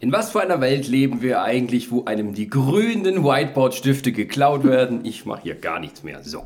In 0.00 0.12
was 0.12 0.30
für 0.30 0.40
einer 0.40 0.60
Welt 0.60 0.86
leben 0.86 1.22
wir 1.22 1.42
eigentlich, 1.42 1.90
wo 1.90 2.04
einem 2.04 2.32
die 2.32 2.48
grünen 2.48 3.24
Whiteboard-Stifte 3.24 4.12
geklaut 4.12 4.62
werden? 4.62 5.04
Ich 5.04 5.26
mache 5.26 5.42
hier 5.42 5.56
gar 5.56 5.80
nichts 5.80 6.04
mehr. 6.04 6.22
So. 6.22 6.44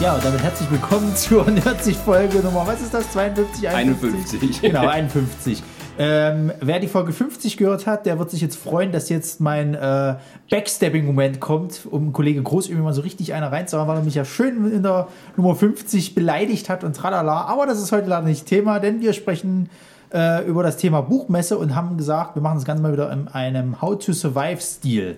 Ja, 0.00 0.14
und 0.14 0.24
damit 0.24 0.42
herzlich 0.42 0.70
willkommen 0.70 1.14
zur 1.16 1.50
90 1.50 1.98
Folge 1.98 2.38
Nummer, 2.38 2.66
was 2.66 2.80
ist 2.80 2.94
das? 2.94 3.12
52, 3.12 3.68
51. 3.68 4.40
51? 4.40 4.62
Genau, 4.62 4.86
51. 4.86 5.62
Ähm, 5.96 6.50
wer 6.60 6.80
die 6.80 6.88
Folge 6.88 7.12
50 7.12 7.56
gehört 7.56 7.86
hat, 7.86 8.04
der 8.04 8.18
wird 8.18 8.30
sich 8.30 8.40
jetzt 8.40 8.56
freuen, 8.56 8.90
dass 8.90 9.08
jetzt 9.08 9.40
mein 9.40 9.74
äh, 9.74 10.16
Backstabbing-Moment 10.50 11.38
kommt, 11.38 11.86
um 11.88 12.12
Kollege 12.12 12.42
Groß 12.42 12.66
irgendwie 12.66 12.84
mal 12.84 12.92
so 12.92 13.02
richtig 13.02 13.32
einer 13.32 13.52
reinzuhauen, 13.52 13.86
weil 13.86 13.98
er 13.98 14.02
mich 14.02 14.16
ja 14.16 14.24
schön 14.24 14.72
in 14.72 14.82
der 14.82 15.06
Nummer 15.36 15.54
50 15.54 16.16
beleidigt 16.16 16.68
hat 16.68 16.82
und 16.82 16.96
tralala. 16.96 17.42
Aber 17.42 17.66
das 17.66 17.80
ist 17.80 17.92
heute 17.92 18.08
leider 18.08 18.26
nicht 18.26 18.46
Thema, 18.46 18.80
denn 18.80 19.00
wir 19.02 19.12
sprechen 19.12 19.70
äh, 20.12 20.44
über 20.44 20.64
das 20.64 20.78
Thema 20.78 21.00
Buchmesse 21.00 21.58
und 21.58 21.76
haben 21.76 21.96
gesagt, 21.96 22.34
wir 22.34 22.42
machen 22.42 22.56
das 22.56 22.64
Ganze 22.64 22.82
mal 22.82 22.92
wieder 22.92 23.12
in 23.12 23.28
einem 23.28 23.80
How-to-Survive-Stil. 23.80 25.16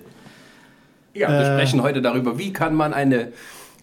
Ja, 1.14 1.30
wir 1.30 1.44
sprechen 1.46 1.82
heute 1.82 2.02
darüber, 2.02 2.36
wie 2.36 2.52
kann 2.52 2.74
man 2.74 2.92
eine 2.92 3.28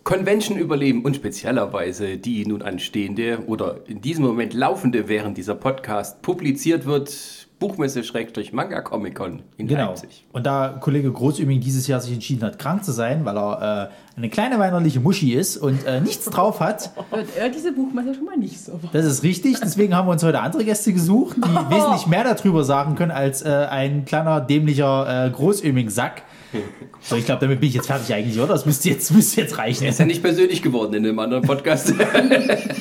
Convention 0.03 0.57
überleben 0.57 1.03
und 1.03 1.15
speziellerweise 1.15 2.17
die 2.17 2.45
nun 2.45 2.61
anstehende 2.61 3.39
oder 3.47 3.77
in 3.87 4.01
diesem 4.01 4.25
Moment 4.25 4.53
laufende, 4.53 5.07
während 5.07 5.37
dieser 5.37 5.55
Podcast 5.55 6.21
publiziert 6.21 6.85
wird, 6.85 7.47
Buchmesse 7.59 8.03
Schrägstrich 8.03 8.51
Manga 8.51 8.81
Comic 8.81 9.15
Con 9.15 9.43
in 9.55 9.67
Genau. 9.69 9.87
Leipzig. 9.91 10.25
Und 10.33 10.45
da 10.45 10.77
Kollege 10.81 11.09
Großübing 11.09 11.61
dieses 11.61 11.87
Jahr 11.87 12.01
sich 12.01 12.11
entschieden 12.13 12.43
hat, 12.43 12.59
krank 12.59 12.83
zu 12.83 12.91
sein, 12.91 13.23
weil 13.23 13.37
er 13.37 13.91
äh, 14.15 14.17
eine 14.17 14.27
kleine 14.29 14.59
weinerliche 14.59 14.99
Muschi 14.99 15.33
ist 15.33 15.55
und 15.55 15.85
äh, 15.85 16.01
nichts 16.01 16.25
drauf 16.25 16.59
hat, 16.59 16.91
Wird 17.11 17.29
er 17.37 17.47
diese 17.47 17.71
Buchmesse 17.71 18.15
schon 18.15 18.25
mal 18.25 18.35
nicht 18.35 18.59
so. 18.59 18.77
das 18.91 19.05
ist 19.05 19.23
richtig. 19.23 19.57
Deswegen 19.61 19.95
haben 19.95 20.09
wir 20.09 20.11
uns 20.11 20.23
heute 20.23 20.41
andere 20.41 20.65
Gäste 20.65 20.91
gesucht, 20.91 21.37
die 21.37 21.41
wesentlich 21.73 22.07
mehr 22.07 22.25
darüber 22.25 22.65
sagen 22.65 22.95
können 22.95 23.11
als 23.11 23.41
äh, 23.43 23.47
ein 23.69 24.03
kleiner 24.03 24.41
dämlicher 24.41 25.27
äh, 25.27 25.29
Großübing-Sack. 25.29 26.23
So, 27.05 27.17
ich 27.17 27.25
glaube, 27.25 27.41
damit 27.41 27.59
bin 27.59 27.67
ich 27.67 27.75
jetzt 27.75 27.87
fertig 27.87 28.13
eigentlich, 28.13 28.39
oder? 28.39 28.53
Das 28.53 28.65
müsste 28.65 28.87
jetzt, 28.89 29.13
müsste 29.13 29.41
jetzt 29.41 29.57
reichen. 29.57 29.83
Er 29.83 29.89
ist 29.89 29.99
ja 29.99 30.05
nicht 30.05 30.21
persönlich 30.21 30.61
geworden 30.61 30.93
in 30.93 31.05
einem 31.05 31.19
anderen 31.19 31.43
Podcast. 31.43 31.93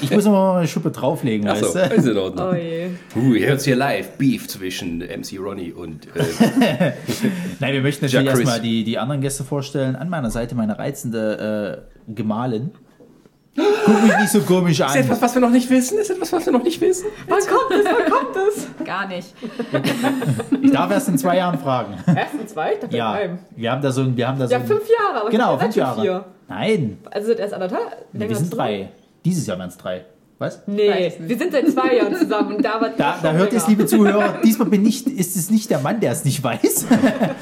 Ich 0.00 0.10
muss 0.10 0.24
noch 0.24 0.32
mal 0.32 0.58
eine 0.58 0.68
Schuppe 0.68 0.90
drauflegen, 0.90 1.48
Achso, 1.48 1.74
weißt 1.74 1.92
du? 1.92 1.96
ist 1.96 2.06
in 2.06 2.16
Ordnung. 2.18 2.48
Oh 2.50 2.54
je. 2.54 2.90
Uh, 3.16 3.34
ihr 3.34 3.48
hört 3.48 3.62
hier 3.62 3.76
live 3.76 4.16
Beef 4.18 4.46
zwischen 4.48 4.98
MC 4.98 5.38
Ronny 5.38 5.72
und 5.72 6.06
äh, 6.14 6.20
Nein, 7.60 7.72
wir 7.72 7.80
möchten 7.80 8.04
natürlich 8.04 8.28
erstmal 8.28 8.60
die, 8.60 8.84
die 8.84 8.98
anderen 8.98 9.20
Gäste 9.20 9.44
vorstellen. 9.44 9.96
An 9.96 10.08
meiner 10.08 10.30
Seite 10.30 10.54
meine 10.54 10.78
reizende 10.78 11.84
äh, 12.08 12.12
Gemahlin. 12.12 12.70
Guck 13.54 14.02
mich 14.02 14.16
nicht 14.16 14.30
so 14.30 14.40
komisch 14.40 14.80
Ist 14.80 14.86
an. 14.86 14.96
etwas, 14.96 15.20
was 15.20 15.34
wir 15.34 15.40
noch 15.42 15.50
nicht 15.50 15.68
wissen? 15.68 15.98
Ist 15.98 16.10
etwas, 16.10 16.32
was 16.32 16.46
wir 16.46 16.52
noch 16.52 16.62
nicht 16.62 16.80
wissen? 16.80 17.06
Wann 17.28 17.38
kommt 17.40 17.70
es? 17.70 17.84
Wann 17.84 18.10
kommt 18.10 18.36
es? 18.36 18.66
Gar 18.86 19.08
nicht. 19.08 19.34
Ich 20.62 20.70
darf 20.72 20.90
erst 20.90 21.08
in 21.08 21.18
zwei 21.18 21.36
Jahren 21.36 21.58
fragen. 21.58 21.94
Erst 22.06 22.34
und 22.34 22.48
zwei? 22.48 22.74
Ich 22.74 22.78
dachte 22.80 22.96
Ja, 22.96 23.16
in 23.16 23.38
wir 23.56 23.70
haben 23.72 23.82
da 23.82 23.90
so 23.90 24.02
ein, 24.02 24.16
wir 24.16 24.26
haben 24.28 24.38
da 24.38 24.46
so 24.46 24.52
Ja, 24.54 24.60
fünf 24.60 24.82
Jahre. 24.88 25.20
Aber 25.20 25.30
genau, 25.30 25.58
fünf 25.58 25.76
Jahre. 25.76 26.00
Vier. 26.00 26.24
Nein, 26.48 26.98
Also 27.10 27.26
sind 27.28 27.40
erst 27.40 27.54
anderthalb? 27.54 28.06
wir 28.12 28.36
sind 28.36 28.56
drei. 28.56 28.88
Dieses 29.24 29.46
Jahr 29.46 29.58
wären 29.58 29.68
es 29.68 29.76
drei. 29.76 30.04
Was? 30.42 30.58
Nee, 30.66 31.12
wir 31.20 31.38
sind 31.38 31.52
seit 31.52 31.68
zwei 31.70 31.98
Jahren 31.98 32.16
zusammen 32.16 32.56
und 32.56 32.64
da 32.64 32.80
war 32.80 32.88
Da, 32.88 33.16
da 33.22 33.30
hört 33.30 33.52
es, 33.52 33.68
liebe 33.68 33.86
Zuhörer, 33.86 34.40
diesmal 34.44 34.68
bin 34.68 34.82
nicht, 34.82 35.06
ist 35.06 35.36
es 35.36 35.50
nicht 35.50 35.70
der 35.70 35.78
Mann, 35.78 36.00
der 36.00 36.10
es 36.10 36.24
nicht 36.24 36.42
weiß. 36.42 36.86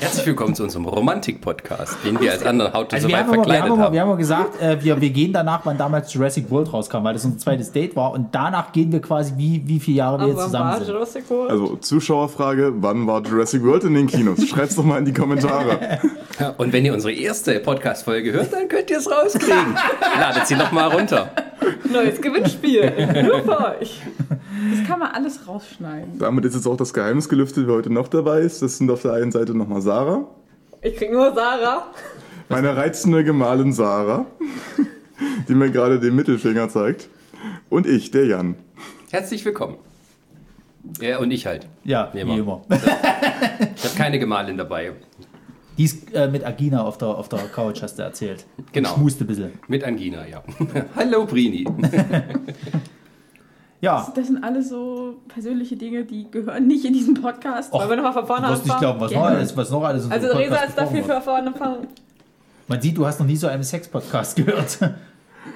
Herzlich 0.01 0.27
willkommen 0.27 0.55
zu 0.55 0.65
unserem 0.65 0.85
Romantik-Podcast, 0.85 1.97
den 2.05 2.21
wir 2.21 2.31
als 2.31 2.45
anderen 2.45 2.75
How 2.75 2.87
to 2.87 2.97
Also 2.97 3.09
wir, 3.09 3.17
haben 3.17 3.33
verkleidet 3.33 3.71
haben. 3.71 3.95
wir 3.95 4.01
haben 4.03 4.09
immer 4.09 4.19
gesagt, 4.19 4.61
äh, 4.61 4.85
wir, 4.85 5.01
wir 5.01 5.09
gehen 5.09 5.33
danach, 5.33 5.63
wann 5.65 5.79
damals 5.79 6.13
Jurassic 6.13 6.51
World 6.51 6.75
rauskam, 6.75 7.03
weil 7.03 7.15
das 7.15 7.25
unser 7.25 7.39
zweites 7.39 7.73
Date 7.73 7.97
war. 7.97 8.13
Und 8.13 8.35
danach 8.35 8.71
gehen 8.71 8.93
wir 8.93 9.01
quasi, 9.01 9.33
wie, 9.39 9.67
wie 9.67 9.81
viele 9.81 9.97
Jahre 9.97 10.21
wir 10.21 10.27
jetzt 10.35 10.43
zusammen 10.43 10.85
sind. 10.85 10.89
Jurassic 10.89 11.31
World? 11.31 11.51
Also 11.53 11.77
Zuschauerfrage, 11.77 12.71
wann 12.83 13.07
war 13.07 13.23
Jurassic 13.23 13.65
World 13.65 13.85
in 13.85 13.95
den 13.95 14.09
Kinos? 14.09 14.47
Schreibt's 14.47 14.77
doch 14.77 14.85
mal 14.85 14.99
in 14.99 15.07
die 15.07 15.15
Kommentare. 15.15 16.01
Und 16.59 16.75
wenn 16.75 16.85
ihr 16.85 16.93
unsere 16.93 17.15
erste 17.15 17.61
Podcast-Folge 17.61 18.35
hört, 18.35 18.53
dann 18.53 18.69
könnt 18.69 18.91
ihr 18.91 18.99
es 18.99 19.11
rauskriegen. 19.11 19.75
Ladet 20.21 20.47
sie 20.47 20.57
noch 20.57 20.71
mal 20.71 20.89
runter. 20.89 21.31
Neues 21.93 22.21
Gewinnspiel. 22.21 22.93
Nur 23.25 23.43
für 23.43 23.79
euch. 23.81 24.03
Das 24.29 24.87
kann 24.87 24.99
man 24.99 25.11
alles 25.13 25.47
rausschneiden. 25.49 26.19
Damit 26.19 26.45
ist 26.45 26.55
jetzt 26.55 26.67
auch 26.67 26.77
das 26.77 26.93
Geheimnis 26.95 27.29
gelüftet, 27.29 27.67
wer 27.67 27.75
heute 27.75 27.93
noch 27.93 28.09
dabei 28.09 28.41
ist. 28.41 28.63
Das 28.63 28.79
sind 28.79 28.91
auf 28.91 29.03
der 29.03 29.13
einen 29.15 29.33
Seite 29.33 29.55
nochmal 29.57 29.81
Sarah, 29.81 30.27
Ich 30.83 30.97
krieg 30.97 31.11
nur 31.13 31.35
Sarah. 31.35 31.87
meine 32.49 32.77
reizende 32.77 33.25
Gemahlin 33.25 33.73
Sarah, 33.73 34.27
die 35.49 35.55
mir 35.55 35.71
gerade 35.71 36.01
den 36.01 36.15
Mittelfinger 36.17 36.69
zeigt. 36.69 37.09
Und 37.69 37.87
ich, 37.87 38.11
der 38.11 38.27
Jan. 38.27 38.57
Herzlich 39.11 39.45
willkommen. 39.45 39.77
Ja, 41.01 41.19
und 41.19 41.31
ich 41.31 41.47
halt. 41.47 41.67
Ja, 41.85 42.11
Wie 42.13 42.19
wie 42.19 42.21
immer. 42.23 42.35
immer. 42.35 42.63
Ich 43.77 43.85
habe 43.85 43.95
keine 43.97 44.19
Gemahlin 44.19 44.57
dabei. 44.57 44.93
Die 45.81 45.87
ist 45.87 46.13
äh, 46.13 46.29
mit 46.29 46.45
Agina 46.45 46.83
auf 46.85 46.99
der, 46.99 47.09
auf 47.09 47.31
der 47.31 47.39
Couch, 47.39 47.81
hast 47.81 47.99
du 47.99 48.03
erzählt. 48.03 48.45
Genau. 48.73 48.91
Schmuste 48.97 49.25
ein 49.25 49.29
bisschen. 49.29 49.53
Mit 49.67 49.83
Angina, 49.83 50.27
ja. 50.27 50.43
Hallo, 50.95 51.25
Brini. 51.25 51.67
Ja, 53.81 54.13
Das 54.15 54.27
sind 54.27 54.45
alles 54.45 54.69
so 54.69 55.15
persönliche 55.29 55.79
Dinge, 55.79 56.05
die 56.05 56.31
gehören 56.31 56.67
nicht 56.67 56.85
in 56.85 56.93
diesen 56.93 57.15
Podcast. 57.15 57.73
Och, 57.73 57.79
Wollen 57.81 57.89
wir 57.89 57.97
nochmal 57.97 58.13
von 58.13 58.23
du 58.25 58.27
vorne 58.27 58.49
wirst 58.51 58.65
nicht 58.67 58.75
anfangen? 58.75 58.99
glauben, 58.99 59.01
was 59.01 59.13
noch 59.13 59.25
alles, 59.25 59.57
was 59.57 59.71
noch 59.71 59.83
alles 59.83 60.05
in 60.05 60.13
Also 60.13 60.27
Resa 60.29 60.57
ist 60.57 60.77
dafür 60.77 61.03
für 61.03 61.21
vorne 61.23 61.47
anfangen. 61.47 61.87
Man 62.69 62.83
sieht, 62.83 62.99
du 62.99 63.07
hast 63.07 63.19
noch 63.19 63.27
nie 63.27 63.37
so 63.37 63.47
einen 63.47 63.63
Sex-Podcast 63.63 64.37
gehört. 64.37 64.81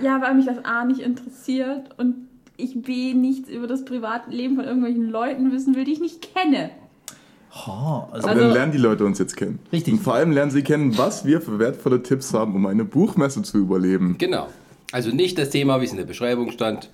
Ja, 0.03 0.23
weil 0.23 0.35
mich 0.37 0.47
das 0.47 0.65
A 0.65 0.87
nicht 0.87 1.01
interessiert 1.01 1.91
und 1.99 2.31
ich 2.57 2.81
B 2.81 3.13
nichts 3.13 3.51
über 3.51 3.67
das 3.67 3.85
Privatleben 3.85 4.57
von 4.57 4.65
irgendwelchen 4.65 5.11
Leuten 5.11 5.53
wissen 5.53 5.75
will, 5.75 5.85
die 5.85 5.93
ich 5.93 6.01
nicht 6.01 6.35
kenne. 6.35 6.71
Oh, 7.57 8.05
also, 8.11 8.11
Aber 8.11 8.29
Also- 8.31 8.41
dann 8.41 8.53
lernen 8.53 8.73
die 8.73 8.79
Leute 8.79 9.05
uns 9.05 9.19
jetzt 9.19 9.37
kennen. 9.37 9.59
Richtig. 9.73 9.95
Und 9.95 10.01
vor 10.01 10.15
allem 10.15 10.33
lernen 10.33 10.51
sie 10.51 10.63
kennen, 10.63 10.97
was 10.99 11.25
wir 11.25 11.41
für 11.41 11.59
wertvolle 11.59 12.03
Tipps 12.03 12.35
haben, 12.35 12.55
um 12.57 12.67
eine 12.67 12.85
Buchmesse 12.85 13.43
zu 13.43 13.59
überleben. 13.59 14.17
Genau. 14.19 14.49
Also 14.93 15.11
nicht 15.11 15.39
das 15.39 15.51
Thema, 15.51 15.81
wie 15.81 15.85
es 15.85 15.93
in 15.93 15.97
der 15.99 16.05
Beschreibung 16.05 16.51
stand. 16.51 16.91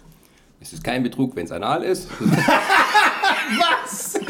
Es 0.60 0.72
ist 0.74 0.84
kein 0.84 1.02
Betrug, 1.02 1.34
wenn 1.36 1.46
es 1.46 1.52
anal 1.52 1.82
ist. 1.82 2.08
was? 2.20 4.20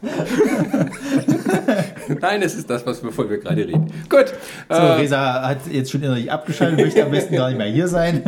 Nein, 2.20 2.42
es 2.42 2.54
ist 2.54 2.68
das, 2.70 2.86
was 2.86 3.02
wovon 3.04 3.28
wir 3.28 3.36
gerade 3.38 3.66
reden. 3.66 3.86
Gut. 4.08 4.32
So, 4.68 4.74
äh, 4.74 4.92
Resa 4.92 5.48
hat 5.48 5.58
jetzt 5.70 5.90
schon 5.90 6.02
innerlich 6.02 6.30
abgeschaltet, 6.32 6.78
möchte 6.80 7.04
am 7.04 7.10
besten 7.10 7.34
gar 7.36 7.48
nicht 7.48 7.58
mehr 7.58 7.66
hier 7.66 7.88
sein. 7.88 8.22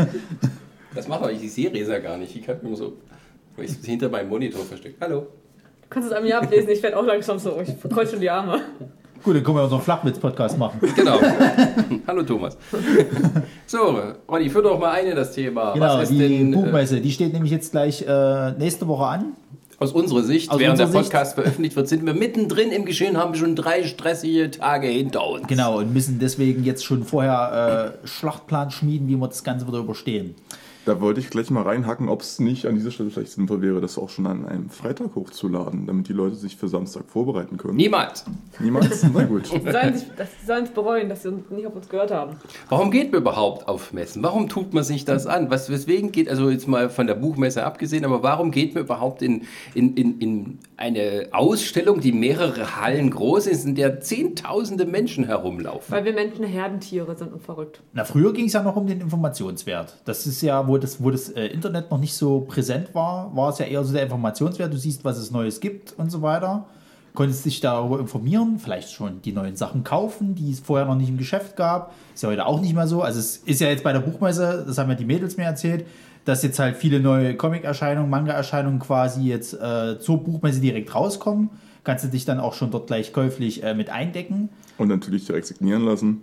das 0.95 1.09
macht 1.09 1.23
euch, 1.23 1.43
ich 1.43 1.53
sehe 1.53 1.73
Resa 1.73 1.99
gar 1.99 2.17
nicht. 2.19 2.35
Ich 2.37 2.45
kann 2.45 2.61
immer 2.62 2.77
so. 2.77 2.95
Ich 3.56 3.73
hinter 3.85 4.09
meinem 4.09 4.29
Monitor 4.29 4.65
versteckt. 4.65 5.00
Hallo. 5.00 5.27
Du 5.88 5.94
kannst 5.94 6.10
es 6.10 6.15
an 6.16 6.22
mir 6.22 6.37
ablesen, 6.38 6.69
ich 6.69 6.82
werde 6.82 6.99
auch 6.99 7.04
langsam 7.06 7.38
so, 7.38 7.59
ich 7.62 7.75
verkreuz 7.76 8.10
schon 8.10 8.21
die 8.21 8.28
Arme. 8.28 8.60
Gut, 9.25 9.34
dann 9.37 9.43
können 9.43 9.56
wir 9.56 9.65
unseren 9.65 9.81
Flachwitz-Podcast 9.81 10.59
machen. 10.59 10.78
Genau. 10.94 11.19
Hallo 12.06 12.22
Thomas. 12.22 12.56
So, 13.66 13.99
Ronny, 14.31 14.49
führ 14.49 14.62
doch 14.62 14.78
mal 14.78 14.93
ein 14.93 15.06
in 15.09 15.16
das 15.16 15.32
Thema. 15.32 15.72
Genau, 15.75 15.99
Was 15.99 16.04
ist 16.04 16.12
die 16.12 16.19
denn 16.19 16.53
äh, 16.53 16.56
Buchmesse, 16.56 17.00
die 17.03 17.10
steht 17.10 17.34
nämlich 17.34 17.53
jetzt 17.53 17.71
gleich 17.72 18.00
äh, 18.06 18.53
nächste 18.53 18.88
Woche 18.88 19.04
an. 19.06 19.25
aus 19.78 19.93
unserer 19.93 20.22
Sicht, 20.22 20.50
Aus 20.50 20.59
während 20.59 20.78
der 20.78 20.87
unserer 20.87 21.03
Sicht- 21.03 21.12
Podcast 21.12 21.34
veröffentlicht 21.34 21.76
wird, 21.76 21.87
sind 21.88 22.06
wir 22.06 22.15
mittendrin 22.15 22.70
im 22.72 22.87
Geschehen, 22.87 23.19
haben 23.19 23.34
schon 23.34 23.56
drei 23.56 23.82
stressige 23.84 24.50
Tage 24.50 24.87
hinter 24.87 25.26
uns. 25.26 25.47
Genau, 25.49 25.78
und 25.78 25.93
müssen 25.93 26.19
deswegen 26.19 26.65
jetzt 26.65 26.82
schon 26.84 27.05
vorher 27.05 27.94
äh, 28.03 28.06
Schlachtplan 28.06 28.70
schmieden, 28.70 29.06
wie 29.09 29.16
wir 29.16 29.28
das 29.28 29.44
Ganze 29.44 29.66
wieder 29.69 29.78
überstehen. 29.78 30.34
Da 30.88 31.03
wollte 31.03 31.21
ich 31.21 31.28
gleich 31.28 31.50
mal 31.50 31.65
reinhacken, 31.65 32.09
ob 32.09 32.22
es 32.22 32.38
nicht 32.38 32.65
an 32.65 32.75
dieser 32.75 32.91
Stelle 32.91 33.10
vielleicht 33.10 33.32
sinnvoll 33.32 33.60
wäre, 33.60 33.82
das 33.82 33.99
auch 33.99 34.09
schon 34.09 34.26
an 34.26 34.47
einem 34.47 34.71
Freitag 34.71 35.16
hochzuladen, 35.16 35.87
damit 35.87 36.09
die 36.09 36.15
Leute 36.15 36.35
sich 36.35 36.56
für 36.56 36.67
Samstag 36.67 37.05
vorbereiten 37.08 37.58
können. 37.58 37.76
Niemals. 37.76 38.25
Niemals? 38.58 39.05
Na 39.14 39.25
gut. 39.25 39.49
Sie 39.49 39.61
sollen 40.46 40.64
es 40.64 40.70
bereuen, 40.70 41.11
dass 41.11 41.25
sie 41.25 41.29
uns 41.29 41.50
nicht 41.50 41.67
auf 41.67 41.76
uns 41.76 41.90
gehört 41.90 42.11
haben. 42.11 42.37
Warum 42.70 42.90
geht 42.90 43.12
man 43.12 43.20
überhaupt 43.20 43.69
auf 43.69 43.93
Messen? 43.93 44.23
Warum 44.23 44.49
tut 44.49 44.73
man 44.73 44.82
sich 44.82 45.05
das 45.05 45.26
an? 45.26 45.50
Was, 45.50 45.69
weswegen 45.69 46.11
geht, 46.11 46.26
also 46.26 46.49
jetzt 46.49 46.67
mal 46.67 46.88
von 46.88 47.06
der 47.06 47.17
Buchmesse 47.17 47.67
abgesehen, 47.67 48.06
aber 48.06 48.23
warum 48.23 48.50
geht 48.50 48.75
man 48.75 48.84
überhaupt 48.84 49.20
in, 49.20 49.43
in, 49.75 49.94
in, 49.94 50.19
in 50.20 50.58
eine 50.79 51.29
Ausstellung, 51.32 52.00
die 52.00 52.12
mehrere 52.12 52.81
Hallen 52.81 53.11
groß 53.11 53.46
ist, 53.49 53.67
in 53.67 53.75
der 53.75 54.00
zehntausende 54.00 54.87
Menschen 54.87 55.25
herumlaufen? 55.25 55.94
Weil 55.94 56.06
wir 56.06 56.14
Menschen 56.14 56.46
Herdentiere 56.46 57.14
sind 57.14 57.31
und 57.31 57.43
verrückt. 57.43 57.82
Na, 57.93 58.05
früher 58.05 58.32
ging 58.32 58.46
es 58.46 58.55
ja 58.55 58.62
noch 58.62 58.76
um 58.76 58.87
den 58.87 59.02
Informationswert. 59.02 59.99
Das 60.06 60.26
ist 60.26 60.41
ja, 60.41 60.67
wo 60.67 60.78
das, 60.79 61.03
wo 61.03 61.11
das 61.11 61.29
äh, 61.31 61.47
Internet 61.47 61.91
noch 61.91 61.99
nicht 61.99 62.15
so 62.15 62.41
präsent 62.41 62.95
war, 62.95 63.35
war 63.35 63.51
es 63.51 63.59
ja 63.59 63.67
eher 63.67 63.85
so 63.85 63.93
der 63.93 64.05
Informationswert. 64.05 64.73
Du 64.73 64.79
siehst, 64.79 65.05
was 65.05 65.19
es 65.19 65.31
Neues 65.31 65.61
gibt 65.61 65.93
und 65.99 66.11
so 66.11 66.23
weiter. 66.23 66.67
konntest 67.15 67.45
dich 67.45 67.61
darüber 67.61 67.99
informieren, 67.99 68.59
vielleicht 68.59 68.93
schon 68.93 69.23
die 69.23 69.33
neuen 69.33 69.57
Sachen 69.57 69.83
kaufen, 69.83 70.35
die 70.35 70.53
es 70.53 70.61
vorher 70.61 70.87
noch 70.87 70.95
nicht 70.95 71.09
im 71.09 71.19
Geschäft 71.19 71.57
gab. 71.57 71.93
Ist 72.15 72.23
ja 72.23 72.29
heute 72.29 72.47
auch 72.47 72.61
nicht 72.61 72.75
mehr 72.75 72.87
so. 72.87 73.03
Also 73.03 73.19
es 73.19 73.39
ist 73.39 73.61
ja 73.61 73.69
jetzt 73.69 73.83
bei 73.83 73.93
der 73.93 74.01
Buchmesse, 74.01 74.65
das 74.67 74.79
haben 74.79 74.89
ja 74.89 74.95
die 74.95 75.05
Mädels 75.05 75.37
mir 75.37 75.45
erzählt, 75.45 75.85
dass 76.25 76.43
jetzt 76.43 76.59
halt 76.59 76.77
viele 76.77 77.01
neue 77.01 77.35
Comic-Erscheinungen, 77.37 78.11
Manga-Erscheinungen 78.11 78.79
quasi 78.79 79.23
jetzt 79.23 79.55
äh, 79.55 79.99
zur 79.99 80.23
Buchmesse 80.23 80.61
direkt 80.61 80.95
rauskommen. 80.95 81.51
Kannst 81.85 82.05
du 82.05 82.09
dich 82.09 82.25
dann 82.25 82.39
auch 82.39 82.53
schon 82.53 82.71
dort 82.71 82.87
gleich 82.87 83.13
käuflich 83.13 83.63
äh, 83.65 83.75
mit 83.75 83.89
eindecken. 83.89 84.51
Und 84.77 84.89
natürlich 84.89 85.25
direkt 85.25 85.47
signieren 85.47 85.85
lassen. 85.87 86.21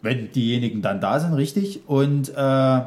Wenn 0.00 0.32
diejenigen 0.32 0.82
dann 0.82 1.00
da 1.00 1.20
sind, 1.20 1.34
richtig. 1.34 1.82
Und 1.86 2.30
äh, 2.30 2.80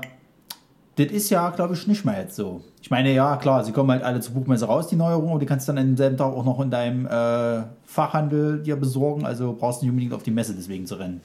das 0.99 1.13
ist 1.13 1.29
ja, 1.29 1.49
glaube 1.51 1.75
ich, 1.75 1.87
nicht 1.87 2.03
mehr 2.03 2.19
jetzt 2.19 2.35
so. 2.35 2.61
Ich 2.81 2.91
meine, 2.91 3.13
ja, 3.13 3.37
klar, 3.37 3.63
sie 3.63 3.71
kommen 3.71 3.91
halt 3.91 4.03
alle 4.03 4.19
zur 4.19 4.33
Buchmesse 4.33 4.65
raus, 4.65 4.87
die 4.87 4.95
Neuerungen, 4.95 5.33
und 5.33 5.39
die 5.39 5.45
kannst 5.45 5.67
du 5.67 5.73
dann 5.73 5.85
am 5.85 5.97
selben 5.97 6.17
Tag 6.17 6.33
auch 6.33 6.43
noch 6.43 6.59
in 6.59 6.69
deinem 6.69 7.05
äh, 7.05 7.63
Fachhandel 7.85 8.61
dir 8.61 8.75
besorgen. 8.75 9.25
Also 9.25 9.55
brauchst 9.57 9.81
du 9.81 9.85
nicht 9.85 9.91
unbedingt 9.91 10.13
auf 10.13 10.23
die 10.23 10.31
Messe 10.31 10.53
deswegen 10.53 10.85
zu 10.85 10.95
rennen. 10.95 11.21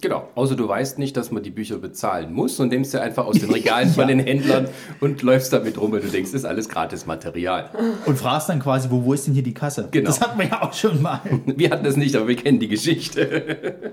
Genau, 0.00 0.28
außer 0.36 0.54
du 0.54 0.68
weißt 0.68 0.98
nicht, 0.98 1.16
dass 1.16 1.32
man 1.32 1.42
die 1.42 1.50
Bücher 1.50 1.78
bezahlen 1.78 2.32
muss 2.32 2.60
und 2.60 2.68
nimmst 2.68 2.92
sie 2.92 3.00
einfach 3.00 3.26
aus 3.26 3.38
den 3.38 3.50
Regalen 3.52 3.88
von 3.88 4.06
den 4.06 4.20
Händlern 4.20 4.68
und 5.00 5.22
läufst 5.22 5.52
damit 5.52 5.80
rum, 5.80 5.90
weil 5.90 6.00
du 6.00 6.08
denkst, 6.08 6.30
das 6.30 6.42
ist 6.42 6.44
alles 6.44 6.68
gratis 6.68 7.06
Material. 7.06 7.70
Und 8.06 8.16
fragst 8.16 8.48
dann 8.48 8.60
quasi, 8.60 8.88
wo, 8.90 9.04
wo 9.04 9.12
ist 9.12 9.26
denn 9.26 9.34
hier 9.34 9.42
die 9.42 9.54
Kasse? 9.54 9.88
Genau. 9.90 10.06
Das 10.06 10.20
hatten 10.20 10.38
wir 10.38 10.46
ja 10.46 10.62
auch 10.62 10.72
schon 10.72 11.02
mal. 11.02 11.20
Wir 11.46 11.70
hatten 11.70 11.84
das 11.84 11.96
nicht, 11.96 12.14
aber 12.14 12.28
wir 12.28 12.36
kennen 12.36 12.60
die 12.60 12.68
Geschichte. 12.68 13.92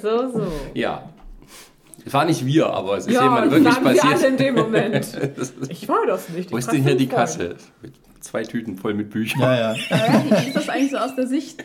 So, 0.00 0.30
so. 0.32 0.46
Ja. 0.74 1.10
Es 2.06 2.12
war 2.12 2.24
nicht 2.24 2.44
wir, 2.44 2.66
aber 2.66 2.98
es 2.98 3.06
ist 3.06 3.14
Ja, 3.14 3.22
jemand 3.22 3.46
das 3.46 3.52
wirklich 3.52 3.74
sagen 3.74 3.84
wir 3.86 3.90
alle 3.90 4.12
in 4.12 4.20
passiert. 4.36 4.40
dem 4.40 4.54
Moment. 4.56 5.18
Ich 5.70 5.88
war 5.88 6.06
das 6.06 6.28
nicht. 6.28 6.52
Wo 6.52 6.56
ist 6.58 6.70
denn 6.70 6.82
hier 6.82 6.96
die 6.96 7.06
Kasse? 7.08 7.56
Mit 7.82 7.92
zwei 8.20 8.42
Tüten 8.42 8.76
voll 8.76 8.94
mit 8.94 9.10
Büchern. 9.10 9.40
Ja, 9.40 9.54
ja. 9.54 9.74
Ja, 9.74 10.24
wie 10.40 10.46
ist 10.48 10.56
das 10.56 10.68
eigentlich 10.68 10.90
so 10.90 10.98
aus 10.98 11.14
der 11.14 11.26
Sicht 11.26 11.64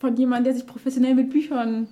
von 0.00 0.16
jemandem, 0.16 0.44
der 0.44 0.54
sich 0.54 0.66
professionell 0.66 1.14
mit 1.14 1.30
Büchern 1.30 1.88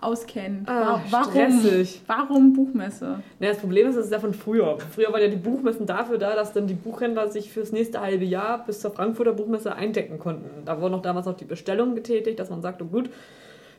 auskennt? 0.00 0.68
Ah, 0.68 1.00
warum, 1.10 1.30
stressig. 1.30 2.02
warum 2.06 2.52
Buchmesse? 2.52 3.20
Ja, 3.40 3.48
das 3.48 3.58
Problem 3.58 3.88
ist, 3.88 3.96
das 3.96 4.06
ist 4.06 4.12
ja 4.12 4.18
von 4.18 4.34
früher. 4.34 4.78
Früher 4.94 5.12
waren 5.12 5.20
ja 5.22 5.28
die 5.28 5.36
Buchmessen 5.36 5.86
dafür 5.86 6.18
da, 6.18 6.34
dass 6.34 6.52
dann 6.52 6.66
die 6.66 6.74
Buchhändler 6.74 7.28
sich 7.30 7.50
fürs 7.52 7.72
nächste 7.72 8.00
halbe 8.00 8.24
Jahr 8.24 8.64
bis 8.64 8.80
zur 8.80 8.90
Frankfurter 8.90 9.32
Buchmesse 9.32 9.74
eindecken 9.74 10.18
konnten. 10.18 10.64
Da 10.64 10.80
wurden 10.80 10.94
auch 10.94 11.02
damals 11.02 11.26
noch 11.26 11.36
die 11.36 11.44
Bestellungen 11.44 11.94
getätigt, 11.94 12.38
dass 12.40 12.50
man 12.50 12.62
sagte, 12.62 12.84
gut, 12.84 13.10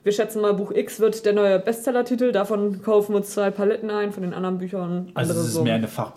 wir 0.04 0.12
schätzen 0.12 0.42
mal, 0.42 0.54
Buch 0.54 0.72
X 0.72 1.00
wird 1.00 1.26
der 1.26 1.34
neue 1.34 1.60
Bestsellertitel, 1.60 2.32
davon 2.32 2.82
kaufen 2.82 3.14
wir 3.14 3.18
uns 3.18 3.30
zwei 3.32 3.52
Paletten 3.52 3.90
ein, 3.90 4.12
von 4.12 4.24
den 4.24 4.34
anderen 4.34 4.58
Büchern 4.58 5.10
Also 5.14 5.32
andere 5.32 5.40
es 5.44 5.48
ist 5.50 5.54
so. 5.54 5.64
mehr 5.64 5.76
eine 5.76 5.88
Fach. 5.88 6.12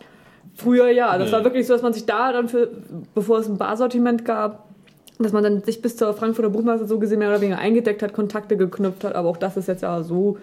Früher 0.54 0.88
ja, 0.90 1.16
das 1.18 1.30
Ja. 1.30 1.38
war 1.38 1.44
wirklich 1.44 1.66
so, 1.66 1.72
dass 1.74 1.82
man 1.82 1.92
sich 1.92 2.06
da 2.06 2.32
dann 2.32 2.48
für, 2.48 2.68
bevor 3.14 3.38
es 3.38 3.48
ein 3.48 3.58
Barsortiment 3.58 4.24
gab, 4.24 4.64
dass 5.18 5.32
man 5.32 5.42
dann 5.42 5.62
sich 5.62 5.80
bis 5.82 5.96
zur 5.96 6.12
Frankfurter 6.14 6.50
Buchmesse 6.50 6.86
so 6.86 6.98
gesehen 6.98 7.18
mehr 7.20 7.28
oder 7.30 7.40
weniger 7.40 7.58
eingedeckt 7.58 8.02
hat, 8.02 8.12
Kontakte 8.12 8.56
geknüpft 8.56 9.04
hat, 9.04 9.14
aber 9.14 9.28
auch 9.28 9.36
das 9.36 9.56
ist 9.56 9.68
jetzt 9.68 9.82
ja 9.82 10.02
so 10.02 10.36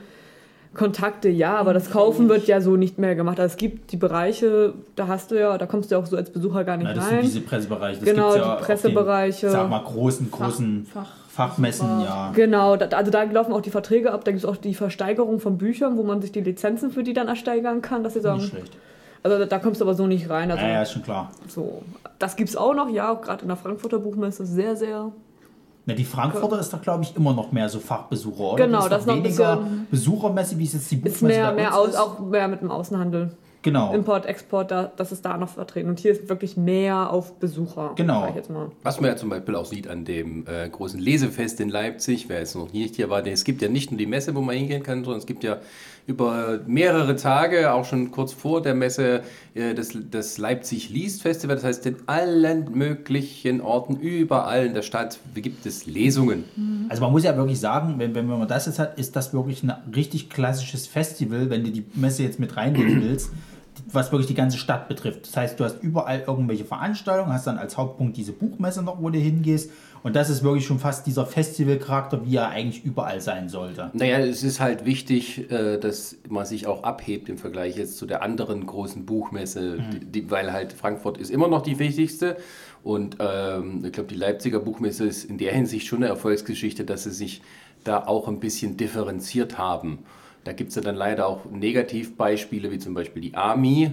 Kontakte, 0.73 1.29
ja, 1.29 1.55
aber 1.57 1.73
das 1.73 1.91
Kaufen 1.91 2.29
wird 2.29 2.47
ja 2.47 2.59
so 2.59 2.75
nicht 2.75 2.97
mehr 2.97 3.13
gemacht. 3.13 3.39
Also 3.39 3.51
es 3.53 3.57
gibt 3.57 3.91
die 3.91 3.97
Bereiche, 3.97 4.73
da 4.95 5.07
hast 5.07 5.29
du 5.29 5.39
ja, 5.39 5.55
da 5.59 5.67
kommst 5.67 5.91
du 5.91 5.95
ja 5.95 6.01
auch 6.01 6.07
so 6.07 6.15
als 6.17 6.31
Besucher 6.31 6.63
gar 6.63 6.77
nicht 6.77 6.87
Ja, 6.87 6.93
das 6.95 7.05
sind 7.05 7.15
rein. 7.17 7.23
diese 7.25 7.41
Pressebereiche. 7.41 7.99
Das 7.99 8.09
Genau, 8.09 8.29
ja 8.29 8.35
die 8.35 8.41
auf 8.41 8.57
den, 8.57 8.65
Pressebereiche. 8.65 9.49
Sag 9.51 9.69
mal, 9.69 9.83
großen, 9.83 10.31
großen 10.31 10.87
Fach- 10.91 11.11
Fachmessen, 11.33 12.01
ja. 12.01 12.31
Genau, 12.35 12.75
da, 12.75 12.95
also 12.95 13.09
da 13.09 13.23
laufen 13.23 13.53
auch 13.53 13.61
die 13.61 13.71
Verträge 13.71 14.11
ab, 14.13 14.23
da 14.23 14.31
gibt 14.31 14.43
es 14.43 14.49
auch 14.49 14.55
die 14.57 14.75
Versteigerung 14.75 15.39
von 15.39 15.57
Büchern, 15.57 15.97
wo 15.97 16.03
man 16.03 16.21
sich 16.21 16.31
die 16.31 16.41
Lizenzen 16.41 16.91
für 16.91 17.01
die 17.03 17.13
dann 17.13 17.27
ersteigern 17.27 17.81
kann, 17.81 18.03
dass 18.03 18.13
sie 18.13 18.21
sagen, 18.21 18.37
Nicht 18.39 18.49
schlecht. 18.51 18.77
also 19.23 19.39
da, 19.39 19.45
da 19.45 19.57
kommst 19.59 19.81
du 19.81 19.85
aber 19.85 19.95
so 19.95 20.05
nicht 20.05 20.29
rein. 20.29 20.51
Also 20.51 20.63
Ja, 20.63 20.71
ja, 20.73 20.81
ist 20.83 20.91
schon 20.91 21.01
klar. 21.03 21.31
so, 21.47 21.81
das 22.19 22.35
gibt's 22.35 22.55
auch 22.55 22.75
noch, 22.75 22.87
ja, 22.89 23.13
gerade 23.15 23.41
in 23.41 23.47
der 23.47 23.57
Frankfurter 23.57 23.97
Buchmesse 23.99 24.45
sehr, 24.45 24.75
sehr 24.75 25.11
Na, 25.87 25.93
die 25.95 26.03
Frankfurter 26.05 26.59
ist 26.59 26.71
doch, 26.71 26.81
glaube 26.81 27.03
ich, 27.03 27.15
immer 27.15 27.33
noch 27.33 27.51
mehr 27.51 27.67
so 27.67 27.79
Fachbesucher, 27.79 28.53
oder? 28.53 28.65
Genau, 28.67 28.87
das 28.87 28.91
ist 28.91 28.97
ist 28.99 29.07
noch 29.07 29.15
weniger 29.15 29.55
bisschen- 29.57 29.87
Besuchermesse, 29.89 30.57
wie 30.59 30.65
es 30.65 30.73
jetzt 30.73 30.91
die 30.91 30.95
ist 30.97 31.03
Buchmesse 31.03 31.25
mehr, 31.39 31.47
bei 31.49 31.55
mehr 31.55 31.67
uns 31.69 31.75
aus, 31.77 31.87
ist. 31.89 31.97
auch 31.99 32.19
mehr 32.19 32.47
mit 32.47 32.61
dem 32.61 32.69
Außenhandel. 32.69 33.31
Genau. 33.63 33.93
Import, 33.93 34.25
Export, 34.25 34.71
da, 34.71 34.91
das 34.95 35.11
ist 35.11 35.23
da 35.23 35.37
noch 35.37 35.49
vertreten. 35.49 35.89
Und 35.89 35.99
hier 35.99 36.11
ist 36.11 36.27
wirklich 36.29 36.57
mehr 36.57 37.11
auf 37.11 37.39
Besucher. 37.39 37.93
Genau. 37.95 38.21
sag 38.21 38.29
Ich 38.31 38.35
jetzt 38.35 38.49
mal. 38.49 38.71
Was 38.83 38.99
man 38.99 39.09
ja 39.09 39.15
zum 39.15 39.29
Beispiel 39.29 39.55
auch 39.55 39.65
sieht 39.65 39.87
an 39.87 40.03
dem 40.03 40.45
äh, 40.47 40.67
großen 40.69 40.99
Lesefest 40.99 41.61
in 41.61 41.69
Leipzig, 41.69 42.27
wer 42.27 42.39
jetzt 42.39 42.55
noch 42.55 42.73
nicht 42.73 42.97
hier 42.97 43.09
war, 43.09 43.21
denn 43.21 43.33
es 43.33 43.45
gibt 43.45 43.61
ja 43.61 43.69
nicht 43.69 43.89
nur 43.89 43.97
die 43.97 44.05
Messe, 44.05 44.35
wo 44.35 44.41
man 44.41 44.55
hingehen 44.55 44.83
kann, 44.83 45.03
sondern 45.03 45.19
es 45.19 45.25
gibt 45.25 45.45
ja 45.45 45.59
über 46.05 46.59
mehrere 46.67 47.15
Tage, 47.15 47.71
auch 47.71 47.85
schon 47.85 48.11
kurz 48.11 48.33
vor 48.33 48.61
der 48.61 48.75
Messe, 48.75 49.21
äh, 49.53 49.73
das, 49.73 49.97
das 50.11 50.37
Leipzig 50.37 50.89
Liest 50.89 51.21
Festival. 51.21 51.55
Das 51.55 51.63
heißt, 51.63 51.85
in 51.85 51.95
allen 52.07 52.69
möglichen 52.73 53.61
Orten, 53.61 53.95
überall 53.95 54.65
in 54.65 54.73
der 54.73 54.81
Stadt 54.81 55.19
gibt 55.35 55.65
es 55.65 55.85
Lesungen. 55.85 56.43
Also 56.89 57.01
man 57.01 57.13
muss 57.13 57.23
ja 57.23 57.37
wirklich 57.37 57.59
sagen, 57.61 57.95
wenn, 57.97 58.13
wenn 58.13 58.27
man 58.27 58.47
das 58.47 58.65
jetzt 58.65 58.79
hat, 58.79 58.99
ist 58.99 59.15
das 59.15 59.33
wirklich 59.33 59.63
ein 59.63 59.73
richtig 59.95 60.29
klassisches 60.29 60.87
Festival, 60.87 61.49
wenn 61.49 61.63
du 61.63 61.71
die 61.71 61.85
Messe 61.93 62.23
jetzt 62.23 62.39
mit 62.39 62.57
reinnehmen 62.57 63.01
willst, 63.01 63.31
was 63.93 64.11
wirklich 64.11 64.27
die 64.27 64.35
ganze 64.35 64.57
Stadt 64.57 64.87
betrifft. 64.87 65.27
Das 65.27 65.37
heißt, 65.37 65.59
du 65.59 65.63
hast 65.63 65.81
überall 65.81 66.23
irgendwelche 66.25 66.65
Veranstaltungen, 66.65 67.33
hast 67.33 67.47
dann 67.47 67.57
als 67.57 67.77
Hauptpunkt 67.77 68.17
diese 68.17 68.31
Buchmesse 68.31 68.81
noch, 68.81 69.01
wo 69.01 69.09
du 69.09 69.19
hingehst. 69.19 69.71
Und 70.03 70.17
das 70.17 70.29
ist 70.29 70.43
wirklich 70.43 70.65
schon 70.65 70.79
fast 70.79 71.07
dieser 71.07 71.25
Festivalcharakter, 71.25 72.25
wie 72.25 72.35
er 72.35 72.49
eigentlich 72.49 72.83
überall 72.83 73.21
sein 73.21 73.47
sollte. 73.47 73.89
Naja, 73.93 74.19
es 74.19 74.43
ist 74.43 74.59
halt 74.59 74.85
wichtig, 74.85 75.49
äh, 75.49 75.77
dass 75.77 76.17
man 76.27 76.45
sich 76.45 76.67
auch 76.67 76.83
abhebt 76.83 77.29
im 77.29 77.37
Vergleich 77.37 77.77
jetzt 77.77 77.97
zu 77.97 78.05
der 78.05 78.21
anderen 78.21 78.65
großen 78.65 79.05
Buchmesse, 79.05 79.77
die, 79.93 80.05
die, 80.05 80.31
weil 80.31 80.51
halt 80.51 80.73
Frankfurt 80.73 81.17
ist 81.17 81.31
immer 81.31 81.47
noch 81.47 81.61
die 81.61 81.79
wichtigste. 81.79 82.35
Und 82.83 83.17
ähm, 83.19 83.85
ich 83.85 83.93
glaube, 83.93 84.09
die 84.09 84.15
Leipziger 84.15 84.59
Buchmesse 84.59 85.05
ist 85.05 85.23
in 85.23 85.37
der 85.37 85.53
Hinsicht 85.53 85.87
schon 85.87 85.99
eine 85.99 86.07
Erfolgsgeschichte, 86.07 86.83
dass 86.83 87.03
sie 87.03 87.11
sich 87.11 87.41
da 87.85 88.05
auch 88.05 88.27
ein 88.27 88.41
bisschen 88.41 88.75
differenziert 88.75 89.57
haben. 89.57 89.99
Da 90.43 90.51
gibt 90.53 90.69
es 90.69 90.75
ja 90.75 90.81
dann 90.81 90.95
leider 90.95 91.27
auch 91.27 91.45
Negativbeispiele, 91.49 92.71
wie 92.71 92.79
zum 92.79 92.93
Beispiel 92.93 93.21
die 93.21 93.35
AMI, 93.35 93.91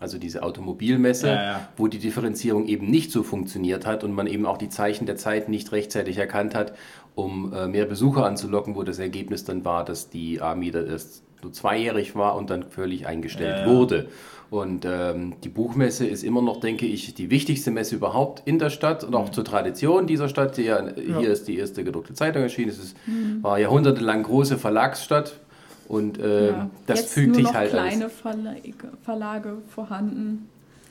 also 0.00 0.18
diese 0.18 0.42
Automobilmesse, 0.42 1.28
Ja, 1.28 1.34
ja. 1.34 1.68
wo 1.76 1.86
die 1.86 1.98
Differenzierung 1.98 2.66
eben 2.66 2.90
nicht 2.90 3.12
so 3.12 3.22
funktioniert 3.22 3.86
hat 3.86 4.02
und 4.04 4.12
man 4.12 4.26
eben 4.26 4.46
auch 4.46 4.58
die 4.58 4.68
Zeichen 4.68 5.06
der 5.06 5.16
Zeit 5.16 5.48
nicht 5.48 5.70
rechtzeitig 5.72 6.18
erkannt 6.18 6.54
hat, 6.54 6.72
um 7.14 7.52
äh, 7.54 7.68
mehr 7.68 7.84
Besucher 7.86 8.26
anzulocken, 8.26 8.74
wo 8.74 8.82
das 8.82 8.98
Ergebnis 8.98 9.44
dann 9.44 9.64
war, 9.64 9.84
dass 9.84 10.10
die 10.10 10.40
Army 10.40 10.70
da 10.70 10.82
erst 10.82 11.22
nur 11.42 11.52
zweijährig 11.52 12.14
war 12.16 12.36
und 12.36 12.50
dann 12.50 12.64
völlig 12.70 13.06
eingestellt 13.06 13.60
Ja, 13.60 13.66
wurde. 13.66 14.08
Und 14.50 14.84
ähm, 14.84 15.34
die 15.42 15.48
Buchmesse 15.48 16.06
ist 16.06 16.22
immer 16.24 16.42
noch, 16.42 16.60
denke 16.60 16.84
ich, 16.86 17.14
die 17.14 17.30
wichtigste 17.30 17.70
Messe 17.70 17.96
überhaupt 17.96 18.42
in 18.44 18.58
der 18.58 18.70
Stadt 18.70 19.02
und 19.02 19.14
auch 19.14 19.28
Mhm. 19.28 19.32
zur 19.32 19.44
Tradition 19.44 20.06
dieser 20.06 20.28
Stadt. 20.28 20.58
Ja, 20.58 20.84
Hier 20.94 21.30
ist 21.30 21.48
die 21.48 21.56
erste 21.58 21.84
gedruckte 21.84 22.12
Zeitung 22.14 22.42
erschienen. 22.42 22.68
Es 22.70 22.78
ist, 22.78 22.96
Mhm. 23.06 23.42
war 23.42 23.58
jahrhundertelang 23.58 24.22
große 24.24 24.58
Verlagsstadt 24.58 25.40
und 25.88 26.18
äh, 26.18 26.50
Ja. 26.50 26.70
das 26.86 27.00
Jetzt 27.00 27.12
fügt 27.14 27.34
sich 27.36 27.44
noch 27.44 27.54
halt 27.54 27.70
kleine 27.70 28.04
alles. 28.04 28.12
Verlage, 28.14 28.62
Verlage 29.04 29.52
vorhanden. 29.74 30.48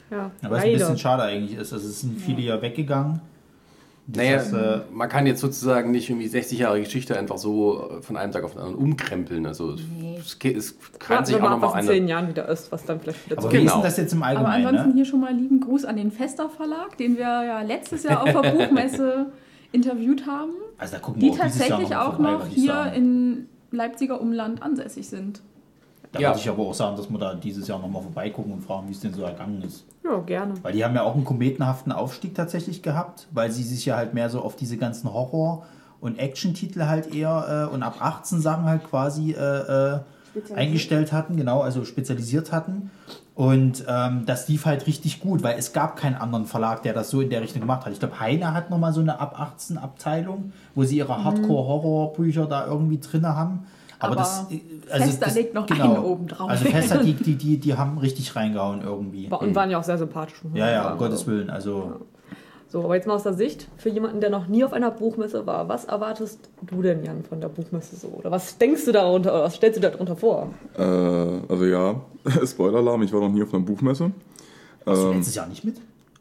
Ja, 0.09 0.31
Aber 0.43 0.55
was 0.57 0.63
ein 0.63 0.73
bisschen 0.73 0.97
schade 0.97 1.23
eigentlich 1.23 1.57
ist, 1.57 1.71
also 1.73 1.87
es 1.87 2.01
sind 2.01 2.19
viele 2.19 2.41
ja 2.41 2.61
weggegangen. 2.61 3.21
Das 4.07 4.17
Naja, 4.17 4.37
heißt, 4.39 4.53
äh, 4.53 4.79
man 4.91 5.07
kann 5.07 5.25
jetzt 5.27 5.39
sozusagen 5.39 5.91
nicht 5.91 6.09
irgendwie 6.09 6.27
60 6.27 6.59
Jahre 6.59 6.81
Geschichte 6.81 7.17
einfach 7.17 7.37
so 7.37 7.89
äh, 7.99 8.01
von 8.01 8.17
einem 8.17 8.33
Tag 8.33 8.43
auf 8.43 8.53
den 8.53 8.59
anderen 8.61 8.75
umkrempeln. 8.83 9.45
Also 9.45 9.75
es, 10.19 10.37
ge- 10.39 10.53
es 10.55 10.75
kann 10.99 11.17
Warten 11.17 11.25
sich 11.27 11.35
wir 11.35 11.39
auch 11.39 11.43
mal, 11.43 11.49
noch 11.51 11.61
mal 11.61 11.67
ab, 11.67 11.73
was 11.75 11.81
in 11.85 11.91
zehn 11.91 12.07
Jahren 12.09 12.27
wieder 12.27 12.49
ist, 12.49 12.71
was 12.71 12.83
dann 12.83 12.99
vielleicht 12.99 13.25
wieder 13.27 13.37
aber 13.37 13.47
zu 13.47 13.53
wie 13.53 13.57
ist 13.57 13.61
Genau. 13.63 13.73
denn 13.75 13.83
das 13.83 13.97
jetzt 13.97 14.11
im 14.11 14.23
Aber 14.23 14.29
Allgemeinen? 14.49 14.65
ansonsten 14.65 14.89
Ne? 14.89 14.95
hier 14.95 15.05
schon 15.05 15.19
mal 15.21 15.33
lieben 15.33 15.59
Gruß 15.61 15.85
an 15.85 15.95
den 15.95 16.11
Fester 16.11 16.49
Verlag, 16.49 16.97
den 16.97 17.15
wir 17.15 17.23
ja 17.23 17.61
letztes 17.61 18.03
Jahr 18.03 18.23
auf 18.23 18.31
der 18.41 18.51
Buchmesse 18.51 19.27
interviewt 19.71 20.25
haben, 20.27 20.51
Also 20.77 20.93
da 20.95 20.99
gucken 20.99 21.21
die 21.21 21.27
wir 21.27 21.33
auch 21.33 21.43
dieses 21.45 21.59
Jahr 21.59 21.69
tatsächlich 21.69 21.95
auch 21.95 22.19
noch 22.19 22.47
hier 22.47 22.73
sagen. 22.73 22.95
in 22.95 23.47
Leipziger 23.71 24.19
Umland 24.21 24.61
ansässig 24.61 25.07
sind. 25.09 25.41
Da 26.11 26.19
Ja. 26.19 26.29
würde 26.29 26.39
ich 26.39 26.49
aber 26.49 26.63
auch 26.63 26.73
sagen, 26.73 26.97
dass 26.97 27.09
wir 27.09 27.17
da 27.17 27.33
dieses 27.35 27.67
Jahr 27.67 27.79
nochmal 27.79 28.01
vorbeigucken 28.01 28.51
und 28.51 28.61
fragen, 28.61 28.87
wie 28.89 28.91
es 28.91 28.99
denn 28.99 29.13
so 29.13 29.21
ergangen 29.23 29.61
ist. 29.61 29.85
Ja, 30.03 30.17
gerne. 30.19 30.55
Weil 30.61 30.73
die 30.73 30.83
haben 30.83 30.93
ja 30.93 31.03
auch 31.03 31.15
einen 31.15 31.23
kometenhaften 31.23 31.91
Aufstieg 31.93 32.35
tatsächlich 32.35 32.81
gehabt, 32.81 33.27
weil 33.31 33.49
sie 33.51 33.63
sich 33.63 33.85
ja 33.85 33.95
halt 33.95 34.13
mehr 34.13 34.29
so 34.29 34.41
auf 34.41 34.57
diese 34.57 34.75
ganzen 34.77 35.13
Horror- 35.13 35.63
und 36.01 36.19
Action-Titel 36.19 36.83
halt 36.85 37.13
eher 37.15 37.67
äh, 37.69 37.73
und 37.73 37.81
ab 37.83 37.95
18 38.01 38.41
Sachen 38.41 38.65
halt 38.65 38.83
quasi 38.83 39.31
äh, 39.31 39.37
äh, 39.37 39.99
eingestellt 40.55 41.13
hatten, 41.13 41.37
genau, 41.37 41.61
also 41.61 41.85
spezialisiert 41.85 42.51
hatten. 42.51 42.89
Und 43.41 43.85
ähm, 43.87 44.27
das 44.27 44.47
lief 44.49 44.67
halt 44.67 44.85
richtig 44.85 45.19
gut, 45.19 45.41
weil 45.41 45.57
es 45.57 45.73
gab 45.73 45.95
keinen 45.95 46.13
anderen 46.13 46.45
Verlag, 46.45 46.83
der 46.83 46.93
das 46.93 47.09
so 47.09 47.21
in 47.21 47.31
der 47.31 47.41
Richtung 47.41 47.61
gemacht 47.61 47.87
hat. 47.87 47.91
Ich 47.91 47.97
glaube, 47.97 48.19
Heine 48.19 48.53
hat 48.53 48.69
nochmal 48.69 48.93
so 48.93 49.01
eine 49.01 49.19
ab 49.19 49.39
18 49.39 49.79
Abteilung, 49.79 50.53
wo 50.75 50.83
sie 50.83 50.97
ihre 50.97 51.23
Hardcore-Horror-Bücher 51.23 52.45
da 52.45 52.67
irgendwie 52.67 52.99
drin 52.99 53.25
haben. 53.25 53.65
Aber, 53.97 54.11
Aber 54.11 54.15
das, 54.17 54.45
äh, 54.51 54.61
also 54.91 55.05
Fester 55.05 55.25
das, 55.25 55.33
legt 55.33 55.55
noch 55.55 55.67
einen 55.67 55.97
oben 55.97 56.27
drauf. 56.27 56.51
Also 56.51 56.65
Fester, 56.65 57.03
die, 57.03 57.13
die, 57.15 57.35
die, 57.35 57.57
die 57.57 57.73
haben 57.75 57.97
richtig 57.97 58.35
reingehauen 58.35 58.83
irgendwie. 58.83 59.27
Und 59.27 59.55
waren 59.55 59.71
ja 59.71 59.79
auch 59.79 59.83
sehr 59.83 59.97
sympathisch. 59.97 60.39
Ja, 60.53 60.69
ja, 60.69 60.91
um 60.91 60.99
Gottes 60.99 61.25
Willen. 61.25 61.49
Also, 61.49 62.05
So, 62.71 62.85
aber 62.85 62.95
jetzt 62.95 63.05
mal 63.05 63.15
aus 63.15 63.23
der 63.23 63.33
Sicht, 63.33 63.67
für 63.75 63.89
jemanden, 63.89 64.21
der 64.21 64.29
noch 64.29 64.47
nie 64.47 64.63
auf 64.63 64.71
einer 64.71 64.91
Buchmesse 64.91 65.45
war, 65.45 65.67
was 65.67 65.83
erwartest 65.83 66.39
du 66.61 66.81
denn, 66.81 67.03
Jan, 67.03 67.21
von 67.23 67.41
der 67.41 67.49
Buchmesse 67.49 67.97
so? 67.97 68.07
Oder 68.07 68.31
was 68.31 68.57
denkst 68.57 68.85
du 68.85 68.93
darunter, 68.93 69.33
oder 69.33 69.43
was 69.43 69.55
stellst 69.55 69.77
du 69.77 69.81
darunter 69.81 70.15
vor? 70.15 70.47
Äh, 70.77 70.81
also 70.81 71.65
ja, 71.65 71.95
Spoiler-Alarm, 72.45 73.01
ich 73.03 73.11
war 73.11 73.19
noch 73.19 73.29
nie 73.31 73.43
auf 73.43 73.53
einer 73.53 73.61
Buchmesse. 73.63 74.11
warst 74.85 75.01
du 75.03 75.07
Ähm, 75.07 75.15
letztes 75.17 75.35
Jahr 75.35 75.47
nicht 75.47 75.65
mit? 75.65 75.75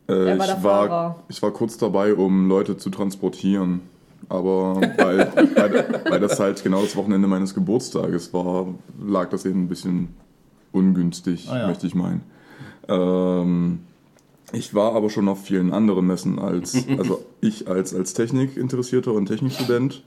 Äh, 0.09 0.13
Er 0.31 0.39
war 0.41 0.47
der 0.47 0.57
ich, 0.57 0.65
war, 0.65 1.17
ich 1.29 1.41
war 1.41 1.53
kurz 1.53 1.79
dabei, 1.79 2.15
um 2.15 2.49
Leute 2.49 2.77
zu 2.77 2.91
transportieren. 2.91 3.83
Aber 4.29 4.75
weil, 4.97 5.19
weil, 5.55 6.03
weil 6.09 6.21
das 6.21 6.41
halt 6.41 6.65
genau 6.65 6.81
das 6.83 6.97
Wochenende 6.97 7.29
meines 7.29 7.55
Geburtstages 7.55 8.35
war, 8.35 8.67
lag 9.01 9.29
das 9.31 9.45
eben 9.45 9.63
ein 9.65 9.69
bisschen 9.69 10.09
ungünstig, 10.73 11.49
Ah 11.49 11.59
ja. 11.61 11.67
möchte 11.69 11.87
ich 11.87 11.95
meinen. 11.95 12.23
Ähm, 12.89 13.81
ich 14.53 14.75
war 14.75 14.95
aber 14.95 15.11
schon 15.11 15.29
auf 15.29 15.45
vielen 15.45 15.73
anderen 15.73 16.07
Messen 16.07 16.39
als, 16.39 16.87
also 16.99 17.25
ich 17.41 17.69
als, 17.69 17.95
als 17.95 18.15
Technikinteressierter 18.15 19.13
und 19.13 19.27
Technikstudent 19.27 20.03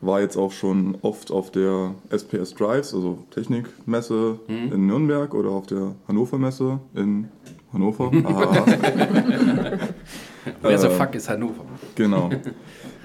war 0.00 0.20
jetzt 0.20 0.36
auch 0.36 0.50
schon 0.50 0.98
oft 1.02 1.30
auf 1.30 1.52
der 1.52 1.94
SPS 2.10 2.54
Drives, 2.54 2.92
also 2.92 3.18
Technikmesse 3.30 4.40
in 4.48 4.86
Nürnberg 4.86 5.32
oder 5.32 5.50
auf 5.50 5.66
der 5.66 5.94
Hannover 6.08 6.38
Messe 6.38 6.80
in 6.94 7.28
Hannover. 7.72 8.10
Aha. 8.24 8.64
Wer 10.62 10.78
so 10.78 10.88
Äh, 10.88 10.90
fuck 10.90 11.14
ist 11.14 11.28
Hannover? 11.28 11.64
Genau. 11.94 12.30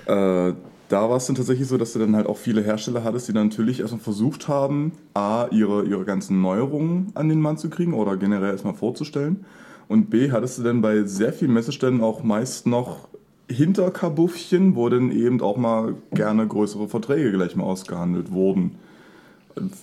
äh, 0.08 0.54
da 0.90 1.10
war 1.10 1.18
es 1.18 1.28
dann 1.28 1.36
tatsächlich 1.36 1.68
so, 1.68 1.78
dass 1.78 1.94
du 1.94 2.00
dann 2.00 2.16
halt 2.16 2.28
auch 2.28 2.38
viele 2.38 2.62
Hersteller 2.64 3.04
hattest, 3.04 3.28
die 3.28 3.34
dann 3.34 3.50
natürlich 3.50 3.82
erstmal 3.82 4.02
versucht 4.02 4.48
haben, 4.48 4.94
A, 5.14 5.48
ihre, 5.52 5.84
ihre 5.84 6.06
ganzen 6.06 6.42
Neuerungen 6.42 7.12
an 7.14 7.30
den 7.30 7.42
Mann 7.42 7.58
zu 7.58 7.70
kriegen 7.70 7.94
oder 7.94 8.18
generell 8.18 8.52
erstmal 8.52 8.74
vorzustellen. 8.74 9.46
Und 9.88 10.10
B, 10.10 10.32
hattest 10.32 10.60
du 10.60 10.64
dann 10.64 10.82
bei 10.82 11.04
sehr 11.04 11.34
vielen 11.34 11.54
Messeständen 11.54 12.04
auch 12.04 12.24
meist 12.24 12.68
noch 12.68 13.08
Hinterkabuffchen, 13.50 14.76
wo 14.76 14.90
dann 14.90 15.12
eben 15.12 15.42
auch 15.42 15.58
mal 15.58 15.96
gerne 16.12 16.46
größere 16.46 16.90
Verträge 16.90 17.32
gleich 17.32 17.56
mal 17.56 17.64
ausgehandelt 17.64 18.32
wurden. 18.32 18.76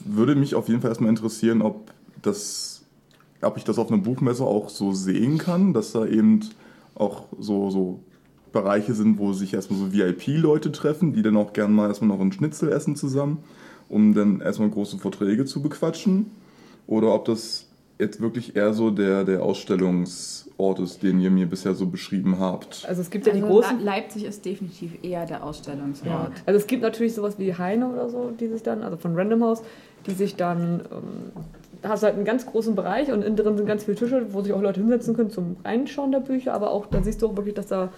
Würde 0.04 0.34
mich 0.34 0.54
auf 0.54 0.68
jeden 0.68 0.82
Fall 0.82 0.90
erstmal 0.90 1.11
interessieren, 1.11 1.62
ob 1.62 1.90
das, 2.20 2.82
ob 3.40 3.56
ich 3.56 3.64
das 3.64 3.78
auf 3.78 3.90
einer 3.90 4.02
Buchmesse 4.02 4.44
auch 4.44 4.68
so 4.68 4.92
sehen 4.92 5.38
kann, 5.38 5.73
dass 5.73 5.92
da 5.92 6.06
eben 6.06 6.40
auch 6.94 7.25
so, 7.40 7.70
so 7.70 8.00
Bereiche 8.52 8.94
sind, 8.94 9.18
wo 9.18 9.32
sich 9.32 9.54
erstmal 9.54 9.78
so 9.80 9.92
VIP-Leute 9.92 10.70
treffen, 10.70 11.12
die 11.12 11.23
dann 11.23 11.37
auch 11.37 11.52
gerne 11.54 11.75
mal 11.75 11.88
erstmal 11.88 12.08
noch 12.08 12.20
einen 12.20 12.32
Schnitzel 12.32 12.70
essen 12.70 12.96
zusammen, 12.96 13.38
um 13.88 14.14
dann 14.14 14.40
erstmal 14.40 14.70
große 14.70 14.99
Verträge 14.99 15.46
zu 15.46 15.62
bequatschen. 15.62 16.30
Oder 16.87 17.14
ob 17.14 17.25
das 17.25 17.66
jetzt 17.99 18.21
wirklich 18.21 18.57
eher 18.57 18.73
so 18.73 18.91
der, 18.91 19.25
der 19.25 19.43
Ausstellungsort 19.43 20.81
ist, 20.81 21.03
den 21.03 21.21
ihr 21.21 21.31
mir 21.31 21.47
bisher 21.47 21.75
so 21.75 21.87
beschrieben 21.87 22.39
habt. 22.41 22.85
Also 22.89 23.01
es 23.01 23.11
gibt 23.11 23.27
ja 23.27 23.33
die 23.33 23.43
Also 23.43 23.53
großen. 23.55 23.79
Le- 23.79 23.85
Leipzig 23.85 24.25
ist 24.25 24.45
definitiv 24.45 24.93
eher 25.03 25.27
der 25.27 25.45
Ausstellungsort. 25.45 26.07
Ja. 26.07 26.31
Also 26.47 26.59
es 26.59 26.67
gibt 26.67 26.83
natürlich 26.83 27.15
sowas 27.15 27.39
wie 27.39 27.55
Heine 27.55 27.89
oder 27.89 28.09
so, 28.11 28.33
die 28.39 28.49
sich 28.49 28.63
dann, 28.63 28.83
also 28.83 28.97
von 28.97 29.15
Random 29.15 29.43
House, 29.45 29.63
die 30.07 30.13
sich 30.13 30.35
dann, 30.37 30.81
ähm, 30.93 31.43
da 31.83 31.91
hast 31.91 32.03
du 32.03 32.07
halt 32.07 32.17
einen 32.17 32.25
ganz 32.25 32.47
großen 32.47 32.75
Bereich 32.75 33.13
und 33.13 33.23
innen 33.23 33.37
drin 33.37 33.57
sind 33.57 33.67
ganz 33.67 33.85
viele 33.85 33.97
Tische, 33.97 34.27
wo 34.31 34.41
sich 34.43 34.53
auch 34.53 34.61
Leute 34.63 34.81
hinsetzen 34.81 35.15
können 35.15 35.31
zum 35.31 35.57
Reinschauen 35.65 36.11
der 36.13 36.21
Bücher, 36.21 36.53
aber 36.55 36.71
auch, 36.73 36.87
da 36.87 37.03
siehst 37.03 37.23
du 37.23 37.29
auch 37.29 37.37
wirklich, 37.37 37.55
dass 37.55 37.67
da 37.69 37.91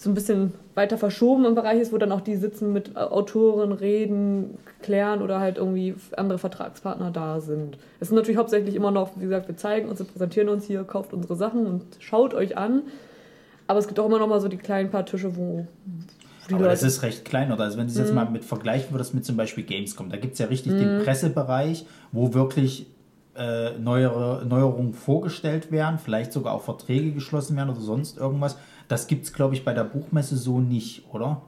so 0.00 0.08
ein 0.10 0.14
bisschen 0.14 0.54
weiter 0.74 0.96
verschoben 0.96 1.44
im 1.44 1.54
Bereich 1.56 1.80
ist, 1.80 1.92
wo 1.92 1.98
dann 1.98 2.12
auch 2.12 2.20
die 2.20 2.36
sitzen 2.36 2.72
mit 2.72 2.92
äh, 2.94 3.00
Autoren, 3.00 3.72
reden, 3.72 4.56
klären 4.80 5.22
oder 5.22 5.40
halt 5.40 5.58
irgendwie 5.58 5.94
andere 6.16 6.38
Vertragspartner 6.38 7.10
da 7.10 7.40
sind. 7.40 7.78
Es 7.98 8.08
sind 8.08 8.16
natürlich 8.16 8.38
hauptsächlich 8.38 8.76
immer 8.76 8.92
noch, 8.92 9.10
wie 9.16 9.24
gesagt, 9.24 9.48
wir 9.48 9.56
zeigen 9.56 9.88
uns, 9.88 9.98
wir 9.98 10.06
präsentieren 10.06 10.48
uns 10.48 10.64
hier, 10.64 10.84
kauft 10.84 11.12
unsere 11.12 11.34
Sachen 11.34 11.66
und 11.66 11.82
schaut 11.98 12.32
euch 12.32 12.56
an. 12.56 12.82
Aber 13.66 13.80
es 13.80 13.88
gibt 13.88 13.98
auch 13.98 14.06
immer 14.06 14.18
noch 14.20 14.28
mal 14.28 14.40
so 14.40 14.48
die 14.48 14.56
kleinen 14.56 14.90
paar 14.90 15.04
Tische, 15.04 15.36
wo 15.36 15.66
Aber 16.50 16.64
das 16.68 16.80
Leute- 16.80 16.86
ist 16.86 17.02
recht 17.02 17.24
klein, 17.24 17.50
oder? 17.52 17.64
Also 17.64 17.76
wenn 17.76 17.86
du 17.88 17.92
das 17.92 17.98
jetzt 17.98 18.14
mal 18.14 18.24
mit 18.30 18.44
vergleichen 18.44 18.92
würdest 18.92 19.14
mit 19.14 19.24
zum 19.24 19.36
Beispiel 19.36 19.64
Gamescom, 19.64 20.10
da 20.10 20.16
gibt 20.16 20.34
es 20.34 20.38
ja 20.38 20.46
richtig 20.46 20.74
den 20.78 21.02
Pressebereich, 21.04 21.86
wo 22.12 22.32
wirklich 22.34 22.86
äh, 23.36 23.76
neuere 23.78 24.44
Neuerungen 24.46 24.94
vorgestellt 24.94 25.70
werden, 25.70 25.98
vielleicht 25.98 26.32
sogar 26.32 26.54
auch 26.54 26.62
Verträge 26.62 27.12
geschlossen 27.12 27.56
werden 27.56 27.70
oder 27.70 27.80
sonst 27.80 28.16
irgendwas. 28.16 28.56
Das 28.88 29.06
gibt 29.06 29.24
es, 29.26 29.32
glaube 29.32 29.54
ich, 29.54 29.64
bei 29.64 29.74
der 29.74 29.84
Buchmesse 29.84 30.36
so 30.36 30.60
nicht, 30.60 31.04
oder? 31.12 31.42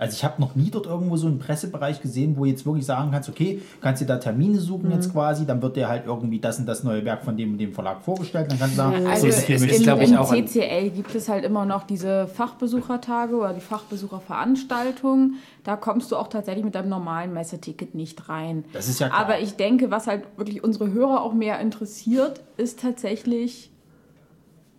Also 0.00 0.14
ich 0.14 0.22
habe 0.24 0.40
noch 0.40 0.54
nie 0.54 0.70
dort 0.70 0.86
irgendwo 0.86 1.16
so 1.16 1.26
einen 1.26 1.40
Pressebereich 1.40 2.00
gesehen, 2.00 2.36
wo 2.36 2.44
jetzt 2.44 2.64
wirklich 2.64 2.86
sagen 2.86 3.10
kannst, 3.10 3.28
okay, 3.28 3.60
kannst 3.80 4.00
dir 4.00 4.06
da 4.06 4.16
Termine 4.18 4.60
suchen 4.60 4.92
jetzt 4.92 5.12
quasi, 5.12 5.44
dann 5.44 5.60
wird 5.60 5.74
dir 5.74 5.88
halt 5.88 6.06
irgendwie 6.06 6.38
das 6.38 6.60
und 6.60 6.66
das 6.66 6.84
neue 6.84 7.04
Werk 7.04 7.24
von 7.24 7.36
dem 7.36 7.50
und 7.54 7.58
dem 7.58 7.72
Verlag 7.72 8.00
vorgestellt, 8.02 8.48
dann 8.48 8.60
kannst 8.60 8.74
du 8.74 8.76
sagen, 8.76 9.06
Also 9.08 9.28
so, 9.28 9.38
hier 9.38 9.56
es 9.56 9.62
ist, 9.62 9.76
im, 9.78 9.82
glaub 9.82 10.00
ich, 10.00 10.10
im 10.12 10.16
auch 10.18 10.30
ein- 10.30 10.46
CCL 10.46 10.90
gibt 10.90 11.12
es 11.16 11.28
halt 11.28 11.44
immer 11.44 11.64
noch 11.66 11.82
diese 11.82 12.28
Fachbesuchertage 12.28 13.34
oder 13.36 13.52
die 13.52 13.60
Fachbesucherveranstaltungen. 13.60 15.34
Da 15.64 15.74
kommst 15.74 16.12
du 16.12 16.16
auch 16.16 16.28
tatsächlich 16.28 16.64
mit 16.64 16.76
deinem 16.76 16.90
normalen 16.90 17.32
Messeticket 17.32 17.96
nicht 17.96 18.28
rein. 18.28 18.64
Das 18.72 18.88
ist 18.88 19.00
ja 19.00 19.08
klar. 19.08 19.20
Aber 19.20 19.40
ich 19.40 19.56
denke, 19.56 19.90
was 19.90 20.06
halt 20.06 20.22
wirklich 20.36 20.62
unsere 20.62 20.92
Hörer 20.92 21.22
auch 21.22 21.34
mehr 21.34 21.58
interessiert, 21.58 22.40
ist 22.56 22.80
tatsächlich 22.80 23.72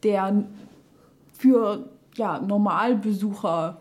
der 0.04 0.46
für 1.34 1.90
ja, 2.20 2.40
Normalbesucher. 2.40 3.78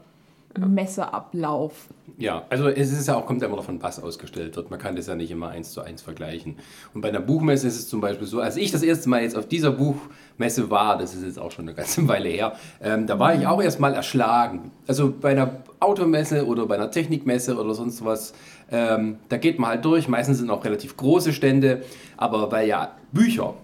Ja, 2.17 2.45
also 2.49 2.69
es 2.69 2.91
ist 2.91 3.07
ja 3.07 3.17
auch, 3.17 3.27
kommt 3.27 3.43
ja 3.43 3.47
immer 3.47 3.59
davon, 3.59 3.81
was 3.83 4.03
ausgestellt 4.03 4.57
wird. 4.57 4.71
Man 4.71 4.79
kann 4.81 4.97
das 4.97 5.07
ja 5.07 5.15
nicht 5.15 5.31
immer 5.31 5.51
eins 5.51 5.73
zu 5.73 5.83
eins 5.83 6.03
vergleichen. 6.03 6.57
Und 6.95 7.03
bei 7.03 7.11
einer 7.11 7.21
Buchmesse 7.21 7.69
ist 7.69 7.79
es 7.79 7.89
zum 7.89 8.01
Beispiel 8.01 8.27
so, 8.27 8.41
als 8.41 8.57
ich 8.57 8.73
das 8.73 8.83
erste 8.83 9.09
Mal 9.09 9.23
jetzt 9.23 9.37
auf 9.37 9.47
dieser 9.47 9.71
Buchmesse 9.71 10.71
war, 10.71 10.99
das 10.99 11.15
ist 11.15 11.23
jetzt 11.23 11.39
auch 11.39 11.53
schon 11.53 11.67
eine 11.67 11.75
ganze 11.75 12.09
Weile 12.09 12.29
her, 12.29 12.57
ähm, 12.83 13.07
da 13.07 13.19
war 13.19 13.35
ich 13.35 13.47
auch 13.47 13.63
erstmal 13.63 13.95
erschlagen. 13.95 14.73
Also 14.87 15.13
bei 15.21 15.31
einer 15.31 15.59
Automesse 15.81 16.47
oder 16.47 16.67
bei 16.67 16.77
einer 16.77 16.91
Technikmesse 16.91 17.57
oder 17.57 17.75
sonst 17.75 18.05
was, 18.05 18.33
ähm, 18.71 19.19
da 19.29 19.37
geht 19.37 19.59
man 19.59 19.71
halt 19.71 19.85
durch. 19.85 20.09
Meistens 20.09 20.39
sind 20.39 20.51
auch 20.51 20.65
relativ 20.65 20.97
große 20.97 21.33
Stände, 21.33 21.83
aber 22.17 22.51
weil 22.51 22.67
ja 22.67 22.97
Bücher 23.13 23.55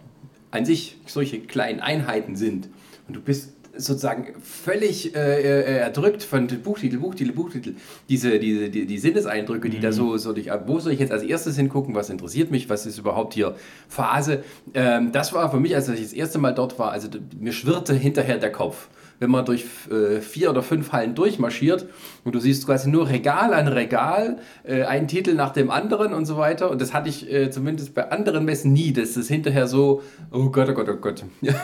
an 0.52 0.64
sich 0.64 0.98
solche 1.06 1.40
kleinen 1.40 1.80
Einheiten 1.80 2.36
sind 2.36 2.68
und 3.08 3.16
du 3.16 3.20
bist 3.20 3.54
sozusagen 3.76 4.34
völlig 4.40 5.14
äh, 5.14 5.40
äh, 5.40 5.78
erdrückt 5.78 6.22
von 6.22 6.46
Buchtitel, 6.46 6.98
Buchtitel, 6.98 7.32
Buchtitel. 7.32 7.74
Diese, 8.08 8.38
diese, 8.38 8.70
die, 8.70 8.86
die 8.86 8.98
Sinneseindrücke, 8.98 9.70
die 9.70 9.80
da 9.80 9.92
so, 9.92 10.16
so 10.16 10.32
durch, 10.32 10.50
wo 10.66 10.78
soll 10.80 10.92
ich 10.92 11.00
jetzt 11.00 11.12
als 11.12 11.22
erstes 11.22 11.56
hingucken, 11.56 11.94
was 11.94 12.10
interessiert 12.10 12.50
mich, 12.50 12.68
was 12.68 12.86
ist 12.86 12.98
überhaupt 12.98 13.34
hier 13.34 13.54
Phase. 13.88 14.42
Ähm, 14.74 15.12
das 15.12 15.32
war 15.32 15.50
für 15.50 15.60
mich, 15.60 15.74
als 15.74 15.88
ich 15.88 16.02
das 16.02 16.12
erste 16.12 16.38
Mal 16.38 16.52
dort 16.52 16.78
war, 16.78 16.92
also 16.92 17.08
mir 17.38 17.52
schwirrte 17.52 17.94
hinterher 17.94 18.38
der 18.38 18.52
Kopf. 18.52 18.88
Wenn 19.20 19.30
man 19.30 19.44
durch 19.44 19.64
äh, 19.90 20.20
vier 20.20 20.50
oder 20.50 20.62
fünf 20.62 20.92
Hallen 20.92 21.14
durchmarschiert 21.14 21.86
und 22.24 22.34
du 22.34 22.40
siehst 22.40 22.66
quasi 22.66 22.90
nur 22.90 23.08
Regal 23.08 23.54
an 23.54 23.68
Regal, 23.68 24.38
äh, 24.64 24.82
einen 24.82 25.08
Titel 25.08 25.34
nach 25.34 25.50
dem 25.50 25.70
anderen 25.70 26.12
und 26.12 26.26
so 26.26 26.36
weiter. 26.36 26.70
Und 26.70 26.80
das 26.80 26.92
hatte 26.92 27.08
ich 27.08 27.30
äh, 27.32 27.50
zumindest 27.50 27.94
bei 27.94 28.10
anderen 28.10 28.44
Messen 28.44 28.72
nie, 28.72 28.92
dass 28.92 29.16
es 29.16 29.28
hinterher 29.28 29.66
so, 29.66 30.02
oh 30.30 30.50
Gott, 30.50 30.68
oh 30.68 30.74
Gott, 30.74 30.88
oh 30.88 30.96
Gott, 30.96 31.24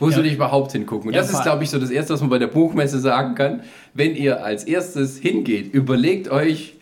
wo 0.00 0.10
soll 0.10 0.26
ich 0.26 0.34
überhaupt 0.34 0.72
hingucken? 0.72 1.08
Und 1.08 1.14
Ja, 1.14 1.20
das 1.20 1.30
ist, 1.30 1.42
glaube 1.42 1.64
ich, 1.64 1.70
so 1.70 1.78
das 1.78 1.90
Erste, 1.90 2.14
was 2.14 2.20
man 2.20 2.30
bei 2.30 2.38
der 2.38 2.48
Buchmesse 2.48 2.98
sagen 2.98 3.34
kann. 3.34 3.62
Wenn 3.94 4.14
ihr 4.14 4.44
als 4.44 4.64
erstes 4.64 5.18
hingeht, 5.18 5.72
überlegt 5.74 6.30
euch, 6.30 6.77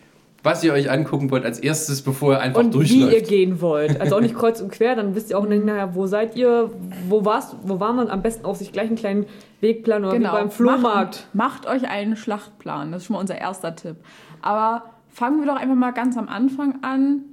was 0.47 0.63
ihr 0.63 0.71
euch 0.71 0.89
angucken 0.89 1.29
wollt 1.29 1.43
als 1.43 1.59
erstes, 1.59 2.01
bevor 2.01 2.33
ihr 2.33 2.39
einfach 2.39 2.61
und 2.61 2.73
wie 2.73 3.01
ihr 3.01 3.01
durchläuft. 3.01 3.27
gehen 3.27 3.61
wollt. 3.61 3.99
Also 3.99 4.15
auch 4.15 4.21
nicht 4.21 4.35
kreuz 4.39 4.61
und 4.61 4.71
quer, 4.71 4.95
dann 4.95 5.13
wisst 5.13 5.29
ihr 5.29 5.37
auch 5.37 5.45
nicht, 5.45 5.65
naja, 5.65 5.93
wo 5.93 6.07
seid 6.07 6.37
ihr, 6.37 6.71
wo 7.09 7.25
warst, 7.25 7.57
wo 7.63 7.81
war 7.81 7.91
man 7.91 8.09
am 8.09 8.21
besten 8.21 8.45
auf 8.45 8.55
sich 8.55 8.71
gleich 8.71 8.87
einen 8.87 8.95
kleinen 8.95 9.25
Wegplan 9.59 10.05
oder 10.05 10.17
wie 10.17 10.23
beim 10.23 10.49
Flohmarkt. 10.49 11.27
Macht, 11.33 11.65
macht 11.65 11.67
euch 11.67 11.89
einen 11.89 12.15
Schlachtplan. 12.15 12.93
Das 12.93 13.01
ist 13.01 13.07
schon 13.07 13.15
mal 13.15 13.19
unser 13.19 13.37
erster 13.37 13.75
Tipp. 13.75 13.97
Aber 14.41 14.83
fangen 15.09 15.41
wir 15.41 15.47
doch 15.47 15.59
einfach 15.59 15.75
mal 15.75 15.91
ganz 15.91 16.17
am 16.17 16.29
Anfang 16.29 16.81
an. 16.81 17.23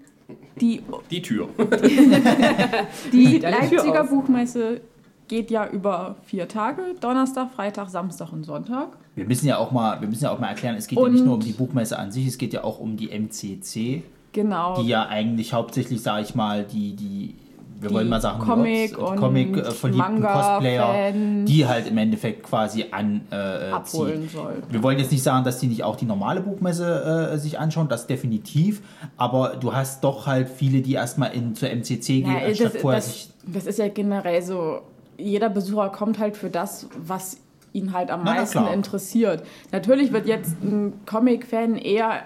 Die, 0.61 0.83
Die 1.11 1.23
Tür. 1.23 1.49
die 3.13 3.39
Tür 3.39 3.51
Leipziger? 3.51 4.05
Buchmesse 4.05 4.81
geht 5.29 5.53
ja 5.53 5.69
über 5.69 6.17
vier 6.25 6.49
Tage: 6.49 6.83
Donnerstag, 7.01 7.51
Freitag, 7.53 7.91
Samstag 7.91 8.33
und 8.33 8.43
Sonntag. 8.45 8.97
Wir 9.17 9.25
müssen 9.27 9.47
ja 9.47 9.59
auch 9.59 9.71
mal, 9.71 10.01
wir 10.01 10.09
müssen 10.09 10.25
ja 10.25 10.33
auch 10.33 10.39
mal 10.41 10.49
erklären, 10.49 10.75
es 10.77 10.87
geht 10.89 10.99
ja 10.99 11.05
Und- 11.05 11.13
nicht 11.13 11.25
nur 11.25 11.35
um 11.35 11.41
die 11.41 11.53
Buchmesse 11.53 11.99
an 11.99 12.11
sich, 12.11 12.27
es 12.27 12.39
geht 12.39 12.53
ja 12.53 12.65
auch 12.65 12.79
um 12.81 12.97
die 12.97 13.11
MCC, 13.11 14.03
Genau. 14.33 14.81
die 14.81 14.89
ja 14.89 15.07
eigentlich 15.07 15.53
hauptsächlich, 15.53 16.03
sage 16.03 16.23
ich 16.25 16.35
mal, 16.35 16.65
die, 16.65 16.95
die, 16.97 17.35
wir 17.81 17.91
Die 17.91 17.95
wollen 17.95 18.09
mal 18.09 18.21
sagen, 18.21 18.41
Comic 18.41 18.97
und 18.99 19.17
Comic 19.17 19.57
äh, 19.57 19.71
verliebten 19.71 19.99
Manga 20.21 20.33
Cosplayer, 20.57 20.87
Fans 20.87 21.51
die 21.51 21.67
halt 21.67 21.87
im 21.87 21.99
Endeffekt 21.99 22.43
quasi 22.43 22.87
an 22.91 23.21
äh, 23.31 23.71
abholen 23.71 24.29
soll. 24.33 24.63
Wir 24.71 24.83
wollen 24.83 24.99
jetzt 24.99 25.13
nicht 25.13 25.23
sagen, 25.23 25.45
dass 25.45 25.59
die 25.61 25.67
nicht 25.67 25.85
auch 25.85 25.95
die 25.97 26.07
normale 26.07 26.41
Buchmesse 26.41 27.31
äh, 27.35 27.39
sich 27.39 27.59
anschauen, 27.59 27.89
das 27.89 28.07
definitiv, 28.07 28.81
aber 29.17 29.57
du 29.61 29.75
hast 29.75 30.03
doch 30.03 30.27
halt 30.27 30.49
viele, 30.49 30.81
die 30.81 30.95
erstmal 30.95 31.33
in 31.35 31.55
zur 31.55 31.69
MCC 31.69 32.23
gehen, 32.23 32.27
Ja, 32.33 32.47
anstatt 32.47 32.75
das, 32.75 32.81
vorher 32.83 33.01
das, 33.01 33.13
sich 33.13 33.29
das 33.47 33.67
ist 33.67 33.79
ja 33.79 33.89
generell 33.89 34.43
so, 34.43 34.79
jeder 35.19 35.51
Besucher 35.51 35.91
kommt 35.91 36.19
halt 36.19 36.37
für 36.37 36.51
das, 36.51 36.89
was 36.97 37.37
ihn 37.75 37.93
halt 37.93 38.11
am 38.11 38.23
Na, 38.25 38.35
meisten 38.37 38.67
interessiert. 38.69 39.45
Natürlich 39.73 40.13
wird 40.13 40.27
jetzt 40.27 40.63
ein 40.63 40.95
Comic-Fan 41.05 41.77
eher 41.77 42.23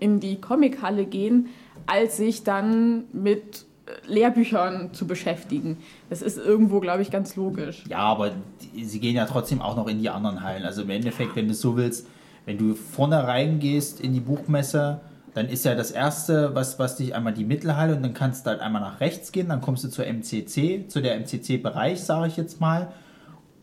in 0.00 0.20
die 0.20 0.40
Comichalle 0.40 1.04
gehen, 1.04 1.48
als 1.86 2.16
sich 2.16 2.44
dann 2.44 3.04
mit 3.12 3.66
Lehrbüchern 4.06 4.94
zu 4.94 5.06
beschäftigen. 5.06 5.76
Das 6.08 6.22
ist 6.22 6.38
irgendwo, 6.38 6.80
glaube 6.80 7.02
ich, 7.02 7.10
ganz 7.10 7.36
logisch. 7.36 7.84
Ja, 7.88 7.98
aber 7.98 8.30
die, 8.62 8.84
sie 8.84 9.00
gehen 9.00 9.16
ja 9.16 9.26
trotzdem 9.26 9.60
auch 9.60 9.76
noch 9.76 9.88
in 9.88 9.98
die 10.00 10.08
anderen 10.08 10.42
Hallen. 10.42 10.64
Also 10.64 10.82
im 10.82 10.90
Endeffekt, 10.90 11.36
wenn 11.36 11.46
du 11.46 11.52
es 11.52 11.60
so 11.60 11.76
willst, 11.76 12.06
wenn 12.46 12.58
du 12.58 12.74
vorne 12.74 13.26
reingehst 13.26 14.00
in 14.00 14.14
die 14.14 14.20
Buchmesse, 14.20 15.00
dann 15.34 15.48
ist 15.48 15.64
ja 15.64 15.74
das 15.74 15.90
erste, 15.90 16.54
was, 16.54 16.78
was 16.78 16.96
dich 16.96 17.14
einmal 17.14 17.32
die 17.32 17.44
Mittelhalle 17.44 17.96
und 17.96 18.02
dann 18.02 18.14
kannst 18.14 18.46
du 18.46 18.50
halt 18.50 18.60
einmal 18.60 18.82
nach 18.82 19.00
rechts 19.00 19.32
gehen, 19.32 19.48
dann 19.48 19.60
kommst 19.60 19.82
du 19.82 19.88
zur 19.88 20.06
MCC, 20.06 20.88
zu 20.88 21.00
der 21.00 21.16
MCC-Bereich, 21.18 22.02
sage 22.02 22.28
ich 22.28 22.36
jetzt 22.36 22.60
mal. 22.60 22.92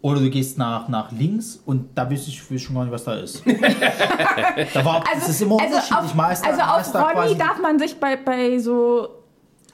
Oder 0.01 0.22
du 0.22 0.29
gehst 0.29 0.58
nach, 0.58 0.88
nach 0.88 1.12
links 1.12 1.62
und 1.65 1.89
da 1.98 2.10
wüsste 2.10 2.29
ich, 2.29 2.50
weiß 2.51 2.62
schon 2.62 2.75
gar 2.75 2.84
nicht, 2.86 2.94
was 2.94 3.03
da 3.03 3.15
ist. 3.15 3.44
da 4.74 4.86
war, 4.86 5.03
das 5.13 5.27
ist 5.27 5.41
immer 5.41 5.60
also 5.60 5.75
unterschiedlich. 5.75 5.98
auf, 5.98 6.15
Mal 6.15 6.34
da- 6.41 6.48
also 6.48 6.60
mal 6.62 6.75
auf 6.75 6.82
ist 6.82 6.91
da 6.94 7.01
Ronny 7.01 7.13
quasi- 7.15 7.38
darf 7.38 7.60
man 7.62 7.79
sich 7.79 8.00
bei, 8.00 8.15
bei 8.15 8.58
so 8.60 9.10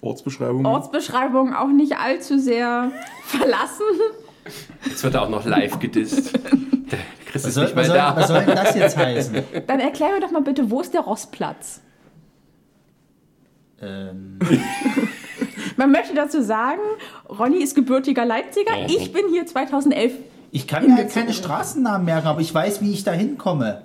Ortsbeschreibung. 0.01 0.65
Ortsbeschreibungen 0.65 1.53
auch 1.53 1.67
nicht 1.67 1.97
allzu 1.97 2.39
sehr 2.39 2.91
verlassen. 3.25 3.85
Jetzt 4.85 5.03
wird 5.03 5.13
er 5.13 5.21
auch 5.23 5.29
noch 5.29 5.45
live 5.45 5.77
gedisst. 5.79 6.33
Der 6.35 6.99
Chris 7.27 7.43
was, 7.43 7.45
ist 7.49 7.53
soll, 7.55 7.63
nicht 7.65 7.75
was, 7.75 7.87
mehr 7.87 8.13
soll, 8.13 8.15
was 8.15 8.27
da. 8.27 8.33
soll 8.35 8.45
denn 8.45 8.55
das 8.55 8.75
jetzt 8.75 8.97
heißen? 8.97 9.43
Dann 9.67 9.79
erklär 9.79 10.09
mir 10.13 10.19
doch 10.21 10.31
mal 10.31 10.41
bitte, 10.41 10.69
wo 10.71 10.81
ist 10.81 10.93
der 10.93 11.01
Rostplatz? 11.01 11.81
ähm, 13.81 14.39
Man 15.77 15.91
möchte 15.91 16.13
dazu 16.15 16.41
sagen, 16.41 16.79
Ronny 17.29 17.57
ist 17.63 17.75
gebürtiger 17.75 18.25
Leipziger. 18.25 18.71
Ich 18.87 19.11
bin 19.11 19.23
hier 19.29 19.45
2011. 19.45 20.13
ich 20.51 20.67
kann 20.67 20.85
mir 20.87 20.95
halt 20.95 21.11
keine 21.11 21.33
Straßennamen 21.33 22.05
merken, 22.05 22.27
aber 22.27 22.41
ich 22.41 22.53
weiß, 22.53 22.81
wie 22.81 22.91
ich 22.93 23.03
da 23.03 23.11
hinkomme. 23.11 23.81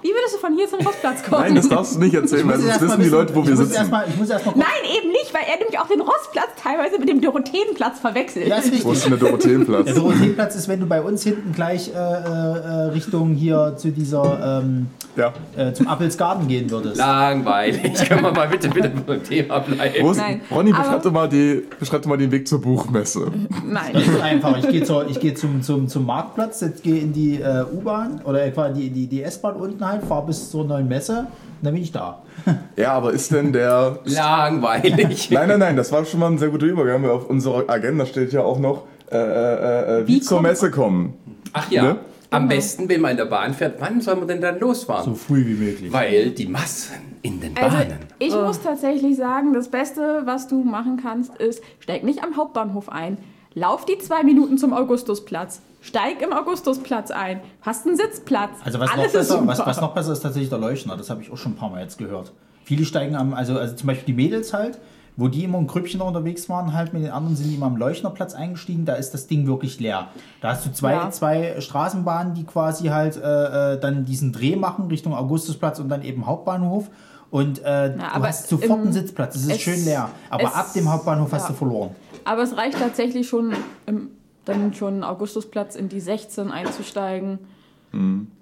Wie 0.00 0.08
würdest 0.08 0.34
du 0.34 0.38
von 0.38 0.56
hier 0.56 0.66
zum 0.68 0.80
Rostplatz 0.84 1.22
kommen? 1.22 1.42
Nein, 1.42 1.54
das 1.54 1.68
darfst 1.68 1.94
du 1.94 2.00
nicht 2.00 2.12
erzählen, 2.14 2.48
weil 2.48 2.60
erst 2.64 2.80
mal 2.80 2.88
wissen 2.88 3.02
die 3.02 3.08
Leute, 3.08 3.32
wo 3.36 3.40
ich 3.42 3.46
wir 3.46 3.54
muss 3.54 3.66
sitzen. 3.66 3.76
erst 3.76 3.90
mal- 3.92 4.04
Ich 4.08 4.16
muss 4.16 4.30
erstmal 4.30 4.54
gucken. 4.54 4.68
Nein, 4.82 4.90
eben 4.98 5.12
nicht, 5.12 5.32
weil 5.32 5.42
er 5.48 5.58
nämlich 5.58 5.78
auch 5.78 5.86
den 5.86 6.00
Rostplatz 6.00 6.48
teilweise 6.60 6.98
mit 6.98 7.08
dem 7.08 7.20
Dorotheenplatz 7.20 8.00
verwechselt. 8.00 8.48
Ja, 8.48 8.56
ist 8.56 8.72
Wo 8.72 8.74
ist 8.74 8.84
richtig. 8.86 9.02
denn 9.02 9.10
der 9.20 9.28
Dorotheenplatz? 9.28 9.84
Der 9.84 9.94
Dorotheenplatz 9.94 10.56
ist, 10.56 10.66
wenn 10.66 10.80
du 10.80 10.86
bei 10.86 11.00
uns 11.02 11.22
hinten 11.22 11.52
gleich 11.52 11.90
äh, 11.90 11.92
äh, 11.92 12.90
Richtung 12.90 13.34
hier 13.34 13.74
zu 13.76 13.92
dieser, 13.92 14.60
ähm, 14.64 14.88
Ja. 15.14 15.32
äh, 15.56 15.72
zum 15.74 15.88
Appelsgarten 15.88 16.48
gehen 16.48 16.70
würdest. 16.70 16.96
Langweilig. 16.96 17.82
Können 18.08 18.22
wir 18.22 18.32
mal 18.32 18.48
bitte, 18.48 18.68
bitte 18.70 18.90
beim 19.06 19.22
Thema 19.22 19.58
bleiben? 19.58 20.06
Ist, 20.10 20.16
Nein, 20.16 20.40
Ronny, 20.50 20.70
beschreib 20.72 21.02
doch, 21.02 21.12
mal 21.12 21.28
die, 21.28 21.62
beschreib 21.78 22.02
doch 22.02 22.08
mal 22.08 22.16
den 22.16 22.30
Weg 22.32 22.48
zur 22.48 22.60
Buchmesse. 22.62 23.30
Nein. 23.66 23.90
Das 23.92 24.06
ist 24.06 24.20
einfach. 24.20 24.56
Ich 24.58 24.68
gehe, 24.68 25.04
ich 25.08 25.20
gehe 25.20 25.34
zum, 25.34 25.62
zum, 25.62 25.88
zum 25.88 26.06
Marktplatz, 26.06 26.60
jetzt 26.62 26.82
gehe 26.82 27.00
in 27.00 27.12
die 27.12 27.40
äh, 27.42 27.64
U-Bahn 27.72 28.20
oder 28.24 28.44
etwa 28.44 28.70
die, 28.70 28.88
die, 28.90 29.06
die 29.06 29.22
S-Bahn 29.22 29.56
unten 29.56 29.86
halt, 29.86 30.02
fahre 30.04 30.26
bis 30.26 30.50
zur 30.50 30.64
neuen 30.64 30.88
Messe 30.88 31.18
und 31.18 31.26
dann 31.66 31.74
bin 31.74 31.82
ich 31.82 31.92
da. 31.92 32.22
Ja, 32.76 32.92
aber 32.94 33.12
ist 33.12 33.30
denn 33.32 33.52
der. 33.52 33.98
Langweilig. 34.04 35.30
Nein, 35.30 35.48
nein, 35.48 35.58
nein, 35.58 35.76
das 35.76 35.92
war 35.92 36.04
schon 36.06 36.20
mal 36.20 36.30
ein 36.30 36.38
sehr 36.38 36.48
guter 36.48 36.66
Übergang, 36.66 37.04
auf 37.08 37.28
unserer 37.28 37.68
Agenda 37.68 38.06
steht 38.06 38.32
ja 38.32 38.42
auch 38.42 38.58
noch, 38.58 38.84
äh, 39.10 39.16
äh, 39.16 40.00
äh, 40.00 40.08
wie, 40.08 40.14
Wie 40.14 40.20
zur 40.20 40.38
kommt- 40.38 40.48
Messe 40.48 40.70
kommen. 40.70 41.14
Ach 41.52 41.70
ja, 41.70 41.82
Ne? 41.82 41.96
Am 42.32 42.48
besten, 42.48 42.88
wenn 42.88 43.00
man 43.00 43.12
in 43.12 43.16
der 43.18 43.26
Bahn 43.26 43.54
fährt, 43.54 43.80
wann 43.80 44.00
soll 44.00 44.16
man 44.16 44.28
denn 44.28 44.40
dann 44.40 44.58
losfahren? 44.58 45.04
So 45.04 45.14
früh 45.14 45.46
wie 45.46 45.54
möglich. 45.54 45.92
Weil 45.92 46.30
die 46.30 46.46
Massen 46.46 46.94
in 47.22 47.40
den 47.40 47.56
Also, 47.56 47.76
Bahnen. 47.76 47.98
ich 48.18 48.34
muss 48.34 48.60
tatsächlich 48.60 49.16
sagen, 49.16 49.52
das 49.52 49.68
Beste, 49.68 50.22
was 50.24 50.48
du 50.48 50.62
machen 50.62 50.98
kannst, 51.02 51.36
ist, 51.36 51.62
steig 51.80 52.04
nicht 52.04 52.22
am 52.24 52.36
Hauptbahnhof 52.36 52.88
ein. 52.88 53.18
Lauf 53.54 53.84
die 53.84 53.98
zwei 53.98 54.22
Minuten 54.22 54.56
zum 54.58 54.72
Augustusplatz. 54.72 55.60
Steig 55.80 56.22
im 56.22 56.32
Augustusplatz 56.32 57.10
ein. 57.10 57.40
Hast 57.60 57.86
einen 57.86 57.96
Sitzplatz. 57.96 58.50
Also 58.64 58.78
was 58.80 58.90
noch, 58.90 58.96
Alles 58.98 59.06
ist 59.08 59.28
besser, 59.28 59.46
was, 59.46 59.58
was 59.58 59.80
noch 59.80 59.94
besser 59.94 60.12
ist 60.12 60.20
tatsächlich 60.20 60.48
der 60.48 60.58
Leuchtner, 60.58 60.96
das 60.96 61.10
habe 61.10 61.22
ich 61.22 61.30
auch 61.30 61.36
schon 61.36 61.52
ein 61.52 61.56
paar 61.56 61.70
Mal 61.70 61.82
jetzt 61.82 61.98
gehört. 61.98 62.32
Viele 62.64 62.84
steigen 62.84 63.16
am, 63.16 63.34
also, 63.34 63.58
also 63.58 63.74
zum 63.74 63.88
Beispiel 63.88 64.06
die 64.06 64.22
Mädels 64.22 64.52
halt, 64.54 64.78
wo 65.16 65.28
die 65.28 65.44
immer 65.44 65.58
im 65.58 65.66
Grüppchen 65.66 65.98
noch 65.98 66.06
unterwegs 66.08 66.48
waren, 66.48 66.72
halt 66.72 66.92
mit 66.94 67.02
den 67.02 67.10
anderen 67.10 67.36
sind 67.36 67.48
die 67.50 67.54
immer 67.56 67.66
am 67.66 67.76
Leuchtnerplatz 67.76 68.34
eingestiegen, 68.34 68.84
da 68.86 68.94
ist 68.94 69.12
das 69.12 69.26
Ding 69.26 69.46
wirklich 69.46 69.78
leer. 69.78 70.08
Da 70.40 70.48
hast 70.50 70.64
du 70.64 70.72
zwei, 70.72 70.92
Ja. 70.94 71.10
zwei 71.10 71.60
Straßenbahnen, 71.60 72.34
die 72.34 72.44
quasi 72.44 72.88
halt 72.88 73.16
äh, 73.16 73.74
äh, 73.74 73.80
dann 73.80 74.04
diesen 74.06 74.32
Dreh 74.32 74.56
machen 74.56 74.86
Richtung 74.88 75.14
Augustusplatz 75.14 75.78
und 75.78 75.88
dann 75.88 76.02
eben 76.02 76.26
Hauptbahnhof. 76.26 76.88
Und 77.30 77.60
äh, 77.64 77.94
du 77.94 78.02
aber 78.04 78.28
hast 78.28 78.48
sofort 78.48 78.80
einen 78.80 78.92
Sitzplatz, 78.92 79.36
es 79.36 79.42
ist 79.44 79.52
es- 79.52 79.60
schön 79.60 79.84
leer. 79.84 80.08
Aber 80.30 80.44
es- 80.44 80.54
ab 80.54 80.72
dem 80.74 80.90
Hauptbahnhof 80.90 81.32
hast 81.32 81.42
ja. 81.44 81.48
du 81.48 81.54
verloren. 81.54 81.90
Aber 82.24 82.42
es 82.42 82.56
reicht 82.56 82.78
tatsächlich 82.78 83.26
schon, 83.28 83.52
im, 83.86 84.08
dann 84.44 84.72
schon 84.74 85.02
Augustusplatz 85.04 85.74
in 85.76 85.88
die 85.88 86.00
16 86.00 86.50
einzusteigen. 86.50 87.38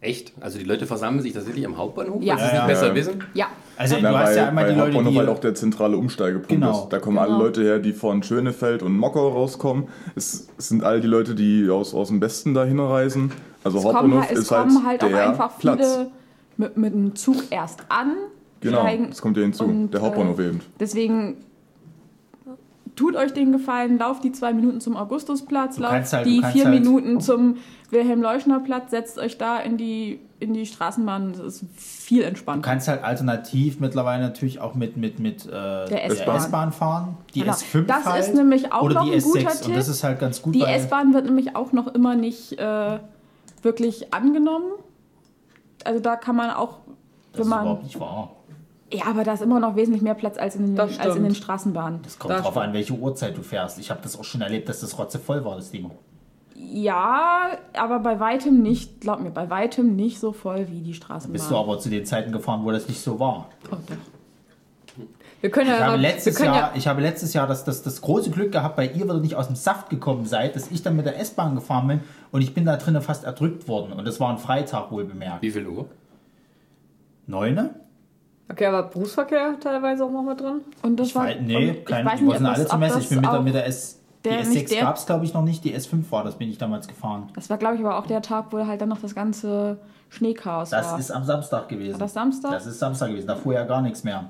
Echt? 0.00 0.32
Also 0.40 0.58
die 0.58 0.64
Leute 0.64 0.86
versammeln 0.86 1.22
sich 1.22 1.32
tatsächlich 1.32 1.66
am 1.66 1.76
Hauptbahnhof, 1.76 2.22
Ja. 2.22 2.34
weil 2.34 2.40
sie 2.40 2.46
es 2.46 2.52
Ja, 2.52 2.52
nicht 2.52 2.62
ja. 2.62 2.66
besser 2.88 2.94
wissen? 2.94 3.24
Ja. 3.34 3.46
Also 3.76 3.96
Na, 4.00 4.10
du 4.10 4.18
hast 4.18 4.36
ja 4.36 4.48
einmal 4.48 4.64
weil 4.64 4.72
die 4.74 4.78
Leute, 4.78 4.86
Hauptbahnhof 4.92 5.12
die... 5.12 5.18
halt 5.18 5.28
auch 5.28 5.38
der 5.40 5.54
zentrale 5.54 5.96
Umsteigepunkt 5.96 6.48
Genau. 6.50 6.84
ist. 6.84 6.88
Da 6.90 6.98
kommen 7.00 7.18
alle 7.18 7.32
Genau. 7.32 7.42
Leute 7.44 7.62
her, 7.62 7.78
die 7.80 7.92
von 7.92 8.22
Schönefeld 8.22 8.82
und 8.82 8.96
Mockau 8.96 9.28
rauskommen. 9.28 9.88
Es, 10.14 10.48
es 10.56 10.68
sind 10.68 10.84
all 10.84 11.00
die 11.00 11.08
Leute, 11.08 11.34
die 11.34 11.68
aus, 11.68 11.94
aus 11.94 12.08
dem 12.08 12.20
Westen 12.20 12.54
dahin 12.54 12.78
reisen. 12.78 13.32
Also 13.64 13.78
Es 13.78 13.84
kommen, 13.84 13.96
Hauptbahnhof 13.96 14.22
halt- 14.28 14.32
es 14.32 14.38
ist 14.38 14.50
halt, 14.50 14.68
kommen 14.68 14.86
halt 14.86 15.04
auch 15.04 15.08
der 15.08 15.28
einfach 15.30 15.58
Platz. 15.58 15.92
viele 15.94 16.10
mit, 16.56 16.76
mit 16.76 16.94
dem 16.94 17.14
Zug 17.16 17.36
erst 17.50 17.80
an. 17.88 18.12
Genau, 18.60 18.86
das 19.08 19.22
kommt 19.22 19.36
ja 19.38 19.42
hinzu. 19.42 19.64
und, 19.64 19.90
der 19.90 20.02
Hauptbahnhof 20.02 20.38
äh, 20.38 20.48
eben. 20.48 20.60
Deswegen 20.78 21.38
tut 22.96 23.16
euch 23.16 23.32
den 23.32 23.52
Gefallen, 23.52 23.98
lauft 23.98 24.24
die 24.24 24.32
zwei 24.32 24.52
Minuten 24.52 24.80
zum 24.80 24.96
Augustusplatz, 24.96 25.78
lauft 25.78 26.12
halt- 26.12 26.26
du 26.26 26.30
die 26.30 26.42
vier 26.42 26.64
halt- 26.66 26.74
Minuten 26.80 27.20
zum 27.20 27.56
Wilhelm-Leuschner-Platz, 27.90 28.90
setzt 28.90 29.18
euch 29.18 29.36
da 29.38 29.58
in 29.58 29.76
die, 29.76 30.20
in 30.38 30.54
die 30.54 30.64
Straßenbahn. 30.66 31.32
Das 31.32 31.40
ist 31.40 31.64
viel 31.76 32.22
Du 32.22 32.28
entspannter. 32.28 32.68
kannst 32.68 32.88
halt 32.88 33.02
alternativ 33.04 33.80
mittlerweile 33.80 34.22
natürlich 34.22 34.60
auch 34.60 34.74
mit, 34.74 34.96
mit, 34.96 35.18
mit 35.18 35.46
äh, 35.46 35.50
der 35.50 36.04
S-Bahn. 36.06 36.72
Fahren. 36.72 37.16
Die 37.34 37.40
Genau. 37.40 37.52
S5 37.52 37.86
Das 37.86 38.04
halt. 38.06 38.24
ist 38.24 38.34
nämlich 38.34 38.72
auch 38.72 38.88
noch 38.88 39.02
ein 39.02 39.08
S6. 39.12 39.22
guter 39.24 39.50
Und 39.50 39.62
Tipp. 39.62 39.74
das 39.74 39.88
ist 39.88 40.04
halt 40.04 40.18
ganz 40.20 40.40
gut, 40.42 40.54
Die 40.54 40.62
S-Bahn 40.62 41.12
wird 41.14 41.24
nämlich 41.26 41.56
auch 41.56 41.72
noch 41.72 41.88
immer 41.88 42.14
nicht 42.14 42.58
äh, 42.58 42.98
wirklich 43.62 44.14
angenommen. 44.14 44.72
Also 45.84 46.00
da 46.00 46.16
kann 46.16 46.36
man 46.36 46.50
auch, 46.50 46.78
das 47.32 47.38
wenn 47.38 47.42
ist 47.42 47.48
man... 47.48 47.60
überhaupt 47.62 47.82
nicht 47.84 48.00
wahr. 48.00 48.30
Ja, 48.92 49.06
aber 49.06 49.22
da 49.24 49.34
ist 49.34 49.42
immer 49.42 49.60
noch 49.60 49.76
wesentlich 49.76 50.02
mehr 50.02 50.14
Platz 50.14 50.36
als 50.36 50.56
in 50.56 50.66
den, 50.66 50.76
Das 50.76 50.98
als 50.98 51.14
in 51.16 51.22
den. 51.22 51.34
Straßenbahnen. 51.34 52.00
Das 52.02 52.18
kommt 52.18 52.32
Das 52.34 52.42
drauf 52.42 52.52
stimmt. 52.52 52.66
an, 52.66 52.72
welche 52.72 52.92
Uhrzeit 52.94 53.36
du 53.36 53.42
fährst. 53.42 53.78
Ich 53.78 53.90
habe 53.90 54.00
das 54.02 54.18
auch 54.18 54.24
schon 54.24 54.40
erlebt, 54.40 54.68
dass 54.68 54.80
das 54.80 54.98
rotzevoll 54.98 55.44
war, 55.44 55.56
das 55.56 55.70
Ding. 55.70 55.90
Ja, 56.56 57.50
aber 57.74 58.00
bei 58.00 58.18
weitem 58.20 58.62
nicht, 58.62 59.00
glaub 59.00 59.20
mir, 59.20 59.30
bei 59.30 59.48
weitem 59.48 59.96
nicht 59.96 60.18
so 60.20 60.32
voll 60.32 60.66
wie 60.70 60.80
die 60.80 60.92
Straßenbahn. 60.94 61.32
Bist 61.32 61.50
du 61.50 61.56
aber 61.56 61.78
zu 61.78 61.88
den 61.88 62.04
Zeiten 62.04 62.32
gefahren, 62.32 62.64
wo 62.64 62.70
das 62.72 62.86
nicht 62.88 63.00
so 63.00 63.18
war. 63.20 63.48
Oh, 63.70 63.76
doch. 63.88 63.96
Wir 65.40 65.50
können 65.50 65.70
ja 65.70 65.76
Ich 65.76 65.80
habe 65.82 65.92
mal- 65.92 66.00
letztes 66.00 66.38
wir 66.38 66.44
können 66.44 66.54
Jahr, 66.54 66.72
ich 66.76 66.86
habe 66.86 67.00
letztes 67.00 67.32
Jahr 67.32 67.46
das, 67.46 67.64
das, 67.64 67.82
das 67.82 68.02
große 68.02 68.30
Glück 68.30 68.52
gehabt, 68.52 68.76
weil 68.76 68.88
ihr 68.94 69.04
wieder 69.04 69.18
nicht 69.20 69.36
aus 69.36 69.46
dem 69.46 69.56
Saft 69.56 69.88
gekommen 69.88 70.26
seid, 70.26 70.54
dass 70.54 70.70
ich 70.70 70.82
dann 70.82 70.96
mit 70.96 71.06
der 71.06 71.18
S-Bahn 71.18 71.54
gefahren 71.54 71.86
bin 71.88 72.00
und 72.30 72.42
ich 72.42 72.52
bin 72.52 72.66
da 72.66 72.76
drinnen 72.76 73.00
fast 73.00 73.24
erdrückt 73.24 73.66
worden. 73.66 73.92
Und 73.94 74.04
das 74.06 74.20
war 74.20 74.28
ein 74.30 74.36
Freitag 74.36 74.90
wohl 74.92 75.04
bemerkt. 75.04 75.40
Wie 75.40 75.50
viel 75.50 75.66
Uhr? 75.66 75.86
Neune? 77.26 77.70
Okay, 78.50 78.66
aber 78.66 78.82
Berufsverkehr 78.84 79.54
teilweise 79.60 80.04
auch 80.04 80.10
noch 80.10 80.22
mit 80.22 80.40
drin? 80.40 80.60
Und 80.82 80.98
das 80.98 81.08
Ich 81.08 81.14
war, 81.14 81.26
weiß, 81.26 81.36
nee, 81.42 81.70
und 81.70 81.86
kein, 81.86 82.04
ich 82.06 82.12
weiß 82.12 82.18
die 82.18 82.24
nicht, 82.24 82.34
alle 82.42 82.64
das, 82.64 82.78
Messe. 82.78 82.94
das 82.94 83.02
Ich 83.04 83.08
bin 83.10 83.20
mit 83.20 83.32
der, 83.32 83.40
mit 83.40 83.54
der 83.54 83.66
S. 83.66 83.96
Die 84.24 84.28
der- 84.28 84.42
S6 84.42 84.48
nicht 84.48 84.70
der- 84.72 84.82
gab 84.82 84.96
es, 84.96 85.06
glaube 85.06 85.24
ich, 85.24 85.32
noch 85.32 85.42
nicht. 85.42 85.64
Die 85.64 85.74
S5 85.74 86.10
war, 86.10 86.24
das 86.24 86.34
bin 86.34 86.50
ich 86.50 86.58
damals 86.58 86.86
gefahren. 86.88 87.28
Das 87.34 87.48
war, 87.48 87.56
glaube 87.58 87.76
ich, 87.76 87.80
aber 87.80 87.96
auch 87.98 88.06
der 88.06 88.20
Tag, 88.22 88.46
wo 88.50 88.66
halt 88.66 88.80
dann 88.80 88.88
noch 88.90 89.00
das 89.00 89.14
ganze 89.14 89.78
Schneechaos 90.10 90.70
Das 90.70 90.92
war. 90.92 90.98
ist 90.98 91.10
am 91.10 91.24
Samstag 91.24 91.68
gewesen. 91.68 91.92
War 91.94 92.00
das 92.00 92.12
Samstag? 92.12 92.50
Das 92.50 92.66
ist 92.66 92.78
Samstag 92.80 93.08
gewesen, 93.10 93.28
da 93.28 93.36
fuhr 93.36 93.54
ja 93.54 93.64
gar 93.64 93.80
nichts 93.80 94.04
mehr. 94.04 94.24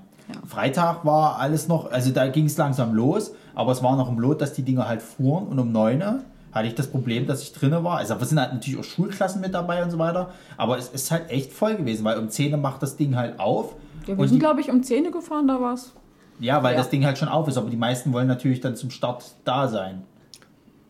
Freitag 0.47 1.05
war 1.05 1.39
alles 1.41 1.67
noch, 1.67 1.91
also 1.91 2.11
da 2.13 2.29
ging 2.29 2.45
es 2.47 2.57
langsam 2.57 2.95
los, 2.95 3.33
aber 3.55 3.73
es 3.73 3.83
war 3.83 3.97
noch 3.97 4.09
im 4.09 4.19
Lot, 4.21 4.41
dass 4.41 4.53
die 4.53 4.63
Dinger 4.63 4.87
halt 4.87 5.03
fuhren 5.03 5.49
und 5.49 5.59
um 5.59 5.73
9 5.73 6.01
Uhr 6.01 6.21
hatte 6.53 6.69
ich 6.69 6.75
das 6.77 6.87
Problem, 6.89 7.27
dass 7.27 7.43
ich 7.43 7.53
drinne 7.53 7.83
war. 7.83 7.97
Also 7.99 8.17
wir 8.21 8.27
sind 8.27 8.39
halt 8.39 8.53
natürlich 8.53 8.79
auch 8.79 8.85
Schulklassen 8.85 9.41
mit 9.41 9.55
dabei 9.55 9.83
und 9.83 9.91
so 9.91 9.99
weiter, 9.99 10.31
aber 10.57 10.79
es 10.79 10.89
ist 10.89 11.11
halt 11.11 11.31
echt 11.31 11.53
voll 11.53 11.75
gewesen, 11.75 12.05
weil 12.05 12.17
um 12.19 12.29
10 12.29 12.53
Uhr 12.53 12.59
macht 12.61 12.81
das 12.83 12.97
Ding 12.97 13.17
halt 13.17 13.41
auf. 13.41 13.75
Ja, 14.11 14.17
wir 14.17 14.23
und 14.23 14.29
sind, 14.29 14.39
glaube 14.39 14.61
ich, 14.61 14.71
um 14.71 14.83
10 14.83 15.07
Uhr 15.07 15.13
gefahren, 15.13 15.49
da 15.49 15.61
war 15.61 15.75
es. 15.75 15.93
ja, 16.39 16.63
weil 16.63 16.73
ja. 16.73 16.79
das 16.79 16.91
Ding 16.91 17.05
halt 17.05 17.19
schon 17.19 17.29
auf 17.29 17.49
ist, 17.49 17.57
aber 17.57 17.71
die 17.71 17.77
meisten 17.77 18.13
wollen 18.13 18.29
natürlich 18.29 18.61
dann 18.61 18.77
zum 18.77 18.91
Start 18.91 19.25
da 19.45 19.69
sein. 19.69 20.05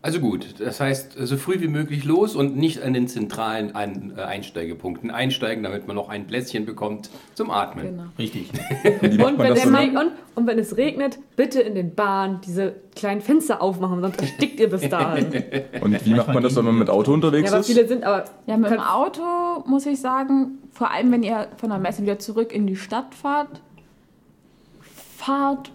Also 0.03 0.19
gut, 0.19 0.55
das 0.57 0.79
heißt, 0.79 1.15
so 1.15 1.37
früh 1.37 1.59
wie 1.59 1.67
möglich 1.67 2.05
los 2.05 2.35
und 2.35 2.57
nicht 2.57 2.81
an 2.81 2.93
den 2.93 3.07
zentralen 3.07 3.75
Ein 3.75 4.13
äh, 4.17 4.21
Einsteigepunkten 4.21 5.11
einsteigen, 5.11 5.63
damit 5.63 5.85
man 5.85 5.95
noch 5.95 6.09
ein 6.09 6.25
Plätzchen 6.25 6.65
bekommt 6.65 7.11
zum 7.35 7.51
Atmen. 7.51 7.85
Genau. 7.85 8.03
Richtig. 8.17 8.49
Und 9.01 9.37
man 9.37 9.37
wenn, 9.37 9.75
regnet, 9.75 10.03
und, 10.03 10.11
und 10.33 10.47
wenn 10.47 10.57
es 10.57 10.75
regnet, 10.75 11.19
bitte 11.35 11.61
in 11.61 11.75
den 11.75 11.93
Bahnen 11.93 12.41
diese 12.41 12.73
kleinen 12.95 13.21
Fenster 13.21 13.61
aufmachen, 13.61 14.01
sonst 14.01 14.19
erstickt 14.19 14.59
ihr 14.59 14.71
bis 14.71 14.89
dahin. 14.89 15.27
Und 15.81 16.05
wie 16.05 16.15
macht 16.15 16.29
man 16.29 16.41
das, 16.41 16.55
wenn 16.55 16.65
man 16.65 16.79
mit 16.79 16.89
Auto 16.89 17.11
ja, 17.11 17.15
unterwegs 17.15 17.51
aber 17.51 17.59
ist? 17.59 17.67
viele 17.67 17.87
sind 17.87 18.03
aber. 18.03 18.25
Ja, 18.47 18.57
mit 18.57 18.71
dem 18.71 18.79
Auto 18.79 19.21
muss 19.67 19.85
ich 19.85 20.01
sagen, 20.01 20.57
vor 20.71 20.89
allem 20.89 21.11
wenn 21.11 21.21
ihr 21.21 21.47
von 21.57 21.69
der 21.69 21.77
Messe 21.77 22.01
wieder 22.01 22.17
zurück 22.17 22.53
in 22.53 22.65
die 22.65 22.75
Stadt 22.75 23.13
fahrt, 23.13 23.61
fahrt 25.17 25.71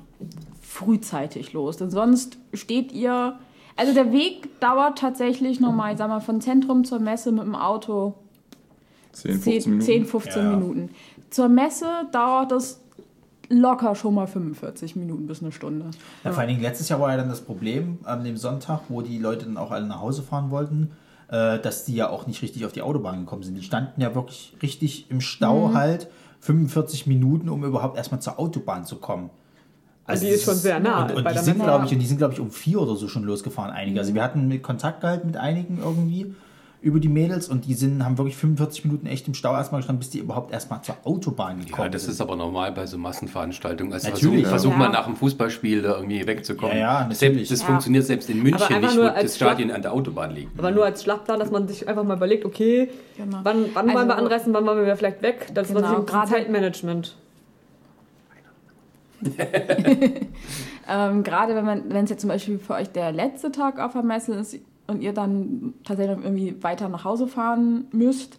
frühzeitig 0.60 1.52
los. 1.52 1.76
Denn 1.76 1.90
sonst 1.90 2.38
steht 2.52 2.90
ihr. 2.90 3.38
Also 3.76 3.92
der 3.92 4.12
Weg 4.12 4.58
dauert 4.60 4.98
tatsächlich 4.98 5.60
nochmal, 5.60 5.92
ich 5.92 5.98
sag 5.98 6.08
mal, 6.08 6.20
von 6.20 6.40
Zentrum 6.40 6.84
zur 6.84 6.98
Messe 6.98 7.30
mit 7.32 7.44
dem 7.44 7.54
Auto 7.54 8.14
10, 9.12 9.40
10, 9.40 9.42
15 9.42 9.70
Minuten. 9.72 9.84
10 9.86 10.04
15 10.06 10.42
Ja. 10.42 10.50
Minuten. 10.56 10.90
Zur 11.30 11.48
Messe 11.48 11.86
dauert 12.12 12.52
es 12.52 12.80
locker 13.48 13.94
schon 13.94 14.14
mal 14.14 14.26
45 14.26 14.96
Minuten 14.96 15.26
bis 15.26 15.40
eine 15.42 15.52
Stunde. 15.52 15.90
Ja, 16.24 16.32
vor 16.32 16.40
allen 16.40 16.48
Dingen 16.48 16.62
letztes 16.62 16.88
Jahr 16.88 17.00
war 17.00 17.10
ja 17.10 17.16
dann 17.16 17.28
das 17.28 17.42
Problem 17.42 17.98
an 18.04 18.24
dem 18.24 18.36
Sonntag, 18.36 18.82
wo 18.88 19.02
die 19.02 19.18
Leute 19.18 19.44
dann 19.44 19.56
auch 19.56 19.70
alle 19.70 19.86
nach 19.86 20.00
Hause 20.00 20.22
fahren 20.22 20.50
wollten, 20.50 20.90
äh, 21.28 21.58
dass 21.58 21.84
die 21.84 21.94
ja 21.94 22.08
auch 22.10 22.26
nicht 22.26 22.42
richtig 22.42 22.64
auf 22.64 22.72
die 22.72 22.82
Autobahn 22.82 23.20
gekommen 23.20 23.42
sind. 23.42 23.54
Die 23.56 23.62
standen 23.62 24.00
ja 24.00 24.14
wirklich 24.14 24.56
richtig 24.62 25.10
im 25.10 25.20
Stau 25.20 25.72
halt 25.74 26.08
45 26.40 27.06
Minuten, 27.06 27.48
um 27.48 27.64
überhaupt 27.64 27.96
erstmal 27.96 28.20
zur 28.20 28.38
Autobahn 28.38 28.84
zu 28.84 28.96
kommen. 28.96 29.30
Also 30.06 30.24
die 30.26 30.30
ist 30.32 30.44
schon 30.44 30.54
sehr 30.54 30.78
nah 30.80 31.04
Und, 31.06 31.14
und 31.16 31.24
bei 31.24 31.32
die 31.32 31.38
sind, 31.40 31.62
glaube 31.62 31.86
ich, 31.86 31.92
und 31.92 31.98
die 31.98 32.06
sind, 32.06 32.18
glaube 32.18 32.34
ich, 32.34 32.40
um 32.40 32.50
vier 32.50 32.80
oder 32.80 32.94
so 32.96 33.08
schon 33.08 33.24
losgefahren, 33.24 33.72
einige. 33.72 33.98
Also 34.00 34.14
wir 34.14 34.22
hatten 34.22 34.46
mit 34.48 34.62
Kontakt 34.62 35.00
gehalten 35.00 35.26
mit 35.26 35.36
einigen 35.36 35.78
irgendwie 35.82 36.34
über 36.82 37.00
die 37.00 37.08
Mädels 37.08 37.48
und 37.48 37.64
die 37.66 37.74
sind, 37.74 38.04
haben 38.04 38.16
wirklich 38.16 38.36
45 38.36 38.84
Minuten 38.84 39.06
echt 39.06 39.26
im 39.26 39.34
Stau 39.34 39.54
erstmal 39.54 39.80
gestanden, 39.80 39.98
bis 39.98 40.10
die 40.10 40.18
überhaupt 40.18 40.52
erstmal 40.52 40.82
zur 40.82 40.94
Autobahn 41.02 41.58
gekommen 41.64 41.82
Ja, 41.86 41.88
das 41.88 42.02
sind. 42.04 42.12
ist 42.12 42.20
aber 42.20 42.36
normal 42.36 42.70
bei 42.70 42.86
so 42.86 42.96
Massenveranstaltungen. 42.98 43.92
Also 43.92 44.08
Natürlich, 44.10 44.42
versuch, 44.46 44.50
versuch 44.50 44.70
ja. 44.72 44.76
mal 44.76 44.88
nach 44.90 45.06
dem 45.06 45.16
Fußballspiel 45.16 45.82
da 45.82 45.96
irgendwie 45.96 46.24
wegzukommen. 46.24 46.76
Ja, 46.76 46.82
ja, 46.82 46.98
selbst, 47.08 47.22
natürlich. 47.22 47.48
das 47.48 47.60
Ja. 47.62 47.66
funktioniert 47.66 48.04
selbst 48.04 48.30
in 48.30 48.40
München 48.42 48.80
nicht, 48.80 48.94
nur 48.94 49.10
wo 49.16 49.20
das 49.20 49.34
Stadion 49.34 49.72
an 49.72 49.82
der 49.82 49.92
Autobahn 49.92 50.32
liegt. 50.32 50.56
Aber 50.56 50.70
nur 50.70 50.84
als 50.84 51.02
Schlachtplan, 51.02 51.40
dass 51.40 51.50
man 51.50 51.66
sich 51.66 51.88
einfach 51.88 52.04
mal 52.04 52.18
überlegt, 52.18 52.44
okay, 52.44 52.90
Genau. 53.16 53.38
wann, 53.42 53.64
wann 53.74 53.86
wollen 53.86 53.96
Also- 53.96 54.08
wir 54.08 54.18
anreisen, 54.18 54.54
wann 54.54 54.66
wollen 54.66 54.86
wir 54.86 54.96
vielleicht 54.96 55.22
weg? 55.22 55.48
Das 55.54 55.68
Genau, 55.68 55.80
ist 55.80 55.86
natürlich 55.86 56.06
gerade- 56.06 56.30
Zeitmanagement. 56.30 57.16
Ähm, 60.88 61.24
Gerade 61.24 61.56
wenn 61.56 62.04
es 62.04 62.10
jetzt 62.10 62.20
zum 62.20 62.28
Beispiel 62.28 62.58
für 62.58 62.74
euch 62.74 62.90
der 62.90 63.10
letzte 63.10 63.50
Tag 63.50 63.80
auf 63.80 63.92
der 63.92 64.02
Messe 64.02 64.34
ist 64.34 64.56
und 64.86 65.02
ihr 65.02 65.12
dann 65.12 65.74
tatsächlich 65.84 66.16
irgendwie 66.16 66.62
weiter 66.62 66.88
nach 66.88 67.04
Hause 67.04 67.26
fahren 67.26 67.86
müsst, 67.90 68.38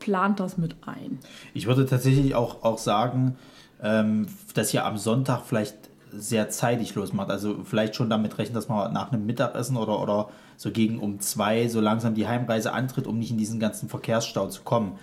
plant 0.00 0.40
das 0.40 0.58
mit 0.58 0.74
ein. 0.86 1.20
Ich 1.54 1.66
würde 1.66 1.86
tatsächlich 1.86 2.34
auch, 2.34 2.64
auch 2.64 2.78
sagen, 2.78 3.36
ähm, 3.82 4.26
dass 4.54 4.74
ihr 4.74 4.84
am 4.84 4.96
Sonntag 4.96 5.42
vielleicht 5.44 5.76
sehr 6.12 6.48
zeitig 6.48 6.96
losmacht. 6.96 7.30
Also 7.30 7.58
vielleicht 7.64 7.94
schon 7.94 8.10
damit 8.10 8.36
rechnen, 8.38 8.54
dass 8.54 8.68
man 8.68 8.92
nach 8.92 9.12
einem 9.12 9.24
Mittagessen 9.24 9.76
oder, 9.76 10.02
oder 10.02 10.30
so 10.56 10.72
gegen 10.72 10.98
um 10.98 11.20
zwei 11.20 11.68
so 11.68 11.80
langsam 11.80 12.14
die 12.14 12.26
Heimreise 12.26 12.72
antritt, 12.72 13.06
um 13.06 13.18
nicht 13.18 13.30
in 13.30 13.38
diesen 13.38 13.60
ganzen 13.60 13.88
Verkehrsstau 13.88 14.48
zu 14.48 14.62
kommen. 14.62 14.98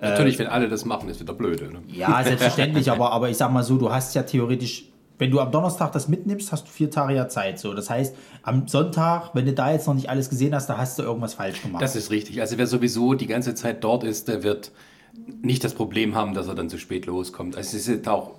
Natürlich, 0.00 0.38
wenn 0.38 0.46
alle 0.46 0.68
das 0.68 0.84
machen, 0.84 1.08
ist 1.08 1.20
wieder 1.20 1.34
blöde. 1.34 1.66
Ne? 1.66 1.80
Ja, 1.88 2.22
selbstverständlich, 2.24 2.90
aber, 2.90 3.12
aber 3.12 3.28
ich 3.28 3.36
sag 3.36 3.52
mal 3.52 3.62
so, 3.62 3.76
du 3.76 3.92
hast 3.92 4.14
ja 4.14 4.22
theoretisch, 4.22 4.86
wenn 5.18 5.30
du 5.30 5.40
am 5.40 5.52
Donnerstag 5.52 5.92
das 5.92 6.08
mitnimmst, 6.08 6.52
hast 6.52 6.66
du 6.66 6.70
vier 6.70 6.90
Tage 6.90 7.14
ja 7.14 7.28
Zeit. 7.28 7.58
So. 7.58 7.74
Das 7.74 7.90
heißt, 7.90 8.16
am 8.42 8.66
Sonntag, 8.66 9.34
wenn 9.34 9.44
du 9.44 9.52
da 9.52 9.72
jetzt 9.72 9.86
noch 9.86 9.94
nicht 9.94 10.08
alles 10.08 10.30
gesehen 10.30 10.54
hast, 10.54 10.68
da 10.68 10.78
hast 10.78 10.98
du 10.98 11.02
irgendwas 11.02 11.34
falsch 11.34 11.60
gemacht. 11.60 11.82
Das 11.82 11.96
ist 11.96 12.10
richtig. 12.10 12.40
Also 12.40 12.56
wer 12.56 12.66
sowieso 12.66 13.14
die 13.14 13.26
ganze 13.26 13.54
Zeit 13.54 13.84
dort 13.84 14.04
ist, 14.04 14.28
der 14.28 14.42
wird 14.42 14.72
nicht 15.42 15.62
das 15.64 15.74
Problem 15.74 16.14
haben, 16.14 16.32
dass 16.32 16.48
er 16.48 16.54
dann 16.54 16.70
zu 16.70 16.78
spät 16.78 17.04
loskommt. 17.04 17.56
Also 17.56 17.76
es 17.76 17.86
ist 17.86 18.08
auch 18.08 18.32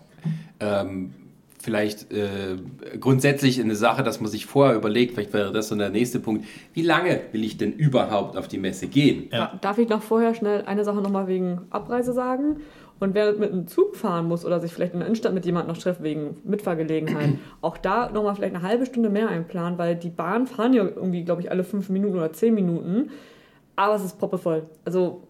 ähm, 0.60 1.13
vielleicht 1.62 2.12
äh, 2.12 2.58
grundsätzlich 3.00 3.60
eine 3.60 3.76
Sache, 3.76 4.04
dass 4.04 4.19
man 4.19 4.30
sich 4.30 4.45
vorher 4.45 4.76
überlegt, 4.76 5.13
vielleicht 5.13 5.34
wäre 5.34 5.52
das 5.52 5.69
so 5.69 5.76
der 5.76 5.89
nächste 5.89 6.19
Punkt, 6.19 6.45
wie 6.74 6.82
lange 6.82 7.21
will 7.32 7.43
ich 7.43 7.58
denn 7.58 7.74
überhaupt 7.74 8.38
auf 8.38 8.47
die 8.47 8.58
Messe 8.58 8.88
gehen? 8.88 9.30
Ja. 9.32 9.58
Darf 9.62 9.78
ich 9.78 9.89
noch 9.89 10.02
vorher 10.02 10.34
schnell 10.34 10.63
eine 10.65 10.84
Sache 10.84 11.02
nochmal 11.02 11.28
wegen 11.28 11.62
Abreise 11.69 12.13
sagen? 12.13 12.58
Und 13.00 13.15
wer 13.15 13.34
mit 13.34 13.52
einem 13.52 13.65
Zug 13.65 13.95
fahren 13.95 14.28
muss 14.28 14.45
oder 14.45 14.60
sich 14.60 14.71
vielleicht 14.71 14.93
in 14.93 15.00
der 15.00 15.08
Innenstadt 15.08 15.34
mit 15.34 15.43
jemandem 15.43 15.74
noch 15.74 15.82
trifft 15.82 16.04
wegen 16.04 16.38
Mitfahrgelegenheit, 16.43 17.32
auch 17.62 17.78
da 17.78 18.12
nochmal 18.12 18.36
vielleicht 18.36 18.54
eine 18.54 18.63
halbe 18.63 18.86
Stunde 18.86 19.10
mehr 19.10 19.28
einplanen, 19.28 19.80
weil 19.80 19.95
die 19.95 20.12
Bahn 20.12 20.45
fahren 20.45 20.74
ja 20.74 20.84
irgendwie, 20.84 21.24
glaube 21.24 21.41
ich, 21.41 21.50
alle 21.50 21.63
fünf 21.63 21.89
Minuten 21.89 22.15
oder 22.15 22.32
zehn 22.32 22.54
Minuten. 22.54 23.10
Aber 23.85 23.95
es 23.95 24.03
ist 24.03 24.19
proppevoll. 24.19 24.63
Also 24.85 25.21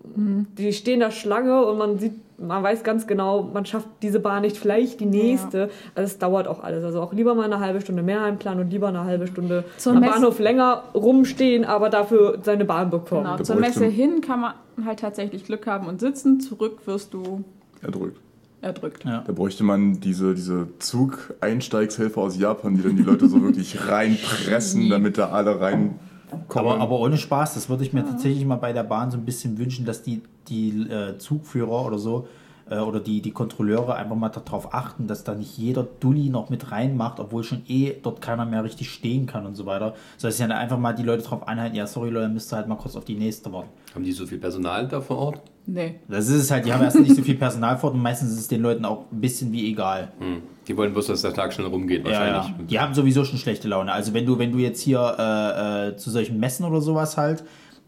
die 0.58 0.74
stehen 0.74 1.00
da 1.00 1.12
Schlange 1.12 1.66
und 1.66 1.78
man 1.78 1.98
sieht, 2.00 2.14
man 2.38 2.64
weiß 2.64 2.84
ganz 2.84 3.06
genau, 3.06 3.44
man 3.44 3.66
schafft 3.68 3.88
diese 4.02 4.20
Bahn 4.20 4.42
nicht, 4.42 4.58
vielleicht 4.58 5.00
die 5.00 5.06
nächste. 5.06 5.70
Also 5.96 6.08
es 6.12 6.18
dauert 6.18 6.48
auch 6.48 6.64
alles. 6.64 6.84
Also 6.84 7.00
auch 7.02 7.14
lieber 7.14 7.36
mal 7.36 7.46
eine 7.46 7.60
halbe 7.60 7.82
Stunde 7.82 8.02
mehr 8.02 8.22
einplanen 8.24 8.64
und 8.66 8.72
lieber 8.72 8.88
eine 8.88 9.04
halbe 9.04 9.28
Stunde 9.28 9.64
Zur 9.78 9.94
am 9.94 10.00
Messe- 10.00 10.14
Bahnhof 10.14 10.40
länger 10.40 10.84
rumstehen, 10.96 11.66
aber 11.66 11.90
dafür 11.90 12.40
seine 12.44 12.66
Bahn 12.66 12.90
bekommen. 12.90 13.24
Genau, 13.24 13.38
zur 13.44 13.58
Messe 13.58 13.86
hin 13.86 14.22
kann 14.22 14.42
man 14.42 14.54
halt 14.86 15.00
tatsächlich 15.00 15.46
Glück 15.46 15.68
haben 15.68 15.86
und 15.88 16.00
sitzen, 16.00 16.40
zurück 16.40 16.80
wirst 16.86 17.14
du 17.14 17.44
erdrückt. 17.84 18.18
erdrückt. 18.62 19.06
Ja. 19.06 19.24
Da 19.26 19.34
bräuchte 19.34 19.64
man 19.64 20.00
diese, 20.00 20.34
diese 20.34 20.68
Zug-Einsteigshelfer 20.80 22.22
aus 22.22 22.38
Japan, 22.40 22.76
die 22.76 22.82
dann 22.84 22.96
die 22.96 23.04
Leute 23.04 23.28
so 23.28 23.42
wirklich 23.44 23.88
reinpressen, 23.88 24.90
damit 24.90 25.18
da 25.18 25.30
alle 25.30 25.60
reinkommen. 25.60 26.11
Aber, 26.50 26.80
aber 26.80 27.00
ohne 27.00 27.18
Spaß, 27.18 27.54
das 27.54 27.70
würde 27.70 27.84
ich 27.84 27.94
mir 27.94 28.06
tatsächlich 28.06 28.46
mal 28.46 28.56
bei 28.56 28.74
der 28.74 28.84
Bahn 28.84 29.12
so 29.12 29.18
ein 29.18 29.26
bisschen 29.26 29.58
wünschen, 29.58 29.86
dass 29.86 30.04
die, 30.04 30.22
die 30.48 30.70
äh, 30.90 31.18
Zugführer 31.18 31.86
oder 31.86 31.98
so 31.98 32.28
äh, 32.70 32.80
oder 32.80 33.00
die, 33.00 33.22
die 33.22 33.32
Kontrolleure 33.32 33.96
einfach 33.96 34.16
mal 34.16 34.30
darauf 34.30 34.74
achten, 34.74 35.08
dass 35.08 35.24
da 35.24 35.36
nicht 35.36 35.58
jeder 35.58 35.84
Dulli 35.84 36.30
noch 36.30 36.50
mit 36.50 36.72
reinmacht, 36.72 37.20
obwohl 37.20 37.44
schon 37.44 37.64
eh 37.68 37.94
dort 38.02 38.22
keiner 38.22 38.46
mehr 38.46 38.64
richtig 38.64 38.90
stehen 38.90 39.26
kann 39.26 39.46
und 39.46 39.56
so 39.56 39.66
weiter. 39.66 39.94
So 40.18 40.28
dass 40.28 40.38
sie 40.38 40.44
dann 40.44 40.52
einfach 40.54 40.80
mal 40.80 40.94
die 40.94 41.04
Leute 41.04 41.24
darauf 41.24 41.48
anhalten, 41.48 41.76
ja 41.76 41.86
sorry 41.86 42.10
Leute, 42.10 42.30
müsst 42.30 42.52
ihr 42.54 42.58
halt 42.58 42.68
mal 42.68 42.76
kurz 42.76 42.96
auf 42.96 43.06
die 43.06 43.16
nächste 43.16 43.52
warten. 43.52 43.70
Haben 43.94 44.04
die 44.04 44.12
so 44.14 44.26
viel 44.26 44.40
Personal 44.40 44.88
da 44.88 45.02
vor 45.02 45.18
Ort? 45.18 45.42
Nee. 45.66 46.00
Das 46.08 46.28
ist 46.28 46.44
es 46.44 46.52
halt, 46.52 46.66
die 46.66 46.74
haben 46.74 46.84
erst 46.84 47.00
nicht 47.00 47.16
so 47.16 47.22
viel 47.22 47.36
Personal 47.36 47.78
vor 47.78 47.92
und 47.92 48.02
meistens 48.02 48.32
ist 48.32 48.40
es 48.40 48.48
den 48.48 48.62
Leuten 48.62 48.86
auch 48.86 49.06
ein 49.12 49.22
bisschen 49.22 49.52
wie 49.52 49.70
egal. 49.70 50.12
Hm. 50.20 50.42
Die 50.72 50.78
wollen 50.78 50.94
bloß, 50.94 51.08
dass 51.08 51.22
der 51.22 51.34
Tag 51.34 51.52
schnell 51.52 51.68
rumgeht, 51.68 52.08
Ja, 52.08 52.12
wahrscheinlich. 52.14 52.48
ja. 52.60 52.64
Die 52.70 52.80
haben 52.80 52.94
sowieso 52.94 53.26
schon 53.26 53.38
schlechte 53.38 53.68
Laune. 53.68 53.92
Also 53.92 54.14
wenn 54.14 54.26
du, 54.26 54.40
wenn 54.40 54.54
du 54.54 54.58
jetzt 54.58 54.80
hier 54.80 55.16
äh, 55.20 55.90
äh, 55.90 55.98
zu 55.98 56.10
solchen 56.10 56.40
Messen 56.40 56.66
oder 56.66 56.80
sowas 56.80 57.18
halt, 57.18 57.44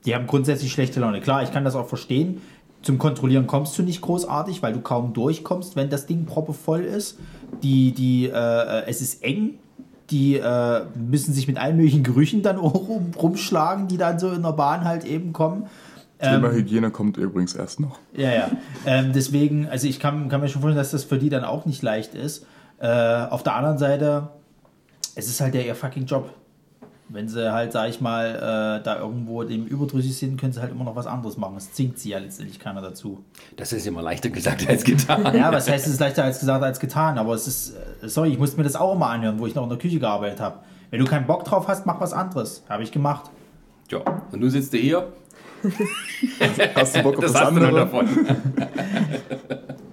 die 0.06 0.14
haben 0.14 0.28
grundsätzlich 0.28 0.74
schlechte 0.74 1.00
Laune. 1.00 1.22
Klar, 1.22 1.44
ich 1.44 1.54
kann 1.54 1.64
das 1.64 1.76
auch 1.76 1.88
verstehen. 1.88 2.42
Zum 2.82 2.98
Kontrollieren 2.98 3.48
kommst 3.48 3.78
du 3.80 3.84
nicht 3.84 4.02
großartig, 4.02 4.62
weil 4.62 4.74
du 4.74 4.82
kaum 4.82 5.14
durchkommst, 5.14 5.78
wenn 5.78 5.90
das 5.90 6.08
Ding 6.08 6.26
proppevoll 6.26 6.82
ist. 6.82 7.18
Die, 7.64 7.94
die, 7.94 8.26
äh, 8.28 8.84
es 8.86 9.00
ist 9.00 9.24
eng. 9.24 9.52
Die 10.10 10.36
äh, 10.36 10.82
müssen 10.94 11.34
sich 11.34 11.48
mit 11.48 11.58
allen 11.58 11.78
möglichen 11.78 12.04
Gerüchen 12.04 12.42
dann 12.42 12.58
rum, 12.58 13.12
rumschlagen, 13.18 13.88
die 13.88 13.96
dann 13.96 14.20
so 14.20 14.30
in 14.30 14.44
der 14.44 14.52
Bahn 14.52 14.84
halt 14.84 15.06
eben 15.06 15.32
kommen. 15.32 15.68
Thema 16.20 16.52
Hygiene 16.52 16.92
kommt 16.92 17.16
übrigens 17.16 17.54
erst 17.54 17.80
noch. 17.80 18.00
Ja, 18.14 18.32
ja. 18.32 18.52
Ähm, 18.86 19.12
deswegen, 19.14 19.70
also 19.70 19.88
ich 19.88 20.02
kann, 20.02 20.28
kann 20.28 20.42
mir 20.42 20.50
schon 20.50 20.62
vorstellen, 20.62 20.82
dass 20.82 20.92
das 20.92 21.06
für 21.06 21.18
die 21.18 21.30
dann 21.30 21.46
auch 21.46 21.66
nicht 21.66 21.82
leicht 21.82 22.14
ist. 22.16 22.46
Äh, 22.84 23.28
auf 23.30 23.44
der 23.44 23.56
anderen 23.56 23.78
Seite, 23.78 24.28
es 25.16 25.28
ist 25.28 25.40
halt 25.40 25.54
der 25.54 25.66
ihr 25.66 25.74
fucking 25.74 26.06
Job. 26.06 26.30
Wenn 27.08 27.30
sie 27.30 27.54
halt, 27.54 27.72
sag 27.72 27.88
ich 27.90 28.02
mal, 28.02 28.36
äh, 28.36 28.84
da 28.84 29.00
irgendwo 29.00 29.44
dem 29.44 29.66
überdrüssig 29.66 30.18
sind, 30.18 30.38
können 30.38 30.52
sie 30.52 30.60
halt 30.60 30.72
immer 30.72 30.84
noch 30.84 30.96
was 30.98 31.08
anderes 31.08 31.38
machen. 31.38 31.56
Es 31.56 31.72
zwingt 31.72 31.98
sie 31.98 32.10
ja 32.10 32.18
letztendlich 32.18 32.60
keiner 32.60 32.82
dazu. 32.82 33.24
Das 33.56 33.72
ist 33.72 33.88
immer 33.88 34.02
leichter 34.02 34.30
gesagt 34.30 34.68
als 34.68 34.84
getan. 34.84 35.24
Ja, 35.34 35.54
was 35.54 35.70
heißt, 35.70 35.88
es 35.88 35.94
ist 35.94 36.00
leichter 36.02 36.26
als 36.26 36.42
gesagt 36.42 36.62
als 36.62 36.80
getan, 36.82 37.18
aber 37.18 37.34
es 37.36 37.48
ist, 37.48 37.74
äh, 38.02 38.10
sorry, 38.10 38.32
ich 38.32 38.38
musste 38.38 38.58
mir 38.58 38.64
das 38.64 38.76
auch 38.76 38.96
immer 38.96 39.08
anhören, 39.08 39.40
wo 39.40 39.48
ich 39.48 39.56
noch 39.56 39.64
in 39.64 39.70
der 39.70 39.78
Küche 39.78 40.00
gearbeitet 40.00 40.42
habe. 40.42 40.60
Wenn 40.90 41.00
du 41.00 41.06
keinen 41.06 41.26
Bock 41.26 41.46
drauf 41.46 41.70
hast, 41.70 41.86
mach 41.86 42.02
was 42.02 42.12
anderes. 42.12 42.64
Habe 42.68 42.84
ich 42.84 42.92
gemacht. 42.92 43.32
Ja, 43.90 44.00
und 44.32 44.42
nun 44.42 44.50
sitzt 44.50 44.74
du 44.74 44.78
hier. 44.78 45.08
Hast 46.76 46.96
du 46.96 47.04
Bock 47.04 47.16
auf 47.18 47.22
Das 47.24 47.34
das, 47.34 47.42
hast 47.42 47.52
du 47.56 47.60
noch 47.60 47.68
andere? 47.68 47.86
davon. 47.86 48.10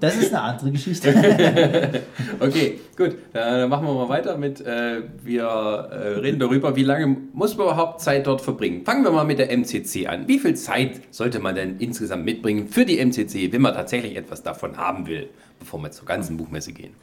Das 0.00 0.16
ist 0.16 0.32
eine 0.32 0.42
andere 0.42 0.70
Geschichte. 0.72 2.02
Okay, 2.42 2.80
gut. 2.96 3.16
Dann 3.34 3.68
machen 3.68 3.86
wir 3.86 3.92
mal 3.92 4.08
weiter 4.08 4.38
mit, 4.38 4.62
äh, 4.62 5.02
wir 5.22 5.42
äh, 5.44 5.96
reden 6.20 6.38
darüber, 6.38 6.74
wie 6.74 6.84
lange 6.84 7.18
muss 7.34 7.54
man 7.54 7.66
überhaupt 7.66 8.00
Zeit 8.00 8.26
dort 8.26 8.40
verbringen. 8.40 8.82
Fangen 8.86 9.04
wir 9.04 9.10
mal 9.10 9.26
mit 9.26 9.38
der 9.38 9.54
MCC 9.54 10.06
an. 10.06 10.26
Wie 10.26 10.38
viel 10.38 10.54
Zeit 10.56 11.02
sollte 11.10 11.38
man 11.38 11.54
denn 11.54 11.76
insgesamt 11.80 12.24
mitbringen 12.24 12.68
für 12.68 12.86
die 12.86 12.98
MCC, 13.04 13.52
wenn 13.52 13.60
man 13.60 13.74
tatsächlich 13.74 14.16
etwas 14.16 14.42
davon 14.42 14.78
haben 14.78 15.06
will, 15.06 15.28
bevor 15.58 15.82
wir 15.82 15.90
zur 15.90 16.06
ganzen 16.06 16.38
Buchmesse 16.38 16.72
gehen? 16.72 16.94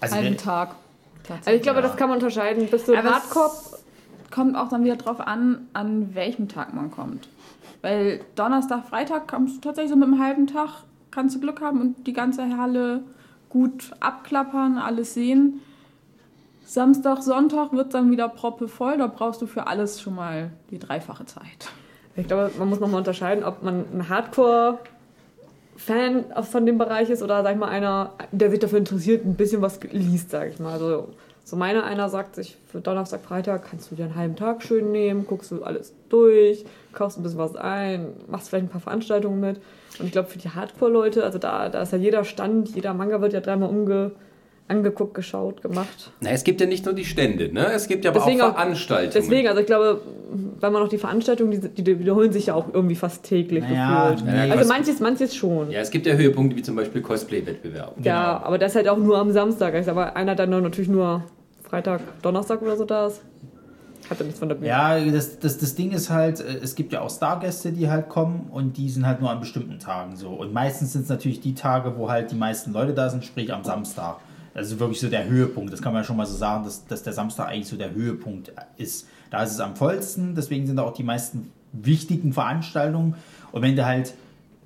Also, 0.00 0.16
wenn- 0.16 0.36
Tag. 0.36 0.74
Also 1.28 1.50
ich 1.52 1.62
glaube, 1.62 1.82
das 1.82 1.96
kann 1.96 2.08
man 2.08 2.18
unterscheiden. 2.18 2.66
Bist 2.68 2.88
du 2.88 2.96
Hardcore? 2.96 3.52
Kommt 4.32 4.56
auch 4.56 4.68
dann 4.68 4.82
wieder 4.84 4.96
drauf 4.96 5.20
an, 5.20 5.68
an 5.72 6.14
welchem 6.16 6.48
Tag 6.48 6.74
man 6.74 6.90
kommt. 6.90 7.28
Weil 7.82 8.20
Donnerstag, 8.34 8.86
Freitag 8.86 9.28
kommst 9.28 9.56
du 9.56 9.60
tatsächlich 9.60 9.90
so 9.90 9.96
mit 9.96 10.08
einem 10.08 10.22
halben 10.22 10.46
Tag, 10.46 10.84
kannst 11.10 11.36
du 11.36 11.40
Glück 11.40 11.60
haben 11.60 11.80
und 11.80 12.06
die 12.06 12.12
ganze 12.12 12.56
Halle 12.56 13.02
gut 13.48 13.92
abklappern, 14.00 14.78
alles 14.78 15.14
sehen. 15.14 15.60
Samstag, 16.64 17.22
Sonntag 17.22 17.72
wird 17.72 17.94
dann 17.94 18.10
wieder 18.10 18.28
proppevoll, 18.28 18.98
da 18.98 19.06
brauchst 19.06 19.40
du 19.40 19.46
für 19.46 19.68
alles 19.68 20.02
schon 20.02 20.14
mal 20.14 20.50
die 20.70 20.78
dreifache 20.78 21.24
Zeit. 21.24 21.70
Ich 22.14 22.26
glaube, 22.26 22.50
man 22.58 22.68
muss 22.68 22.80
nochmal 22.80 22.98
unterscheiden, 22.98 23.44
ob 23.44 23.62
man 23.62 23.86
ein 23.92 24.08
Hardcore-Fan 24.08 26.24
von 26.42 26.66
dem 26.66 26.76
Bereich 26.76 27.08
ist 27.10 27.22
oder, 27.22 27.42
sag 27.42 27.52
ich 27.52 27.58
mal, 27.58 27.68
einer, 27.68 28.12
der 28.32 28.50
sich 28.50 28.58
dafür 28.58 28.80
interessiert, 28.80 29.24
ein 29.24 29.36
bisschen 29.36 29.62
was 29.62 29.80
liest, 29.84 30.30
sag 30.30 30.50
ich 30.50 30.58
mal. 30.58 30.72
Also, 30.72 31.08
so 31.44 31.56
meiner 31.56 31.84
einer 31.84 32.10
sagt 32.10 32.34
sich, 32.34 32.58
für 32.66 32.82
Donnerstag, 32.82 33.22
Freitag 33.22 33.70
kannst 33.70 33.90
du 33.90 33.94
dir 33.94 34.04
einen 34.04 34.16
halben 34.16 34.36
Tag 34.36 34.62
schön 34.62 34.92
nehmen, 34.92 35.26
guckst 35.26 35.50
du 35.50 35.62
alles 35.62 35.94
durch, 36.10 36.66
kaufst 36.98 37.18
ein 37.18 37.22
bisschen 37.22 37.38
was 37.38 37.56
ein, 37.56 38.08
machst 38.28 38.48
vielleicht 38.50 38.66
ein 38.66 38.68
paar 38.70 38.80
Veranstaltungen 38.80 39.40
mit. 39.40 39.60
Und 39.98 40.06
ich 40.06 40.12
glaube, 40.12 40.28
für 40.28 40.38
die 40.38 40.50
Hardcore-Leute, 40.50 41.24
also 41.24 41.38
da, 41.38 41.68
da 41.68 41.82
ist 41.82 41.92
ja 41.92 41.98
jeder 41.98 42.24
Stand, 42.24 42.74
jeder 42.74 42.92
Manga 42.92 43.20
wird 43.20 43.32
ja 43.32 43.40
dreimal 43.40 43.70
umge 43.70 44.12
angeguckt, 44.70 45.14
geschaut, 45.14 45.62
gemacht. 45.62 46.10
Na, 46.20 46.28
es 46.30 46.44
gibt 46.44 46.60
ja 46.60 46.66
nicht 46.66 46.84
nur 46.84 46.94
die 46.94 47.06
Stände, 47.06 47.50
ne? 47.50 47.68
es 47.72 47.88
gibt 47.88 48.04
ja 48.04 48.10
aber 48.10 48.20
Deswegen 48.20 48.42
auch 48.42 48.50
auch- 48.50 48.54
Veranstaltungen. 48.54 49.12
Deswegen, 49.14 49.48
also 49.48 49.60
ich 49.60 49.66
glaube, 49.66 50.02
wenn 50.60 50.72
man 50.74 50.82
noch 50.82 50.90
die 50.90 50.98
Veranstaltungen, 50.98 51.52
die, 51.74 51.82
die 51.82 51.98
wiederholen 51.98 52.32
sich 52.32 52.46
ja 52.46 52.54
auch 52.54 52.66
irgendwie 52.74 52.94
fast 52.94 53.22
täglich 53.24 53.64
Naja, 53.64 54.10
gefühlt. 54.10 54.30
nee. 54.30 54.50
Also 54.50 54.68
manches, 54.68 55.00
manches 55.00 55.34
schon. 55.34 55.70
Ja, 55.70 55.80
es 55.80 55.90
gibt 55.90 56.04
ja 56.04 56.12
Höhepunkte 56.16 56.54
wie 56.54 56.60
zum 56.62 56.76
Beispiel 56.76 57.00
Cosplay-Wettbewerb. 57.00 57.94
Ja, 58.04 58.42
aber 58.44 58.58
das 58.58 58.74
halt 58.74 58.88
auch 58.90 58.98
nur 58.98 59.16
am 59.16 59.30
Samstag. 59.32 59.72
Ich 59.74 59.86
sag 59.86 59.94
mal, 59.94 60.10
einer 60.10 60.34
dann 60.34 60.50
natürlich 60.50 60.90
nur 60.90 61.22
Freitag, 61.62 62.02
Donnerstag 62.20 62.60
oder 62.60 62.76
so 62.76 62.84
da 62.84 63.06
ist. 63.06 63.22
Hat 64.10 64.18
er 64.20 64.24
nichts 64.24 64.38
von 64.38 64.48
der 64.48 64.56
Bühne. 64.56 64.68
Ja, 64.68 64.98
das, 64.98 65.38
das, 65.38 65.58
das 65.58 65.74
Ding 65.74 65.92
ist 65.92 66.10
halt, 66.10 66.40
äh, 66.40 66.58
es 66.62 66.74
gibt 66.74 66.92
ja 66.92 67.00
auch 67.00 67.10
Stargäste, 67.10 67.72
die 67.72 67.90
halt 67.90 68.08
kommen 68.08 68.48
und 68.50 68.76
die 68.76 68.88
sind 68.88 69.06
halt 69.06 69.20
nur 69.20 69.30
an 69.30 69.40
bestimmten 69.40 69.78
Tagen 69.78 70.16
so. 70.16 70.30
Und 70.30 70.52
meistens 70.52 70.92
sind 70.92 71.02
es 71.02 71.08
natürlich 71.08 71.40
die 71.40 71.54
Tage, 71.54 71.96
wo 71.96 72.10
halt 72.10 72.30
die 72.30 72.36
meisten 72.36 72.72
Leute 72.72 72.94
da 72.94 73.10
sind, 73.10 73.24
sprich 73.24 73.52
am 73.52 73.64
Samstag. 73.64 74.16
Das 74.54 74.68
ist 74.68 74.80
wirklich 74.80 75.00
so 75.00 75.08
der 75.08 75.26
Höhepunkt. 75.28 75.72
Das 75.72 75.82
kann 75.82 75.92
man 75.92 76.02
ja 76.02 76.06
schon 76.06 76.16
mal 76.16 76.26
so 76.26 76.36
sagen, 76.36 76.64
dass, 76.64 76.86
dass 76.86 77.02
der 77.02 77.12
Samstag 77.12 77.48
eigentlich 77.48 77.68
so 77.68 77.76
der 77.76 77.92
Höhepunkt 77.92 78.52
ist. 78.76 79.06
Da 79.30 79.42
ist 79.42 79.52
es 79.52 79.60
am 79.60 79.76
vollsten, 79.76 80.34
deswegen 80.34 80.66
sind 80.66 80.76
da 80.76 80.82
auch 80.82 80.94
die 80.94 81.04
meisten 81.04 81.52
wichtigen 81.72 82.32
Veranstaltungen. 82.32 83.14
Und 83.52 83.62
wenn 83.62 83.76
du 83.76 83.84
halt, 83.84 84.14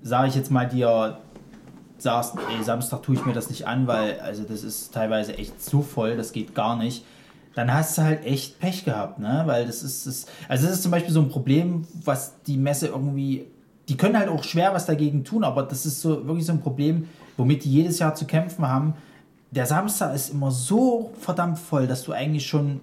sage 0.02 0.28
ich 0.28 0.34
jetzt 0.34 0.50
mal, 0.50 0.68
dir 0.68 1.18
sagst, 1.98 2.34
ey, 2.36 2.62
Samstag 2.62 3.02
tue 3.02 3.14
ich 3.14 3.24
mir 3.24 3.32
das 3.32 3.48
nicht 3.48 3.66
an, 3.66 3.86
weil 3.86 4.20
also 4.20 4.42
das 4.42 4.64
ist 4.64 4.92
teilweise 4.92 5.36
echt 5.38 5.62
zu 5.62 5.82
voll, 5.82 6.16
das 6.16 6.32
geht 6.32 6.54
gar 6.54 6.76
nicht, 6.76 7.04
dann 7.54 7.72
hast 7.72 7.98
du 7.98 8.02
halt 8.02 8.24
echt 8.24 8.58
Pech 8.58 8.84
gehabt, 8.84 9.18
ne? 9.18 9.42
Weil 9.46 9.66
das 9.66 9.82
ist, 9.82 10.06
das, 10.06 10.26
also 10.48 10.66
das 10.66 10.76
ist 10.76 10.82
zum 10.82 10.90
Beispiel 10.90 11.12
so 11.12 11.20
ein 11.20 11.28
Problem, 11.28 11.86
was 12.04 12.34
die 12.46 12.56
Messe 12.56 12.88
irgendwie, 12.88 13.46
die 13.88 13.96
können 13.96 14.18
halt 14.18 14.28
auch 14.28 14.44
schwer 14.44 14.72
was 14.72 14.86
dagegen 14.86 15.24
tun, 15.24 15.44
aber 15.44 15.62
das 15.62 15.84
ist 15.84 16.00
so 16.00 16.26
wirklich 16.26 16.46
so 16.46 16.52
ein 16.52 16.60
Problem, 16.60 17.08
womit 17.36 17.64
die 17.64 17.72
jedes 17.72 17.98
Jahr 17.98 18.14
zu 18.14 18.26
kämpfen 18.26 18.66
haben. 18.66 18.94
Der 19.50 19.66
Samstag 19.66 20.14
ist 20.14 20.30
immer 20.30 20.50
so 20.50 21.12
verdammt 21.20 21.58
voll, 21.58 21.86
dass 21.86 22.04
du 22.04 22.12
eigentlich 22.12 22.46
schon 22.46 22.80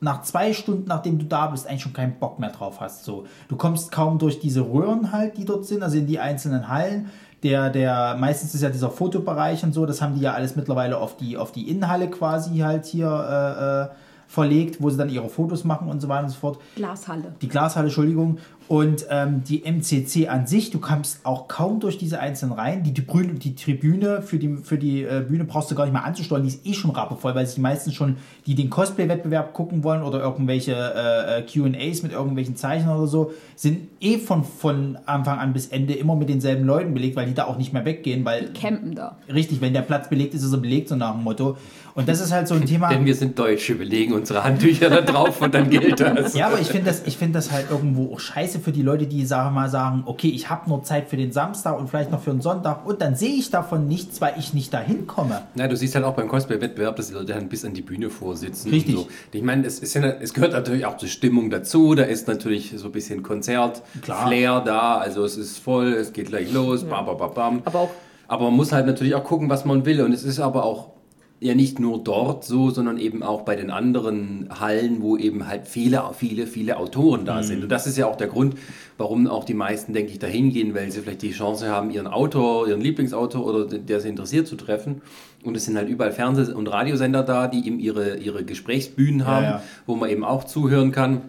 nach 0.00 0.22
zwei 0.22 0.52
Stunden, 0.52 0.86
nachdem 0.88 1.18
du 1.18 1.26
da 1.26 1.46
bist, 1.46 1.66
eigentlich 1.66 1.82
schon 1.82 1.92
keinen 1.92 2.18
Bock 2.18 2.38
mehr 2.38 2.50
drauf 2.50 2.80
hast. 2.80 3.04
So, 3.04 3.24
du 3.48 3.56
kommst 3.56 3.92
kaum 3.92 4.18
durch 4.18 4.40
diese 4.40 4.62
Röhren 4.62 5.12
halt, 5.12 5.36
die 5.36 5.44
dort 5.44 5.66
sind, 5.66 5.82
also 5.82 5.98
in 5.98 6.06
die 6.06 6.18
einzelnen 6.18 6.68
Hallen. 6.68 7.10
Der, 7.42 7.70
der, 7.70 8.16
meistens 8.18 8.54
ist 8.54 8.62
ja 8.62 8.68
dieser 8.68 8.90
Fotobereich 8.90 9.62
und 9.62 9.72
so, 9.72 9.86
das 9.86 10.02
haben 10.02 10.14
die 10.14 10.20
ja 10.20 10.34
alles 10.34 10.56
mittlerweile 10.56 10.98
auf 10.98 11.16
die, 11.16 11.38
auf 11.38 11.52
die 11.52 11.70
Innenhalle 11.70 12.08
quasi 12.10 12.58
halt 12.58 12.84
hier 12.84 13.08
äh, 13.08 13.92
äh, 13.92 14.09
verlegt, 14.30 14.76
wo 14.80 14.88
sie 14.90 14.96
dann 14.96 15.08
ihre 15.10 15.28
Fotos 15.28 15.64
machen 15.64 15.88
und 15.88 16.00
so 16.00 16.08
weiter 16.08 16.22
und 16.24 16.30
so 16.30 16.38
fort. 16.38 16.58
Glashalle. 16.76 17.34
Die 17.42 17.48
Glashalle, 17.48 17.86
Entschuldigung. 17.86 18.38
Und 18.68 19.04
ähm, 19.10 19.42
die 19.42 19.64
MCC 19.68 20.28
an 20.28 20.46
sich, 20.46 20.70
du 20.70 20.78
kommst 20.78 21.26
auch 21.26 21.48
kaum 21.48 21.80
durch 21.80 21.98
diese 21.98 22.20
einzelnen 22.20 22.52
Reihen. 22.52 22.84
Die, 22.84 22.92
die, 22.94 23.02
Brü- 23.02 23.36
die 23.36 23.56
Tribüne 23.56 24.22
für 24.22 24.38
die, 24.38 24.58
für 24.62 24.78
die 24.78 25.02
äh, 25.02 25.24
Bühne 25.28 25.42
brauchst 25.42 25.72
du 25.72 25.74
gar 25.74 25.82
nicht 25.86 25.92
mehr 25.92 26.04
anzusteuern, 26.04 26.44
die 26.44 26.50
ist 26.50 26.64
eh 26.64 26.72
schon 26.74 26.92
rappevoll, 26.92 27.34
weil 27.34 27.44
sich 27.46 27.56
die 27.56 27.60
meisten 27.62 27.90
schon, 27.90 28.18
die 28.46 28.54
den 28.54 28.70
Cosplay-Wettbewerb 28.70 29.54
gucken 29.54 29.82
wollen 29.82 30.02
oder 30.04 30.20
irgendwelche 30.20 30.72
äh, 30.76 31.40
äh, 31.40 31.42
QAs 31.42 32.04
mit 32.04 32.12
irgendwelchen 32.12 32.54
Zeichen 32.54 32.88
oder 32.88 33.08
so, 33.08 33.32
sind 33.56 33.88
eh 34.00 34.18
von, 34.18 34.44
von 34.44 34.96
Anfang 35.04 35.40
an 35.40 35.52
bis 35.52 35.66
Ende 35.66 35.94
immer 35.94 36.14
mit 36.14 36.28
denselben 36.28 36.64
Leuten 36.64 36.94
belegt, 36.94 37.16
weil 37.16 37.26
die 37.26 37.34
da 37.34 37.46
auch 37.46 37.58
nicht 37.58 37.72
mehr 37.72 37.84
weggehen, 37.84 38.24
weil 38.24 38.52
Campen 38.52 38.94
da. 38.94 39.16
richtig, 39.28 39.60
wenn 39.60 39.72
der 39.72 39.82
Platz 39.82 40.08
belegt 40.08 40.32
ist, 40.34 40.44
ist 40.44 40.52
er 40.52 40.58
belegt, 40.58 40.88
so 40.90 40.94
nach 40.94 41.14
dem 41.14 41.24
Motto. 41.24 41.56
Und 42.00 42.08
das 42.08 42.20
ist 42.20 42.32
halt 42.32 42.48
so 42.48 42.54
ein 42.54 42.66
Thema. 42.66 42.88
Denn 42.88 43.04
wir 43.04 43.14
sind 43.14 43.38
Deutsche, 43.38 43.78
wir 43.78 43.86
legen 43.86 44.12
unsere 44.12 44.42
Handtücher 44.42 44.90
da 44.90 45.00
drauf 45.00 45.40
und 45.40 45.54
dann 45.54 45.70
gilt 45.70 46.00
das. 46.00 46.34
Ja, 46.34 46.46
aber 46.46 46.58
ich 46.60 46.68
finde 46.68 46.86
das, 46.86 47.02
ich 47.06 47.16
find 47.16 47.34
das 47.34 47.50
halt 47.52 47.70
irgendwo 47.70 48.12
auch 48.14 48.20
scheiße 48.20 48.60
für 48.60 48.72
die 48.72 48.82
Leute, 48.82 49.06
die 49.06 49.24
sagen 49.24 49.54
mal 49.54 49.68
sagen, 49.68 50.02
okay, 50.06 50.28
ich 50.28 50.50
habe 50.50 50.68
nur 50.68 50.82
Zeit 50.82 51.08
für 51.08 51.16
den 51.16 51.32
Samstag 51.32 51.78
und 51.78 51.88
vielleicht 51.88 52.10
noch 52.10 52.20
für 52.22 52.30
den 52.30 52.40
Sonntag 52.40 52.86
und 52.86 53.02
dann 53.02 53.14
sehe 53.14 53.34
ich 53.34 53.50
davon 53.50 53.86
nichts, 53.86 54.20
weil 54.20 54.34
ich 54.38 54.54
nicht 54.54 54.72
dahin 54.72 55.06
komme. 55.06 55.42
Na, 55.54 55.68
du 55.68 55.76
siehst 55.76 55.94
halt 55.94 56.04
auch 56.04 56.14
beim 56.14 56.28
Cosplay-Wettbewerb, 56.28 56.96
dass 56.96 57.08
die 57.08 57.14
Leute 57.14 57.34
dann 57.34 57.48
bis 57.48 57.64
an 57.64 57.74
die 57.74 57.82
Bühne 57.82 58.10
vorsitzen. 58.10 58.70
Richtig. 58.70 58.96
Und 58.96 59.02
so. 59.02 59.08
Ich 59.32 59.42
meine, 59.42 59.66
es, 59.66 59.94
ja, 59.94 60.02
es 60.02 60.32
gehört 60.34 60.52
natürlich 60.52 60.86
auch 60.86 60.96
zur 60.96 61.08
Stimmung 61.08 61.50
dazu. 61.50 61.94
Da 61.94 62.04
ist 62.04 62.26
natürlich 62.28 62.72
so 62.76 62.86
ein 62.86 62.92
bisschen 62.92 63.22
Konzert, 63.22 63.82
Klar. 64.02 64.26
Flair 64.26 64.60
da. 64.64 64.98
Also 64.98 65.24
es 65.24 65.36
ist 65.36 65.58
voll, 65.58 65.92
es 65.92 66.12
geht 66.12 66.28
gleich 66.28 66.52
los, 66.52 66.84
bam, 66.84 67.06
bam, 67.06 67.18
bam, 67.18 67.34
bam. 67.34 67.62
Aber 67.64 67.78
auch 67.80 67.90
Aber 68.28 68.44
man 68.44 68.54
muss 68.54 68.72
halt 68.72 68.86
natürlich 68.86 69.14
auch 69.14 69.24
gucken, 69.24 69.50
was 69.50 69.64
man 69.64 69.84
will. 69.84 70.00
Und 70.02 70.12
es 70.12 70.22
ist 70.24 70.40
aber 70.40 70.64
auch 70.64 70.90
ja 71.40 71.54
nicht 71.54 71.80
nur 71.80 71.98
dort 71.98 72.44
so, 72.44 72.68
sondern 72.68 72.98
eben 72.98 73.22
auch 73.22 73.42
bei 73.42 73.56
den 73.56 73.70
anderen 73.70 74.48
Hallen, 74.60 75.00
wo 75.00 75.16
eben 75.16 75.48
halt 75.48 75.66
viele, 75.66 76.02
viele, 76.14 76.46
viele 76.46 76.76
Autoren 76.76 77.24
da 77.24 77.42
sind. 77.42 77.62
Und 77.62 77.70
das 77.70 77.86
ist 77.86 77.96
ja 77.96 78.06
auch 78.06 78.16
der 78.16 78.28
Grund, 78.28 78.56
warum 78.98 79.26
auch 79.26 79.44
die 79.44 79.54
meisten, 79.54 79.94
denke 79.94 80.12
ich, 80.12 80.18
da 80.18 80.26
hingehen, 80.26 80.74
weil 80.74 80.90
sie 80.90 81.00
vielleicht 81.00 81.22
die 81.22 81.30
Chance 81.30 81.70
haben, 81.70 81.90
ihren 81.90 82.06
Autor, 82.06 82.68
ihren 82.68 82.82
Lieblingsautor 82.82 83.46
oder 83.46 83.64
der 83.64 84.00
sie 84.00 84.10
interessiert 84.10 84.48
zu 84.48 84.56
treffen. 84.56 85.00
Und 85.42 85.56
es 85.56 85.64
sind 85.64 85.78
halt 85.78 85.88
überall 85.88 86.12
Fernseh- 86.12 86.52
und 86.52 86.66
Radiosender 86.66 87.22
da, 87.22 87.48
die 87.48 87.66
eben 87.66 87.80
ihre, 87.80 88.18
ihre 88.18 88.44
Gesprächsbühnen 88.44 89.26
haben, 89.26 89.44
ja. 89.44 89.62
wo 89.86 89.96
man 89.96 90.10
eben 90.10 90.24
auch 90.24 90.44
zuhören 90.44 90.92
kann. 90.92 91.22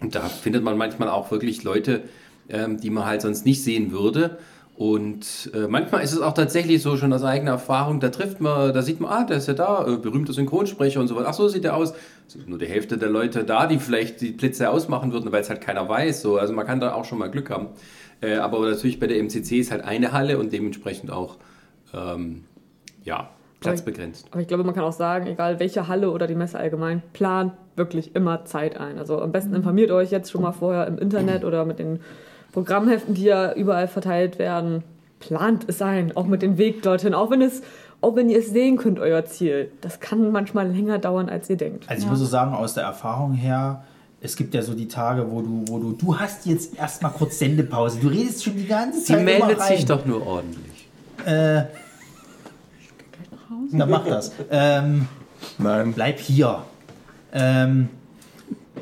Und 0.00 0.14
da 0.14 0.20
findet 0.20 0.62
man 0.62 0.78
manchmal 0.78 1.08
auch 1.08 1.32
wirklich 1.32 1.64
Leute, 1.64 2.02
ähm, 2.48 2.78
die 2.80 2.90
man 2.90 3.06
halt 3.06 3.22
sonst 3.22 3.44
nicht 3.44 3.64
sehen 3.64 3.90
würde. 3.90 4.38
Und 4.78 5.50
äh, 5.54 5.66
manchmal 5.66 6.04
ist 6.04 6.12
es 6.12 6.20
auch 6.20 6.34
tatsächlich 6.34 6.82
so, 6.82 6.96
schon 6.96 7.12
aus 7.12 7.24
eigener 7.24 7.50
Erfahrung, 7.50 7.98
da 7.98 8.10
trifft 8.10 8.40
man, 8.40 8.72
da 8.72 8.80
sieht 8.80 9.00
man, 9.00 9.10
ah, 9.10 9.24
der 9.24 9.38
ist 9.38 9.48
ja 9.48 9.54
da, 9.54 9.84
äh, 9.84 9.96
berühmter 9.96 10.32
Synchronsprecher 10.32 11.00
und 11.00 11.08
so 11.08 11.16
weiter. 11.16 11.26
Ach 11.28 11.34
so 11.34 11.48
sieht 11.48 11.64
der 11.64 11.74
aus. 11.74 11.94
Es 12.28 12.34
sind 12.34 12.48
nur 12.48 12.60
die 12.60 12.66
Hälfte 12.66 12.96
der 12.96 13.10
Leute 13.10 13.42
da, 13.42 13.66
die 13.66 13.80
vielleicht 13.80 14.20
die 14.20 14.30
Blitze 14.30 14.70
ausmachen 14.70 15.12
würden, 15.12 15.32
weil 15.32 15.40
es 15.40 15.50
halt 15.50 15.60
keiner 15.60 15.88
weiß. 15.88 16.22
So. 16.22 16.38
Also 16.38 16.52
man 16.54 16.64
kann 16.64 16.78
da 16.78 16.94
auch 16.94 17.04
schon 17.04 17.18
mal 17.18 17.28
Glück 17.28 17.50
haben. 17.50 17.70
Äh, 18.20 18.36
aber 18.36 18.60
natürlich 18.70 19.00
bei 19.00 19.08
der 19.08 19.20
MCC 19.20 19.58
ist 19.58 19.72
halt 19.72 19.82
eine 19.82 20.12
Halle 20.12 20.38
und 20.38 20.52
dementsprechend 20.52 21.10
auch, 21.10 21.38
ähm, 21.92 22.44
ja, 23.02 23.30
platzbegrenzt. 23.58 24.28
Aber 24.30 24.42
ich 24.42 24.46
glaube, 24.46 24.62
man 24.62 24.76
kann 24.76 24.84
auch 24.84 24.92
sagen, 24.92 25.26
egal 25.26 25.58
welche 25.58 25.88
Halle 25.88 26.12
oder 26.12 26.28
die 26.28 26.36
Messe 26.36 26.56
allgemein, 26.56 27.02
plant 27.14 27.54
wirklich 27.74 28.14
immer 28.14 28.44
Zeit 28.44 28.78
ein. 28.78 28.96
Also 28.96 29.20
am 29.20 29.32
besten 29.32 29.54
informiert 29.54 29.90
euch 29.90 30.12
jetzt 30.12 30.30
schon 30.30 30.42
mal 30.42 30.52
vorher 30.52 30.86
im 30.86 30.98
Internet 30.98 31.44
oder 31.44 31.64
mit 31.64 31.80
den 31.80 31.98
Programmheften, 32.52 33.14
die 33.14 33.24
ja 33.24 33.52
überall 33.52 33.88
verteilt 33.88 34.38
werden. 34.38 34.82
Plant 35.20 35.64
es 35.68 35.82
ein, 35.82 36.16
auch 36.16 36.26
mit 36.26 36.42
dem 36.42 36.58
Weg 36.58 36.82
dorthin, 36.82 37.12
auch 37.14 37.30
wenn 37.30 37.42
es, 37.42 37.62
auch 38.00 38.14
wenn 38.14 38.28
ihr 38.30 38.38
es 38.38 38.50
sehen 38.50 38.76
könnt, 38.76 39.00
euer 39.00 39.24
Ziel. 39.24 39.70
Das 39.80 39.98
kann 40.00 40.30
manchmal 40.30 40.70
länger 40.70 40.98
dauern, 40.98 41.28
als 41.28 41.50
ihr 41.50 41.56
denkt. 41.56 41.84
Also 41.88 42.04
ich 42.04 42.10
muss 42.10 42.20
so 42.20 42.24
sagen, 42.24 42.54
aus 42.54 42.74
der 42.74 42.84
Erfahrung 42.84 43.32
her, 43.32 43.82
es 44.20 44.36
gibt 44.36 44.54
ja 44.54 44.62
so 44.62 44.74
die 44.74 44.88
Tage, 44.88 45.30
wo 45.30 45.42
du, 45.42 45.64
wo 45.68 45.78
du, 45.78 45.92
du 45.92 46.18
hast 46.18 46.46
jetzt 46.46 46.76
erstmal 46.76 47.12
kurz 47.12 47.38
Sendepause. 47.38 47.98
Du 48.00 48.08
redest 48.08 48.44
schon 48.44 48.56
die 48.56 48.66
ganze 48.66 49.00
Sie 49.00 49.06
Zeit 49.06 49.20
immer 49.20 49.24
meldet 49.46 49.60
rein. 49.60 49.76
sich 49.76 49.84
doch 49.84 50.04
nur 50.06 50.26
ordentlich. 50.26 50.88
Äh, 51.24 51.62
dann 53.72 53.90
mach 53.90 54.04
das. 54.06 54.32
Ähm, 54.50 55.08
Nein. 55.58 55.92
bleib 55.92 56.18
hier. 56.18 56.62
Ähm, 57.32 57.88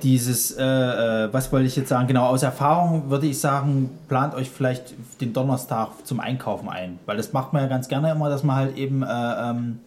dieses, 0.02 0.52
äh, 0.52 0.64
äh, 0.64 1.32
was 1.32 1.52
wollte 1.52 1.66
ich 1.66 1.76
jetzt 1.76 1.88
sagen? 1.88 2.06
Genau, 2.06 2.26
aus 2.26 2.42
Erfahrung 2.42 3.10
würde 3.10 3.26
ich 3.26 3.40
sagen, 3.40 3.90
plant 4.08 4.34
euch 4.34 4.50
vielleicht 4.50 4.94
den 5.20 5.32
Donnerstag 5.32 5.90
zum 6.04 6.20
Einkaufen 6.20 6.68
ein. 6.68 6.98
Weil 7.06 7.16
das 7.16 7.32
macht 7.32 7.52
man 7.52 7.62
ja 7.62 7.68
ganz 7.68 7.88
gerne 7.88 8.10
immer, 8.10 8.28
dass 8.28 8.42
man 8.42 8.56
halt 8.56 8.76
eben 8.76 9.02
äh, 9.02 9.06
ähm, 9.08 9.80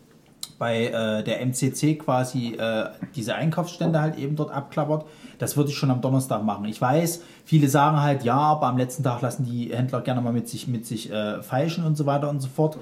bei 0.58 0.88
äh, 0.88 1.24
der 1.24 1.42
MCC 1.46 1.98
quasi 1.98 2.56
äh, 2.56 2.90
diese 3.16 3.36
Einkaufsstände 3.36 4.02
halt 4.02 4.18
eben 4.18 4.36
dort 4.36 4.52
abklappert. 4.52 5.06
Das 5.38 5.56
würde 5.56 5.70
ich 5.70 5.78
schon 5.78 5.90
am 5.90 6.02
Donnerstag 6.02 6.44
machen. 6.44 6.66
Ich 6.66 6.82
weiß, 6.82 7.22
viele 7.46 7.70
sagen 7.70 8.02
halt, 8.02 8.24
ja, 8.24 8.38
aber 8.38 8.68
am 8.68 8.78
letzten 8.78 9.04
Tag 9.04 9.22
lassen 9.22 9.46
die 9.46 9.74
Händler 9.74 10.02
gerne 10.02 10.20
mal 10.20 10.34
mit 10.34 10.50
sich, 10.50 10.68
mit 10.68 10.86
sich 10.86 11.12
feilschen 11.42 11.86
und 11.86 11.96
so 11.96 12.06
weiter 12.06 12.30
und 12.30 12.42
so 12.42 12.50
fort. 12.50 12.78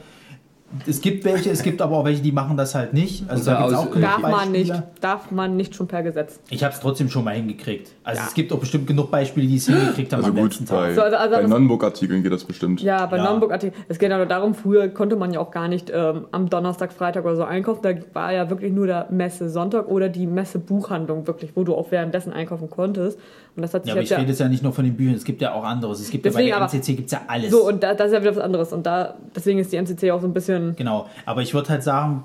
Es 0.86 1.00
gibt 1.00 1.24
welche, 1.24 1.50
es 1.50 1.64
gibt 1.64 1.82
aber 1.82 1.98
auch 1.98 2.04
welche, 2.06 2.22
die 2.22 2.34
machen 2.34 2.58
das 2.58 2.76
halt 2.76 2.94
nicht. 2.94 3.24
Also 3.30 3.52
da 3.52 3.62
gibt's 3.62 3.74
auch 3.74 3.90
genug 3.90 4.02
Darf 4.10 4.22
man 4.22 4.52
nicht, 4.52 4.74
darf 5.00 5.32
man 5.32 5.56
nicht 5.56 5.74
schon 5.76 5.88
per 5.88 6.04
Gesetz. 6.04 6.40
Ich 6.50 6.62
habe 6.64 6.74
es 6.74 6.82
trotzdem 6.82 7.10
schon 7.10 7.24
mal 7.24 7.34
hingekriegt. 7.36 7.92
Also 8.04 8.20
Ja. 8.22 8.28
es 8.28 8.34
gibt 8.34 8.52
auch 8.52 8.60
bestimmt 8.60 8.86
genug 8.86 9.10
Beispiele, 9.10 9.48
die 9.48 9.56
es 9.56 9.66
hingekriegt 9.68 10.12
haben 10.12 10.20
Also 10.20 10.32
am 10.32 10.36
gut, 10.36 10.50
letzten 10.52 10.66
Tag. 10.66 10.78
bei, 10.80 10.94
So, 10.94 11.02
also- 11.04 11.16
also 11.16 11.36
bei 11.36 11.42
Non-Book-Artikeln 11.48 12.22
geht 12.22 12.34
das 12.34 12.44
bestimmt. 12.44 12.82
Ja, 12.82 13.06
bei 13.06 13.16
Ja. 13.18 13.24
Nonbook-Artikeln. 13.24 13.82
Es 13.88 13.98
geht 13.98 14.10
ja 14.12 14.18
nur 14.18 14.26
darum, 14.26 14.54
früher 14.56 14.90
konnte 14.90 15.16
man 15.16 15.32
ja 15.32 15.40
auch 15.40 15.52
gar 15.52 15.70
nicht 15.70 15.90
ähm, 15.94 16.26
am 16.32 16.50
Donnerstag, 16.50 16.92
Freitag 16.92 17.24
oder 17.24 17.38
so 17.38 17.44
einkaufen. 17.46 17.80
Da 17.84 17.94
war 18.14 18.34
ja 18.34 18.50
wirklich 18.50 18.74
nur 18.74 18.88
der 18.88 19.08
Messe 19.10 19.50
Sonntag 19.50 19.88
oder 19.88 20.10
die 20.10 20.28
Messe 20.28 20.60
Buchhandlung 20.60 21.28
wirklich, 21.28 21.56
wo 21.56 21.64
du 21.64 21.76
auch 21.76 21.92
währenddessen 21.92 22.34
einkaufen 22.34 22.70
konntest. 22.70 23.18
Und 23.58 23.64
das 23.64 23.74
hat 23.74 23.84
sich 23.84 23.90
Ja, 23.90 23.96
aber 23.96 24.04
ich 24.04 24.12
rede 24.12 24.28
jetzt 24.30 24.40
ja 24.40 24.48
nicht 24.48 24.64
nur 24.64 24.72
von 24.72 24.86
den 24.86 24.96
Büchern, 24.96 25.16
es 25.16 25.24
gibt 25.24 25.42
ja 25.42 25.54
auch 25.54 25.64
anderes. 25.64 26.00
Es 26.00 26.12
gibt 26.12 26.26
Deswegen 26.26 26.48
ja 26.48 26.60
bei 26.60 26.68
der 26.68 26.80
MCC 26.80 26.96
gibt 26.96 27.08
es 27.08 27.12
ja 27.12 27.22
alles. 27.28 27.52
so 27.52 27.68
und 27.68 27.82
da, 27.82 27.96
das 27.96 28.08
ist 28.08 28.14
ja 28.14 28.22
wieder 28.22 28.36
was 28.36 28.44
anderes. 28.44 28.72
Und 28.72 28.86
da 28.86 29.16
deswegen 29.36 29.60
ist 29.60 29.72
die 29.74 29.78
MCC 29.78 30.12
auch 30.12 30.22
so 30.22 30.28
ein 30.28 30.34
bisschen. 30.34 30.76
Genau, 30.76 31.08
aber 31.26 31.42
ich 31.42 31.54
würde 31.56 31.70
halt 31.70 31.84
sagen, 31.84 32.24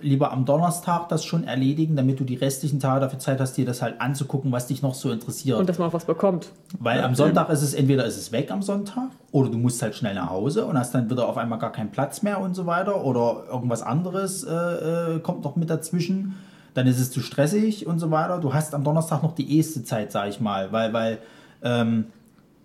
lieber 0.00 0.32
am 0.32 0.44
Donnerstag 0.44 1.08
das 1.08 1.24
schon 1.24 1.44
erledigen, 1.44 1.96
damit 1.96 2.20
du 2.20 2.24
die 2.24 2.34
restlichen 2.36 2.80
Tage 2.80 3.00
dafür 3.00 3.18
Zeit 3.18 3.40
hast, 3.40 3.56
dir 3.56 3.66
das 3.66 3.82
halt 3.82 4.00
anzugucken, 4.00 4.52
was 4.52 4.66
dich 4.66 4.82
noch 4.82 4.94
so 4.94 5.10
interessiert. 5.10 5.58
Und 5.58 5.68
dass 5.68 5.78
man 5.78 5.88
auch 5.88 5.92
was 5.92 6.04
bekommt. 6.04 6.50
Weil 6.78 7.02
am 7.02 7.14
Sonntag 7.14 7.50
ist 7.50 7.62
es 7.62 7.74
entweder 7.74 8.04
ist 8.04 8.16
es 8.16 8.32
weg 8.32 8.50
am 8.50 8.62
Sonntag 8.62 9.10
oder 9.32 9.50
du 9.50 9.58
musst 9.58 9.82
halt 9.82 9.94
schnell 9.94 10.14
nach 10.14 10.30
Hause 10.30 10.64
und 10.64 10.78
hast 10.78 10.94
dann 10.94 11.10
wieder 11.10 11.28
auf 11.28 11.36
einmal 11.36 11.58
gar 11.58 11.72
keinen 11.72 11.90
Platz 11.90 12.22
mehr 12.22 12.40
und 12.40 12.54
so 12.54 12.66
weiter 12.66 13.04
oder 13.04 13.44
irgendwas 13.50 13.82
anderes 13.82 14.44
äh, 14.44 14.54
äh, 14.54 15.18
kommt 15.20 15.44
noch 15.44 15.56
mit 15.56 15.70
dazwischen. 15.70 16.36
Dann 16.74 16.86
ist 16.86 17.00
es 17.00 17.10
zu 17.10 17.20
stressig 17.20 17.86
und 17.86 17.98
so 17.98 18.10
weiter. 18.10 18.38
Du 18.38 18.54
hast 18.54 18.74
am 18.74 18.84
Donnerstag 18.84 19.22
noch 19.22 19.34
die 19.34 19.58
erste 19.58 19.82
Zeit, 19.82 20.12
sag 20.12 20.28
ich 20.28 20.40
mal, 20.40 20.72
weil, 20.72 20.92
weil 20.92 21.18
ähm, 21.62 22.06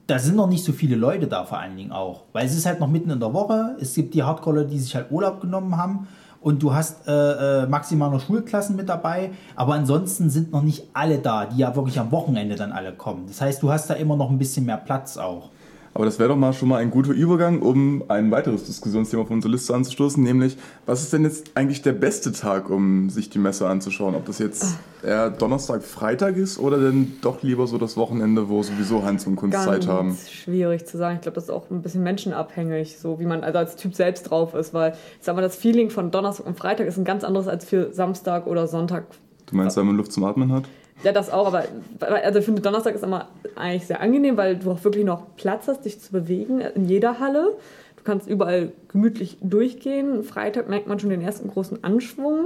da 0.08 0.20
sind 0.20 0.36
noch 0.36 0.48
nicht 0.48 0.64
so 0.64 0.72
viele 0.72 0.96
Leute 0.96 1.28
da 1.28 1.46
vor 1.46 1.58
allen 1.58 1.76
Dingen 1.76 1.92
auch. 1.92 2.24
Weil 2.34 2.46
es 2.46 2.56
ist 2.56 2.66
halt 2.66 2.80
noch 2.80 2.88
mitten 2.88 3.10
in 3.10 3.20
der 3.20 3.34
Woche. 3.34 3.76
Es 3.80 3.94
gibt 3.96 4.14
die 4.14 4.24
Hardcore, 4.24 4.66
die 4.66 4.80
sich 4.80 4.96
halt 4.96 5.12
Urlaub 5.12 5.42
genommen 5.42 5.78
haben. 5.78 6.08
Und 6.42 6.62
du 6.62 6.76
hast 6.76 7.08
äh, 7.08 7.64
äh, 7.64 7.66
maximal 7.66 8.12
noch 8.12 8.22
Schulklassen 8.22 8.76
mit 8.76 8.88
dabei. 8.88 9.32
Aber 9.56 9.74
ansonsten 9.74 10.30
sind 10.30 10.52
noch 10.52 10.62
nicht 10.62 10.84
alle 10.94 11.18
da, 11.18 11.46
die 11.46 11.58
ja 11.58 11.76
wirklich 11.76 12.00
am 12.00 12.12
Wochenende 12.12 12.56
dann 12.56 12.72
alle 12.72 12.94
kommen. 12.94 13.26
Das 13.28 13.42
heißt, 13.42 13.64
du 13.64 13.72
hast 13.72 13.90
da 13.90 13.96
immer 13.96 14.16
noch 14.16 14.30
ein 14.30 14.38
bisschen 14.38 14.66
mehr 14.66 14.78
Platz 14.78 15.18
auch. 15.18 15.50
Aber 15.96 16.04
das 16.04 16.20
wäre 16.20 16.28
doch 16.28 16.36
mal 16.36 16.52
schon 16.52 16.68
mal 16.68 16.80
ein 16.80 16.92
guter 16.92 17.14
Übergang, 17.14 17.62
um 17.62 18.04
ein 18.10 18.30
weiteres 18.30 18.66
Diskussionsthema 18.66 19.24
auf 19.24 19.32
unsere 19.32 19.54
Liste 19.54 19.74
anzustoßen, 19.74 20.22
nämlich, 20.22 20.58
was 20.86 21.02
ist 21.02 21.14
denn 21.14 21.24
jetzt 21.24 21.52
eigentlich 21.56 21.84
der 21.84 21.94
beste 21.94 22.34
Tag, 22.34 22.70
um 22.70 23.10
sich 23.10 23.30
die 23.30 23.40
Messe 23.40 23.66
anzuschauen? 23.66 24.14
Ob 24.14 24.26
das 24.26 24.40
jetzt 24.40 24.78
eher 25.02 25.30
Donnerstag, 25.30 25.84
Freitag 25.84 26.36
ist 26.36 26.60
oder 26.60 26.80
denn 26.80 27.14
doch 27.22 27.44
lieber 27.44 27.66
so 27.66 27.78
das 27.78 27.96
Wochenende, 27.96 28.50
wo 28.50 28.62
sowieso 28.62 29.04
Hans 29.04 29.26
und 29.26 29.38
Kunst 29.38 29.58
Zeit 29.58 29.88
haben? 29.88 30.10
Ganz 30.10 30.30
schwierig 30.30 30.86
zu 30.86 30.98
sagen. 30.98 31.16
Ich 31.16 31.22
glaube, 31.22 31.36
das 31.36 31.46
ist 31.46 31.50
auch 31.50 31.70
ein 31.72 31.82
bisschen 31.82 32.04
menschenabhängig, 32.04 33.00
so 33.00 33.22
wie 33.22 33.26
man 33.26 33.46
also 33.46 33.60
als 33.60 33.78
Typ 33.78 33.96
selbst 33.96 34.24
drauf 34.24 34.54
ist, 34.54 34.74
weil 34.74 34.92
ich 34.92 35.24
sag 35.26 35.38
mal, 35.38 35.42
das 35.42 35.56
Feeling 35.56 35.92
von 35.92 36.12
Donnerstag 36.12 36.46
und 36.46 36.58
Freitag 36.58 36.88
ist 36.88 36.98
ein 36.98 37.06
ganz 37.06 37.24
anderes 37.24 37.48
als 37.48 37.64
für 37.64 37.94
Samstag 37.94 38.48
oder 38.48 38.68
Sonntag. 38.68 39.06
Du 39.46 39.56
meinst, 39.56 39.78
weil 39.78 39.86
man 39.86 39.96
Luft 39.96 40.12
zum 40.12 40.26
Atmen 40.26 40.52
hat? 40.52 40.66
Ja, 41.04 41.12
das 41.12 41.30
auch, 41.30 41.48
aber 41.48 41.66
also 42.00 42.40
ich 42.40 42.46
finde, 42.46 42.62
Donnerstag 42.62 42.96
ist 42.96 43.04
immer 43.04 43.28
eigentlich 43.56 43.86
sehr 43.86 44.02
angenehm, 44.02 44.38
weil 44.38 44.56
du 44.56 44.72
auch 44.72 44.84
wirklich 44.84 45.06
noch 45.06 45.36
Platz 45.36 45.68
hast, 45.68 45.86
dich 45.86 46.00
zu 46.00 46.12
bewegen 46.12 46.62
in 46.62 46.86
jeder 46.86 47.20
Halle. 47.20 47.56
Du 47.98 48.04
kannst 48.04 48.28
überall 48.28 48.72
gemütlich 48.88 49.38
durchgehen. 49.42 50.24
Freitag 50.24 50.70
merkt 50.70 50.88
man 50.88 51.00
schon 51.00 51.10
den 51.10 51.22
ersten 51.22 51.50
großen 51.50 51.84
Anschwung. 51.84 52.46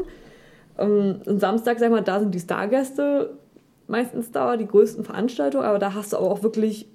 Ähm, 0.78 1.22
Und 1.26 1.40
Samstag, 1.40 1.80
sag 1.80 1.92
mal, 1.92 2.02
da 2.02 2.20
sind 2.20 2.34
die 2.34 2.40
Stargäste 2.40 3.32
meistens 3.88 4.32
da, 4.32 4.58
die 4.58 4.68
größten 4.68 5.04
Veranstaltungen, 5.06 5.66
aber 5.66 5.80
da 5.80 5.94
hast 5.94 6.14
du 6.14 6.18
aber 6.18 6.30
auch 6.30 6.44
wirklich 6.44 6.88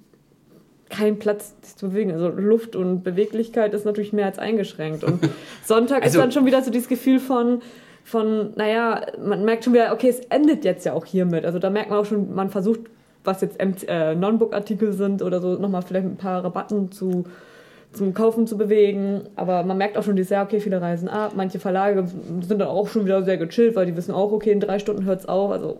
keinen 0.89 1.17
Platz, 1.19 1.55
dich 1.61 1.75
zu 1.77 1.89
bewegen. 1.89 2.11
Also 2.11 2.29
Luft 2.29 2.75
und 2.75 3.03
Beweglichkeit 3.03 3.73
ist 3.73 3.85
natürlich 3.85 4.13
mehr 4.13 4.27
als 4.27 4.39
eingeschränkt. 4.39 5.03
Und 5.03 5.19
Sonntag 5.65 6.03
Also- 6.03 6.19
ist 6.19 6.23
dann 6.23 6.31
schon 6.31 6.45
wieder 6.45 6.61
so 6.61 6.69
dieses 6.69 6.87
Gefühl 6.87 7.19
von, 7.19 7.61
von, 8.05 8.53
naja, 8.55 9.01
man 9.19 9.43
merkt 9.45 9.63
schon 9.63 9.73
wieder, 9.73 9.91
okay, 9.91 10.09
es 10.09 10.19
endet 10.19 10.63
jetzt 10.63 10.85
ja 10.85 10.93
auch 10.93 11.05
hiermit. 11.05 11.43
Also 11.43 11.57
da 11.57 11.71
merkt 11.71 11.89
man 11.89 11.97
auch 11.97 12.05
schon, 12.05 12.35
man 12.35 12.51
versucht, 12.51 12.81
was 13.23 13.41
jetzt 13.41 13.57
äh, 13.59 14.13
Non-Book-Artikel 14.13 14.93
sind 14.93 15.23
oder 15.23 15.41
so, 15.41 15.55
nochmal 15.55 15.81
vielleicht 15.81 16.05
ein 16.05 16.15
paar 16.15 16.43
Rabatten 16.43 16.91
zu, 16.91 17.23
zum 17.93 18.13
Kaufen 18.13 18.45
zu 18.45 18.59
bewegen. 18.59 19.21
Aber 19.35 19.63
man 19.63 19.79
merkt 19.79 19.97
auch 19.97 20.03
schon 20.03 20.15
dieses, 20.15 20.29
ja, 20.29 20.43
okay, 20.43 20.59
viele 20.59 20.79
reisen 20.79 21.09
ab. 21.09 21.33
Manche 21.35 21.57
Verlage 21.57 22.05
sind 22.05 22.61
dann 22.61 22.67
auch 22.67 22.87
schon 22.87 23.05
wieder 23.05 23.23
sehr 23.23 23.37
gechillt, 23.37 23.75
weil 23.75 23.87
die 23.87 23.97
wissen 23.97 24.13
auch, 24.13 24.31
okay, 24.31 24.51
in 24.51 24.59
drei 24.59 24.77
Stunden 24.77 25.05
hört 25.05 25.21
es 25.21 25.27
auf. 25.27 25.49
Also 25.49 25.79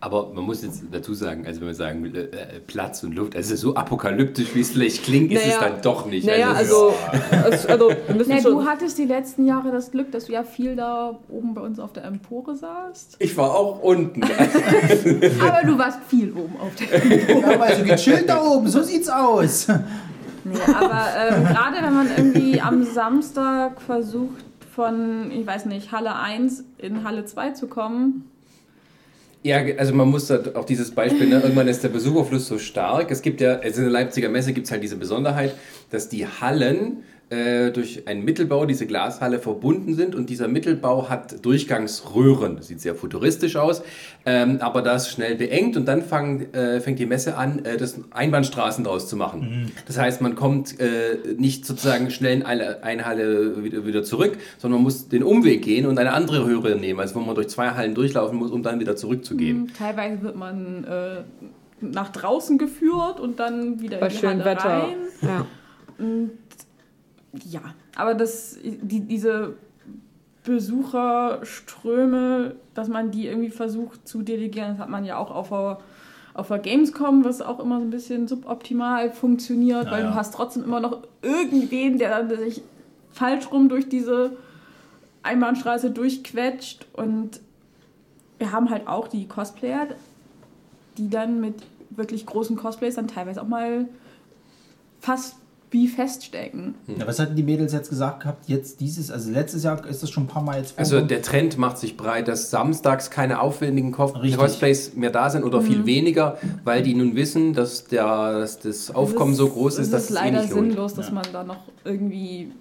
Aber 0.00 0.32
man 0.32 0.44
muss 0.44 0.62
jetzt 0.62 0.82
dazu 0.90 1.14
sagen, 1.14 1.46
also 1.46 1.60
wenn 1.60 1.68
wir 1.68 1.74
sagen 1.74 2.04
äh, 2.14 2.20
äh, 2.20 2.60
Platz 2.66 3.02
und 3.02 3.14
Luft, 3.14 3.34
also 3.36 3.56
so 3.56 3.74
apokalyptisch, 3.74 4.54
wie 4.54 4.60
es 4.60 4.70
vielleicht 4.70 5.04
klingt, 5.04 5.32
ist 5.32 5.46
es 5.46 5.54
Naja, 5.54 5.70
dann 5.70 5.82
doch 5.82 6.06
nicht. 6.06 6.26
Naja, 6.26 6.52
also, 6.52 6.94
also, 7.30 7.68
also 7.68 7.88
wir 8.06 8.14
müssen 8.16 8.30
Ja, 8.30 8.40
schon. 8.40 8.52
du 8.52 8.64
hattest 8.64 8.98
die 8.98 9.04
letzten 9.04 9.46
Jahre 9.46 9.72
das 9.72 9.90
Glück, 9.90 10.12
dass 10.12 10.26
du 10.26 10.32
ja 10.32 10.42
viel 10.44 10.76
da 10.76 11.18
oben 11.28 11.54
bei 11.54 11.60
uns 11.60 11.78
auf 11.78 11.92
der 11.92 12.04
Empore 12.04 12.56
saßt. 12.56 13.16
ich 13.18 13.36
war 13.36 13.54
auch 13.54 13.82
unten. 13.82 14.22
Aber 15.40 15.66
du 15.66 15.78
warst 15.78 16.00
viel 16.08 16.32
oben 16.32 16.56
auf 16.60 16.74
der 16.76 17.38
Ja, 17.38 17.54
aber 17.54 17.64
also 17.64 17.84
gechillt 17.84 18.28
da 18.28 18.42
oben, 18.42 18.68
so 18.68 18.82
sieht's 18.82 19.08
aus. 19.08 19.68
Nee, 20.44 20.54
aber 20.68 21.06
ähm, 21.18 21.44
gerade 21.44 21.76
wenn 21.82 21.94
man 21.94 22.08
irgendwie 22.16 22.60
am 22.60 22.84
Samstag 22.84 23.80
versucht, 23.82 24.44
von, 24.76 25.30
ich 25.30 25.46
weiß 25.46 25.64
nicht, 25.66 25.90
Halle 25.90 26.14
1 26.14 26.62
in 26.78 27.02
Halle 27.02 27.24
2 27.24 27.50
zu 27.52 27.66
kommen. 27.66 28.30
Ja, 29.46 29.58
also 29.78 29.94
man 29.94 30.08
muss 30.08 30.28
auch 30.28 30.64
dieses 30.64 30.90
Beispiel, 30.90 31.28
ne, 31.28 31.38
irgendwann 31.38 31.68
ist 31.68 31.84
der 31.84 31.88
Besucherfluss 31.88 32.48
so 32.48 32.58
stark. 32.58 33.12
Es 33.12 33.22
gibt 33.22 33.40
ja, 33.40 33.60
also 33.60 33.76
in 33.76 33.84
der 33.84 33.92
Leipziger 33.92 34.28
Messe 34.28 34.52
gibt 34.52 34.66
es 34.66 34.72
halt 34.72 34.82
diese 34.82 34.96
Besonderheit, 34.96 35.54
dass 35.90 36.08
die 36.08 36.26
Hallen 36.26 37.04
äh, 37.28 37.72
durch 37.72 38.06
einen 38.06 38.24
Mittelbau, 38.24 38.66
diese 38.66 38.86
Glashalle, 38.86 39.40
verbunden 39.40 39.94
sind 39.94 40.14
und 40.14 40.30
dieser 40.30 40.46
Mittelbau 40.46 41.08
hat 41.08 41.44
Durchgangsröhren. 41.44 42.56
Das 42.56 42.68
sieht 42.68 42.80
sehr 42.80 42.94
futuristisch 42.94 43.56
aus, 43.56 43.82
ähm, 44.24 44.58
aber 44.60 44.80
das 44.80 45.10
schnell 45.10 45.34
beengt 45.34 45.76
und 45.76 45.86
dann 45.86 46.02
fang, 46.02 46.52
äh, 46.52 46.80
fängt 46.80 46.98
die 46.98 47.06
Messe 47.06 47.36
an, 47.36 47.64
äh, 47.64 47.76
das 47.76 47.98
Einbahnstraßen 48.10 48.84
draus 48.84 49.08
zu 49.08 49.16
machen. 49.16 49.72
Das 49.86 49.98
heißt, 49.98 50.20
man 50.20 50.36
kommt 50.36 50.78
äh, 50.78 51.18
nicht 51.36 51.66
sozusagen 51.66 52.10
schnell 52.10 52.36
in 52.38 52.42
eine, 52.44 52.84
eine 52.84 53.04
Halle 53.06 53.62
wieder, 53.64 53.84
wieder 53.84 54.04
zurück, 54.04 54.38
sondern 54.58 54.78
man 54.78 54.84
muss 54.84 55.08
den 55.08 55.22
Umweg 55.22 55.62
gehen 55.62 55.86
und 55.86 55.98
eine 55.98 56.12
andere 56.12 56.46
Röhre 56.46 56.76
nehmen, 56.76 57.00
also 57.00 57.16
wo 57.16 57.20
man 57.20 57.34
durch 57.34 57.48
zwei 57.48 57.70
Hallen 57.70 57.94
durchlaufen 57.94 58.38
muss, 58.38 58.52
um 58.52 58.62
dann 58.62 58.78
wieder 58.78 58.94
zurückzugehen. 58.94 59.72
Teilweise 59.76 60.22
wird 60.22 60.36
man 60.36 60.84
äh, 60.84 61.22
nach 61.80 62.10
draußen 62.10 62.56
geführt 62.56 63.18
und 63.20 63.40
dann 63.40 63.80
wieder 63.80 63.98
bei 63.98 64.06
in 64.06 64.12
die 64.12 64.18
schönem 64.18 64.44
Halle 64.44 64.44
Wetter. 64.44 64.68
rein. 64.68 64.94
Ja. 65.22 65.46
Ja, 67.44 67.60
aber 67.96 68.14
das, 68.14 68.56
die, 68.62 69.00
diese 69.00 69.54
Besucherströme, 70.44 72.54
dass 72.74 72.88
man 72.88 73.10
die 73.10 73.26
irgendwie 73.26 73.50
versucht 73.50 74.06
zu 74.06 74.22
delegieren, 74.22 74.70
das 74.70 74.78
hat 74.78 74.88
man 74.88 75.04
ja 75.04 75.18
auch 75.18 75.30
auf 75.30 75.48
der, 75.48 75.80
auf 76.34 76.48
der 76.48 76.58
Gamescom, 76.58 77.24
was 77.24 77.42
auch 77.42 77.60
immer 77.60 77.78
so 77.78 77.84
ein 77.84 77.90
bisschen 77.90 78.28
suboptimal 78.28 79.12
funktioniert, 79.12 79.90
weil 79.90 80.04
ja. 80.04 80.10
du 80.10 80.14
hast 80.14 80.34
trotzdem 80.34 80.64
immer 80.64 80.80
noch 80.80 81.02
irgendwen, 81.22 81.98
der 81.98 82.10
dann 82.10 82.28
sich 82.38 82.62
falsch 83.10 83.50
rum 83.50 83.68
durch 83.68 83.88
diese 83.88 84.36
Einbahnstraße 85.22 85.90
durchquetscht 85.90 86.86
und 86.92 87.40
wir 88.38 88.52
haben 88.52 88.70
halt 88.70 88.86
auch 88.86 89.08
die 89.08 89.26
Cosplayer, 89.26 89.88
die 90.98 91.10
dann 91.10 91.40
mit 91.40 91.54
wirklich 91.90 92.26
großen 92.26 92.56
Cosplays 92.56 92.94
dann 92.94 93.08
teilweise 93.08 93.42
auch 93.42 93.48
mal 93.48 93.88
fast 95.00 95.36
wie 95.70 95.88
feststecken. 95.88 96.74
Ja, 96.86 97.06
was 97.06 97.18
hatten 97.18 97.34
die 97.34 97.42
Mädels 97.42 97.72
jetzt 97.72 97.90
gesagt 97.90 98.20
gehabt? 98.20 98.48
Jetzt 98.48 98.80
dieses, 98.80 99.10
also 99.10 99.30
letztes 99.30 99.64
Jahr 99.64 99.84
ist 99.86 100.02
das 100.02 100.10
schon 100.10 100.24
ein 100.24 100.26
paar 100.28 100.42
Mal 100.42 100.58
jetzt 100.58 100.78
Also 100.78 101.00
der 101.00 101.22
Trend 101.22 101.58
macht 101.58 101.78
sich 101.78 101.96
breit, 101.96 102.28
dass 102.28 102.50
samstags 102.50 103.10
keine 103.10 103.40
aufwendigen. 103.40 103.92
Cosplays 103.92 104.94
mehr 104.94 105.10
da 105.10 105.28
sind 105.30 105.44
oder 105.44 105.60
Mhm. 105.60 105.66
viel 105.66 105.86
weniger, 105.86 106.38
weil 106.64 106.82
die 106.82 106.94
nun 106.94 107.16
wissen, 107.16 107.52
dass, 107.52 107.84
der, 107.84 108.38
dass 108.38 108.58
das 108.60 108.94
Aufkommen 108.94 109.32
Es 109.32 109.38
so 109.38 109.48
groß 109.48 109.78
ist, 109.78 109.92
dass 109.92 110.04
es 110.04 110.10
es 110.10 110.16
eh 110.16 110.18
leider 110.20 110.40
nicht 110.42 110.50
lohnt. 110.52 110.70
sinnlos, 110.70 110.94
dass 110.94 111.08
Ja. 111.08 111.14
man 111.14 111.24
da 111.32 111.42
noch 111.44 111.58
irgendwie. 111.84 112.52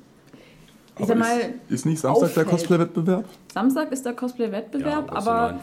Ich 0.97 1.05
sag 1.08 1.17
mal, 1.17 1.38
ist, 1.38 1.71
ist 1.71 1.86
nicht 1.86 1.99
Samstag 1.99 2.34
der 2.34 2.43
auffällt. 2.43 2.47
Cosplay-Wettbewerb? 2.47 3.25
Samstag 3.53 3.91
ist 3.91 4.05
der 4.05 4.13
Cosplay-Wettbewerb, 4.13 5.10
eine 5.10 5.17
aber 5.17 5.60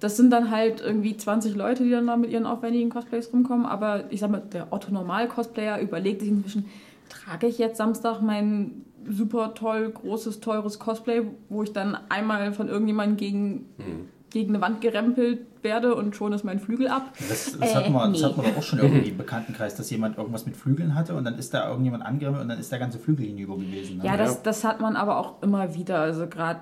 das 0.00 0.16
sind 0.16 0.30
dann 0.30 0.50
halt 0.50 0.80
irgendwie 0.80 1.16
20 1.16 1.54
Leute, 1.54 1.84
die 1.84 1.90
dann 1.90 2.06
da 2.06 2.16
mit 2.16 2.30
ihren 2.30 2.46
aufwendigen 2.46 2.90
Cosplays 2.90 3.32
rumkommen. 3.32 3.66
Aber 3.66 4.04
ich 4.10 4.20
sag 4.20 4.30
mal, 4.30 4.42
der 4.52 4.72
Otto-Normal-Cosplayer 4.72 5.80
überlegt 5.80 6.20
sich 6.20 6.30
inzwischen, 6.30 6.68
trage 7.08 7.46
ich 7.46 7.58
jetzt 7.58 7.76
Samstag 7.76 8.20
mein 8.22 8.84
super 9.08 9.54
toll, 9.54 9.90
großes, 9.90 10.40
teures 10.40 10.78
Cosplay, 10.78 11.22
wo 11.48 11.62
ich 11.62 11.72
dann 11.72 11.96
einmal 12.08 12.52
von 12.52 12.68
irgendjemandem 12.68 13.16
gegen, 13.16 13.66
Hm. 13.78 14.08
Gegen 14.32 14.54
eine 14.54 14.62
Wand 14.62 14.80
gerempelt 14.80 15.40
werde 15.62 15.94
und 15.94 16.16
schon 16.16 16.32
ist 16.32 16.44
mein 16.44 16.58
Flügel 16.58 16.88
ab. 16.88 17.12
Das, 17.28 17.56
das, 17.58 17.70
Äh, 17.70 17.74
hat 17.74 17.90
man, 17.90 18.12
das 18.12 18.22
nee. 18.22 18.28
hat 18.28 18.36
man 18.36 18.46
doch 18.46 18.56
auch 18.58 18.62
schon 18.62 18.78
irgendwie 18.78 19.08
im 19.10 19.18
Bekanntenkreis, 19.18 19.74
dass 19.74 19.90
jemand 19.90 20.16
irgendwas 20.18 20.46
mit 20.46 20.56
Flügeln 20.56 20.94
hatte 20.94 21.14
und 21.14 21.24
dann 21.24 21.38
ist 21.38 21.52
da 21.54 21.68
irgendjemand 21.68 22.04
angerempelt 22.04 22.42
und 22.42 22.48
dann 22.48 22.58
ist 22.58 22.72
der 22.72 22.78
ganze 22.78 22.98
Flügel 22.98 23.26
hinüber 23.26 23.56
gewesen. 23.56 23.98
Ne? 23.98 24.04
Ja, 24.06 24.16
das, 24.16 24.42
das 24.42 24.64
hat 24.64 24.80
man 24.80 24.96
aber 24.96 25.18
auch 25.18 25.42
immer 25.42 25.74
wieder. 25.74 26.00
Also 26.00 26.26
gerade 26.26 26.60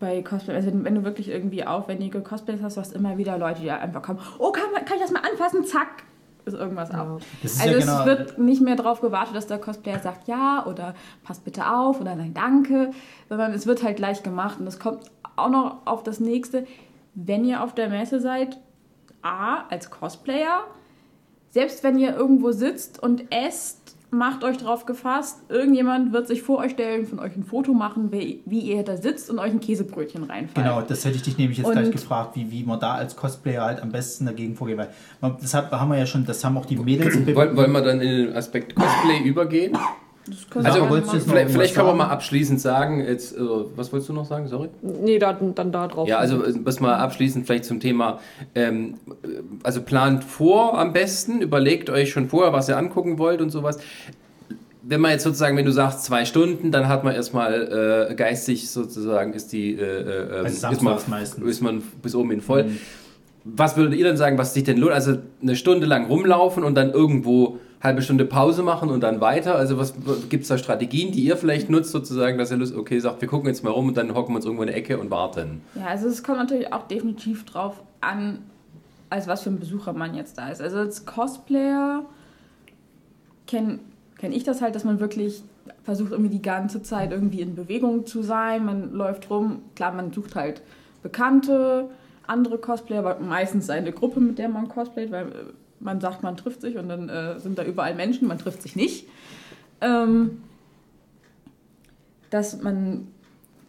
bei 0.00 0.22
Cosplay, 0.22 0.54
also 0.54 0.70
wenn 0.72 0.94
du 0.94 1.04
wirklich 1.04 1.28
irgendwie 1.28 1.66
aufwendige 1.66 2.20
Cosplays 2.20 2.60
hast, 2.62 2.76
du 2.76 2.80
hast 2.80 2.94
immer 2.94 3.18
wieder 3.18 3.38
Leute, 3.38 3.60
die 3.60 3.70
einfach 3.70 4.02
kommen, 4.02 4.18
oh, 4.38 4.50
kann, 4.50 4.64
man, 4.72 4.84
kann 4.84 4.96
ich 4.96 5.02
das 5.02 5.12
mal 5.12 5.20
anfassen? 5.20 5.64
Zack, 5.64 6.04
ist 6.46 6.54
irgendwas 6.54 6.90
ab. 6.90 7.20
Das 7.42 7.52
ist 7.52 7.60
Also 7.60 7.72
ja 7.72 7.78
es 7.78 7.84
genau, 7.84 8.06
wird 8.06 8.38
nicht 8.38 8.62
mehr 8.62 8.76
darauf 8.76 9.00
gewartet, 9.02 9.36
dass 9.36 9.46
der 9.46 9.58
Cosplayer 9.58 9.98
sagt 9.98 10.26
ja 10.26 10.64
oder 10.66 10.94
passt 11.22 11.44
bitte 11.44 11.70
auf 11.70 12.00
oder 12.00 12.14
nein, 12.14 12.32
danke, 12.34 12.92
sondern 13.28 13.52
es 13.52 13.66
wird 13.66 13.82
halt 13.82 13.96
gleich 13.96 14.22
gemacht 14.22 14.58
und 14.58 14.66
es 14.66 14.78
kommt 14.78 15.02
auch 15.36 15.50
noch 15.50 15.78
auf 15.86 16.02
das 16.02 16.20
nächste. 16.20 16.66
Wenn 17.14 17.44
ihr 17.44 17.62
auf 17.62 17.74
der 17.74 17.88
Messe 17.88 18.20
seid, 18.20 18.58
A, 19.22 19.64
als 19.68 19.90
Cosplayer, 19.90 20.64
selbst 21.50 21.82
wenn 21.82 21.98
ihr 21.98 22.14
irgendwo 22.16 22.52
sitzt 22.52 23.02
und 23.02 23.24
esst, 23.32 23.96
macht 24.12 24.42
euch 24.42 24.56
drauf 24.56 24.86
gefasst, 24.86 25.38
irgendjemand 25.48 26.12
wird 26.12 26.26
sich 26.26 26.42
vor 26.42 26.58
euch 26.58 26.72
stellen, 26.72 27.06
von 27.06 27.20
euch 27.20 27.36
ein 27.36 27.44
Foto 27.44 27.72
machen, 27.72 28.10
wie, 28.10 28.42
wie 28.44 28.60
ihr 28.60 28.82
da 28.82 28.96
sitzt 28.96 29.30
und 29.30 29.38
euch 29.38 29.52
ein 29.52 29.60
Käsebrötchen 29.60 30.24
reinfallen. 30.24 30.68
Genau, 30.68 30.80
das 30.82 31.04
hätte 31.04 31.16
ich 31.16 31.22
dich 31.22 31.38
nämlich 31.38 31.58
jetzt 31.58 31.66
Und- 31.68 31.74
gleich 31.74 31.90
gefragt, 31.92 32.34
wie, 32.34 32.50
wie 32.50 32.64
man 32.64 32.80
da 32.80 32.94
als 32.94 33.14
Cosplayer 33.14 33.62
halt 33.64 33.80
am 33.82 33.90
besten 33.92 34.26
dagegen 34.26 34.56
vorgeht. 34.56 34.78
Weil 34.78 34.90
man, 35.20 35.36
das 35.40 35.54
hat, 35.54 35.70
haben 35.70 35.90
wir 35.90 35.98
ja 35.98 36.06
schon, 36.06 36.24
das 36.26 36.44
haben 36.44 36.56
auch 36.58 36.66
die 36.66 36.76
Mädels 36.76 37.14
Wollen, 37.34 37.56
wollen 37.56 37.72
wir 37.72 37.82
dann 37.82 38.00
in 38.00 38.26
den 38.26 38.36
Aspekt 38.36 38.74
Cosplay 38.74 39.22
übergehen? 39.24 39.76
Also, 40.54 40.86
Vielleicht, 41.26 41.50
vielleicht 41.50 41.74
kann 41.74 41.86
man 41.86 41.96
sagen? 41.96 41.98
mal 41.98 42.08
abschließend 42.08 42.60
sagen, 42.60 43.04
jetzt, 43.04 43.36
äh, 43.36 43.40
was 43.74 43.90
wolltest 43.92 44.10
du 44.10 44.12
noch 44.12 44.26
sagen, 44.26 44.48
sorry? 44.48 44.68
Nee, 44.82 45.18
da, 45.18 45.32
dann 45.32 45.72
da 45.72 45.88
drauf. 45.88 46.06
Ja, 46.06 46.18
also 46.18 46.42
was 46.62 46.78
mal 46.78 46.94
abschließend 46.96 47.46
vielleicht 47.46 47.64
zum 47.64 47.80
Thema, 47.80 48.20
ähm, 48.54 48.94
äh, 49.08 49.28
also 49.62 49.80
plant 49.82 50.22
vor 50.22 50.78
am 50.78 50.92
besten, 50.92 51.40
überlegt 51.40 51.88
euch 51.88 52.10
schon 52.10 52.28
vorher, 52.28 52.52
was 52.52 52.68
ihr 52.68 52.76
angucken 52.76 53.18
wollt 53.18 53.40
und 53.40 53.50
sowas. 53.50 53.78
Wenn 54.82 55.00
man 55.00 55.12
jetzt 55.12 55.24
sozusagen, 55.24 55.56
wenn 55.56 55.64
du 55.64 55.72
sagst 55.72 56.04
zwei 56.04 56.24
Stunden, 56.24 56.70
dann 56.70 56.88
hat 56.88 57.02
man 57.02 57.14
erstmal 57.14 58.08
äh, 58.10 58.14
geistig 58.14 58.70
sozusagen 58.70 59.32
ist 59.32 59.52
die 59.52 59.74
äh, 59.74 59.82
äh, 59.82 60.44
Also 60.44 60.68
ist, 60.68 60.82
man, 60.82 60.98
ist 61.46 61.62
man 61.62 61.82
bis 62.02 62.14
oben 62.14 62.30
hin 62.30 62.40
voll. 62.40 62.66
Was 63.44 63.76
würdet 63.76 63.98
ihr 63.98 64.04
denn 64.04 64.16
sagen, 64.16 64.36
was 64.36 64.52
sich 64.52 64.64
denn 64.64 64.76
lohnt? 64.76 64.92
Also 64.92 65.16
eine 65.42 65.56
Stunde 65.56 65.86
lang 65.86 66.06
rumlaufen 66.06 66.62
und 66.62 66.74
dann 66.74 66.90
irgendwo 66.90 67.58
halbe 67.82 68.02
Stunde 68.02 68.24
Pause 68.24 68.62
machen 68.62 68.90
und 68.90 69.00
dann 69.00 69.20
weiter? 69.20 69.56
Also 69.56 69.78
was 69.78 69.94
gibt 70.28 70.42
es 70.42 70.48
da 70.48 70.58
Strategien, 70.58 71.12
die 71.12 71.20
ihr 71.24 71.36
vielleicht 71.36 71.70
nutzt 71.70 71.92
sozusagen, 71.92 72.38
dass 72.38 72.50
ihr 72.50 72.56
Lust, 72.56 72.74
okay, 72.74 72.98
sagt, 72.98 73.20
wir 73.20 73.28
gucken 73.28 73.48
jetzt 73.48 73.64
mal 73.64 73.70
rum 73.70 73.88
und 73.88 73.96
dann 73.96 74.14
hocken 74.14 74.32
wir 74.32 74.36
uns 74.36 74.44
irgendwo 74.44 74.62
in 74.62 74.68
eine 74.68 74.76
Ecke 74.76 74.98
und 74.98 75.10
warten? 75.10 75.62
Ja, 75.74 75.86
also 75.86 76.08
es 76.08 76.22
kommt 76.22 76.38
natürlich 76.38 76.72
auch 76.72 76.86
definitiv 76.86 77.44
drauf 77.46 77.82
an, 78.00 78.40
als 79.08 79.26
was 79.26 79.42
für 79.42 79.50
ein 79.50 79.58
Besucher 79.58 79.92
man 79.92 80.14
jetzt 80.14 80.38
da 80.38 80.50
ist. 80.50 80.60
Also 80.60 80.78
als 80.78 81.06
Cosplayer 81.06 82.04
kenne 83.46 83.80
kenn 84.18 84.32
ich 84.32 84.44
das 84.44 84.60
halt, 84.60 84.74
dass 84.74 84.84
man 84.84 85.00
wirklich 85.00 85.42
versucht, 85.82 86.12
irgendwie 86.12 86.30
die 86.30 86.42
ganze 86.42 86.82
Zeit 86.82 87.10
irgendwie 87.10 87.40
in 87.40 87.54
Bewegung 87.54 88.04
zu 88.04 88.22
sein. 88.22 88.66
Man 88.66 88.92
läuft 88.92 89.30
rum, 89.30 89.62
klar, 89.74 89.92
man 89.92 90.12
sucht 90.12 90.34
halt 90.36 90.60
Bekannte, 91.02 91.88
andere 92.26 92.58
Cosplayer, 92.58 93.00
aber 93.00 93.18
meistens 93.18 93.70
eine 93.70 93.92
Gruppe, 93.92 94.20
mit 94.20 94.38
der 94.38 94.50
man 94.50 94.68
cosplayt, 94.68 95.10
weil 95.10 95.28
äh, 95.28 95.32
man 95.80 96.00
sagt, 96.00 96.22
man 96.22 96.36
trifft 96.36 96.60
sich 96.60 96.76
und 96.76 96.88
dann 96.88 97.08
äh, 97.08 97.40
sind 97.40 97.58
da 97.58 97.64
überall 97.64 97.94
Menschen, 97.94 98.28
man 98.28 98.38
trifft 98.38 98.62
sich 98.62 98.76
nicht. 98.76 99.08
Ähm, 99.80 100.42
dass 102.30 102.62
man, 102.62 103.08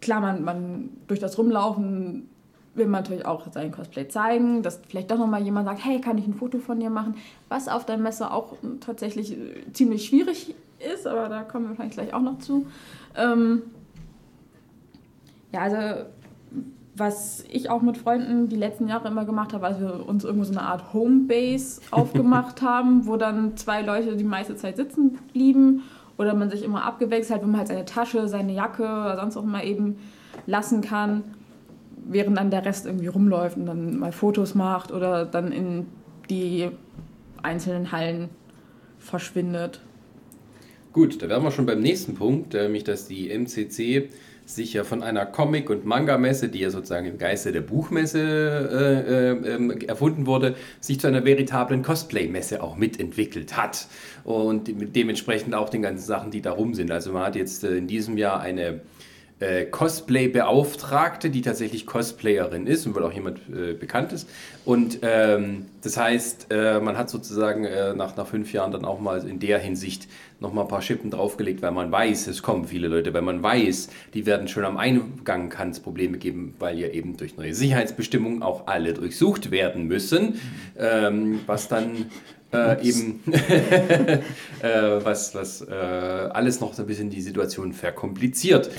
klar, 0.02 0.22
man, 0.22 0.44
man 0.44 0.90
durch 1.08 1.20
das 1.20 1.38
Rumlaufen 1.38 2.30
will 2.74 2.86
man 2.86 3.02
natürlich 3.04 3.26
auch 3.26 3.52
sein 3.52 3.72
Cosplay 3.72 4.08
zeigen, 4.08 4.64
dass 4.64 4.80
vielleicht 4.88 5.12
doch 5.12 5.18
nochmal 5.18 5.42
jemand 5.42 5.68
sagt, 5.68 5.84
hey, 5.84 6.00
kann 6.00 6.18
ich 6.18 6.26
ein 6.26 6.34
Foto 6.34 6.60
von 6.60 6.80
dir 6.80 6.90
machen? 6.90 7.16
Was 7.50 7.68
auf 7.68 7.86
der 7.86 7.98
Messe 7.98 8.32
auch 8.32 8.56
tatsächlich 8.80 9.34
äh, 9.34 9.72
ziemlich 9.74 10.06
schwierig 10.06 10.56
ist, 10.94 11.06
aber 11.06 11.28
da 11.30 11.44
kommen 11.44 11.70
wir 11.70 11.76
vielleicht 11.76 11.94
gleich 11.94 12.14
auch 12.14 12.22
noch 12.22 12.40
zu. 12.40 12.68
Ähm 13.16 13.64
ja, 15.52 15.62
also 15.62 16.06
was 17.02 17.44
ich 17.50 17.70
auch 17.72 17.82
mit 17.82 17.98
Freunden 17.98 18.48
die 18.48 18.56
letzten 18.56 18.88
Jahre 18.88 19.08
immer 19.08 19.26
gemacht 19.26 19.54
habe, 19.54 19.66
als 19.66 19.80
wir 19.80 20.08
uns 20.08 20.24
irgendwo 20.24 20.46
so 20.46 20.52
eine 20.52 20.62
Art 20.62 20.94
Homebase 20.94 21.82
aufgemacht 21.92 22.62
haben, 22.62 23.08
wo 23.08 23.18
dann 23.18 23.58
zwei 23.58 23.82
Leute 23.82 24.16
die 24.16 24.24
meiste 24.24 24.56
Zeit 24.56 24.78
sitzen 24.78 25.18
blieben 25.34 25.82
oder 26.18 26.36
man 26.36 26.52
sich 26.52 26.64
immer 26.64 26.86
abgewechselt 26.86 27.40
hat, 27.40 27.44
wo 27.44 27.50
man 27.50 27.58
halt 27.58 27.70
seine 27.70 27.86
Tasche, 27.86 28.28
seine 28.28 28.54
Jacke 28.54 28.84
oder 28.84 29.18
sonst 29.20 29.36
auch 29.36 29.44
mal 29.44 29.66
eben 29.66 29.98
lassen 30.46 30.82
kann 30.82 31.24
während 32.08 32.38
dann 32.38 32.52
der 32.52 32.66
Rest 32.66 32.86
irgendwie 32.86 33.08
rumläuft 33.08 33.58
und 33.58 33.66
dann 33.66 33.98
mal 33.98 34.12
Fotos 34.12 34.56
macht 34.56 34.92
oder 34.92 35.26
dann 35.26 35.52
in 35.52 35.88
die 36.30 36.70
einzelnen 37.44 37.92
Hallen 37.92 38.30
verschwindet. 38.98 39.82
Gut, 40.94 41.22
da 41.22 41.30
wären 41.30 41.44
wir 41.44 41.52
schon 41.52 41.66
beim 41.66 41.80
nächsten 41.80 42.16
Punkt, 42.16 42.54
nämlich 42.54 42.84
dass 42.84 43.08
die 43.08 43.30
MCC 43.30 44.10
sich 44.46 44.74
ja 44.74 44.84
von 44.84 45.04
einer 45.04 45.26
Comic- 45.26 45.70
und 45.70 45.86
Manga-Messe, 45.86 46.50
die 46.50 46.60
ja 46.60 46.70
sozusagen 46.70 47.06
im 47.06 47.18
Geiste 47.18 47.52
der 47.52 47.62
Buchmesse 47.62 48.20
äh, 48.20 49.54
äh, 49.54 49.86
erfunden 49.88 50.26
wurde, 50.26 50.56
sich 50.80 51.00
zu 51.00 51.08
einer 51.08 51.24
veritablen 51.24 51.84
Cosplay-Messe 51.84 52.62
auch 52.62 52.76
mitentwickelt 52.76 53.56
hat. 53.56 53.88
Und 54.24 54.72
dementsprechend 54.96 55.56
auch 55.56 55.70
den 55.70 55.82
ganzen 55.82 56.06
Sachen, 56.06 56.32
die 56.32 56.42
da 56.42 56.52
rum 56.52 56.74
sind. 56.74 56.92
Also 56.92 57.12
man 57.12 57.24
hat 57.24 57.36
jetzt 57.36 57.64
äh, 57.64 57.76
in 57.78 57.88
diesem 57.88 58.18
Jahr 58.18 58.42
eine 58.42 58.82
äh, 59.42 59.66
Cosplay-Beauftragte, 59.66 61.30
die 61.30 61.42
tatsächlich 61.42 61.86
Cosplayerin 61.86 62.68
ist 62.68 62.86
und 62.86 62.96
wohl 62.96 63.04
auch 63.04 63.12
jemand 63.12 63.40
äh, 63.50 63.74
bekannt 63.74 64.14
ist. 64.14 64.30
Und 64.64 65.00
ähm, 65.02 65.66
das 65.82 65.98
heißt, 65.98 66.48
äh, 66.52 66.80
man 66.80 66.98
hat 66.98 67.10
sozusagen 67.10 67.66
äh, 67.66 67.94
nach, 67.94 68.16
nach 68.16 68.28
fünf 68.28 68.54
Jahren 68.54 68.72
dann 68.72 68.86
auch 68.86 69.00
mal 69.00 69.28
in 69.28 69.40
der 69.40 69.58
Hinsicht 69.58 70.08
nochmal 70.40 70.66
ein 70.66 70.68
paar 70.70 70.82
Schippen 70.82 71.10
draufgelegt, 71.10 71.62
weil 71.62 71.72
man 71.72 71.92
weiß, 71.92 72.28
es 72.28 72.44
kommen 72.44 72.66
viele 72.66 72.88
Leute, 72.88 73.14
weil 73.14 73.24
man 73.24 73.42
weiß, 73.42 73.90
die 74.14 74.26
werden 74.26 74.48
schon 74.48 74.64
am 74.64 74.78
Eingang 74.78 75.50
kann 75.50 75.72
es 75.72 75.80
Probleme 75.80 76.18
geben, 76.18 76.56
weil 76.60 76.78
ja 76.78 76.88
eben 76.90 77.18
durch 77.18 77.38
neue 77.38 77.54
Sicherheitsbestimmungen 77.54 78.44
auch 78.44 78.68
alle 78.68 78.94
durchsucht 78.94 79.52
werden 79.52 79.88
müssen, 79.88 80.40
ähm, 80.78 81.42
was 81.48 81.68
dann 81.68 82.08
äh, 82.54 82.88
eben 82.88 83.22
äh, 83.32 84.20
was, 85.04 85.34
was 85.36 85.62
äh, 85.62 85.74
alles 85.74 86.60
noch 86.60 86.74
so 86.74 86.84
ein 86.84 86.88
bisschen 86.88 87.10
die 87.10 87.22
Situation 87.22 87.74
verkompliziert. 87.74 88.70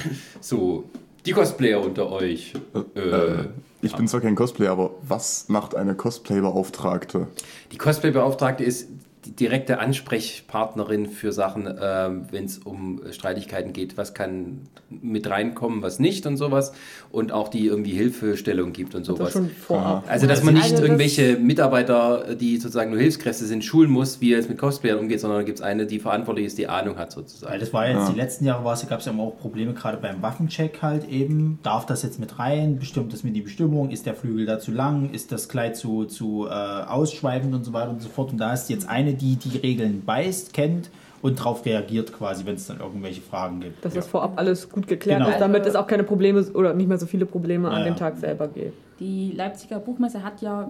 So, 0.41 0.85
die 1.27 1.33
Cosplayer 1.33 1.81
unter 1.81 2.11
euch. 2.11 2.55
Äh, 2.95 3.01
äh, 3.01 3.49
ich 3.81 3.95
bin 3.97 4.07
zwar 4.09 4.21
kein 4.21 4.35
Cosplayer, 4.35 4.71
aber 4.71 4.93
was 5.03 5.49
macht 5.49 5.75
eine 5.75 5.95
Cosplay-Beauftragte? 5.95 7.29
Die 7.73 7.79
Cosplay-Beauftragte 7.79 8.65
ist 8.65 8.89
die 9.25 9.33
direkte 9.33 9.79
Ansprechpartnerin 9.79 11.07
für 11.07 11.33
Sachen, 11.33 11.67
äh, 11.67 12.11
wenn 12.31 12.45
es 12.45 12.59
um 12.59 13.01
Streitigkeiten 13.13 13.73
geht, 13.73 13.97
was 13.97 14.15
kann 14.15 14.63
mit 14.91 15.31
reinkommen, 15.31 15.83
was 15.83 15.99
nicht 15.99 16.27
und 16.27 16.37
sowas. 16.37 16.73
Und 17.13 17.31
auch 17.31 17.49
die 17.49 17.67
irgendwie 17.67 17.91
Hilfestellung 17.93 18.73
gibt 18.73 18.95
und 18.95 19.05
sowas. 19.05 19.35
schon 19.35 19.51
vorab. 19.51 20.05
Also, 20.09 20.27
dass 20.27 20.43
man 20.43 20.55
nicht 20.55 20.73
das- 20.73 20.81
irgendwelche 20.81 21.37
Mitarbeiter, 21.37 22.35
die 22.35 22.57
sozusagen 22.57 22.91
nur 22.91 22.99
Hilfskräfte 23.01 23.45
sind, 23.45 23.63
schulen 23.65 23.91
muss, 23.91 24.23
wie 24.23 24.33
er 24.33 24.39
jetzt 24.39 24.49
mit 24.49 24.57
Cosplayern 24.59 24.99
umgeht, 24.99 25.21
sondern 25.21 25.41
da 25.41 25.45
gibt 25.45 25.59
es 25.59 25.63
eine, 25.63 25.85
die 25.87 25.99
verantwortlich 25.99 26.47
ist, 26.47 26.57
die 26.57 26.69
Ahnung 26.69 26.97
hat 26.97 27.15
Weil 27.15 27.25
sozusagen. 27.25 27.61
das 27.61 27.73
war 27.75 27.87
jetzt, 27.87 28.11
die 28.13 28.17
letzten 28.17 28.47
Jahre 28.47 28.65
war 28.65 28.73
es, 28.73 28.89
gab 28.89 29.01
es 29.01 29.05
ja 29.07 29.13
immer 29.13 29.25
auch 29.25 29.37
Probleme, 29.39 29.75
gerade 29.75 29.99
beim 29.99 30.23
Waffencheck 30.23 30.81
halt 30.81 31.07
eben. 31.09 31.59
Darf 31.63 31.85
das 31.85 32.03
jetzt 32.03 32.19
mit 32.19 32.39
rein? 32.39 32.79
Bestimmt 32.79 33.13
das 33.13 33.23
mit 33.25 33.37
die 33.37 33.43
Bestimmung? 33.43 33.91
Ist 33.91 34.07
der 34.07 34.15
Flügel 34.15 34.47
da 34.47 34.59
zu 34.59 34.71
lang? 34.73 35.11
Ist 35.13 35.33
das 35.33 35.51
Kleid 35.51 35.77
zu, 35.77 36.07
zu 36.07 36.47
äh, 36.47 36.51
ausschweifend 36.51 37.55
und 37.55 37.65
so 37.65 37.73
weiter 37.75 37.91
und 37.91 38.01
so 38.01 38.09
fort? 38.09 38.33
Und 38.33 38.39
da 38.39 38.55
ist 38.55 38.71
jetzt 38.71 38.89
eine, 38.89 39.13
die 39.15 39.37
die 39.37 39.59
Regeln 39.59 40.03
beißt, 40.07 40.53
kennt 40.55 40.89
und 41.23 41.39
darauf 41.39 41.65
reagiert 41.65 42.13
quasi, 42.13 42.45
wenn 42.45 42.57
es 42.57 42.67
dann 42.67 42.81
irgendwelche 42.81 43.21
Fragen 43.23 43.61
gibt. 43.61 43.85
Dass 43.85 43.95
das 43.95 44.07
vorab 44.09 44.33
alles 44.37 44.69
gut 44.69 44.87
geklärt 44.87 45.21
Genau. 45.21 45.31
ist, 45.31 45.41
damit 45.41 45.65
es 45.67 45.77
auch 45.77 45.87
keine 45.87 46.03
Probleme 46.05 46.43
oder 46.53 46.75
nicht 46.75 46.89
mehr 46.89 46.99
so 46.99 47.07
viele 47.07 47.25
Probleme 47.27 47.69
Ja, 47.69 47.75
an 47.75 47.81
ja. 47.81 47.85
dem 47.87 47.97
Tag 47.97 48.19
selber 48.19 48.49
gibt. 48.49 48.75
Die 49.01 49.33
Leipziger 49.33 49.79
Buchmesse 49.79 50.23
hat 50.23 50.43
ja, 50.43 50.69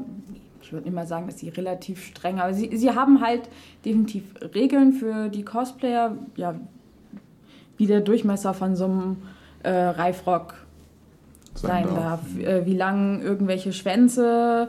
ich 0.62 0.72
würde 0.72 0.86
immer 0.86 1.06
sagen, 1.06 1.26
dass 1.26 1.38
sie 1.38 1.48
relativ 1.48 2.04
streng, 2.04 2.38
aber 2.38 2.54
sie, 2.54 2.76
sie 2.76 2.90
haben 2.90 3.20
halt 3.20 3.42
definitiv 3.84 4.24
Regeln 4.54 4.92
für 4.92 5.28
die 5.28 5.42
Cosplayer, 5.44 6.16
ja, 6.36 6.54
wie 7.78 7.86
der 7.86 8.00
Durchmesser 8.00 8.54
von 8.54 8.76
so 8.76 8.84
einem 8.84 9.16
äh, 9.62 9.70
Reifrock 9.70 10.54
sein 11.54 11.86
darf, 11.94 12.20
äh, 12.38 12.64
wie 12.66 12.74
lang 12.76 13.22
irgendwelche 13.22 13.72
Schwänze, 13.72 14.68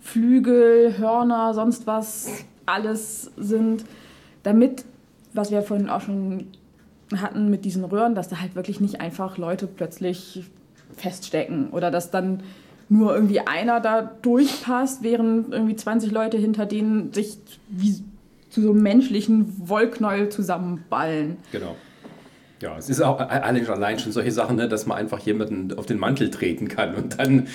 Flügel, 0.00 0.96
Hörner, 0.98 1.54
sonst 1.54 1.86
was 1.86 2.28
alles 2.66 3.30
sind, 3.36 3.84
damit, 4.42 4.84
was 5.34 5.50
wir 5.50 5.62
vorhin 5.62 5.90
auch 5.90 6.00
schon 6.00 6.46
hatten 7.14 7.50
mit 7.50 7.64
diesen 7.64 7.84
Röhren, 7.84 8.14
dass 8.14 8.28
da 8.28 8.40
halt 8.40 8.54
wirklich 8.54 8.80
nicht 8.80 9.00
einfach 9.00 9.36
Leute 9.36 9.66
plötzlich 9.66 10.42
feststecken 10.96 11.70
oder 11.70 11.90
dass 11.90 12.10
dann 12.10 12.42
nur 12.88 13.14
irgendwie 13.14 13.40
einer 13.40 13.80
da 13.80 14.02
durchpasst, 14.02 15.02
während 15.02 15.52
irgendwie 15.52 15.76
20 15.76 16.10
Leute 16.10 16.36
hinter 16.36 16.66
denen 16.66 17.12
sich 17.12 17.38
wie 17.68 18.02
zu 18.50 18.62
so 18.62 18.70
einem 18.70 18.82
menschlichen 18.82 19.68
Wollknäuel 19.68 20.28
zusammenballen. 20.28 21.38
Genau. 21.50 21.74
Ja, 22.60 22.78
es 22.78 22.88
ist 22.88 23.02
auch 23.02 23.18
allein 23.18 23.66
allein 23.68 23.98
schon 23.98 24.12
solche 24.12 24.30
Sachen, 24.30 24.56
ne, 24.56 24.68
dass 24.68 24.86
man 24.86 24.96
einfach 24.96 25.18
jemanden 25.20 25.76
auf 25.76 25.86
den 25.86 25.98
Mantel 25.98 26.30
treten 26.30 26.68
kann 26.68 26.94
und 26.94 27.18
dann. 27.18 27.48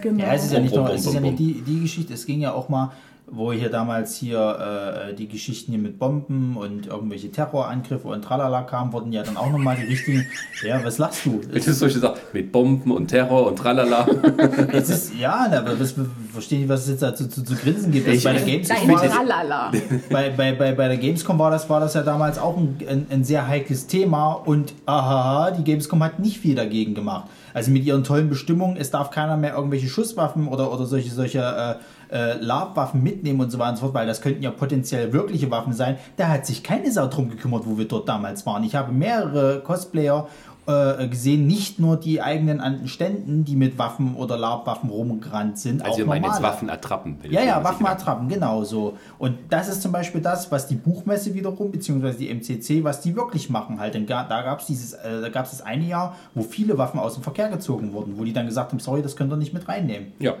Genau. 0.00 0.24
Ja, 0.24 0.32
es 0.34 0.44
ist 0.44 0.52
ja 0.52 0.60
nicht, 0.60 0.70
Bum, 0.70 0.80
nur, 0.80 0.88
bum, 0.88 0.96
es 0.96 1.06
ist 1.06 1.12
ja 1.12 1.20
bum, 1.20 1.30
nicht 1.30 1.38
die, 1.38 1.62
die 1.62 1.80
Geschichte, 1.80 2.14
es 2.14 2.24
ging 2.24 2.40
ja 2.40 2.52
auch 2.52 2.68
mal, 2.68 2.92
wo 3.26 3.52
hier 3.52 3.70
damals 3.70 4.16
hier 4.16 5.08
äh, 5.10 5.14
die 5.14 5.26
Geschichten 5.28 5.72
hier 5.72 5.80
mit 5.80 5.98
Bomben 5.98 6.56
und 6.56 6.86
irgendwelche 6.86 7.30
Terrorangriffe 7.32 8.06
und 8.06 8.22
tralala 8.22 8.62
kamen, 8.62 8.92
wurden 8.92 9.12
ja 9.12 9.22
dann 9.22 9.36
auch 9.36 9.50
nochmal 9.50 9.76
die 9.76 9.84
richtigen. 9.86 10.26
Ja, 10.64 10.84
was 10.84 10.98
lachst 10.98 11.24
du? 11.26 11.40
Das 11.52 11.66
ist 11.66 11.78
solche 11.78 11.98
Sachen 11.98 12.20
mit 12.32 12.52
Bomben 12.52 12.90
und 12.90 13.08
Terror 13.08 13.46
und 13.46 13.56
tralala. 13.58 14.06
Es 14.72 14.88
ist, 14.90 15.14
ja, 15.18 15.46
aber 15.50 15.78
was, 15.80 15.94
verstehe 16.32 16.60
nicht, 16.60 16.68
was 16.68 16.82
es 16.82 16.88
jetzt 16.90 17.02
dazu 17.02 17.26
zu, 17.28 17.42
zu 17.42 17.54
grinsen 17.56 17.90
gibt. 17.92 18.06
Das 18.06 18.16
Ich- 18.16 18.24
bei 18.24 18.32
der 18.34 18.42
Gamescom 18.46 18.88
war 18.88 19.02
das, 19.02 19.12
Tralala. 19.12 19.72
bei, 20.10 20.30
bei, 20.30 20.52
bei, 20.52 20.72
bei 20.72 20.88
der 20.88 20.96
Gamescom 20.98 21.38
war 21.38 21.50
das, 21.50 21.68
war 21.70 21.80
das 21.80 21.94
ja 21.94 22.02
damals 22.02 22.38
auch 22.38 22.56
ein, 22.56 22.76
ein, 22.88 23.06
ein 23.10 23.24
sehr 23.24 23.46
heikles 23.48 23.86
Thema 23.86 24.32
und 24.34 24.74
aha, 24.86 25.50
die 25.52 25.64
Gamescom 25.64 26.02
hat 26.02 26.18
nicht 26.18 26.38
viel 26.38 26.54
dagegen 26.54 26.94
gemacht. 26.94 27.28
Also 27.54 27.70
mit 27.70 27.84
ihren 27.84 28.02
tollen 28.04 28.28
Bestimmungen, 28.28 28.76
es 28.76 28.90
darf 28.90 29.10
keiner 29.10 29.36
mehr 29.36 29.54
irgendwelche 29.54 29.86
Schusswaffen 29.88 30.48
oder, 30.48 30.72
oder 30.72 30.86
solche, 30.86 31.10
solche 31.10 31.38
äh, 31.38 31.74
äh, 32.10 32.34
Labwaffen 32.38 33.02
mitnehmen 33.02 33.40
und 33.40 33.50
so 33.50 33.58
weiter 33.58 33.70
und 33.70 33.76
so 33.76 33.82
fort, 33.82 33.94
weil 33.94 34.06
das 34.06 34.20
könnten 34.20 34.42
ja 34.42 34.50
potenziell 34.50 35.12
wirkliche 35.12 35.50
Waffen 35.50 35.72
sein. 35.72 35.96
Da 36.16 36.28
hat 36.28 36.46
sich 36.46 36.62
keine 36.62 36.90
Sau 36.90 37.06
drum 37.06 37.30
gekümmert, 37.30 37.64
wo 37.66 37.78
wir 37.78 37.86
dort 37.86 38.08
damals 38.08 38.46
waren. 38.46 38.64
Ich 38.64 38.74
habe 38.74 38.92
mehrere 38.92 39.60
Cosplayer 39.60 40.28
äh, 40.66 41.08
gesehen, 41.08 41.46
nicht 41.46 41.78
nur 41.78 41.98
die 41.98 42.22
eigenen 42.22 42.60
an 42.60 42.78
den 42.78 42.88
Ständen, 42.88 43.44
die 43.44 43.56
mit 43.56 43.78
Waffen 43.78 44.16
oder 44.16 44.38
Labwaffen 44.38 44.88
rumgerannt 44.88 45.58
sind. 45.58 45.82
Also 45.82 45.92
auch 45.92 45.98
wir 45.98 46.06
meinen 46.06 46.24
jetzt. 46.24 46.42
Waffenattrappen. 46.42 47.18
Ja, 47.28 47.42
ja. 47.42 47.62
Waffenattrappen, 47.62 48.28
genau 48.28 48.64
so. 48.64 48.96
Und 49.18 49.36
das 49.50 49.68
ist 49.68 49.82
zum 49.82 49.92
Beispiel 49.92 50.22
das, 50.22 50.50
was 50.50 50.66
die 50.66 50.76
Buchmesse 50.76 51.34
wiederum, 51.34 51.70
beziehungsweise 51.70 52.18
die 52.18 52.32
MCC, 52.32 52.82
was 52.82 53.00
die 53.02 53.14
wirklich 53.14 53.50
machen 53.50 53.78
halt. 53.78 53.94
Denn 53.94 54.06
da 54.06 54.22
gab 54.24 54.60
es 54.60 54.66
dieses, 54.66 54.94
äh, 54.94 55.20
da 55.20 55.28
gab 55.28 55.44
es 55.44 55.50
das 55.50 55.60
eine 55.60 55.84
Jahr, 55.84 56.16
wo 56.34 56.42
viele 56.42 56.78
Waffen 56.78 56.98
aus 56.98 57.14
dem 57.14 57.22
Verkehr 57.22 57.50
gezogen 57.50 57.92
wurden, 57.92 58.18
wo 58.18 58.24
die 58.24 58.32
dann 58.32 58.46
gesagt 58.46 58.72
haben, 58.72 58.78
sorry, 58.78 59.02
das 59.02 59.16
könnt 59.16 59.32
ihr 59.32 59.36
nicht 59.36 59.52
mit 59.52 59.68
reinnehmen. 59.68 60.12
Ja. 60.18 60.34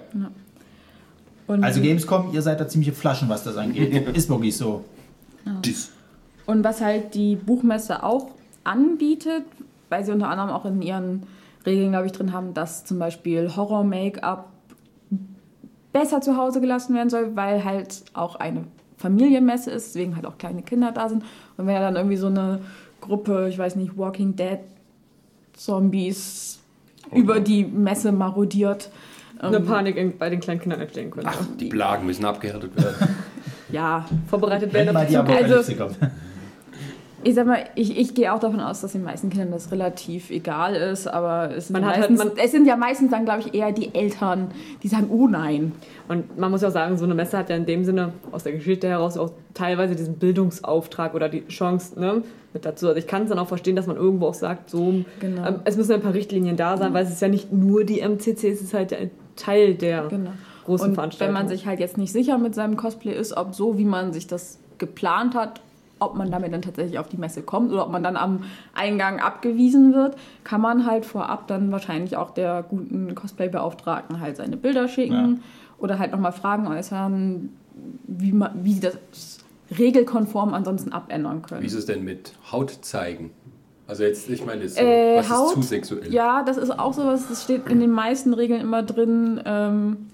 Und, 1.46 1.62
Also 1.64 1.80
Gamescom, 1.80 2.30
ihr 2.32 2.42
seid 2.42 2.60
da 2.60 2.66
ziemliche 2.68 2.92
Flaschen, 2.92 3.28
was 3.28 3.44
das 3.44 3.56
angeht. 3.56 4.08
ist 4.16 4.28
wirklich 4.30 4.56
so. 4.56 4.84
Das- 5.62 5.90
Und 6.46 6.64
was 6.64 6.80
halt 6.80 7.14
die 7.14 7.36
Buchmesse 7.36 8.02
auch 8.02 8.28
anbietet, 8.64 9.44
weil 9.90 10.04
sie 10.04 10.12
unter 10.12 10.28
anderem 10.28 10.50
auch 10.50 10.64
in 10.64 10.80
ihren 10.82 11.24
Regeln, 11.66 11.90
glaube 11.90 12.06
ich, 12.06 12.12
drin 12.12 12.32
haben, 12.32 12.54
dass 12.54 12.84
zum 12.84 12.98
Beispiel 12.98 13.54
Horror-Make-up 13.54 14.48
besser 15.92 16.20
zu 16.20 16.36
Hause 16.36 16.60
gelassen 16.60 16.94
werden 16.94 17.10
soll, 17.10 17.36
weil 17.36 17.64
halt 17.64 18.02
auch 18.14 18.36
eine 18.36 18.64
Familienmesse 18.96 19.70
ist, 19.70 19.88
deswegen 19.94 20.16
halt 20.16 20.26
auch 20.26 20.38
kleine 20.38 20.62
Kinder 20.62 20.92
da 20.92 21.08
sind. 21.08 21.22
Und 21.56 21.66
wenn 21.66 21.74
ja 21.74 21.80
dann 21.80 21.96
irgendwie 21.96 22.16
so 22.16 22.26
eine 22.28 22.60
Gruppe, 23.00 23.48
ich 23.48 23.58
weiß 23.58 23.76
nicht, 23.76 23.96
Walking 23.98 24.34
Dead 24.34 24.58
Zombies 25.52 26.58
über 27.12 27.38
die 27.40 27.64
Messe 27.64 28.12
marodiert. 28.12 28.90
Eine 29.38 29.56
ähm, 29.58 29.66
Panik 29.66 29.96
in, 29.96 30.16
bei 30.18 30.30
den 30.30 30.40
kleinen 30.40 30.60
Kindern 30.60 30.80
entstehen 30.80 31.10
könnte. 31.10 31.30
Ach, 31.32 31.44
die 31.58 31.68
Plagen 31.68 32.06
müssen 32.06 32.24
abgehärtet 32.24 32.76
werden. 32.76 32.94
Ja, 33.70 34.04
Vorbereitet 34.28 34.72
Wenn 34.72 34.86
werden 34.86 34.94
mal 34.94 35.04
die 35.06 35.14
Zukunft. 35.14 35.32
Apokalypse 35.34 35.74
kommt. 35.74 35.96
Ich 37.24 37.34
sag 37.34 37.46
mal, 37.46 37.64
ich, 37.74 37.98
ich 37.98 38.14
gehe 38.14 38.32
auch 38.32 38.38
davon 38.38 38.60
aus, 38.60 38.82
dass 38.82 38.92
den 38.92 39.02
meisten 39.02 39.30
Kindern 39.30 39.50
das 39.50 39.72
relativ 39.72 40.30
egal 40.30 40.74
ist, 40.76 41.08
aber 41.08 41.50
es 41.56 41.68
sind, 41.68 41.74
Man 41.74 41.82
ja 41.82 41.88
halt- 41.88 42.10
meistens, 42.10 42.18
man- 42.18 42.30
es 42.44 42.50
sind 42.52 42.66
ja 42.66 42.76
meistens 42.76 43.10
dann, 43.10 43.24
glaube 43.24 43.40
ich, 43.40 43.54
eher 43.54 43.72
die 43.72 43.92
Eltern, 43.94 44.48
die 44.82 44.88
sagen, 44.88 45.06
oh 45.10 45.26
nein. 45.26 45.72
Und 46.06 46.38
man 46.38 46.50
muss 46.50 46.60
ja 46.62 46.68
auch 46.68 46.72
sagen, 46.72 46.98
so 46.98 47.04
eine 47.04 47.14
Messe 47.14 47.36
hat 47.38 47.48
ja 47.50 47.56
in 47.56 47.64
dem 47.66 47.84
Sinne 47.84 48.12
aus 48.30 48.44
der 48.44 48.52
Geschichte 48.52 48.86
heraus 48.88 49.16
auch 49.16 49.32
teilweise 49.54 49.96
diesen 49.96 50.18
Bildungsauftrag 50.18 51.14
oder 51.14 51.28
die 51.30 51.46
Chance 51.48 51.98
ne, 51.98 52.22
mit 52.52 52.64
dazu. 52.66 52.86
Also 52.88 52.98
ich 52.98 53.06
kann 53.06 53.22
es 53.22 53.30
dann 53.30 53.38
auch 53.38 53.48
verstehen, 53.48 53.74
dass 53.74 53.86
man 53.88 53.96
irgendwo 53.96 54.26
auch 54.26 54.34
sagt, 54.34 54.68
so, 54.70 54.94
Genau. 55.18 55.46
ähm, 55.48 55.60
es 55.64 55.76
müssen 55.78 55.94
ein 55.94 56.02
paar 56.02 56.14
Richtlinien 56.14 56.56
da 56.56 56.76
sein, 56.76 56.92
weil 56.92 57.04
es 57.04 57.10
ist 57.10 57.22
ja 57.22 57.28
nicht 57.28 57.50
nur 57.52 57.82
die 57.84 58.00
MCC, 58.00 58.50
es 58.50 58.60
ist 58.60 58.74
halt 58.74 58.92
ein 58.92 59.10
Teil 59.36 59.74
der 59.74 60.08
Genau. 60.08 60.30
großen 60.64 60.84
Und 60.84 60.90
wenn 60.90 60.94
Veranstaltung. 60.94 61.34
man 61.34 61.48
sich 61.48 61.66
halt 61.66 61.80
jetzt 61.80 61.98
nicht 61.98 62.12
sicher 62.12 62.38
mit 62.38 62.54
seinem 62.54 62.76
Cosplay 62.76 63.12
ist, 63.14 63.36
ob 63.36 63.54
so, 63.54 63.78
wie 63.78 63.84
man 63.84 64.12
sich 64.12 64.26
das 64.26 64.58
geplant 64.78 65.34
hat, 65.34 65.60
ob 66.00 66.16
man 66.16 66.30
damit 66.30 66.52
dann 66.52 66.62
tatsächlich 66.62 66.98
auf 66.98 67.08
die 67.08 67.16
Messe 67.16 67.42
kommt 67.42 67.72
oder 67.72 67.86
ob 67.86 67.92
man 67.92 68.02
dann 68.02 68.16
am 68.16 68.42
Eingang 68.74 69.20
abgewiesen 69.20 69.94
wird, 69.94 70.16
kann 70.42 70.60
man 70.60 70.86
halt 70.86 71.06
vorab 71.06 71.46
dann 71.46 71.70
wahrscheinlich 71.72 72.16
auch 72.16 72.30
der 72.30 72.62
guten 72.68 73.14
Cosplay-Beauftragten 73.14 74.20
halt 74.20 74.36
seine 74.36 74.56
Bilder 74.56 74.88
schicken 74.88 75.42
oder 75.78 75.98
halt 75.98 76.12
nochmal 76.12 76.32
Fragen 76.32 76.66
äußern, 76.66 77.50
wie, 78.06 78.32
man, 78.32 78.50
wie 78.64 78.74
sie 78.74 78.80
das 78.80 78.98
regelkonform 79.78 80.52
ansonsten 80.52 80.92
abändern 80.92 81.42
können. 81.42 81.62
Wie 81.62 81.66
ist 81.66 81.74
es 81.74 81.86
denn 81.86 82.04
mit 82.04 82.32
Haut 82.52 82.70
zeigen? 82.82 83.30
Also 83.86 84.02
jetzt, 84.04 84.28
ich 84.30 84.44
meine, 84.44 84.62
jetzt 84.62 84.76
so, 84.76 84.82
Äh, 84.82 85.18
was 85.18 85.30
Haut? 85.30 85.48
ist 85.48 85.54
zu 85.54 85.62
sexuell? 85.62 86.12
Ja, 86.12 86.42
das 86.42 86.56
ist 86.56 86.70
auch 86.70 86.94
sowas, 86.94 87.26
das 87.28 87.42
steht 87.42 87.66
in 87.68 87.80
den 87.80 87.90
meisten 87.90 88.32
Regeln 88.32 88.60
immer 88.60 88.82
drin. 88.82 89.40
Ähm, 89.44 90.08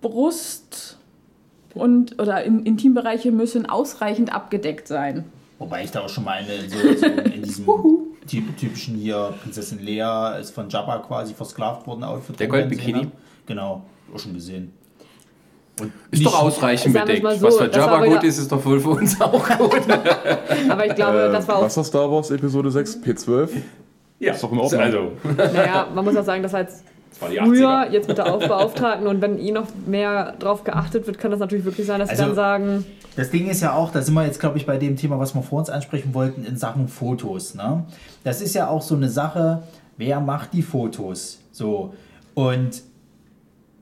Brust 0.00 0.98
und 1.74 2.20
oder 2.20 2.42
in, 2.44 2.64
Intimbereiche 2.64 3.30
müssen 3.30 3.68
ausreichend 3.68 4.32
abgedeckt 4.34 4.88
sein. 4.88 5.24
Wobei 5.58 5.84
ich 5.84 5.90
da 5.90 6.00
auch 6.00 6.08
schon 6.08 6.24
mal 6.24 6.38
eine 6.38 6.68
so, 6.68 6.78
so 6.98 7.06
in 7.06 7.42
diesem 7.42 7.66
typ, 8.26 8.56
typischen 8.56 8.96
hier 8.96 9.32
Prinzessin 9.42 9.78
Lea 9.78 10.38
ist 10.40 10.50
von 10.50 10.68
Jabba 10.68 10.98
quasi 10.98 11.34
versklavt 11.34 11.86
worden 11.86 12.02
Outfit. 12.04 12.40
Der 12.40 12.48
Goldbikini? 12.48 12.98
habe. 13.00 13.12
Genau, 13.46 13.82
auch 14.12 14.18
schon 14.18 14.34
gesehen. 14.34 14.72
Und 15.80 15.90
Ist 16.10 16.18
nicht- 16.20 16.26
doch 16.26 16.42
ausreichend 16.42 16.92
bedeckt. 16.94 17.22
mal 17.22 17.36
so, 17.38 17.46
Was 17.46 17.56
für 17.56 17.82
aber 17.90 18.06
gut 18.06 18.22
ist, 18.24 18.38
ist 18.38 18.52
doch 18.52 18.64
wohl 18.64 18.78
für 18.78 18.90
uns 18.90 19.18
auch 19.20 19.48
gut. 19.58 19.80
Aber 20.68 20.86
ich 20.86 20.94
glaube, 20.94 21.22
Äh, 21.24 21.32
das 21.32 21.48
war 21.48 21.56
auch 21.56 21.62
was 21.62 21.76
war 21.76 21.84
Star 21.84 22.10
Wars 22.10 22.30
Episode 22.30 22.70
6? 22.70 22.98
P12? 23.02 23.48
ja, 24.20 24.32
Ist 24.34 24.42
doch 24.42 24.52
in 24.52 24.58
Ordnung. 24.58 24.80
Also, 24.80 25.12
Naja, 25.36 25.86
man 25.94 26.04
muss 26.04 26.14
auch 26.16 26.24
sagen, 26.24 26.42
das 26.42 26.52
war 26.52 26.60
jetzt 26.60 26.84
war 27.20 27.30
die 27.30 27.38
früher, 27.38 27.68
80er. 27.68 27.90
jetzt 27.90 28.08
mit 28.08 28.18
der 28.18 28.32
Aufbeauftragten 28.32 29.06
und 29.06 29.20
wenn 29.22 29.38
eh 29.38 29.50
noch 29.50 29.66
mehr 29.86 30.34
drauf 30.38 30.62
geachtet 30.64 31.06
wird, 31.06 31.18
kann 31.18 31.30
das 31.30 31.40
natürlich 31.40 31.64
wirklich 31.64 31.86
sein, 31.86 32.00
dass 32.00 32.10
Also- 32.10 32.22
sie 32.22 32.26
dann 32.28 32.36
sagen, 32.36 32.84
Das 33.16 33.30
Ding 33.30 33.48
ist 33.48 33.60
ja 33.62 33.74
auch, 33.74 33.90
da 33.92 34.00
sind 34.02 34.14
wir 34.14 34.24
jetzt, 34.26 34.40
glaube 34.40 34.58
ich, 34.58 34.66
bei 34.66 34.76
dem 34.78 34.96
Thema, 34.96 35.18
was 35.18 35.34
wir 35.34 35.42
vor 35.42 35.58
uns 35.58 35.70
ansprechen 35.70 36.12
wollten, 36.14 36.44
in 36.44 36.56
Sachen 36.56 36.86
Fotos. 36.88 37.54
Ne? 37.54 37.84
Das 38.24 38.40
ist 38.42 38.54
ja 38.54 38.68
auch 38.68 38.82
so 38.82 38.94
eine 38.94 39.08
Sache, 39.08 39.62
wer 39.96 40.20
macht 40.20 40.52
die 40.52 40.62
Fotos? 40.62 41.38
So. 41.50 41.92
Und 42.34 42.82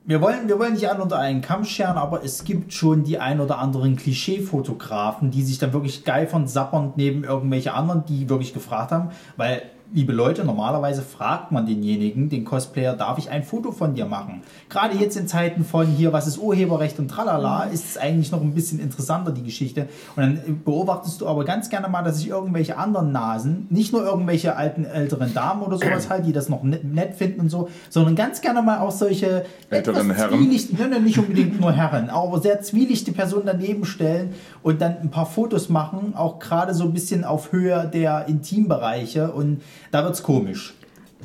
wir 0.03 0.19
wollen, 0.21 0.47
wir 0.47 0.57
wollen 0.57 0.73
nicht 0.73 0.89
alle 0.89 1.01
unter 1.01 1.19
einen 1.19 1.41
Kamm 1.41 1.63
scheren, 1.63 1.97
aber 1.97 2.23
es 2.23 2.43
gibt 2.43 2.73
schon 2.73 3.03
die 3.03 3.19
ein 3.19 3.39
oder 3.39 3.59
anderen 3.59 3.95
Klischee-Fotografen, 3.95 5.29
die 5.29 5.43
sich 5.43 5.59
dann 5.59 5.73
wirklich 5.73 6.03
geifern, 6.03 6.47
sappernd 6.47 6.97
neben 6.97 7.23
irgendwelche 7.23 7.73
anderen, 7.73 8.03
die 8.05 8.27
wirklich 8.27 8.53
gefragt 8.53 8.91
haben, 8.91 9.11
weil, 9.37 9.61
liebe 9.93 10.13
Leute, 10.13 10.45
normalerweise 10.45 11.01
fragt 11.01 11.51
man 11.51 11.65
denjenigen, 11.65 12.29
den 12.29 12.45
Cosplayer, 12.45 12.93
darf 12.93 13.17
ich 13.17 13.29
ein 13.29 13.43
Foto 13.43 13.71
von 13.71 13.93
dir 13.93 14.05
machen? 14.05 14.41
Gerade 14.69 14.97
jetzt 14.97 15.17
in 15.17 15.27
Zeiten 15.27 15.65
von 15.65 15.87
hier, 15.87 16.13
was 16.13 16.27
ist 16.27 16.37
Urheberrecht 16.37 16.97
und 16.99 17.09
tralala, 17.09 17.63
ist 17.65 17.85
es 17.85 17.97
eigentlich 17.97 18.31
noch 18.31 18.41
ein 18.41 18.53
bisschen 18.53 18.79
interessanter, 18.79 19.31
die 19.31 19.43
Geschichte. 19.43 19.87
Und 20.15 20.23
dann 20.23 20.61
beobachtest 20.63 21.21
du 21.21 21.27
aber 21.27 21.43
ganz 21.43 21.69
gerne 21.69 21.89
mal, 21.89 22.03
dass 22.03 22.17
sich 22.17 22.29
irgendwelche 22.29 22.77
anderen 22.77 23.11
Nasen, 23.11 23.67
nicht 23.69 23.91
nur 23.91 24.03
irgendwelche 24.03 24.55
alten, 24.55 24.85
älteren 24.85 25.33
Damen 25.33 25.61
oder 25.61 25.77
sowas 25.77 26.09
halt, 26.09 26.25
die 26.25 26.33
das 26.33 26.47
noch 26.47 26.63
net, 26.63 26.83
nett 26.83 27.15
finden 27.15 27.41
und 27.41 27.49
so, 27.49 27.69
sondern 27.89 28.15
ganz 28.15 28.41
gerne 28.41 28.61
mal 28.61 28.79
auch 28.79 28.91
solche 28.91 29.45
Älteren 29.69 30.09
etwas 30.09 30.17
Herren. 30.17 30.49
nein, 30.77 30.89
nein, 30.89 31.03
nicht 31.03 31.17
unbedingt 31.17 31.59
nur 31.59 31.71
Herren, 31.71 32.09
aber 32.09 32.39
sehr 32.39 32.61
zwielichte 32.61 33.11
Personen 33.11 33.45
daneben 33.45 33.85
stellen 33.85 34.33
und 34.63 34.81
dann 34.81 34.97
ein 35.01 35.11
paar 35.11 35.25
Fotos 35.25 35.69
machen, 35.69 36.13
auch 36.15 36.39
gerade 36.39 36.73
so 36.73 36.85
ein 36.85 36.93
bisschen 36.93 37.23
auf 37.25 37.51
Höhe 37.51 37.89
der 37.93 38.27
Intimbereiche 38.27 39.31
und 39.31 39.61
da 39.91 40.03
wird's 40.03 40.21
komisch. 40.23 40.73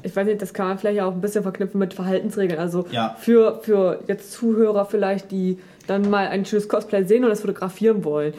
ich 0.03 0.15
weiß 0.15 0.27
nicht, 0.27 0.41
das 0.43 0.55
kann 0.55 0.69
man 0.69 0.79
vielleicht 0.79 1.01
auch 1.01 1.13
ein 1.13 1.21
bisschen 1.21 1.43
verknüpfen 1.43 1.79
mit 1.79 1.95
Verhaltensregeln. 1.95 2.59
Also 2.61 2.87
Ja. 2.91 3.17
für, 3.19 3.61
für 3.63 4.01
jetzt 4.09 4.33
Zuhörer 4.33 4.85
vielleicht, 4.87 5.31
die 5.31 5.59
dann 5.87 6.09
mal 6.11 6.29
ein 6.29 6.45
schönes 6.45 6.69
Cosplay 6.69 7.05
sehen 7.05 7.25
und 7.25 7.31
das 7.31 7.41
fotografieren 7.41 8.05
wollen. 8.05 8.35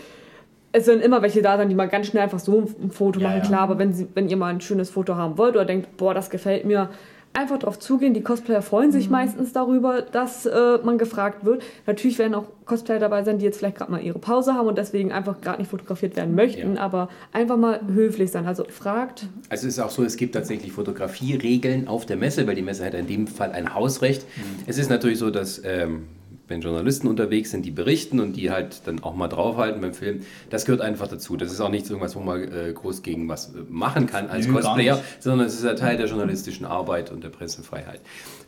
Es 0.74 0.86
werden 0.88 1.02
immer 1.02 1.22
welche 1.22 1.42
da 1.42 1.58
sein, 1.58 1.70
die 1.70 1.76
mal 1.76 1.88
ganz 1.88 2.08
schnell 2.08 2.24
einfach 2.24 2.40
so 2.40 2.60
ein 2.82 2.92
Foto 2.92 3.20
Ja, 3.20 3.28
machen, 3.30 3.40
ja. 3.42 3.46
klar, 3.48 3.62
aber 3.62 3.80
wenn, 3.80 3.94
sie, 3.94 4.08
wenn 4.14 4.28
ihr 4.30 4.38
mal 4.38 4.48
ein 4.54 4.62
schönes 4.62 4.90
Foto 4.90 5.16
haben 5.16 5.38
wollt 5.38 5.56
oder 5.56 5.66
denkt, 5.66 5.96
boah, 5.98 6.14
das 6.14 6.30
gefällt 6.30 6.66
mir, 6.66 6.90
einfach 7.34 7.60
drauf 7.60 7.78
zugehen. 7.78 8.14
Die 8.14 8.22
Cosplayer 8.22 8.62
freuen 8.62 8.88
Mhm. 8.88 8.94
sich 8.94 9.10
meistens 9.10 9.54
darüber, 9.54 10.02
dass 10.02 10.46
äh, 10.46 10.80
man 10.84 10.98
gefragt 10.98 11.46
wird. 11.46 11.62
Natürlich 11.86 12.18
werden 12.18 12.34
auch 12.34 12.46
Cosplayer 12.66 13.00
dabei 13.00 13.24
sein, 13.24 13.38
die 13.38 13.46
jetzt 13.46 13.60
vielleicht 13.60 13.78
gerade 13.78 13.92
mal 13.92 14.02
ihre 14.02 14.18
Pause 14.20 14.54
haben 14.56 14.68
und 14.68 14.78
deswegen 14.78 15.12
einfach 15.12 15.40
gerade 15.42 15.60
nicht 15.60 15.70
fotografiert 15.70 16.16
werden 16.16 16.34
möchten, 16.36 16.76
Ja. 16.76 16.82
aber 16.82 17.10
einfach 17.34 17.58
mal 17.58 17.80
höflich 17.94 18.32
sein. 18.32 18.46
Also 18.48 18.66
fragt, 18.70 19.28
Also 19.50 19.68
es 19.68 19.74
ist 19.78 19.80
auch 19.80 19.90
so, 19.92 20.04
es 20.04 20.18
gibt 20.18 20.34
tatsächlich 20.36 20.72
Fotografieregeln 20.72 21.88
auf 21.88 22.06
der 22.06 22.18
Messe, 22.18 22.46
weil 22.48 22.56
die 22.56 22.62
Messe 22.62 22.86
hat 22.86 22.94
in 22.94 23.08
dem 23.08 23.28
Fall 23.28 23.52
ein 23.52 23.74
Hausrecht. 23.74 24.26
Es 24.66 24.78
ist 24.78 24.90
natürlich 24.90 25.20
so, 25.20 25.30
dass 25.30 25.62
ähm, 25.64 26.04
wenn 26.48 26.62
Journalisten 26.62 27.08
unterwegs 27.08 27.52
sind, 27.52 27.66
die 27.66 27.72
berichten 27.72 28.20
und 28.20 28.34
die 28.34 28.52
halt 28.52 28.88
dann 28.88 29.04
auch 29.04 29.16
mal 29.16 29.28
draufhalten 29.28 29.82
beim 29.82 29.94
Film, 29.94 30.22
das 30.50 30.66
gehört 30.66 30.82
einfach 30.82 31.08
dazu. 31.08 31.38
Das 31.38 31.52
ist 31.52 31.60
auch 31.60 31.70
nichts 31.70 31.90
irgendwas, 31.90 32.16
wo 32.16 32.22
man 32.22 32.44
äh, 32.44 32.74
groß 32.74 33.04
gegen 33.04 33.28
was 33.28 33.50
äh, 33.50 33.60
machen 33.70 34.08
kann 34.08 34.30
als 34.30 34.46
gar 34.48 34.56
Cosplayer, 34.56 35.02
sondern 35.20 35.48
es 35.48 35.56
ist 35.56 35.66
ja 35.66 35.74
Teil 35.74 35.98
der 35.98 36.08
journalistischen 36.08 36.66
Arbeit 36.66 37.12
und 37.12 37.24
der 37.24 37.30
Pressefreiheit. 37.30 38.02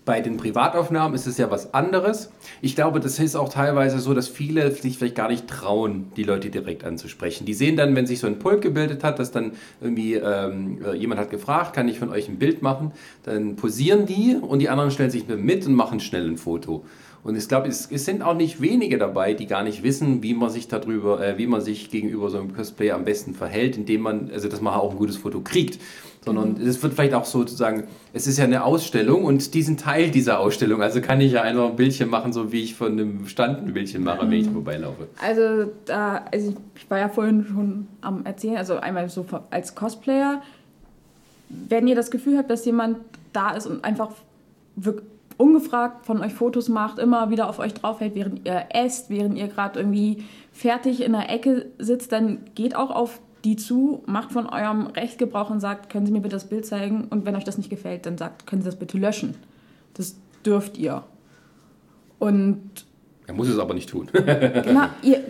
Bei 0.06 0.22
den 0.22 0.38
Privataufnahmen 0.38 1.14
ist 1.14 1.28
es 1.28 1.38
ja 1.38 1.52
was 1.52 1.74
anderes. 1.74 2.32
Ich 2.62 2.76
glaube, 2.76 3.00
das 3.00 3.20
ist 3.20 3.36
auch 3.36 3.50
teilweise 3.50 4.00
so, 4.00 4.14
dass 4.14 4.28
viele 4.28 4.72
sich 4.72 4.98
vielleicht 4.98 5.16
gar 5.16 5.30
nicht 5.30 5.48
trauen, 5.48 6.12
die 6.16 6.24
Leute 6.24 6.50
direkt 6.50 6.84
anzusprechen. 6.84 7.46
Die 7.46 7.54
sehen 7.54 7.76
dann, 7.76 7.96
wenn 7.96 8.08
sich 8.08 8.20
so 8.20 8.26
ein 8.26 8.40
Pulk 8.40 8.62
gebildet 8.62 9.04
hat, 9.04 9.20
dass 9.20 9.32
dann 9.32 9.52
irgendwie 9.82 10.16
ähm, 10.16 10.80
äh, 10.84 10.96
jemand 10.96 11.22
hat 11.22 11.30
gefragt, 11.30 11.76
kann 11.76 11.88
ich 11.88 12.00
von 12.00 12.10
euch 12.10 12.28
ein 12.28 12.40
Bild 12.40 12.62
machen? 12.62 12.92
Dann 13.24 13.56
posieren 13.56 14.06
die 14.06 14.36
und 14.36 14.60
die 14.60 14.70
anderen 14.70 14.90
stellen 14.90 15.12
sich 15.12 15.28
mit 15.28 15.68
und 15.68 15.76
machen 15.76 16.00
schnell 16.00 16.28
ein 16.28 16.38
Foto. 16.38 16.86
Und 17.24 17.36
ich 17.36 17.48
glaube, 17.48 17.68
es, 17.68 17.90
es 17.92 18.06
sind 18.06 18.22
auch 18.22 18.34
nicht 18.36 18.62
wenige 18.62 18.98
dabei, 18.98 19.34
die 19.34 19.46
gar 19.46 19.64
nicht 19.64 19.84
wissen, 19.84 20.24
wie 20.24 20.34
man 20.34 20.50
sich 20.50 20.68
darüber, 20.68 21.22
äh, 21.26 21.38
wie 21.38 21.48
man 21.48 21.60
sich 21.62 21.90
gegenüber 21.92 22.30
so 22.30 22.40
einem 22.40 22.56
Cosplayer 22.56 22.96
am 22.96 23.04
besten 23.04 23.34
verhält, 23.34 23.76
indem 23.78 24.02
man, 24.02 24.30
also 24.34 24.48
dass 24.48 24.62
man 24.62 24.74
auch 24.74 24.92
ein 24.92 24.98
gutes 24.98 25.18
Foto 25.18 25.42
kriegt. 25.42 25.80
Sondern 26.24 26.58
es 26.62 26.84
wird 26.84 26.94
vielleicht 26.94 27.14
auch 27.14 27.24
sozusagen, 27.24 27.86
es 28.12 28.28
ist 28.28 28.38
ja 28.38 28.44
eine 28.44 28.66
Ausstellung 28.66 29.24
und 29.24 29.54
die 29.54 29.62
sind 29.62 29.80
Teil 29.80 30.12
dieser 30.12 30.40
Ausstellung. 30.40 30.82
Also 30.82 31.00
kann 31.00 31.22
ich 31.22 31.32
ja 31.32 31.44
einfach 31.44 31.70
ein 31.70 31.76
Bildchen 31.78 32.10
machen, 32.10 32.34
so 32.34 32.52
wie 32.52 32.62
ich 32.62 32.76
von 32.76 32.92
einem 32.92 33.26
Stand 33.28 33.60
ein 33.66 33.74
Bildchen 33.74 34.04
mache, 34.04 34.22
wenn 34.30 34.34
ich 34.34 34.50
vorbeilaufe. 34.50 35.08
Also, 35.22 35.72
da, 35.86 36.26
also 36.32 36.56
ich 36.76 36.90
war 36.90 37.00
ja 37.00 37.08
vorhin 37.08 37.46
schon 37.50 37.88
am 38.02 38.26
Erzählen, 38.26 38.58
also 38.58 38.76
einmal 38.76 39.08
so 39.10 39.26
als 39.50 39.76
Cosplayer, 39.76 40.42
wenn 41.50 41.88
ihr 41.88 41.96
das 41.96 42.12
Gefühl 42.12 42.38
habt, 42.38 42.50
dass 42.50 42.66
jemand 42.66 42.98
da 43.32 43.52
ist 43.52 43.66
und 43.66 43.84
einfach 43.86 44.12
wirk- 44.76 45.04
ungefragt 45.40 46.06
von 46.06 46.22
euch 46.22 46.34
Fotos 46.34 46.68
macht, 46.68 47.00
immer 47.00 47.30
wieder 47.30 47.48
auf 47.48 47.60
euch 47.60 47.74
draufhält, 47.74 48.14
während 48.14 48.46
ihr 48.46 48.66
esst, 48.74 49.10
während 49.10 49.38
ihr 49.38 49.48
gerade 49.48 49.80
irgendwie 49.80 50.26
fertig 50.52 51.02
in 51.02 51.14
der 51.14 51.30
Ecke 51.30 51.68
sitzt, 51.80 52.12
dann 52.12 52.40
geht 52.56 52.76
auch 52.76 52.92
auf 52.92 53.22
die 53.46 53.56
zu, 53.56 54.04
macht 54.06 54.34
von 54.34 54.48
eurem 54.48 54.88
Recht 54.88 55.18
Gebrauch 55.18 55.50
und 55.50 55.62
sagt, 55.62 55.90
können 55.90 56.06
Sie 56.06 56.12
mir 56.12 56.20
bitte 56.20 56.36
das 56.36 56.50
Bild 56.50 56.66
zeigen? 56.66 57.08
Und 57.10 57.26
wenn 57.26 57.38
euch 57.38 57.46
das 57.46 57.58
nicht 57.58 57.70
gefällt, 57.70 58.06
dann 58.06 58.18
sagt, 58.18 58.48
können 58.48 58.62
Sie 58.62 58.66
das 58.66 58.78
bitte 58.78 58.98
löschen. 58.98 59.34
Das 59.94 60.18
dürft 60.46 60.78
ihr. 60.78 61.04
Und 62.20 62.86
Er 63.26 63.34
muss 63.34 63.48
es 63.48 63.60
aber 63.60 63.74
nicht 63.74 63.90
tun. 63.90 64.10
genau, 64.14 64.88
ihr, 65.02 65.24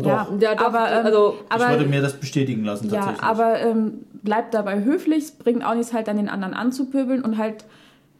ja, 0.00 0.28
Ja, 0.38 0.54
doch, 0.54 0.64
aber, 0.64 0.92
ähm, 0.92 1.06
also, 1.06 1.38
aber, 1.48 1.64
ich 1.64 1.78
würde 1.78 1.90
mir 1.90 2.02
das 2.02 2.20
bestätigen 2.20 2.64
lassen 2.64 2.88
ja, 2.88 3.00
tatsächlich. 3.00 3.24
aber 3.24 3.58
ähm, 3.58 3.94
bleibt 4.22 4.54
dabei 4.54 4.84
höflich, 4.84 5.24
es 5.24 5.30
bringt 5.32 5.64
auch 5.64 5.74
nichts 5.74 5.92
halt 5.92 6.06
dann 6.06 6.18
den 6.18 6.28
anderen 6.28 6.54
anzupöbeln 6.54 7.22
und 7.22 7.36
halt 7.36 7.64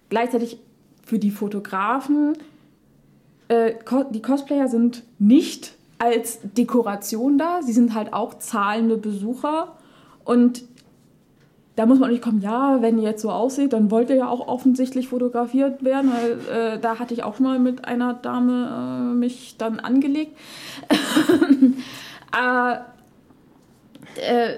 gleichzeitig 0.09 0.59
für 1.07 1.19
die 1.19 1.31
Fotografen, 1.31 2.37
äh, 3.49 3.75
die 4.11 4.21
Cosplayer 4.21 4.69
sind 4.69 5.05
nicht 5.19 5.75
als 5.99 6.41
Dekoration 6.43 7.39
da, 7.39 7.63
sie 7.63 7.73
sind 7.73 7.95
halt 7.95 8.13
auch 8.13 8.35
zahlende 8.35 8.99
Besucher 8.99 9.77
und 10.25 10.65
da 11.77 11.87
muss 11.87 11.99
man 11.99 12.11
nicht 12.11 12.23
kommen, 12.23 12.41
ja, 12.41 12.81
wenn 12.81 12.99
ihr 12.99 13.05
jetzt 13.05 13.23
so 13.23 13.31
aussieht, 13.31 13.73
dann 13.75 13.91
wollt 13.91 14.09
ihr 14.09 14.17
ja 14.17 14.29
auch 14.29 14.49
offensichtlich 14.49 15.09
fotografiert 15.09 15.85
werden. 15.85 16.11
Weil, 16.11 16.77
äh, 16.77 16.79
da 16.81 16.99
hatte 16.99 17.13
ich 17.13 17.23
auch 17.23 17.39
mal 17.39 17.59
mit 17.59 17.85
einer 17.85 18.15
Dame 18.15 19.13
äh, 19.13 19.15
mich 19.15 19.57
dann 19.59 19.79
angelegt. 19.79 20.35
äh, 22.35 22.77
äh, 24.21 24.57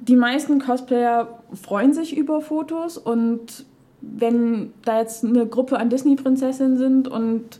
die 0.00 0.16
meisten 0.16 0.60
Cosplayer 0.60 1.40
freuen 1.54 1.94
sich 1.94 2.14
über 2.14 2.42
Fotos 2.42 2.98
und 2.98 3.64
wenn 4.16 4.72
da 4.84 5.00
jetzt 5.00 5.24
eine 5.24 5.46
Gruppe 5.46 5.78
an 5.78 5.90
Disney-Prinzessinnen 5.90 6.76
sind 6.76 7.08
und 7.08 7.58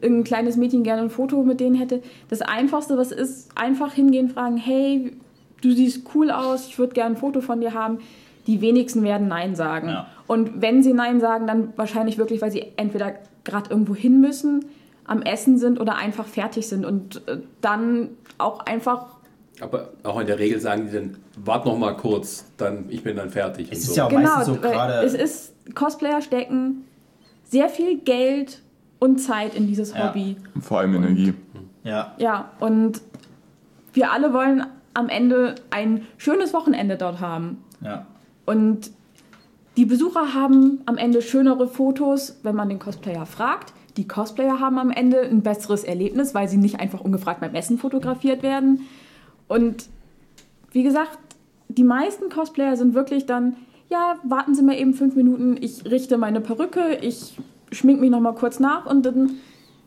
irgendein 0.00 0.24
kleines 0.24 0.56
Mädchen 0.56 0.82
gerne 0.82 1.02
ein 1.02 1.10
Foto 1.10 1.42
mit 1.42 1.60
denen 1.60 1.76
hätte, 1.76 2.02
das 2.28 2.42
Einfachste, 2.42 2.96
was 2.96 3.12
ist, 3.12 3.50
einfach 3.56 3.92
hingehen, 3.92 4.28
fragen, 4.28 4.56
hey, 4.56 5.12
du 5.62 5.72
siehst 5.72 6.06
cool 6.14 6.30
aus, 6.30 6.66
ich 6.66 6.78
würde 6.78 6.94
gerne 6.94 7.14
ein 7.14 7.18
Foto 7.18 7.40
von 7.40 7.60
dir 7.60 7.74
haben, 7.74 7.98
die 8.46 8.60
wenigsten 8.60 9.02
werden 9.02 9.28
Nein 9.28 9.54
sagen. 9.54 9.88
Ja. 9.88 10.06
Und 10.26 10.62
wenn 10.62 10.82
sie 10.82 10.92
Nein 10.92 11.20
sagen, 11.20 11.46
dann 11.46 11.72
wahrscheinlich 11.76 12.18
wirklich, 12.18 12.40
weil 12.40 12.50
sie 12.50 12.64
entweder 12.76 13.12
gerade 13.44 13.70
irgendwo 13.70 13.94
hin 13.94 14.20
müssen, 14.20 14.64
am 15.04 15.22
Essen 15.22 15.58
sind 15.58 15.80
oder 15.80 15.96
einfach 15.96 16.26
fertig 16.26 16.68
sind 16.68 16.86
und 16.86 17.26
äh, 17.28 17.38
dann 17.60 18.10
auch 18.38 18.60
einfach 18.60 19.19
Aber 19.62 19.90
auch 20.04 20.18
in 20.20 20.26
der 20.26 20.38
Regel 20.38 20.60
sagen 20.60 20.86
die 20.86 20.92
dann, 20.92 21.16
wart 21.36 21.66
noch 21.66 21.76
mal 21.78 21.96
kurz, 21.96 22.44
dann 22.56 22.86
ich 22.88 23.02
bin 23.02 23.16
dann 23.16 23.30
fertig. 23.30 23.68
Es 23.70 23.80
ist 23.80 23.88
so. 23.90 23.94
ja 23.96 24.04
auch 24.06 24.08
Genau, 24.08 24.22
meistens 24.36 24.46
so 24.56 24.62
weil 24.62 24.70
gerade. 24.72 24.92
es 25.04 25.14
ist, 25.14 25.52
Cosplayer 25.74 26.20
stecken 26.22 26.84
sehr 27.44 27.68
viel 27.68 27.98
Geld 27.98 28.62
und 28.98 29.18
Zeit 29.18 29.54
in 29.54 29.66
dieses 29.66 29.92
Ja. 29.94 30.08
Hobby. 30.08 30.36
Vor 30.60 30.80
allem 30.80 30.94
Energie. 30.94 31.34
Ja, 31.84 32.14
Ja, 32.18 32.50
und 32.60 33.00
wir 33.92 34.12
alle 34.12 34.32
wollen 34.32 34.64
am 34.94 35.08
Ende 35.08 35.54
ein 35.70 36.06
schönes 36.18 36.52
Wochenende 36.52 36.96
dort 36.96 37.20
haben. 37.20 37.64
ja. 37.80 38.06
Und 38.46 38.90
die 39.76 39.84
Besucher 39.86 40.34
haben 40.34 40.80
am 40.86 40.96
Ende 40.96 41.22
schönere 41.22 41.68
Fotos, 41.68 42.38
wenn 42.42 42.56
man 42.56 42.68
den 42.68 42.80
Cosplayer 42.80 43.24
fragt. 43.24 43.72
Die 43.96 44.06
Cosplayer 44.08 44.58
haben 44.58 44.78
am 44.78 44.90
Ende 44.90 45.20
ein 45.22 45.42
besseres 45.42 45.84
Erlebnis, 45.84 46.34
weil 46.34 46.48
sie 46.48 46.56
nicht 46.56 46.80
einfach 46.80 47.00
ungefragt 47.00 47.40
beim 47.40 47.54
Essen 47.54 47.78
fotografiert 47.78 48.42
werden. 48.42 48.80
Und 49.50 49.86
wie 50.70 50.84
gesagt, 50.84 51.18
die 51.66 51.82
meisten 51.82 52.30
Cosplayer 52.30 52.76
sind 52.76 52.94
wirklich 52.94 53.26
dann, 53.26 53.56
ja, 53.88 54.14
warten 54.22 54.54
Sie 54.54 54.62
mal 54.62 54.78
eben 54.78 54.94
fünf 54.94 55.16
Minuten, 55.16 55.56
ich 55.60 55.84
richte 55.90 56.18
meine 56.18 56.40
Perücke, 56.40 56.98
ich 57.00 57.36
schmink 57.72 58.00
mich 58.00 58.10
nochmal 58.10 58.36
kurz 58.36 58.60
nach 58.60 58.86
und 58.86 59.04
dann 59.04 59.38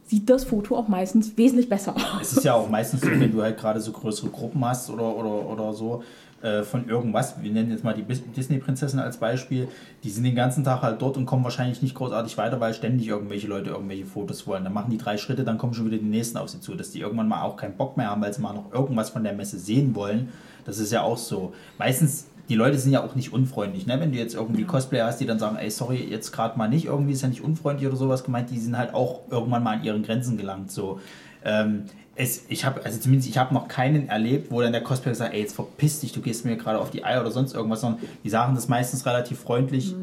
sieht 0.03 0.29
das 0.29 0.43
Foto 0.43 0.75
auch 0.75 0.89
meistens 0.89 1.37
wesentlich 1.37 1.69
besser 1.69 1.95
aus. 1.95 2.21
Es 2.21 2.33
ist 2.33 2.43
ja 2.43 2.55
auch 2.55 2.69
meistens 2.69 3.01
so, 3.01 3.07
wenn 3.07 3.31
du 3.31 3.41
halt 3.41 3.57
gerade 3.57 3.79
so 3.79 3.93
größere 3.93 4.31
Gruppen 4.31 4.65
hast 4.65 4.89
oder, 4.89 5.15
oder, 5.15 5.49
oder 5.49 5.71
so 5.71 6.03
äh, 6.43 6.63
von 6.63 6.89
irgendwas, 6.89 7.41
wir 7.41 7.51
nennen 7.51 7.71
jetzt 7.71 7.85
mal 7.85 7.93
die 7.93 8.03
Disney-Prinzessin 8.03 8.99
als 8.99 9.17
Beispiel, 9.17 9.69
die 10.03 10.09
sind 10.09 10.25
den 10.25 10.35
ganzen 10.35 10.65
Tag 10.65 10.81
halt 10.81 11.01
dort 11.01 11.15
und 11.15 11.25
kommen 11.25 11.43
wahrscheinlich 11.45 11.81
nicht 11.81 11.95
großartig 11.95 12.37
weiter, 12.37 12.59
weil 12.59 12.73
ständig 12.73 13.07
irgendwelche 13.07 13.47
Leute 13.47 13.69
irgendwelche 13.69 14.05
Fotos 14.05 14.45
wollen. 14.45 14.65
Dann 14.65 14.73
machen 14.73 14.91
die 14.91 14.97
drei 14.97 15.17
Schritte, 15.17 15.45
dann 15.45 15.57
kommen 15.57 15.73
schon 15.73 15.85
wieder 15.85 15.97
die 15.97 16.03
nächsten 16.03 16.37
auf 16.37 16.49
sie 16.49 16.59
zu, 16.59 16.75
dass 16.75 16.91
die 16.91 16.99
irgendwann 16.99 17.29
mal 17.29 17.43
auch 17.43 17.55
keinen 17.55 17.77
Bock 17.77 17.95
mehr 17.95 18.09
haben, 18.09 18.21
weil 18.21 18.33
sie 18.33 18.41
mal 18.41 18.53
noch 18.53 18.73
irgendwas 18.73 19.09
von 19.09 19.23
der 19.23 19.31
Messe 19.31 19.57
sehen 19.57 19.95
wollen. 19.95 20.29
Das 20.65 20.79
ist 20.79 20.91
ja 20.91 21.01
auch 21.01 21.17
so. 21.17 21.53
Meistens, 21.77 22.27
die 22.49 22.55
Leute 22.55 22.77
sind 22.77 22.91
ja 22.91 23.01
auch 23.03 23.15
nicht 23.15 23.31
unfreundlich, 23.31 23.85
ne? 23.85 23.97
Wenn 24.01 24.11
du 24.11 24.17
jetzt 24.17 24.35
irgendwie 24.35 24.65
Cosplayer 24.65 25.07
hast, 25.07 25.19
die 25.19 25.25
dann 25.25 25.39
sagen, 25.39 25.55
ey, 25.55 25.71
sorry, 25.71 26.05
jetzt 26.09 26.33
gerade 26.33 26.57
mal 26.57 26.67
nicht, 26.67 26.87
irgendwie 26.87 27.13
ist 27.13 27.21
ja 27.21 27.29
nicht 27.29 27.41
unfreundlich 27.41 27.87
oder 27.87 27.95
sowas 27.95 28.25
gemeint, 28.25 28.49
die 28.49 28.59
sind 28.59 28.77
halt 28.77 28.93
auch 28.93 29.21
irgendwann 29.31 29.63
mal 29.63 29.77
an 29.77 29.83
ihren 29.83 30.03
Grenzen 30.03 30.35
gelangt. 30.35 30.71
So. 30.71 30.99
Ähm, 31.45 31.85
es, 32.15 32.45
ich 32.47 32.63
habe, 32.65 32.83
also 32.85 32.99
zumindest 32.99 33.29
ich 33.29 33.37
habe 33.37 33.53
noch 33.53 33.67
keinen 33.67 34.07
erlebt, 34.07 34.51
wo 34.51 34.61
dann 34.61 34.71
der 34.71 34.83
Cosplayer 34.83 35.15
sagt, 35.15 35.33
ey, 35.33 35.41
jetzt 35.41 35.55
verpiss 35.55 35.99
dich, 36.01 36.11
du 36.11 36.21
gehst 36.21 36.45
mir 36.45 36.55
gerade 36.57 36.79
auf 36.79 36.91
die 36.91 37.03
Eier 37.03 37.21
oder 37.21 37.31
sonst 37.31 37.53
irgendwas, 37.55 37.81
sondern 37.81 38.01
die 38.23 38.29
sagen 38.29 38.53
das 38.55 38.67
meistens 38.67 39.05
relativ 39.05 39.39
freundlich. 39.39 39.95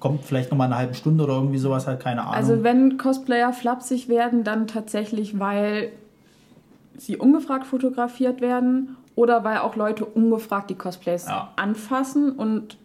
Kommt 0.00 0.24
vielleicht 0.24 0.50
noch 0.50 0.58
mal 0.58 0.66
eine 0.66 0.76
halbe 0.76 0.94
Stunde 0.94 1.24
oder 1.24 1.34
irgendwie 1.34 1.58
sowas, 1.58 1.86
halt 1.86 2.00
keine 2.00 2.22
Ahnung. 2.22 2.34
Also 2.34 2.62
wenn 2.64 2.98
Cosplayer 2.98 3.52
flapsig 3.52 4.08
werden, 4.08 4.44
dann 4.44 4.66
tatsächlich, 4.66 5.38
weil 5.38 5.92
sie 6.98 7.16
ungefragt 7.16 7.66
fotografiert 7.66 8.40
werden 8.40 8.96
oder 9.14 9.44
weil 9.44 9.58
auch 9.58 9.76
Leute 9.76 10.04
ungefragt 10.04 10.68
die 10.68 10.74
Cosplays 10.74 11.26
Ja. 11.26 11.52
anfassen 11.56 12.32
und 12.32 12.76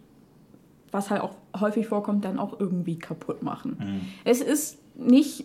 was 0.90 1.10
halt 1.10 1.20
auch 1.20 1.34
häufig 1.60 1.88
vorkommt, 1.88 2.24
dann 2.24 2.38
auch 2.38 2.58
irgendwie 2.58 2.96
kaputt 2.96 3.42
machen. 3.42 3.76
Mhm. 3.78 4.00
Es 4.24 4.40
ist 4.40 4.78
nicht, 4.96 5.44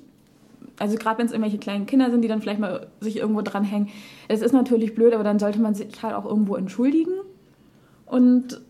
also 0.80 0.96
gerade 0.98 1.20
wenn 1.20 1.26
es 1.26 1.32
irgendwelche 1.32 1.58
kleinen 1.60 1.86
Kinder 1.86 2.10
sind, 2.10 2.22
die 2.22 2.28
dann 2.28 2.42
vielleicht 2.42 2.60
mal 2.60 2.88
sich 3.02 3.18
irgendwo 3.18 3.42
dran 3.42 3.64
hängen, 3.64 3.90
es 4.28 4.42
ist 4.42 4.54
natürlich 4.54 4.96
blöd, 4.96 5.14
aber 5.14 5.24
dann 5.24 5.38
sollte 5.40 5.60
man 5.60 5.76
sich 5.76 6.02
halt 6.02 6.16
auch 6.16 6.26
irgendwo 6.26 6.56
entschuldigen 6.56 7.12
und 8.06 8.62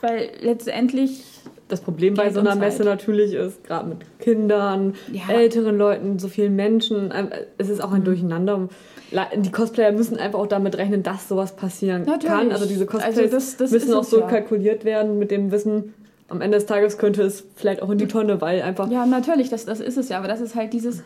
weil 0.00 0.30
letztendlich 0.40 1.22
Das 1.68 1.80
Problem 1.80 2.14
bei 2.14 2.30
so 2.30 2.40
einer 2.40 2.54
Messe 2.56 2.78
Zeit. 2.78 2.86
natürlich 2.86 3.34
ist, 3.34 3.64
gerade 3.64 3.88
mit 3.88 3.98
Kindern, 4.18 4.94
Ja. 5.12 5.22
älteren 5.28 5.76
Leuten, 5.78 6.18
so 6.18 6.28
vielen 6.28 6.56
Menschen, 6.56 7.12
ähm, 7.14 7.28
es 7.58 7.68
ist 7.68 7.82
auch 7.82 7.92
ein 7.92 8.04
Durcheinander. 8.04 8.68
La- 9.12 9.28
Die 9.36 9.50
Cosplayer 9.52 9.92
müssen 9.92 10.16
einfach 10.16 10.38
auch 10.38 10.46
damit 10.46 10.78
rechnen, 10.78 11.02
dass 11.02 11.28
sowas 11.28 11.56
passieren 11.56 12.02
Natürlich. 12.04 12.28
kann. 12.28 12.52
Also 12.52 12.64
diese 12.66 12.86
Cosplays 12.86 13.18
Also 13.18 13.30
das- 13.30 13.56
das 13.56 13.70
müssen 13.72 13.92
auch 13.94 14.04
so 14.04 14.20
ja. 14.20 14.26
kalkuliert 14.26 14.84
werden 14.84 15.18
mit 15.18 15.30
dem 15.30 15.50
Wissen, 15.52 15.94
am 16.28 16.40
Ende 16.40 16.58
des 16.58 16.66
Tages 16.66 16.96
könnte 16.96 17.22
es 17.22 17.44
vielleicht 17.56 17.82
auch 17.82 17.90
in 17.90 17.98
die 17.98 18.06
Tonne, 18.06 18.40
weil 18.40 18.62
einfach 18.62 18.88
Ja, 18.90 19.04
natürlich, 19.04 19.48
das, 19.50 19.64
das 19.66 19.80
ist 19.80 19.96
es 19.98 20.08
ja. 20.10 20.18
Aber 20.18 20.28
das 20.28 20.40
ist 20.40 20.54
halt 20.54 20.72
dieses, 20.72 21.02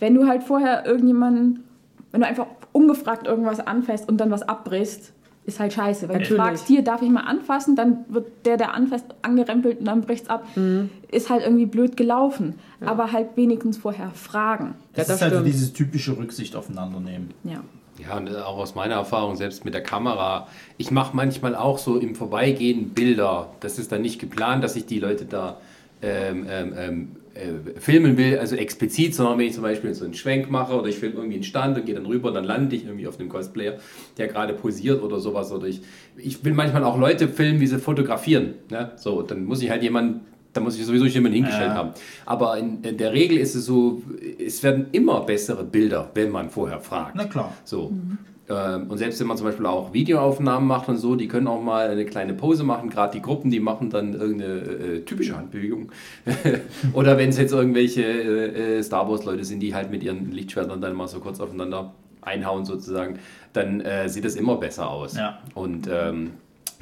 wenn 0.00 0.14
du 0.14 0.26
halt 0.26 0.42
vorher 0.42 0.84
irgendjemanden, 0.84 1.64
wenn 2.10 2.22
du 2.22 2.26
einfach 2.26 2.46
ungefragt 2.72 3.26
irgendwas 3.26 3.60
anfasst 3.60 4.08
und 4.08 4.18
dann 4.18 4.30
was 4.30 4.42
abbrichst, 4.42 5.12
ist 5.46 5.60
halt 5.60 5.72
scheiße. 5.72 6.08
Weil 6.08 6.16
du 6.16 6.22
Natürlich. 6.22 6.42
fragst, 6.42 6.66
hier, 6.66 6.82
darf 6.82 7.02
ich 7.02 7.08
mal 7.08 7.22
anfassen? 7.22 7.76
Dann 7.76 8.04
wird 8.08 8.26
der, 8.44 8.56
der 8.56 8.74
anfasst, 8.74 9.06
angerempelt 9.22 9.80
und 9.80 9.86
dann 9.86 10.02
bricht's 10.02 10.28
ab. 10.28 10.44
Mhm. 10.56 10.90
Ist 11.10 11.30
halt 11.30 11.42
irgendwie 11.42 11.66
blöd 11.66 11.96
gelaufen. 11.96 12.54
Aber 12.84 13.12
halt 13.12 13.36
wenigstens 13.36 13.76
vorher 13.76 14.10
fragen. 14.10 14.74
das 14.94 15.08
Ja, 15.08 15.14
ist 15.14 15.22
das 15.22 15.30
halt 15.30 15.38
so 15.38 15.44
dieses 15.44 15.72
typische 15.72 16.16
Rücksicht 16.16 16.56
aufeinander 16.56 17.00
nehmen. 17.00 17.30
Ja. 17.44 17.60
Ja, 17.98 18.16
und 18.16 18.34
auch 18.34 18.56
aus 18.56 18.74
meiner 18.74 18.94
Erfahrung, 18.94 19.36
selbst 19.36 19.66
mit 19.66 19.74
der 19.74 19.82
Kamera, 19.82 20.46
ich 20.78 20.90
mache 20.90 21.14
manchmal 21.14 21.54
auch 21.54 21.76
so 21.76 21.98
im 21.98 22.14
Vorbeigehen 22.14 22.90
Bilder. 22.90 23.50
Das 23.60 23.78
ist 23.78 23.92
dann 23.92 24.00
nicht 24.00 24.18
geplant, 24.18 24.64
dass 24.64 24.74
ich 24.76 24.86
die 24.86 24.98
Leute 24.98 25.26
da 25.26 25.58
ähm, 26.00 26.46
ähm, 26.48 26.72
ähm, 26.78 27.08
äh, 27.40 27.80
filmen 27.80 28.16
will, 28.16 28.38
also 28.38 28.56
explizit, 28.56 29.14
sondern 29.14 29.38
wenn 29.38 29.46
ich 29.46 29.54
zum 29.54 29.62
Beispiel 29.62 29.92
so 29.94 30.04
einen 30.04 30.14
Schwenk 30.14 30.50
mache 30.50 30.74
oder 30.74 30.88
ich 30.88 30.96
filme 30.98 31.16
irgendwie 31.16 31.34
einen 31.36 31.44
Stand 31.44 31.76
und 31.78 31.86
gehe 31.86 31.94
dann 31.94 32.06
rüber, 32.06 32.30
dann 32.32 32.44
lande 32.44 32.76
ich 32.76 32.84
irgendwie 32.84 33.06
auf 33.06 33.18
einem 33.18 33.28
Cosplayer, 33.28 33.74
der 34.18 34.28
gerade 34.28 34.52
posiert 34.54 35.02
oder 35.02 35.18
sowas. 35.20 35.50
Oder 35.52 35.66
ich, 35.66 35.80
ich 36.16 36.44
will 36.44 36.54
manchmal 36.54 36.84
auch 36.84 36.98
Leute 36.98 37.28
filmen, 37.28 37.60
wie 37.60 37.66
sie 37.66 37.78
fotografieren. 37.78 38.54
Ne? 38.70 38.92
So, 38.96 39.22
dann 39.22 39.44
muss 39.44 39.62
ich 39.62 39.70
halt 39.70 39.82
jemanden 39.82 40.20
da 40.52 40.60
muss 40.60 40.76
ich 40.76 40.84
sowieso 40.84 41.04
jemanden 41.04 41.36
hingestellt 41.36 41.70
Ja. 41.70 41.76
haben. 41.76 41.90
Aber 42.26 42.58
in, 42.58 42.82
in 42.82 42.96
der 42.96 43.12
Regel 43.12 43.38
ist 43.38 43.54
es 43.54 43.66
so, 43.66 44.02
es 44.44 44.64
werden 44.64 44.86
immer 44.90 45.20
bessere 45.20 45.62
Bilder, 45.62 46.10
wenn 46.14 46.30
man 46.30 46.50
vorher 46.50 46.80
fragt. 46.80 47.14
Na 47.14 47.26
klar. 47.26 47.52
So. 47.62 47.90
Ähm, 47.92 48.18
Und 48.50 48.98
selbst 48.98 49.20
wenn 49.20 49.26
man 49.26 49.36
zum 49.36 49.46
Beispiel 49.46 49.66
auch 49.66 49.92
Videoaufnahmen 49.92 50.66
macht 50.66 50.88
und 50.88 50.96
so, 50.96 51.14
die 51.14 51.28
können 51.28 51.46
auch 51.46 51.62
mal 51.62 51.88
eine 51.88 52.04
kleine 52.04 52.34
Pose 52.34 52.64
machen. 52.64 52.90
Gerade 52.90 53.12
die 53.12 53.22
Gruppen, 53.22 53.50
die 53.50 53.60
machen 53.60 53.90
dann 53.90 54.14
irgendeine 54.14 54.54
äh, 54.54 55.00
typische 55.02 55.36
Handbewegung. 55.36 55.92
Oder 56.92 57.16
wenn 57.16 57.28
es 57.28 57.38
jetzt 57.38 57.52
irgendwelche 57.52 58.02
äh, 58.02 58.78
äh, 58.78 58.82
Star 58.82 59.08
Wars-Leute 59.08 59.44
sind, 59.44 59.60
die 59.60 59.74
halt 59.74 59.90
mit 59.90 60.02
ihren 60.02 60.32
Lichtschwertern 60.32 60.80
dann 60.80 60.94
mal 60.94 61.06
so 61.06 61.20
kurz 61.20 61.38
aufeinander 61.40 61.94
einhauen 62.22 62.64
sozusagen, 62.64 63.18
dann 63.52 63.80
äh, 63.80 64.08
sieht 64.08 64.24
es 64.24 64.36
immer 64.36 64.56
besser 64.56 64.90
aus. 64.90 65.16
Ja. 65.16 65.38
Und 65.54 65.88
ähm, 65.90 66.32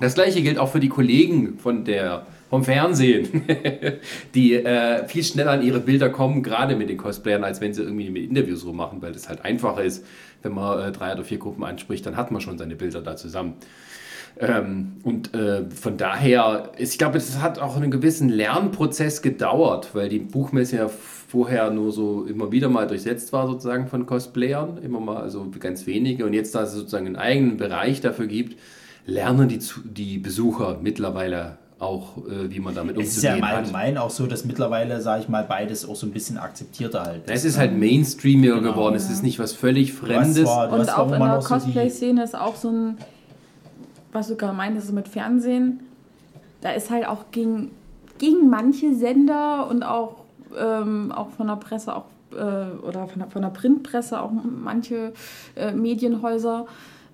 das 0.00 0.14
gleiche 0.14 0.42
gilt 0.42 0.58
auch 0.58 0.68
für 0.68 0.80
die 0.80 0.88
Kollegen 0.88 1.58
von 1.58 1.84
der, 1.84 2.26
vom 2.50 2.62
Fernsehen, 2.62 3.42
die 4.34 4.54
äh, 4.54 5.06
viel 5.06 5.24
schneller 5.24 5.52
an 5.52 5.62
ihre 5.62 5.80
Bilder 5.80 6.08
kommen, 6.08 6.42
gerade 6.42 6.76
mit 6.76 6.88
den 6.88 6.96
Cosplayern, 6.96 7.42
als 7.42 7.60
wenn 7.60 7.74
sie 7.74 7.82
irgendwie 7.82 8.10
mit 8.10 8.24
Interviews 8.24 8.64
rummachen, 8.64 9.02
weil 9.02 9.12
das 9.12 9.28
halt 9.28 9.44
einfacher 9.44 9.82
ist, 9.82 10.04
wenn 10.42 10.52
man 10.52 10.80
äh, 10.80 10.92
drei 10.92 11.12
oder 11.12 11.24
vier 11.24 11.38
Gruppen 11.38 11.64
anspricht, 11.64 12.06
dann 12.06 12.16
hat 12.16 12.30
man 12.30 12.40
schon 12.40 12.58
seine 12.58 12.76
Bilder 12.76 13.00
da 13.02 13.16
zusammen. 13.16 13.54
Ähm, 14.38 14.96
und 15.02 15.34
äh, 15.34 15.68
von 15.70 15.96
daher, 15.96 16.72
ist- 16.78 16.92
ich 16.92 16.98
glaube, 16.98 17.18
es 17.18 17.40
hat 17.40 17.58
auch 17.58 17.76
einen 17.76 17.90
gewissen 17.90 18.28
Lernprozess 18.28 19.22
gedauert, 19.22 19.90
weil 19.94 20.08
die 20.08 20.20
Buchmesse 20.20 20.76
ja 20.76 20.88
vorher 20.88 21.70
nur 21.70 21.92
so 21.92 22.24
immer 22.24 22.52
wieder 22.52 22.68
mal 22.68 22.86
durchsetzt 22.86 23.32
war, 23.32 23.46
sozusagen 23.46 23.88
von 23.88 24.06
Cosplayern, 24.06 24.78
immer 24.78 25.00
mal, 25.00 25.16
also 25.18 25.46
ganz 25.58 25.86
wenige. 25.86 26.24
Und 26.24 26.34
jetzt, 26.34 26.54
da 26.54 26.62
es 26.62 26.72
sozusagen 26.72 27.06
einen 27.06 27.16
eigenen 27.16 27.56
Bereich 27.56 28.00
dafür 28.00 28.26
gibt, 28.28 28.58
lernen 29.06 29.48
die, 29.48 29.58
die 29.84 30.18
Besucher 30.18 30.78
mittlerweile 30.82 31.58
auch, 31.78 32.16
äh, 32.26 32.50
wie 32.50 32.58
man 32.60 32.74
damit 32.74 32.96
Es 32.98 33.16
ist 33.16 33.22
ja 33.22 33.34
im 33.34 33.44
hat. 33.44 33.54
Allgemeinen 33.58 33.98
auch 33.98 34.10
so, 34.10 34.26
dass 34.26 34.44
mittlerweile, 34.44 35.00
sage 35.00 35.22
ich 35.22 35.28
mal, 35.28 35.44
beides 35.44 35.88
auch 35.88 35.94
so 35.94 36.06
ein 36.06 36.12
bisschen 36.12 36.36
akzeptierter 36.38 37.02
halt 37.04 37.30
Es 37.30 37.44
ist 37.44 37.56
halt 37.58 37.78
Mainstreamiger 37.78 38.56
Genau. 38.60 38.72
geworden, 38.72 38.96
es 38.96 39.08
ist 39.10 39.22
nicht 39.22 39.38
was 39.38 39.52
völlig 39.52 39.92
Fremdes. 39.92 40.34
du 40.34 40.40
Und 40.40 40.90
auch 40.98 41.08
in 41.08 41.14
immer 41.14 41.26
der 41.26 41.34
noch 41.36 41.42
so 41.42 41.54
die- 41.56 41.62
Cosplay-Szene 41.64 42.24
ist 42.24 42.36
auch 42.36 42.56
so 42.56 42.70
ein, 42.70 42.98
was 44.12 44.28
du 44.28 44.36
gerade 44.36 44.56
meintest, 44.56 44.88
so 44.88 44.92
mit 44.92 45.06
Fernsehen, 45.08 45.80
da 46.60 46.70
ist 46.70 46.90
halt 46.90 47.06
auch 47.06 47.26
gegen, 47.30 47.70
gegen 48.18 48.50
manche 48.50 48.94
Sender 48.94 49.68
und 49.70 49.84
auch, 49.84 50.16
ähm, 50.58 51.12
auch 51.12 51.30
von 51.30 51.46
der 51.46 51.56
Presse, 51.56 51.94
auch, 51.94 52.06
äh, 52.32 52.36
oder 52.84 53.06
von 53.06 53.20
der, 53.20 53.30
von 53.30 53.42
der 53.42 53.50
Printpresse, 53.50 54.20
auch 54.20 54.32
manche 54.32 55.12
äh, 55.54 55.70
Medienhäuser, 55.72 56.66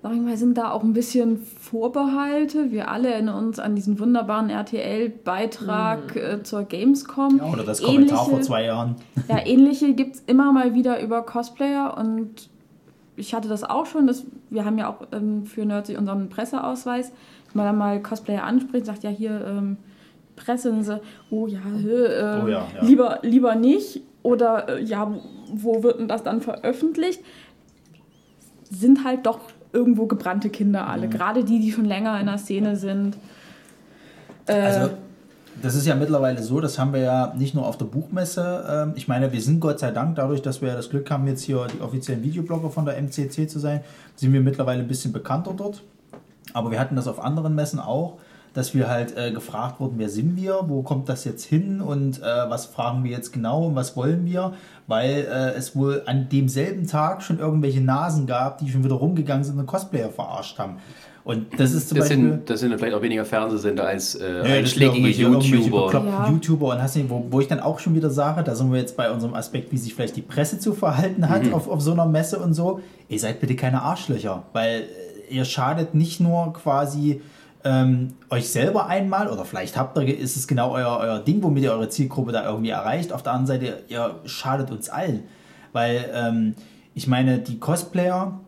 sag 0.05 0.13
ich 0.13 0.21
mal, 0.21 0.37
sind 0.37 0.55
da 0.55 0.69
auch 0.69 0.83
ein 0.83 0.93
bisschen 0.93 1.37
Vorbehalte. 1.39 2.71
Wir 2.71 2.91
alle 2.91 3.11
erinnern 3.11 3.43
uns 3.43 3.57
an 3.57 3.73
diesen 3.73 3.97
wunderbaren 3.97 4.51
RTL-Beitrag 4.51 6.15
äh, 6.15 6.43
zur 6.43 6.61
Gamescom. 6.61 7.37
Ja, 7.37 7.51
oder 7.51 7.63
das 7.63 7.81
Kommentar 7.81 8.23
vor 8.23 8.39
zwei 8.41 8.65
Jahren. 8.65 8.97
Ja, 9.27 9.39
ähnliche 9.47 9.95
gibt 9.95 10.17
es 10.17 10.23
immer 10.27 10.53
mal 10.53 10.75
wieder 10.75 11.01
über 11.01 11.23
Cosplayer 11.23 11.97
und 11.97 12.51
ich 13.15 13.33
hatte 13.33 13.49
das 13.49 13.63
auch 13.63 13.87
schon. 13.87 14.05
Das, 14.05 14.27
wir 14.51 14.63
haben 14.63 14.77
ja 14.77 14.89
auch 14.89 15.07
ähm, 15.11 15.47
für 15.47 15.65
Nerdsy 15.65 15.97
unseren 15.97 16.29
Presseausweis. 16.29 17.11
Wenn 17.51 17.63
man 17.63 17.65
dann 17.65 17.77
mal 17.79 17.99
Cosplayer 17.99 18.43
anspricht, 18.43 18.85
sagt 18.85 19.03
ja 19.03 19.09
hier 19.09 19.43
ähm, 19.43 19.77
Presse, 20.35 20.71
und 20.71 20.83
so, 20.83 20.99
oh 21.31 21.47
ja, 21.47 21.61
ähm, 21.65 22.41
Oh 22.43 22.47
ja, 22.47 22.67
ja. 22.75 22.83
Lieber, 22.83 23.19
lieber 23.23 23.55
nicht. 23.55 24.03
Oder 24.21 24.69
äh, 24.69 24.83
ja, 24.83 25.11
wo 25.51 25.81
wird 25.81 25.99
denn 25.99 26.07
das 26.07 26.21
dann 26.21 26.41
veröffentlicht? 26.41 27.23
Sind 28.69 29.03
halt 29.03 29.25
doch 29.25 29.39
irgendwo 29.75 30.07
gebrannte 30.07 30.49
Kinder 30.49 30.87
alle. 30.87 31.07
Gerade 31.09 31.43
die, 31.43 31.59
die 31.59 31.71
schon 31.71 31.85
länger 31.85 32.19
in 32.19 32.25
der 32.25 32.37
Szene 32.37 32.75
sind. 32.75 33.17
Äh, 34.47 34.53
Also, 34.53 34.89
das 35.61 35.75
ist 35.75 35.85
ja 35.85 35.95
mittlerweile 35.95 36.41
so, 36.43 36.59
das 36.59 36.77
haben 36.79 36.93
wir 36.93 36.99
ja 37.01 37.33
nicht 37.37 37.53
nur 37.55 37.65
auf 37.65 37.77
der 37.77 37.85
Buchmesse. 37.85 38.65
ähm, 38.69 38.93
Ich 38.95 39.07
meine, 39.07 39.31
wir 39.31 39.41
sind 39.41 39.59
Gott 39.59 39.79
sei 39.79 39.91
Dank, 39.91 40.15
dadurch, 40.15 40.41
dass 40.41 40.61
wir 40.61 40.69
ja 40.69 40.75
das 40.75 40.89
Glück 40.89 41.09
haben, 41.11 41.27
jetzt 41.27 41.43
hier 41.43 41.67
die 41.73 41.81
offiziellen 41.81 42.23
Videoblogger 42.23 42.69
von 42.69 42.85
der 42.85 42.97
MCC 43.01 43.47
zu 43.47 43.59
sein, 43.59 43.81
sind 44.15 44.33
wir 44.33 44.41
mittlerweile 44.41 44.81
ein 44.81 44.87
bisschen 44.87 45.13
bekannter 45.13 45.53
dort. 45.55 45.83
Aber 46.53 46.71
wir 46.71 46.79
hatten 46.79 46.95
das 46.95 47.07
auf 47.07 47.23
anderen 47.23 47.55
Messen 47.55 47.79
auch, 47.79 48.17
dass 48.55 48.73
wir 48.73 48.89
halt 48.89 49.15
äh, 49.15 49.31
gefragt 49.31 49.79
wurden, 49.79 49.95
wer 49.97 50.09
sind 50.09 50.37
wir, 50.37 50.61
wo 50.67 50.81
kommt 50.81 51.09
das 51.09 51.25
jetzt 51.25 51.45
hin 51.45 51.81
und 51.81 52.21
äh, 52.21 52.23
was 52.23 52.65
fragen 52.65 53.03
wir 53.03 53.11
jetzt 53.11 53.31
genau 53.31 53.65
und 53.67 53.75
was 53.75 53.95
wollen 53.95 54.25
wir, 54.25 54.53
weil 54.87 55.27
äh, 55.29 55.57
es 55.57 55.75
wohl 55.75 56.01
an 56.05 56.29
demselben 56.31 56.87
Tag 56.87 57.21
schon 57.21 57.37
irgendwelche 57.37 57.81
Nasen 57.81 58.25
gab, 58.25 58.57
die 58.57 58.69
schon 58.69 58.83
wieder 58.83 58.95
rumgegangen 58.95 59.43
sind 59.43 59.59
und 59.59 59.67
Cosplayer 59.67 60.09
verarscht 60.09 60.57
haben. 60.57 60.77
Und 61.25 61.59
das 61.59 61.73
ist 61.73 61.89
zum 61.89 61.97
Das 61.97 62.07
Beispiel... 62.07 62.29
sind, 62.29 62.49
das 62.49 62.59
sind 62.59 62.69
dann 62.69 62.79
vielleicht 62.79 62.95
auch 62.95 63.01
weniger 63.01 63.25
Fernsehsender 63.25 63.87
als 63.87 64.13
äh, 64.15 64.37
Ja, 64.37 64.43
einschlägige 64.43 65.09
YouTuber. 65.09 65.91
Ja. 65.91 66.29
YouTuber 66.29 66.67
und 66.67 66.81
hast 66.81 66.95
du, 66.95 67.09
wo, 67.09 67.25
wo 67.31 67.41
ich 67.41 67.47
dann 67.47 67.59
auch 67.59 67.79
schon 67.79 67.95
wieder 67.95 68.11
sage, 68.11 68.43
da 68.43 68.55
sind 68.55 68.71
wir 68.71 68.79
jetzt 68.79 68.95
bei 68.95 69.11
unserem 69.11 69.33
Aspekt, 69.33 69.71
wie 69.71 69.77
sich 69.77 69.95
vielleicht 69.95 70.15
die 70.15 70.21
Presse 70.21 70.59
zu 70.59 70.73
verhalten 70.73 71.27
hat 71.27 71.51
auf, 71.51 71.67
auf 71.67 71.81
so 71.81 71.91
einer 71.91 72.05
Messe 72.05 72.39
und 72.39 72.53
so. 72.53 72.79
Ihr 73.09 73.19
seid 73.19 73.41
bitte 73.41 73.55
keine 73.55 73.81
Arschlöcher, 73.81 74.43
weil 74.53 74.83
äh, 75.29 75.35
ihr 75.35 75.45
schadet 75.45 75.95
nicht 75.95 76.21
nur 76.21 76.53
quasi 76.53 77.21
ähm, 77.65 78.13
euch 78.29 78.49
selber 78.49 78.85
einmal 78.87 79.27
oder 79.27 79.43
vielleicht 79.43 79.75
habt 79.75 79.97
ihr, 79.97 80.17
ist 80.17 80.37
es 80.37 80.47
genau 80.47 80.71
euer, 80.71 80.97
euer 81.01 81.19
Ding, 81.19 81.41
womit 81.41 81.63
ihr 81.63 81.71
eure 81.71 81.89
Zielgruppe 81.89 82.31
da 82.31 82.45
irgendwie 82.45 82.69
erreicht. 82.69 83.11
Auf 83.11 83.23
der 83.23 83.33
anderen 83.33 83.47
Seite, 83.59 83.83
ihr 83.87 84.19
schadet 84.25 84.71
uns 84.71 84.87
allen, 84.87 85.23
weil 85.73 86.09
ähm, 86.13 86.55
ich 86.93 87.07
meine, 87.07 87.39
die 87.39 87.59
Cosplayer 87.59 88.39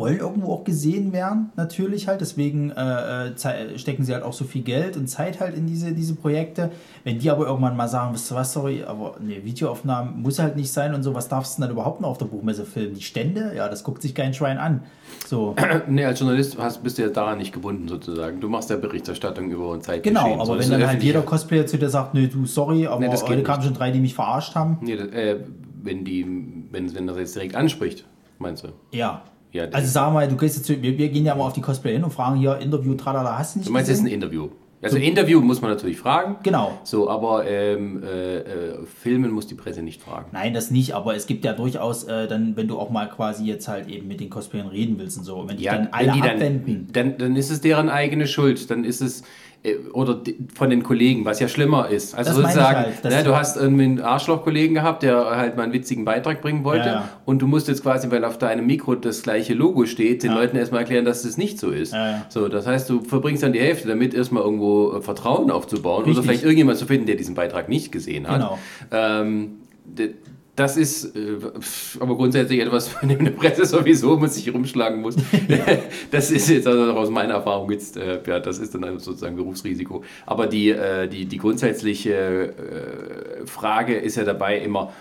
wollen 0.00 0.18
irgendwo 0.18 0.52
auch 0.52 0.64
gesehen 0.64 1.12
werden, 1.12 1.50
natürlich 1.56 2.08
halt. 2.08 2.20
Deswegen 2.20 2.70
äh, 2.70 3.28
äh, 3.28 3.78
stecken 3.78 4.04
sie 4.04 4.12
halt 4.12 4.24
auch 4.24 4.32
so 4.32 4.44
viel 4.44 4.62
Geld 4.62 4.96
und 4.96 5.06
Zeit 5.06 5.40
halt 5.40 5.54
in 5.56 5.66
diese, 5.66 5.92
diese 5.92 6.14
Projekte. 6.14 6.70
Wenn 7.04 7.18
die 7.18 7.30
aber 7.30 7.46
irgendwann 7.46 7.76
mal 7.76 7.88
sagen, 7.88 8.12
wisst 8.14 8.32
ihr 8.32 8.34
was, 8.36 8.52
sorry, 8.52 8.82
aber 8.82 9.16
ne, 9.20 9.44
Videoaufnahmen 9.44 10.20
muss 10.22 10.38
halt 10.38 10.56
nicht 10.56 10.72
sein 10.72 10.94
und 10.94 11.02
so, 11.02 11.14
was 11.14 11.28
darfst 11.28 11.56
du 11.56 11.62
denn 11.62 11.68
dann 11.68 11.76
überhaupt 11.76 12.00
noch 12.00 12.08
auf 12.08 12.18
der 12.18 12.26
Buchmesse 12.26 12.64
filmen? 12.64 12.94
Die 12.94 13.02
Stände? 13.02 13.52
Ja, 13.56 13.68
das 13.68 13.84
guckt 13.84 14.02
sich 14.02 14.14
kein 14.14 14.34
Schwein 14.34 14.58
an. 14.58 14.82
So. 15.26 15.54
Nee, 15.86 16.04
als 16.04 16.20
Journalist 16.20 16.58
hast, 16.58 16.82
bist 16.82 16.98
du 16.98 17.02
ja 17.02 17.08
daran 17.08 17.38
nicht 17.38 17.52
gebunden 17.52 17.88
sozusagen. 17.88 18.40
Du 18.40 18.48
machst 18.48 18.70
ja 18.70 18.76
Berichterstattung 18.76 19.50
über 19.50 19.72
ein 19.74 19.82
Zeitgeschehen. 19.82 20.14
Genau, 20.22 20.44
So, 20.44 20.52
aber 20.52 20.56
das 20.58 20.70
wenn 20.70 20.80
dann 20.80 20.88
halt 20.88 21.02
jeder 21.02 21.22
Cosplayer 21.22 21.66
zu 21.66 21.78
dir 21.78 21.88
sagt, 21.88 22.14
nö, 22.14 22.28
du, 22.28 22.46
sorry, 22.46 22.86
aber 22.86 23.00
Nee, 23.00 23.08
das 23.08 23.22
geht 23.22 23.30
heute 23.36 23.42
kamen 23.42 23.62
schon 23.62 23.74
drei, 23.74 23.90
die 23.90 24.00
mich 24.00 24.14
verarscht 24.14 24.54
haben. 24.54 24.78
Nee, 24.80 24.96
das, 24.96 25.08
äh, 25.08 25.36
wenn, 25.82 26.04
die, 26.04 26.24
wenn, 26.70 26.94
wenn 26.94 27.06
das 27.06 27.16
jetzt 27.16 27.34
direkt 27.34 27.54
anspricht, 27.54 28.04
meinst 28.38 28.64
du? 28.64 28.68
Ja. 28.92 29.22
Ja, 29.52 29.64
Also 29.72 29.88
sag 29.88 30.12
mal, 30.12 30.28
du 30.28 30.36
gehst 30.36 30.56
jetzt, 30.56 30.68
wir, 30.68 30.98
wir 30.98 31.08
gehen 31.08 31.24
ja 31.26 31.34
mal 31.34 31.44
auf 31.46 31.52
die 31.52 31.60
Cosplayer 31.60 31.94
hin 31.94 32.04
und 32.04 32.12
fragen 32.12 32.36
hier, 32.38 32.58
Interview, 32.58 32.94
tralala, 32.94 33.38
hast 33.38 33.54
du 33.54 33.58
nicht 33.60 33.68
Du 33.68 33.72
meinst 33.72 33.88
jetzt 33.88 33.98
ein 33.98 34.04
gesehen? 34.04 34.22
Interview. 34.22 34.48
Also 34.82 34.96
Interview 34.96 35.42
muss 35.42 35.60
man 35.60 35.70
natürlich 35.70 35.98
fragen. 35.98 36.36
Genau. 36.42 36.78
So, 36.84 37.10
aber 37.10 37.46
ähm, 37.46 38.02
äh, 38.02 38.38
äh, 38.38 38.86
filmen 38.86 39.30
muss 39.30 39.46
die 39.46 39.54
Presse 39.54 39.82
nicht 39.82 40.00
fragen. 40.00 40.30
Nein, 40.32 40.54
das 40.54 40.70
nicht, 40.70 40.94
aber 40.94 41.14
es 41.14 41.26
gibt 41.26 41.44
ja 41.44 41.52
durchaus 41.52 42.04
äh, 42.04 42.26
dann, 42.28 42.56
wenn 42.56 42.66
du 42.66 42.78
auch 42.78 42.88
mal 42.88 43.06
quasi 43.10 43.44
jetzt 43.44 43.68
halt 43.68 43.88
eben 43.88 44.08
mit 44.08 44.20
den 44.20 44.30
Cosplayern 44.30 44.68
reden 44.68 44.98
willst 44.98 45.18
und 45.18 45.24
so, 45.24 45.36
und 45.36 45.50
wenn 45.50 45.58
dich 45.58 45.66
dann 45.66 45.88
alle 45.92 46.06
wenn 46.08 46.14
die 46.14 46.22
abwenden. 46.22 46.88
Dann, 46.92 47.10
dann, 47.10 47.18
dann 47.18 47.36
ist 47.36 47.50
es 47.50 47.60
deren 47.60 47.90
eigene 47.90 48.26
Schuld. 48.26 48.70
Dann 48.70 48.84
ist 48.84 49.02
es 49.02 49.22
oder 49.92 50.14
di- 50.14 50.36
von 50.54 50.70
den 50.70 50.82
Kollegen, 50.82 51.26
was 51.26 51.38
ja 51.38 51.46
schlimmer 51.46 51.88
ist. 51.90 52.14
Also 52.14 52.30
Das 52.30 52.52
sozusagen, 52.52 52.78
halt, 52.78 53.04
ne, 53.04 53.22
du 53.22 53.36
hast 53.36 53.58
irgendwie 53.58 53.84
einen 53.84 54.00
Arschloch-Kollegen 54.00 54.74
gehabt, 54.74 55.02
der 55.02 55.36
halt 55.36 55.56
mal 55.56 55.64
einen 55.64 55.74
witzigen 55.74 56.06
Beitrag 56.06 56.40
bringen 56.40 56.64
wollte 56.64 56.86
Ja, 56.86 56.92
ja. 56.94 57.08
und 57.26 57.42
du 57.42 57.46
musst 57.46 57.68
jetzt 57.68 57.82
quasi, 57.82 58.10
weil 58.10 58.24
auf 58.24 58.38
deinem 58.38 58.64
Mikro 58.66 58.94
das 58.94 59.22
gleiche 59.22 59.52
Logo 59.52 59.84
steht, 59.84 60.22
den 60.22 60.30
Ja. 60.30 60.38
Leuten 60.38 60.56
erstmal 60.56 60.80
erklären, 60.80 61.04
dass 61.04 61.22
das 61.24 61.36
nicht 61.36 61.58
so 61.58 61.70
ist. 61.70 61.94
So, 62.30 62.48
das 62.48 62.66
heißt, 62.66 62.88
du 62.88 63.02
verbringst 63.02 63.42
dann 63.42 63.52
die 63.52 63.60
Hälfte 63.60 63.86
damit, 63.88 64.14
erstmal 64.14 64.42
irgendwo 64.42 64.92
äh, 64.96 65.02
Vertrauen 65.02 65.50
aufzubauen 65.50 66.04
oder 66.04 66.06
Richtig. 66.08 66.24
vielleicht 66.24 66.42
irgendjemand 66.44 66.78
zu 66.78 66.86
finden, 66.86 67.04
der 67.06 67.16
diesen 67.16 67.34
Beitrag 67.34 67.68
nicht 67.68 67.92
gesehen 67.92 68.28
hat. 68.28 68.40
Genau. 68.40 68.58
Ähm, 68.92 69.50
das 70.56 70.76
ist 70.76 71.16
äh, 71.16 71.38
aber 72.00 72.16
grundsätzlich 72.16 72.60
etwas, 72.60 72.88
von 72.88 73.08
dem 73.08 73.20
eine 73.20 73.30
Presse 73.30 73.64
sowieso 73.64 74.16
mit 74.16 74.32
sich 74.32 74.52
rumschlagen 74.52 75.00
muss. 75.00 75.16
das 76.10 76.30
ist 76.30 76.48
jetzt 76.48 76.66
also 76.66 76.92
aus 76.92 77.10
meiner 77.10 77.34
Erfahrung 77.34 77.70
jetzt, 77.70 77.96
äh, 77.96 78.20
ja, 78.26 78.40
das 78.40 78.58
ist 78.58 78.74
dann 78.74 78.84
also 78.84 78.98
sozusagen 78.98 79.36
Berufsrisiko. 79.36 80.02
Aber 80.26 80.46
die, 80.46 80.70
äh, 80.70 81.08
die, 81.08 81.26
die 81.26 81.38
grundsätzliche 81.38 82.12
äh, 82.12 83.46
Frage 83.46 83.96
ist 83.96 84.16
ja 84.16 84.24
dabei 84.24 84.58
immer, 84.58 84.92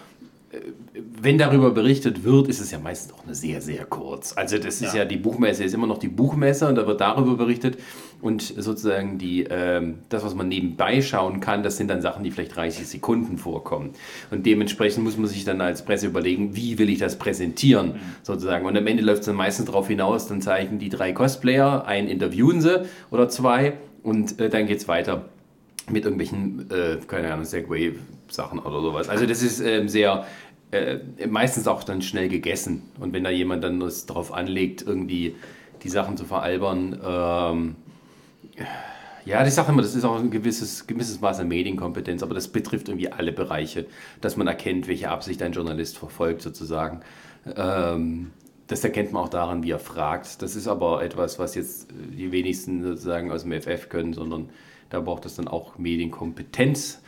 wenn 1.21 1.37
darüber 1.37 1.71
berichtet 1.71 2.23
wird, 2.23 2.47
ist 2.47 2.59
es 2.59 2.71
ja 2.71 2.79
meistens 2.79 3.13
auch 3.13 3.23
eine 3.23 3.35
sehr, 3.35 3.61
sehr 3.61 3.85
kurz. 3.85 4.33
Also 4.35 4.57
das 4.57 4.81
ist 4.81 4.93
Ja. 4.93 5.01
ja, 5.01 5.05
die 5.05 5.17
Buchmesse 5.17 5.63
ist 5.63 5.73
immer 5.73 5.85
noch 5.85 5.99
die 5.99 6.07
Buchmesse 6.07 6.67
und 6.67 6.75
da 6.75 6.87
wird 6.87 7.01
darüber 7.01 7.35
berichtet. 7.35 7.77
Und 8.21 8.41
sozusagen 8.41 9.17
die, 9.17 9.45
ähm, 9.49 9.99
das, 10.09 10.23
was 10.25 10.33
man 10.35 10.47
nebenbei 10.47 11.01
schauen 11.01 11.39
kann, 11.39 11.61
das 11.61 11.77
sind 11.77 11.87
dann 11.89 12.01
Sachen, 12.01 12.23
die 12.23 12.31
vielleicht 12.31 12.55
30 12.55 12.87
Sekunden 12.87 13.37
vorkommen. 13.37 13.91
Und 14.31 14.45
dementsprechend 14.45 15.03
muss 15.03 15.17
man 15.17 15.27
sich 15.27 15.45
dann 15.45 15.61
als 15.61 15.85
Presse 15.85 16.07
überlegen, 16.07 16.55
wie 16.55 16.79
will 16.79 16.89
ich 16.89 16.99
das 16.99 17.17
präsentieren, 17.17 17.95
sozusagen. 18.23 18.65
Und 18.65 18.75
am 18.75 18.87
Ende 18.87 19.03
läuft 19.03 19.21
es 19.21 19.25
dann 19.27 19.35
meistens 19.35 19.67
darauf 19.67 19.87
hinaus, 19.87 20.27
dann 20.27 20.41
zeigen 20.41 20.79
die 20.79 20.89
drei 20.89 21.13
Cosplayer, 21.13 21.85
einen 21.85 22.07
interviewen 22.07 22.59
sie 22.61 22.85
oder 23.11 23.29
zwei 23.29 23.73
und 24.03 24.39
äh, 24.39 24.49
dann 24.49 24.65
geht 24.65 24.79
es 24.79 24.87
weiter 24.87 25.25
mit 25.89 26.03
irgendwelchen, 26.03 26.69
äh, 26.71 26.97
keine 27.07 27.31
Ahnung, 27.31 27.45
Segway-Sachen 28.29 28.59
oder 28.59 28.81
sowas. 28.81 29.09
Also 29.09 29.25
das 29.25 29.41
ist 29.41 29.59
ähm, 29.59 29.89
sehr, 29.89 30.25
äh, 30.71 30.97
meistens 31.27 31.67
auch 31.67 31.83
dann 31.83 32.01
schnell 32.01 32.29
gegessen. 32.29 32.83
Und 32.99 33.13
wenn 33.13 33.23
da 33.23 33.29
jemand 33.29 33.63
dann 33.63 33.81
es 33.81 34.05
darauf 34.05 34.33
anlegt, 34.33 34.81
irgendwie 34.81 35.35
die 35.83 35.89
Sachen 35.89 36.17
zu 36.17 36.25
veralbern, 36.25 36.99
ähm, 37.03 37.75
ja, 39.25 39.45
ich 39.45 39.53
sage 39.53 39.71
immer, 39.71 39.81
das 39.81 39.95
ist 39.95 40.05
auch 40.05 40.17
ein 40.17 40.31
gewisses, 40.31 40.87
gewisses 40.87 41.21
Maß 41.21 41.39
an 41.39 41.47
Medienkompetenz, 41.47 42.23
aber 42.23 42.33
das 42.33 42.47
betrifft 42.47 42.87
irgendwie 42.87 43.11
alle 43.11 43.31
Bereiche, 43.31 43.85
dass 44.21 44.37
man 44.37 44.47
erkennt, 44.47 44.87
welche 44.87 45.09
Absicht 45.09 45.41
ein 45.41 45.51
Journalist 45.51 45.97
verfolgt 45.97 46.41
sozusagen. 46.41 47.01
Ähm, 47.55 48.31
das 48.67 48.83
erkennt 48.83 49.11
man 49.11 49.23
auch 49.23 49.29
daran, 49.29 49.63
wie 49.63 49.71
er 49.71 49.79
fragt. 49.79 50.41
Das 50.41 50.55
ist 50.55 50.67
aber 50.67 51.03
etwas, 51.03 51.39
was 51.39 51.55
jetzt 51.55 51.87
die 51.91 52.31
wenigsten 52.31 52.83
sozusagen 52.83 53.31
aus 53.31 53.43
dem 53.43 53.51
FF 53.51 53.89
können, 53.89 54.13
sondern 54.13 54.49
da 54.89 54.99
braucht 54.99 55.25
es 55.25 55.35
dann 55.35 55.47
auch 55.47 55.77
Medienkompetenz, 55.77 57.01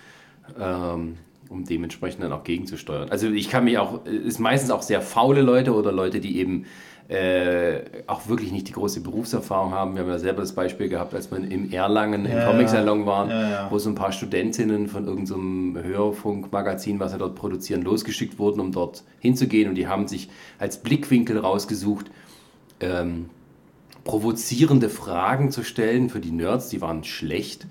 ähm, 0.59 1.17
um 1.49 1.65
dementsprechend 1.65 2.23
dann 2.23 2.31
auch 2.31 2.43
gegenzusteuern. 2.43 3.09
Also 3.09 3.27
ich 3.27 3.49
kann 3.49 3.65
mich 3.65 3.77
auch, 3.77 4.05
es 4.05 4.25
ist 4.25 4.39
meistens 4.39 4.71
auch 4.71 4.81
sehr 4.81 5.01
faule 5.01 5.41
Leute 5.41 5.73
oder 5.73 5.91
Leute, 5.91 6.19
die 6.19 6.37
eben 6.37 6.65
äh, 7.09 7.81
auch 8.07 8.29
wirklich 8.29 8.53
nicht 8.53 8.69
die 8.69 8.71
große 8.71 9.01
Berufserfahrung 9.01 9.73
haben. 9.73 9.95
Wir 9.95 10.03
haben 10.03 10.09
ja 10.09 10.17
selber 10.17 10.39
das 10.39 10.53
Beispiel 10.53 10.87
gehabt, 10.87 11.13
als 11.13 11.29
wir 11.29 11.39
in 11.39 11.73
Erlangen 11.73 12.25
im 12.25 12.31
Ja, 12.31 12.49
Comic-Salon 12.49 13.05
waren, 13.05 13.29
ja, 13.29 13.49
ja. 13.49 13.67
wo 13.69 13.77
so 13.79 13.89
ein 13.89 13.95
paar 13.95 14.13
Studentinnen 14.13 14.87
von 14.87 15.07
irgendeinem 15.07 15.77
Hörfunkmagazin, 15.83 17.01
was 17.01 17.11
sie 17.11 17.17
dort 17.17 17.35
produzieren, 17.35 17.81
losgeschickt 17.81 18.39
wurden, 18.39 18.61
um 18.61 18.71
dort 18.71 19.03
hinzugehen. 19.19 19.67
Und 19.67 19.75
die 19.75 19.87
haben 19.87 20.07
sich 20.07 20.29
als 20.57 20.81
Blickwinkel 20.81 21.37
rausgesucht, 21.37 22.09
ähm, 22.79 23.29
provozierende 24.05 24.87
Fragen 24.87 25.51
zu 25.51 25.63
stellen 25.63 26.09
für 26.09 26.21
die 26.21 26.31
Nerds, 26.31 26.69
die 26.69 26.79
waren 26.79 27.03
schlecht. 27.03 27.67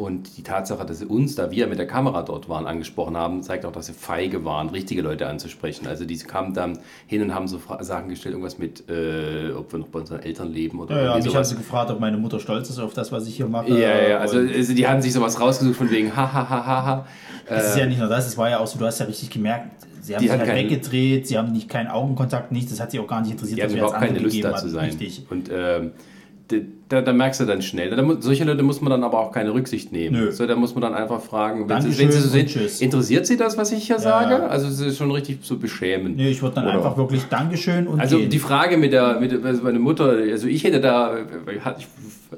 Und 0.00 0.38
die 0.38 0.42
Tatsache, 0.42 0.86
dass 0.86 1.00
sie 1.00 1.04
uns, 1.04 1.34
da 1.34 1.50
wir 1.50 1.66
mit 1.66 1.78
der 1.78 1.86
Kamera 1.86 2.22
dort 2.22 2.48
waren, 2.48 2.66
angesprochen 2.66 3.18
haben, 3.18 3.42
zeigt 3.42 3.66
auch, 3.66 3.72
dass 3.72 3.84
sie 3.84 3.92
feige 3.92 4.46
waren, 4.46 4.70
richtige 4.70 5.02
Leute 5.02 5.26
anzusprechen. 5.26 5.86
Also 5.86 6.06
die 6.06 6.16
kamen 6.16 6.54
dann 6.54 6.78
hin 7.06 7.20
und 7.20 7.34
haben 7.34 7.46
so 7.48 7.58
Fra 7.58 7.84
Sachen 7.84 8.08
gestellt, 8.08 8.32
irgendwas 8.32 8.56
mit, 8.56 8.88
äh, 8.88 9.50
ob 9.52 9.70
wir 9.72 9.78
noch 9.78 9.88
bei 9.88 9.98
unseren 10.00 10.20
Eltern 10.22 10.50
leben 10.54 10.80
oder 10.80 10.96
Ja, 10.96 11.02
ja, 11.02 11.16
mich 11.16 11.26
haben 11.26 11.32
sowas. 11.32 11.50
sie 11.50 11.56
gefragt, 11.56 11.90
ob 11.90 12.00
meine 12.00 12.16
Mutter 12.16 12.40
stolz 12.40 12.70
ist 12.70 12.78
auf 12.78 12.94
das, 12.94 13.12
was 13.12 13.26
ich 13.28 13.36
hier 13.36 13.46
mache. 13.46 13.68
Ja, 13.78 14.08
ja, 14.08 14.18
also, 14.20 14.38
also 14.38 14.72
die 14.72 14.88
haben 14.88 15.02
sich 15.02 15.12
sowas 15.12 15.38
rausgesucht 15.38 15.76
von 15.76 15.90
wegen, 15.90 16.16
ha, 16.16 16.32
ha, 16.32 16.48
ha, 16.48 16.66
ha, 16.66 16.86
ha. 16.86 17.06
es 17.50 17.66
ist 17.66 17.76
ja 17.76 17.84
nicht 17.84 17.98
nur 17.98 18.08
das, 18.08 18.26
es 18.26 18.38
war 18.38 18.48
ja 18.48 18.58
auch 18.60 18.66
so, 18.66 18.78
du 18.78 18.86
hast 18.86 19.00
ja 19.00 19.04
richtig 19.04 19.28
gemerkt, 19.28 19.84
sie 20.00 20.14
haben 20.14 20.22
Die 20.22 20.28
sich 20.28 20.38
halt 20.38 20.48
keinen- 20.48 20.70
weggedreht, 20.70 21.26
sie 21.28 21.36
haben 21.36 21.52
nicht 21.52 21.68
keinen 21.68 21.88
Augenkontakt, 21.88 22.52
nichts, 22.52 22.70
das 22.70 22.80
hat 22.80 22.90
sie 22.90 23.00
auch 23.00 23.06
gar 23.06 23.20
nicht 23.20 23.32
interessiert, 23.32 23.58
Die 23.58 23.62
haben 23.64 23.76
überhaupt 23.76 23.98
keine 23.98 24.18
Lust 24.18 24.42
da 24.42 24.56
zu 24.56 24.70
sein. 24.70 24.86
Richtig. 24.86 25.26
Und 25.28 25.50
ähm, 25.52 25.90
da, 26.90 27.00
da 27.00 27.12
merkst 27.12 27.40
du 27.40 27.44
dann 27.44 27.62
schnell. 27.62 27.90
Da, 27.90 28.04
solche 28.18 28.42
Leute 28.44 28.64
muss 28.64 28.80
man 28.80 28.90
dann 28.90 29.04
aber 29.04 29.20
auch 29.20 29.30
keine 29.30 29.54
Rücksicht 29.54 29.92
nehmen. 29.92 30.16
Nö. 30.24 30.32
So, 30.32 30.44
da 30.44 30.56
muss 30.56 30.74
man 30.74 30.82
dann 30.82 30.94
einfach 30.94 31.20
fragen, 31.20 31.68
wenn 31.68 31.80
sie, 31.82 31.96
wenn 31.96 32.10
sie 32.10 32.18
so 32.20 32.28
sind, 32.28 32.80
interessiert 32.80 33.26
sie 33.26 33.36
das, 33.36 33.56
was 33.56 33.70
ich 33.70 33.86
hier 33.86 34.00
sage? 34.00 34.32
ja. 34.32 34.46
Also 34.48 34.66
es 34.66 34.80
ist 34.80 34.98
schon 34.98 35.12
richtig 35.12 35.42
zu 35.42 35.58
beschämen. 35.58 36.16
Nee, 36.16 36.30
ich 36.30 36.42
würde 36.42 36.56
dann 36.56 36.64
Oder- 36.64 36.74
einfach 36.74 36.96
wirklich 36.96 37.22
Dankeschön 37.26 37.86
und 37.86 38.00
Also 38.00 38.18
gehen. 38.18 38.28
die 38.28 38.38
Frage 38.40 38.76
mit 38.76 38.92
der, 38.92 39.20
mit 39.20 39.32
also 39.44 39.62
meine 39.62 39.78
Mutter, 39.78 40.16
also 40.30 40.48
ich 40.48 40.64
hätte 40.64 40.80
da, 40.80 41.16
ich, 41.78 41.86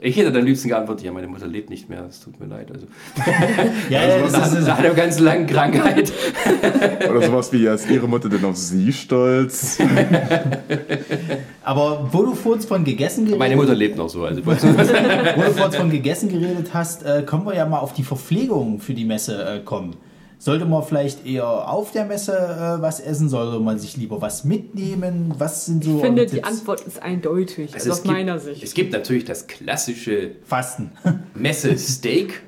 ich 0.03 0.17
hätte 0.17 0.39
am 0.39 0.45
liebsten 0.45 0.69
geantwortet, 0.69 1.07
ja, 1.07 1.13
meine 1.13 1.29
Mutter 1.29 1.47
lebt 1.47 1.71
nicht 1.71 1.89
mehr, 1.89 2.05
es 2.09 2.21
tut 2.21 2.39
mir 2.39 2.47
leid. 2.47 2.69
Also, 2.73 2.87
ja, 3.89 4.03
ja, 4.07 4.19
das 4.19 4.33
nach, 4.33 4.53
ist, 4.59 4.67
nach 4.67 4.79
einer 4.79 4.91
ganz 4.95 5.19
langen 5.19 5.47
Krankheit. 5.47 6.13
Oder 7.11 7.23
sowas 7.23 7.51
wie, 7.55 7.63
ja, 7.63 7.73
ist 7.75 7.91
ihre 7.91 8.07
Mutter 8.07 8.29
denn 8.29 8.45
auf 8.45 8.57
sie 8.57 8.93
stolz? 8.93 9.79
aber 11.65 12.09
wo 12.11 12.23
du 12.23 12.35
vorhin 12.35 12.63
von 12.63 12.85
gegessen 12.85 13.25
geredet 13.25 13.39
Meine 13.39 13.57
Mutter 13.57 13.75
lebt 13.75 13.97
noch 13.97 14.09
so. 14.09 14.25
Also, 14.25 14.42
wo 15.37 15.43
du 15.43 15.53
vorhin 15.53 15.73
von 15.73 15.91
gegessen 15.91 16.29
geredet 16.29 16.75
hast, 16.75 17.05
äh, 17.05 17.23
können 17.23 17.45
wir 17.45 17.55
ja 17.55 17.67
mal 17.67 17.79
auf 17.79 17.93
die 17.93 18.03
Verpflegung 18.03 18.81
für 18.81 18.95
die 18.95 19.05
Messe 19.05 19.45
äh, 19.45 19.61
kommen. 19.61 19.97
Sollte 20.39 20.65
man 20.65 20.83
vielleicht 20.83 21.25
eher 21.25 21.47
auf 21.47 21.93
der 21.93 22.05
Messe 22.05 22.33
äh, 22.33 22.83
was 22.83 22.99
essen? 22.99 23.29
Sollte 23.29 23.61
man 23.61 23.79
sich 23.79 23.97
lieber 23.97 24.21
was 24.21 24.43
mitnehmen? 24.43 25.33
Was 25.39 25.67
sind 25.67 25.85
so 25.85 25.99
Ich 25.99 26.03
finde, 26.03 26.27
die 26.27 26.35
Tipps? 26.35 26.49
Antwort 26.49 26.81
ist 26.81 27.01
eindeutig, 27.01 27.73
also, 27.73 27.91
es 27.91 27.93
aus 27.93 28.03
gibt, 28.03 28.13
meiner 28.13 28.41
Sicht. 28.41 28.61
Es 28.61 28.75
gibt 28.75 28.93
natürlich 28.93 29.25
das 29.25 29.47
klassische 29.47 30.33
Fasten. 30.45 30.91
Messe-Steak. 31.35 32.43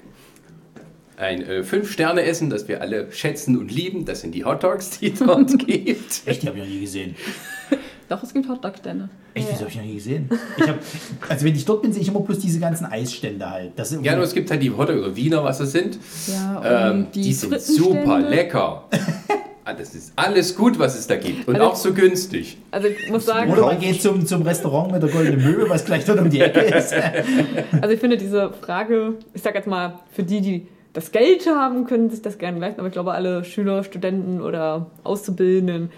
Ein 1.17 1.43
äh, 1.43 1.63
Fünf-Sterne-Essen, 1.63 2.51
das 2.51 2.67
wir 2.67 2.81
alle 2.81 3.13
schätzen 3.13 3.57
und 3.57 3.71
lieben. 3.71 4.05
Das 4.05 4.23
sind 4.23 4.35
die 4.35 4.45
Hot 4.45 4.65
Dogs, 4.65 4.99
die 4.99 5.13
es 5.13 5.21
dort 5.21 5.57
gibt. 5.65 6.23
Echt, 6.27 6.43
die 6.43 6.49
habe 6.49 6.59
ich 6.59 6.65
noch 6.65 6.71
nie 6.71 6.81
gesehen. 6.81 7.15
Doch, 8.09 8.23
es 8.23 8.33
gibt 8.35 8.49
Hotdog-Stände. 8.49 9.09
Echt, 9.35 9.51
das 9.51 9.61
habe 9.61 9.71
ich 9.71 9.77
noch 9.77 9.83
nie 9.85 9.95
gesehen. 9.95 10.29
Ich 10.59 10.69
hab, 10.69 10.77
also 11.29 11.45
wenn 11.45 11.55
ich 11.55 11.65
dort 11.65 11.83
bin, 11.83 11.93
sehe 11.93 12.03
ich 12.03 12.09
immer 12.09 12.21
bloß 12.21 12.39
diese 12.39 12.61
ganzen 12.61 12.85
Eisstände 12.87 13.49
halt. 13.51 13.73
Das 13.77 13.91
ist 13.93 14.05
Ja, 14.05 14.15
nur 14.15 14.25
es 14.25 14.35
gibt 14.35 14.51
halt 14.51 14.63
die 14.63 14.71
Hot 14.71 14.89
Dog 14.89 14.99
oder 14.99 15.17
Wiener, 15.17 15.43
was 15.43 15.59
es 15.61 15.73
sind. 15.73 15.99
Ja, 16.29 16.91
Ähm, 16.91 17.07
die, 17.15 17.33
sind 17.33 17.61
super 17.61 18.21
lecker. 18.21 18.85
Ah, 19.65 19.73
Das 19.73 19.95
ist 19.95 20.13
alles 20.17 20.55
gut, 20.55 20.79
was 20.79 20.99
es 20.99 21.07
da 21.07 21.17
gibt. 21.17 21.49
Und 21.49 21.55
Also- 21.57 21.67
auch 21.67 21.75
so 21.77 21.95
günstig. 21.95 22.59
Also 22.71 22.89
ich 22.89 23.11
muss 23.11 23.25
sagen, 23.25 23.51
Oder 23.51 23.63
man 23.67 23.81
geht 23.81 24.03
zum, 24.03 24.27
zum 24.27 24.43
Restaurant 24.43 24.93
mit 24.93 25.03
der 25.03 25.09
goldenen 25.09 25.43
Möwe, 25.43 25.69
was 25.71 25.87
gleich 25.87 26.05
dort 26.05 26.21
um 26.21 26.29
die 26.29 26.41
Ecke 26.41 26.61
ist. 26.61 26.93
also 27.81 27.89
ich 27.95 27.99
finde 27.99 28.19
diese 28.19 28.53
Frage, 28.53 29.15
ich 29.33 29.41
sag 29.41 29.55
jetzt 29.55 29.67
mal, 29.67 30.01
für 30.13 30.23
die, 30.23 30.43
die 30.43 30.67
das 30.93 31.11
Geld 31.11 31.47
haben, 31.47 31.87
können 31.87 32.11
sich 32.11 32.21
das 32.23 32.37
gerne 32.39 32.61
leisten, 32.61 32.79
aber 32.81 32.89
ich 32.89 32.93
glaube, 32.93 33.13
alle 33.13 33.43
Schüler, 33.43 33.83
Studenten 33.83 34.41
oder 34.43 34.91
Auszubildenden, 35.03 35.91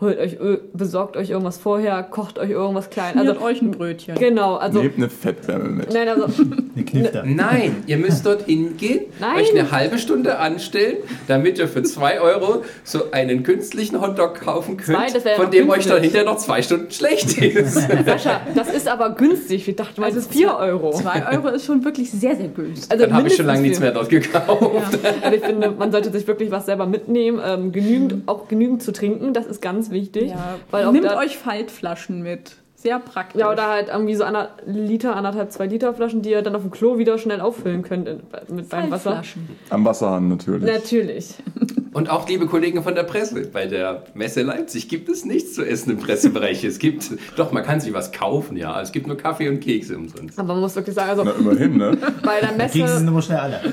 holt 0.00 0.18
euch, 0.18 0.36
besorgt 0.72 1.16
euch 1.16 1.30
irgendwas 1.30 1.58
vorher, 1.58 2.02
kocht 2.02 2.38
euch 2.38 2.50
irgendwas 2.50 2.90
klein. 2.90 3.18
Also 3.18 3.32
Also 3.32 3.44
euch 3.44 3.60
ein 3.62 3.70
Brötchen. 3.70 4.14
genau, 4.16 4.56
also 4.56 4.80
Nehmt 4.82 4.96
eine 4.96 5.08
Fettwärme 5.10 5.68
mit. 5.70 5.92
nein, 5.92 6.08
also. 6.08 6.26
Nein, 7.24 7.76
ihr 7.86 7.96
müsst 7.98 8.24
dort 8.26 8.42
hingehen, 8.42 9.00
Nein. 9.20 9.36
euch 9.36 9.50
eine 9.50 9.70
halbe 9.70 9.98
Stunde 9.98 10.38
anstellen, 10.38 10.96
damit 11.28 11.58
ihr 11.58 11.68
für 11.68 11.82
2 11.82 12.20
Euro 12.20 12.62
so 12.84 13.10
einen 13.12 13.42
künstlichen 13.42 14.00
Hotdog 14.00 14.40
kaufen 14.40 14.76
könnt, 14.76 15.10
Zwei, 15.10 15.34
von 15.34 15.50
dem 15.50 15.68
euch 15.68 15.74
günstig. 15.76 15.92
dann 15.92 16.02
hinterher 16.02 16.24
noch 16.26 16.36
zwei 16.38 16.62
Stunden 16.62 16.90
schlecht 16.90 17.38
ist. 17.38 17.74
Sascha, 18.06 18.40
das 18.54 18.72
ist 18.72 18.88
aber 18.88 19.10
günstig. 19.10 19.68
Ich 19.68 19.76
dachte 19.76 20.00
mal, 20.00 20.10
es 20.10 20.16
ist 20.16 20.32
4 20.32 20.56
Euro. 20.56 20.92
2 20.92 21.32
Euro 21.36 21.48
ist 21.48 21.64
schon 21.66 21.84
wirklich 21.84 22.10
sehr, 22.10 22.36
sehr 22.36 22.48
günstig. 22.48 22.90
Also 22.90 23.04
Dann 23.04 23.14
habe 23.14 23.28
ich 23.28 23.36
schon 23.36 23.46
lange 23.46 23.62
nichts 23.62 23.80
mehr 23.80 23.92
dort 23.92 24.08
gekauft. 24.08 24.96
vier. 24.96 25.12
Also 25.22 25.36
ich 25.36 25.44
finde, 25.44 25.70
man 25.72 25.92
sollte 25.92 26.10
sich 26.10 26.26
wirklich 26.26 26.50
was 26.50 26.66
selber 26.66 26.86
mitnehmen, 26.86 27.40
ähm, 27.44 27.72
genügend, 27.72 28.26
auch 28.26 28.48
genügend 28.48 28.82
zu 28.82 28.92
trinken, 28.92 29.32
das 29.32 29.46
ist 29.46 29.60
ganz 29.62 29.89
wichtig. 29.90 30.30
Ja, 30.30 30.56
Weil 30.70 30.86
auch 30.86 30.92
Nehmt 30.92 31.14
euch 31.14 31.38
Faltflaschen 31.38 32.22
mit. 32.22 32.56
Sehr 32.74 32.98
praktisch. 32.98 33.38
Ja, 33.38 33.52
oder 33.52 33.68
halt 33.68 33.88
irgendwie 33.88 34.14
so 34.14 34.24
einer 34.24 34.50
Liter, 34.64 35.14
anderthalb, 35.14 35.52
zwei 35.52 35.66
Liter 35.66 35.92
Flaschen, 35.92 36.22
die 36.22 36.30
ihr 36.30 36.40
dann 36.40 36.54
auf 36.54 36.62
dem 36.62 36.70
Klo 36.70 36.96
wieder 36.96 37.18
schnell 37.18 37.42
auffüllen 37.42 37.82
könnt 37.82 38.08
in, 38.08 38.20
mit 38.48 38.70
beim 38.70 38.90
Wasser. 38.90 39.22
Am 39.68 39.84
Wasserhahn 39.84 40.28
natürlich. 40.28 40.64
Natürlich. 40.64 41.34
Und 41.92 42.08
auch 42.08 42.28
liebe 42.28 42.46
Kollegen 42.46 42.84
von 42.84 42.94
der 42.94 43.02
Presse, 43.02 43.48
bei 43.52 43.66
der 43.66 44.04
Messe 44.14 44.42
Leipzig 44.42 44.88
gibt 44.88 45.08
es 45.08 45.24
nichts 45.24 45.54
zu 45.54 45.64
essen 45.64 45.90
im 45.90 45.98
Pressebereich. 45.98 46.62
Es 46.62 46.78
gibt, 46.78 47.10
doch, 47.36 47.50
man 47.50 47.64
kann 47.64 47.80
sich 47.80 47.92
was 47.92 48.12
kaufen, 48.12 48.56
ja. 48.56 48.80
Es 48.80 48.92
gibt 48.92 49.08
nur 49.08 49.16
Kaffee 49.16 49.48
und 49.48 49.58
Kekse 49.60 49.96
umsonst. 49.96 50.38
Aber 50.38 50.52
man 50.54 50.60
muss 50.60 50.76
wirklich 50.76 50.94
sagen, 50.94 51.10
also 51.10 51.24
Na, 51.24 51.32
immerhin, 51.32 51.76
ne? 51.76 51.96
bei 52.24 52.38
der 52.40 52.50
Kekse 52.68 52.78
sind 52.78 52.86
Messe. 52.86 53.06
immer 53.08 53.22
schnell 53.22 53.38
alle. 53.38 53.60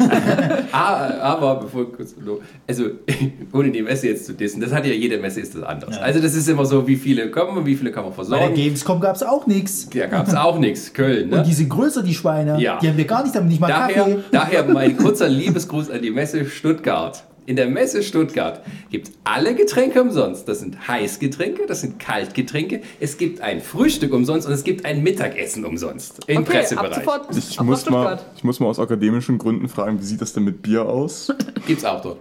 Ah, 0.71 1.09
aber 1.21 1.61
bevor 1.61 1.91
kurz, 1.91 2.13
also 2.67 2.85
ohne 3.53 3.71
die 3.71 3.81
Messe 3.81 4.07
jetzt 4.07 4.25
zu 4.25 4.33
dissen, 4.33 4.61
das 4.61 4.73
hat 4.73 4.85
ja 4.85 4.93
jede 4.93 5.17
Messe 5.17 5.39
ist 5.41 5.55
das 5.55 5.63
anders. 5.63 5.95
Ja. 5.95 6.01
Also 6.01 6.19
das 6.19 6.35
ist 6.35 6.47
immer 6.49 6.65
so, 6.65 6.87
wie 6.87 6.95
viele 6.97 7.31
kommen 7.31 7.57
und 7.57 7.65
wie 7.65 7.75
viele 7.75 7.91
kann 7.91 8.03
man 8.03 8.11
Bei 8.13 8.17
der 8.23 8.25
versorgen. 8.25 8.55
Gamescom 8.55 8.99
gab 8.99 9.15
es 9.15 9.23
auch 9.23 9.47
nichts. 9.47 9.89
Da 9.89 10.07
gab 10.07 10.27
es 10.27 10.35
auch 10.35 10.59
nichts. 10.59 10.93
Köln, 10.93 11.29
ne? 11.29 11.37
Und 11.37 11.47
die 11.47 11.53
sind 11.53 11.69
größer, 11.69 12.03
die 12.03 12.13
Schweine. 12.13 12.59
Ja. 12.59 12.79
Die 12.79 12.89
haben 12.89 12.97
wir 12.97 13.05
gar 13.05 13.23
nicht, 13.23 13.35
haben 13.35 13.47
nicht 13.47 13.61
mal 13.61 13.67
Daher, 13.67 13.95
Kaffee. 13.95 14.17
daher 14.31 14.63
mein 14.65 14.97
kurzer 14.97 15.29
Liebesgruß 15.29 15.89
an 15.91 16.01
die 16.01 16.11
Messe 16.11 16.45
Stuttgart. 16.45 17.23
In 17.47 17.55
der 17.55 17.69
Messe 17.69 18.03
Stuttgart 18.03 18.61
gibt 18.89 19.07
es 19.07 19.13
alle 19.23 19.55
Getränke 19.55 20.01
umsonst. 20.01 20.49
Das 20.49 20.59
sind 20.59 20.85
Heißgetränke, 20.85 21.65
das 21.65 21.79
sind 21.79 21.97
Kaltgetränke. 21.97 22.81
Es 22.99 23.17
gibt 23.17 23.39
ein 23.39 23.61
Frühstück 23.61 24.13
umsonst 24.13 24.45
und 24.45 24.51
es 24.51 24.65
gibt 24.65 24.83
ein 24.83 25.01
Mittagessen 25.01 25.63
umsonst 25.63 26.25
im 26.27 26.39
Okay, 26.39 26.45
ab 26.45 26.51
Pressebereich. 26.51 26.95
sofort 26.95 27.37
Ich 27.37 27.57
ab 27.57 27.65
muss, 27.65 27.89
mal, 27.89 28.19
ich 28.35 28.43
muss 28.43 28.59
mal 28.59 28.67
aus 28.67 28.79
akademischen 28.79 29.37
Gründen 29.37 29.69
fragen, 29.69 29.97
wie 30.01 30.03
sieht 30.03 30.19
das 30.19 30.33
denn 30.33 30.43
mit 30.43 30.61
Bier 30.61 30.85
aus? 30.85 31.33
Gibt's 31.65 31.85
auch 31.85 32.01
dort. 32.01 32.19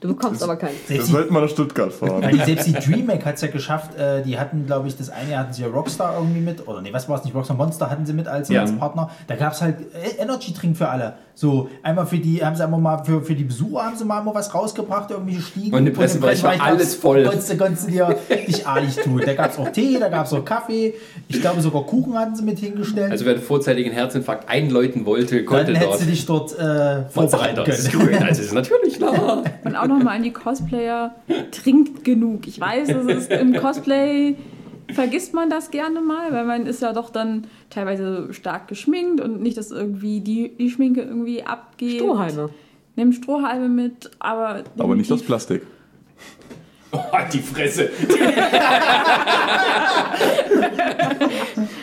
Du 0.00 0.08
bekommst 0.08 0.42
aber 0.42 0.56
keinen. 0.56 0.74
Wir 0.86 0.98
die, 0.98 1.04
sollten 1.04 1.32
mal 1.34 1.40
nach 1.42 1.48
Stuttgart 1.48 1.92
weil 2.00 2.08
fahren. 2.08 2.30
die, 2.32 2.38
selbst 2.38 2.66
die 2.68 2.72
DreamHack 2.72 3.24
hat 3.26 3.34
es 3.34 3.40
ja 3.40 3.48
geschafft. 3.48 3.96
Äh, 3.98 4.22
die 4.22 4.38
hatten, 4.38 4.64
glaube 4.66 4.86
ich, 4.88 4.96
das 4.96 5.10
eine 5.10 5.30
Jahr 5.32 5.40
hatten 5.40 5.52
sie 5.52 5.62
ja 5.62 5.68
Rockstar 5.68 6.14
irgendwie 6.16 6.40
mit. 6.40 6.66
Oder 6.68 6.80
nee, 6.82 6.92
was 6.92 7.08
war 7.08 7.18
es 7.18 7.24
nicht? 7.24 7.34
Rockstar 7.34 7.56
Monster 7.56 7.90
hatten 7.90 8.06
sie 8.06 8.12
mit 8.12 8.28
als, 8.28 8.48
Ja. 8.48 8.60
als 8.62 8.76
Partner. 8.76 9.10
Da 9.26 9.34
gab 9.36 9.52
es 9.54 9.60
halt 9.60 9.76
äh, 9.94 10.22
Energy-Trink 10.22 10.76
für 10.76 10.88
alle. 10.88 11.14
So, 11.34 11.68
einmal 11.84 12.04
für 12.06 12.18
die, 12.18 12.44
haben 12.44 12.56
sie 12.56 12.64
einmal 12.64 12.80
mal 12.80 13.04
für, 13.04 13.22
für 13.22 13.34
die 13.34 13.44
Besucher 13.44 13.84
haben 13.84 13.96
sie 13.96 14.04
mal 14.04 14.20
immer 14.22 14.34
was 14.34 14.52
rausgebracht, 14.52 15.10
irgendwelche 15.12 15.40
Stiegen. 15.42 15.74
Und 15.76 15.86
im 15.86 15.92
Pressebereich 15.92 16.42
war 16.42 16.60
alles 16.60 16.96
voll. 16.96 17.22
Konntest 17.24 17.52
du, 17.52 17.56
konntest 17.56 17.86
du 17.86 17.92
dir 17.92 18.16
dich 18.48 18.66
artig 18.66 18.96
tun. 18.96 19.22
Da 19.24 19.34
gab 19.34 19.52
es 19.52 19.58
auch 19.58 19.68
Tee, 19.70 19.98
da 20.00 20.08
gab 20.08 20.26
es 20.26 20.32
auch 20.32 20.44
Kaffee. 20.44 20.94
Ich 21.28 21.40
glaube, 21.40 21.60
sogar 21.60 21.84
Kuchen 21.84 22.18
hatten 22.18 22.34
sie 22.34 22.42
mit 22.42 22.58
hingestellt. 22.58 23.12
Also 23.12 23.24
wer 23.24 23.34
einen 23.34 23.42
vorzeitigen 23.42 23.92
Herzinfarkt 23.92 24.48
einläuten 24.48 25.06
wollte, 25.06 25.44
konnte 25.44 25.66
Dann 25.72 25.76
hättest 25.76 25.92
dort. 25.92 26.00
du 26.02 26.06
dich 26.06 26.26
dort 26.26 26.58
äh, 26.58 27.08
vorbereiten 27.08 27.58
Hunter 27.58 27.68
ist 27.72 27.90
können. 27.92 28.06
grün. 28.06 28.22
Also 28.22 28.40
es 28.40 28.46
ist 28.48 28.54
natürlich 28.54 28.94
klar. 28.94 29.44
Und 29.64 29.76
auch 29.76 29.86
nochmal 29.88 30.16
an 30.16 30.22
die 30.22 30.32
Cosplayer, 30.32 31.14
trinkt 31.50 32.04
genug. 32.04 32.46
Ich 32.46 32.60
weiß, 32.60 32.88
es 32.90 33.06
ist 33.06 33.30
im 33.30 33.54
Cosplay 33.54 34.36
vergisst 34.92 35.34
man 35.34 35.50
das 35.50 35.70
gerne 35.70 36.00
mal, 36.00 36.32
weil 36.32 36.44
man 36.44 36.66
ist 36.66 36.82
ja 36.82 36.92
doch 36.92 37.10
dann 37.10 37.46
teilweise 37.70 38.32
stark 38.32 38.68
geschminkt 38.68 39.20
und 39.20 39.42
nicht, 39.42 39.56
dass 39.56 39.70
irgendwie 39.70 40.20
die, 40.20 40.56
die 40.56 40.70
Schminke 40.70 41.02
irgendwie 41.02 41.42
abgeht. 41.44 42.00
Strohhalme. 42.00 42.50
Nehmt 42.96 43.14
Strohhalme 43.14 43.68
mit, 43.68 44.10
aber 44.18 44.64
Aber 44.78 44.96
nicht 44.96 45.12
aus 45.12 45.22
Plastik. 45.22 45.62
Oh, 46.90 46.98
die 47.32 47.40
Fresse. 47.40 47.90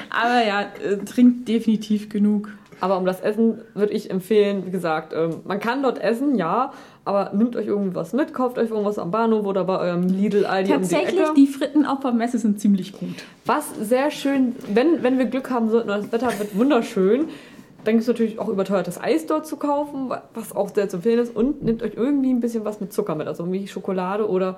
Aber 0.09 0.45
ja, 0.45 0.61
äh, 0.61 0.97
trinkt 1.05 1.47
definitiv 1.47 2.09
genug. 2.09 2.49
Aber 2.82 2.97
um 2.97 3.05
das 3.05 3.21
Essen 3.21 3.61
würde 3.73 3.93
ich 3.93 4.11
empfehlen, 4.11 4.65
wie 4.65 4.71
gesagt, 4.71 5.13
ähm, 5.13 5.41
man 5.45 5.59
kann 5.59 5.82
dort 5.82 6.01
essen, 6.01 6.36
ja, 6.36 6.73
aber 7.05 7.32
nehmt 7.34 7.55
euch 7.55 7.67
irgendwas 7.67 8.13
mit, 8.13 8.34
kauft 8.34 8.57
euch 8.57 8.69
irgendwas 8.69 8.99
am 8.99 9.11
Bahnhof 9.11 9.45
oder 9.45 9.63
bei 9.63 9.80
eurem 9.80 10.07
Lidl, 10.07 10.45
Aldi 10.45 10.73
um 10.73 10.82
die 10.82 10.89
Tatsächlich, 10.89 11.30
die 11.38 11.47
Fritten 11.47 11.86
auf 11.86 11.99
der 12.01 12.11
Messe 12.11 12.38
sind 12.38 12.59
ziemlich 12.59 12.93
gut. 12.93 13.23
Was 13.45 13.73
sehr 13.76 14.11
schön, 14.11 14.55
wenn, 14.73 15.03
wenn 15.03 15.17
wir 15.17 15.26
Glück 15.26 15.49
haben 15.49 15.69
sollten, 15.69 15.88
das 15.88 16.11
Wetter 16.11 16.38
wird 16.39 16.57
wunderschön, 16.57 17.30
dann 17.86 17.93
gibt 17.93 18.01
es 18.01 18.07
natürlich 18.07 18.39
auch 18.39 18.49
überteuertes 18.49 18.99
Eis 18.99 19.28
dort 19.28 19.45
zu 19.45 19.57
kaufen, 19.57 20.11
was 20.34 20.55
auch 20.55 20.69
sehr 20.73 20.89
zu 20.89 20.97
empfehlen 20.97 21.19
ist. 21.19 21.36
Und 21.36 21.63
nehmt 21.63 21.84
euch 21.84 21.93
irgendwie 21.95 22.32
ein 22.32 22.39
bisschen 22.39 22.65
was 22.65 22.82
mit 22.82 22.91
Zucker 22.91 23.15
mit, 23.15 23.28
also 23.28 23.43
irgendwie 23.43 23.67
Schokolade 23.67 24.28
oder 24.28 24.57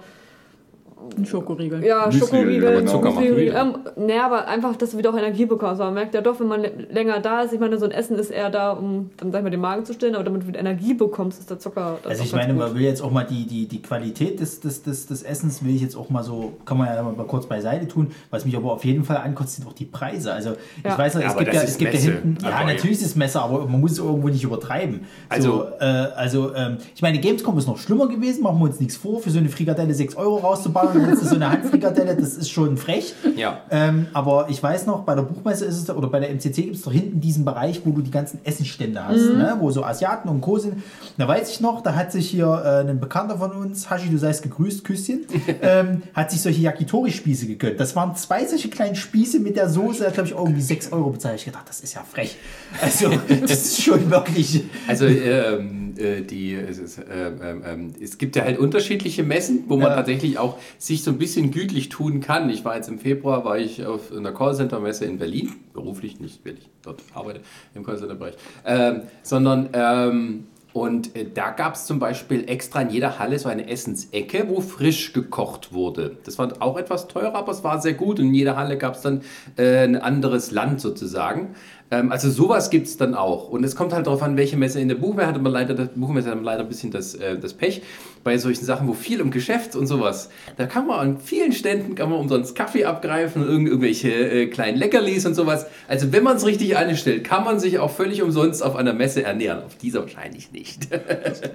Ein 1.17 1.25
Schokoriegel. 1.25 1.83
ja, 1.85 2.05
Müsli, 2.07 2.19
Schokoriegel. 2.19 2.67
aber 2.77 2.85
Zucker 2.85 3.11
macht. 3.11 3.23
Ähm, 3.25 3.75
naja, 3.95 4.25
aber 4.25 4.47
einfach, 4.47 4.75
dass 4.75 4.91
du 4.91 4.97
wieder 4.97 5.09
auch 5.11 5.17
Energie 5.17 5.45
bekommst. 5.45 5.79
Man 5.79 5.93
merkt 5.93 6.13
ja 6.13 6.21
doch, 6.21 6.39
wenn 6.39 6.47
man 6.47 6.65
länger 6.91 7.19
da 7.19 7.41
ist, 7.41 7.53
ich 7.53 7.59
meine, 7.59 7.77
so 7.77 7.85
ein 7.85 7.91
Essen 7.91 8.17
ist 8.17 8.29
eher 8.29 8.49
da, 8.49 8.71
um 8.73 9.09
dann 9.17 9.31
sag 9.31 9.39
ich 9.39 9.43
mal 9.43 9.49
den 9.49 9.61
Magen 9.61 9.85
zu 9.85 9.93
stillen, 9.93 10.15
aber 10.15 10.23
damit 10.23 10.43
du 10.43 10.47
wieder 10.47 10.59
Energie 10.59 10.93
bekommst, 10.93 11.39
ist 11.39 11.49
der 11.49 11.59
Zucker. 11.59 11.97
das 12.03 12.11
Also 12.11 12.23
ich 12.23 12.33
meine, 12.33 12.53
gut. 12.53 12.61
man 12.61 12.75
will 12.75 12.81
jetzt 12.81 13.01
auch 13.01 13.11
mal 13.11 13.23
die, 13.23 13.45
die, 13.47 13.67
die 13.67 13.81
Qualität 13.81 14.39
des, 14.39 14.59
des, 14.59 14.83
des, 14.83 15.07
des 15.07 15.23
Essens 15.23 15.63
will 15.63 15.73
ich 15.75 15.81
jetzt 15.81 15.95
auch 15.95 16.09
mal 16.09 16.23
so, 16.23 16.53
kann 16.65 16.77
man 16.77 16.87
ja 16.87 17.01
mal 17.01 17.13
kurz 17.25 17.45
beiseite 17.47 17.87
tun. 17.87 18.11
Was 18.29 18.45
mich 18.45 18.55
aber 18.57 18.73
auf 18.73 18.83
jeden 18.83 19.03
Fall 19.03 19.17
ankotzt, 19.17 19.55
sind 19.55 19.67
auch 19.67 19.73
die 19.73 19.85
Preise. 19.85 20.33
Also 20.33 20.51
ich 20.77 20.83
Ja. 20.83 20.97
weiß 20.97 21.15
noch, 21.15 21.21
Ja, 21.21 21.27
es 21.27 21.33
aber 21.35 21.43
gibt 21.45 21.55
ja, 21.55 21.61
es 21.61 21.77
gibt 21.77 21.93
ja 21.93 21.99
Messe. 21.99 22.11
hinten, 22.21 22.37
ja 22.43 22.49
Aber 22.55 22.65
natürlich 22.65 22.97
ist 22.97 23.05
es 23.05 23.15
Messer, 23.15 23.43
aber 23.43 23.65
man 23.67 23.79
muss 23.79 23.93
es 23.93 23.99
irgendwo 23.99 24.27
nicht 24.29 24.43
übertreiben. 24.43 25.01
Also- 25.29 25.47
so, 25.47 25.63
äh, 25.79 25.85
also 25.85 26.53
ähm, 26.55 26.77
ich 26.93 27.01
meine, 27.01 27.19
Gamescom 27.19 27.57
ist 27.57 27.67
noch 27.67 27.77
schlimmer 27.77 28.07
gewesen, 28.07 28.43
machen 28.43 28.59
wir 28.59 28.65
uns 28.65 28.79
nichts 28.79 28.97
vor, 28.97 29.19
für 29.21 29.29
so 29.29 29.39
eine 29.39 29.47
Frikadelle 29.49 29.93
6 29.93 30.15
Euro 30.17 30.37
rauszubauen, 30.37 30.86
dann 30.93 31.09
ist 31.09 31.21
das 31.21 31.29
so 31.29 31.35
eine 31.35 31.49
Handfrikadelle, 31.49 32.15
das 32.15 32.35
ist 32.35 32.49
schon 32.49 32.77
frech. 32.77 33.13
Ja. 33.35 33.61
Ähm, 33.71 34.07
aber 34.13 34.47
ich 34.49 34.61
weiß 34.61 34.85
noch, 34.85 35.03
bei 35.03 35.15
der 35.15 35.21
Buchmesse 35.23 35.65
ist 35.65 35.75
es 35.77 35.85
da, 35.85 35.95
oder 35.95 36.07
bei 36.07 36.19
der 36.19 36.29
MCC 36.31 36.63
gibt 36.63 36.75
es 36.75 36.81
doch 36.83 36.91
hinten 36.91 37.19
diesen 37.21 37.45
Bereich, 37.45 37.81
wo 37.85 37.91
du 37.91 38.01
die 38.01 38.11
ganzen 38.11 38.39
Essenstände 38.43 39.03
hast, 39.05 39.21
Mhm. 39.31 39.37
ne? 39.37 39.55
wo 39.59 39.71
so 39.71 39.83
Asiaten 39.83 40.29
und 40.29 40.41
Co. 40.41 40.57
sind. 40.57 40.81
Da 41.17 41.27
weiß 41.27 41.49
ich 41.51 41.61
noch, 41.61 41.81
da 41.81 41.95
hat 41.95 42.11
sich 42.11 42.29
hier 42.29 42.47
äh, 42.65 42.89
ein 42.89 42.99
Bekannter 42.99 43.37
von 43.37 43.51
uns, 43.51 43.89
Hashi, 43.89 44.09
du 44.09 44.17
seist 44.17 44.43
gegrüßt, 44.43 44.83
Küsschen, 44.83 45.25
ähm, 45.61 46.03
hat 46.13 46.31
sich 46.31 46.41
solche 46.41 46.61
Yakitori-Spieße 46.61 47.47
gegönnt. 47.47 47.79
Das 47.79 47.95
waren 47.95 48.15
zwei 48.15 48.45
solche 48.45 48.69
kleinen 48.69 48.95
Spieße 48.95 49.39
mit 49.39 49.55
der 49.55 49.69
Soße, 49.69 50.05
hat 50.05 50.13
glaube 50.13 50.29
ich 50.29 50.35
irgendwie 50.35 50.61
6 50.61 50.91
Euro 50.91 51.09
bezahlt. 51.11 51.39
Ich 51.39 51.45
gedacht, 51.45 51.65
das 51.67 51.79
ist 51.81 51.93
ja 51.93 52.03
frech. 52.09 52.35
Also, 52.81 53.09
das 53.41 53.51
ist 53.65 53.81
schon 53.83 54.09
wirklich. 54.09 54.63
Also 54.87 55.05
ähm, 55.05 55.93
äh, 55.97 56.21
die, 56.21 56.53
es, 56.53 56.77
ist, 56.77 56.97
ähm, 56.99 57.39
ähm, 57.41 57.63
ähm, 57.65 57.93
es 58.01 58.17
gibt 58.17 58.35
ja 58.35 58.43
halt 58.43 58.59
unterschiedliche 58.59 59.23
Messen, 59.23 59.63
wo 59.67 59.77
man 59.77 59.87
Ja. 59.89 59.95
tatsächlich 59.95 60.37
auch 60.37 60.57
sich 60.77 61.03
so 61.03 61.11
ein 61.11 61.17
bisschen 61.17 61.51
gütlich 61.51 61.89
tun 61.89 62.19
kann. 62.19 62.49
Ich 62.49 62.65
war 62.65 62.75
jetzt 62.75 62.89
im 62.89 62.99
Februar, 62.99 63.45
war 63.45 63.57
ich 63.57 63.85
auf 63.85 64.11
einer 64.11 64.31
Callcenter-Messe 64.31 65.05
in 65.05 65.17
Berlin, 65.17 65.53
beruflich, 65.73 66.19
nicht 66.19 66.45
weil 66.45 66.55
ich 66.55 66.69
dort 66.81 67.01
arbeite 67.13 67.41
im 67.73 67.83
Callcenter-Bereich, 67.83 68.35
ähm, 68.65 69.01
sondern 69.23 69.69
ähm, 69.73 70.43
und 70.77 71.15
äh, 71.15 71.25
da 71.33 71.49
gab 71.49 71.73
es 71.73 71.87
zum 71.87 71.97
Beispiel 71.97 72.47
extra 72.47 72.81
in 72.81 72.91
jeder 72.91 73.17
Halle 73.17 73.39
so 73.39 73.49
eine 73.49 73.67
Essensecke, 73.67 74.47
wo 74.47 74.61
frisch 74.61 75.11
gekocht 75.11 75.73
wurde. 75.73 76.17
Das 76.23 76.37
war 76.37 76.53
auch 76.59 76.77
etwas 76.77 77.07
teurer, 77.07 77.33
aber 77.33 77.51
es 77.51 77.63
war 77.63 77.81
sehr 77.81 77.93
gut. 77.93 78.19
Und 78.19 78.27
in 78.27 78.33
jeder 78.35 78.55
Halle 78.55 78.77
gab 78.77 78.93
es 78.93 79.01
dann 79.01 79.21
äh, 79.57 79.83
ein 79.83 79.95
anderes 79.95 80.51
Land 80.51 80.79
sozusagen. 80.79 81.55
Ähm, 81.89 82.11
also 82.11 82.29
sowas 82.29 82.69
gibt 82.69 82.87
es 82.87 82.97
dann 82.97 83.15
auch. 83.15 83.49
Und 83.49 83.63
es 83.63 83.75
kommt 83.75 83.93
halt 83.93 84.07
darauf 84.07 84.21
an, 84.21 84.35
welche 84.37 84.57
Messe 84.57 84.79
in 84.81 84.89
der 84.89 84.95
Buchmesse 84.95 85.27
hatte 85.27 85.39
man 85.39 85.51
leider, 85.53 85.73
das 85.73 85.89
Buchmesse 85.95 86.27
hat 86.29 86.35
man 86.35 86.43
leider 86.43 86.61
ein 86.63 86.67
bisschen 86.69 86.91
das, 86.91 87.15
äh, 87.15 87.37
das 87.39 87.53
Pech 87.53 87.81
bei 88.23 88.37
solchen 88.37 88.65
Sachen, 88.65 88.89
wo 88.89 88.93
viel 88.93 89.21
um 89.21 89.31
Geschäft 89.31 89.73
und 89.77 89.87
sowas. 89.87 90.29
Da 90.57 90.65
kann 90.65 90.85
man 90.85 90.99
an 90.99 91.17
vielen 91.19 91.53
Ständen 91.53 91.95
kann 91.95 92.09
man 92.09 92.19
umsonst 92.19 92.55
Kaffee 92.55 92.83
abgreifen 92.83 93.41
irgendwelche 93.47 94.09
äh, 94.11 94.47
kleinen 94.47 94.77
Leckerlis 94.77 95.25
und 95.25 95.33
sowas. 95.33 95.65
Also 95.87 96.11
wenn 96.11 96.23
man 96.23 96.35
es 96.35 96.45
richtig 96.45 96.75
anstellt, 96.75 97.23
kann 97.23 97.45
man 97.45 97.57
sich 97.59 97.79
auch 97.79 97.89
völlig 97.91 98.21
umsonst 98.21 98.61
auf 98.63 98.75
einer 98.75 98.91
Messe 98.91 99.23
ernähren. 99.23 99.63
Auf 99.63 99.75
dieser 99.77 100.01
wahrscheinlich 100.01 100.51
nicht. 100.51 100.87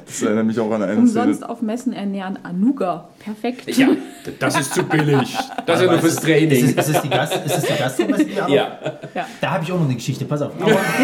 Das 0.06 0.22
erinnert 0.22 0.46
mich 0.46 0.58
auch 0.60 0.70
an 0.70 0.82
eine 0.82 0.96
Umsonst 0.96 1.38
Szene. 1.40 1.48
auf 1.50 1.62
Messen 1.62 1.92
ernähren 1.92 2.38
Anuga. 2.42 3.08
Perfekt. 3.18 3.76
ja, 3.76 3.88
das 4.38 4.58
ist 4.60 4.74
zu 4.74 4.82
billig. 4.84 5.36
Das 5.66 5.80
ist 5.80 5.86
ja 5.86 5.90
nur 5.92 6.00
fürs 6.00 6.14
Ist 6.14 6.22
Training. 6.22 6.64
es, 6.64 6.88
ist 6.88 6.96
es 6.96 7.02
die 7.02 7.08
Gast, 7.08 7.34
ist 7.44 7.56
es 7.58 7.64
die 7.64 7.74
Gastromesse, 7.78 8.24
die 8.24 8.32
auch 8.40 8.48
noch- 8.48 8.54
Ja. 8.54 8.78
Da 9.40 9.50
habe 9.50 9.64
ich 9.64 9.72
auch 9.72 9.78
noch 9.78 9.86
eine 9.86 9.94
Geschichte, 9.94 10.21
pass 10.28 10.42
auf. 10.42 10.52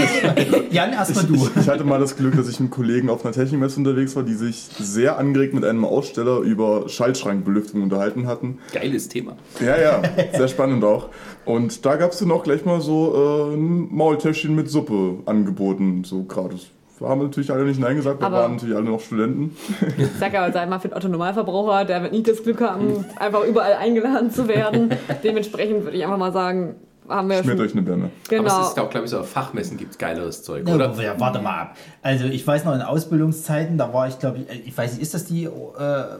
Jan, 0.71 0.93
erstmal 0.93 1.25
du. 1.27 1.35
Ich, 1.35 1.57
ich 1.57 1.69
hatte 1.69 1.85
mal 1.85 1.99
das 2.01 2.17
Glück, 2.17 2.37
dass 2.37 2.49
ich 2.49 2.61
mit 2.61 2.71
Kollegen 2.71 3.11
auf 3.11 3.25
einer 3.25 3.33
Technikmesse 3.35 3.79
unterwegs 3.79 4.15
war, 4.17 4.23
die 4.23 4.35
sich 4.35 4.57
sehr 4.79 5.19
angeregt 5.19 5.55
mit 5.55 5.65
einem 5.65 5.85
Aussteller 5.85 6.39
über 6.41 6.89
Schaltschrankbelüftung 6.89 7.83
unterhalten 7.83 8.27
hatten. 8.27 8.59
Geiles 8.73 9.09
Thema. 9.09 9.37
Ja, 9.61 9.79
ja, 9.81 10.03
sehr 10.37 10.49
spannend 10.49 10.85
auch. 10.85 11.09
Und 11.45 11.85
da 11.87 11.97
gab 11.97 12.13
es 12.13 12.19
dann 12.19 12.31
auch 12.31 12.43
gleich 12.45 12.65
mal 12.65 12.81
so 12.81 13.51
äh, 13.53 13.55
ein 13.57 13.89
Maultäschchen 13.95 14.55
mit 14.55 14.71
Suppe 14.71 15.19
angeboten, 15.27 16.05
so 16.05 16.25
gratis. 16.25 16.67
Wir 16.99 17.09
haben 17.09 17.23
natürlich 17.23 17.53
alle 17.53 17.65
nicht 17.65 17.79
Nein 17.79 17.95
gesagt, 17.95 18.21
wir 18.21 18.27
Aber- 18.27 18.39
waren 18.39 18.55
natürlich 18.55 18.75
alle 18.75 18.87
noch 18.87 19.01
Studenten. 19.01 19.57
Ich 19.99 20.09
sag 20.19 20.35
aber, 20.35 20.53
sei 20.53 20.67
mal 20.67 20.81
für 20.81 20.89
den 20.89 20.97
Otto-Normalverbraucher, 20.97 21.85
der 21.85 22.03
wird 22.03 22.13
nie 22.13 22.25
das 22.25 22.43
Glück 22.43 22.61
haben, 22.61 23.05
einfach 23.21 23.45
überall 23.45 23.75
eingeladen 23.75 24.33
zu 24.33 24.49
werden. 24.49 24.91
Dementsprechend 25.23 25.85
würde 25.85 25.97
ich 25.97 26.03
einfach 26.05 26.19
mal 26.19 26.33
sagen, 26.33 26.75
haben 27.09 27.29
wir 27.29 27.43
Schmiert 27.43 27.61
euch 27.61 27.73
eine 27.73 27.83
Birne. 27.83 28.11
Genau. 28.29 28.51
Aber 28.51 28.63
es 28.63 28.69
ist 28.69 28.79
auch, 28.79 28.91
glaube 28.91 29.05
ich, 29.07 29.11
so 29.11 29.21
auf 29.21 29.29
Fachmessen 29.31 29.77
gibt 29.77 29.93
es 29.93 29.99
geileres 29.99 30.43
Zeug, 30.43 30.69
Ja, 30.69 30.75
oder? 30.75 30.93
ja, 31.03 31.19
warte 31.19 31.41
mal 31.41 31.61
ab. 31.63 31.77
Also 32.03 32.27
ich 32.27 32.47
weiß 32.47 32.65
noch 32.65 32.75
in 32.75 32.83
Ausbildungszeiten, 32.83 33.79
da 33.79 33.93
war 33.93 34.09
ich 34.09 34.19
glaube 34.19 34.39
ich, 34.39 34.69
ich 34.69 34.77
weiß 34.77 34.93
nicht, 34.93 35.03
ist 35.03 35.15
das 35.15 35.25
die, 35.25 35.45
äh, 35.45 35.51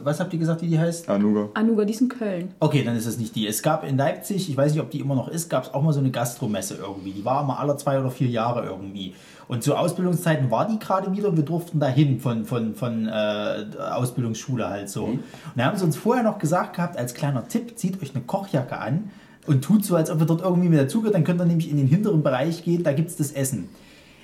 was 0.03 0.19
habt 0.19 0.33
ihr 0.33 0.39
gesagt, 0.39 0.61
wie 0.61 0.67
die 0.67 0.79
heißt? 0.79 1.09
Anuga. 1.09 1.49
Anuga, 1.53 1.85
die 1.85 1.93
ist 1.93 2.01
in 2.01 2.09
Köln. 2.09 2.53
Okay, 2.59 2.83
dann 2.83 2.95
ist 2.95 3.05
es 3.05 3.17
nicht 3.17 3.35
die. 3.35 3.47
Es 3.47 3.61
gab 3.61 3.83
in 3.83 3.97
Leipzig, 3.97 4.49
ich 4.49 4.57
weiß 4.57 4.73
nicht, 4.73 4.81
ob 4.81 4.89
die 4.91 4.99
immer 4.99 5.15
noch 5.15 5.27
ist, 5.27 5.49
gab 5.49 5.63
es 5.63 5.73
auch 5.73 5.81
mal 5.81 5.93
so 5.93 5.99
eine 5.99 6.11
Gastromesse 6.11 6.75
irgendwie. 6.81 7.11
Die 7.11 7.25
war 7.25 7.43
immer 7.43 7.59
alle 7.59 7.77
zwei 7.77 7.99
oder 7.99 8.11
vier 8.11 8.27
Jahre 8.27 8.65
irgendwie. 8.65 9.15
Und 9.47 9.63
zu 9.63 9.75
Ausbildungszeiten 9.75 10.51
war 10.51 10.67
die 10.67 10.77
gerade 10.77 11.11
wieder 11.11 11.29
und 11.29 11.35
wir 11.37 11.43
durften 11.43 11.79
dahin 11.79 12.19
von, 12.19 12.45
von, 12.45 12.75
von 12.75 13.07
äh, 13.07 13.65
Ausbildungsschule 13.93 14.69
halt 14.69 14.89
so. 14.89 15.05
Und 15.05 15.23
da 15.55 15.65
haben 15.65 15.77
sie 15.77 15.85
uns 15.85 15.97
vorher 15.97 16.23
noch 16.23 16.37
gesagt 16.37 16.75
gehabt, 16.75 16.97
als 16.97 17.15
kleiner 17.15 17.47
Tipp, 17.47 17.77
zieht 17.77 18.01
euch 18.01 18.13
eine 18.13 18.23
Kochjacke 18.23 18.77
an 18.77 19.09
und 19.49 19.63
tut 19.63 19.83
so, 19.83 19.95
als 19.95 20.11
ob 20.11 20.19
ihr 20.21 20.25
dort 20.27 20.41
irgendwie 20.41 20.69
mit 20.69 20.79
dazugehört. 20.79 21.15
Dann 21.15 21.23
könnt 21.23 21.41
ihr 21.41 21.45
nämlich 21.45 21.69
in 21.69 21.77
den 21.77 21.87
hinteren 21.87 22.21
Bereich 22.21 22.63
gehen, 22.63 22.83
da 22.83 22.93
gibt 22.93 23.09
es 23.09 23.15
das 23.17 23.31
Essen. 23.31 23.69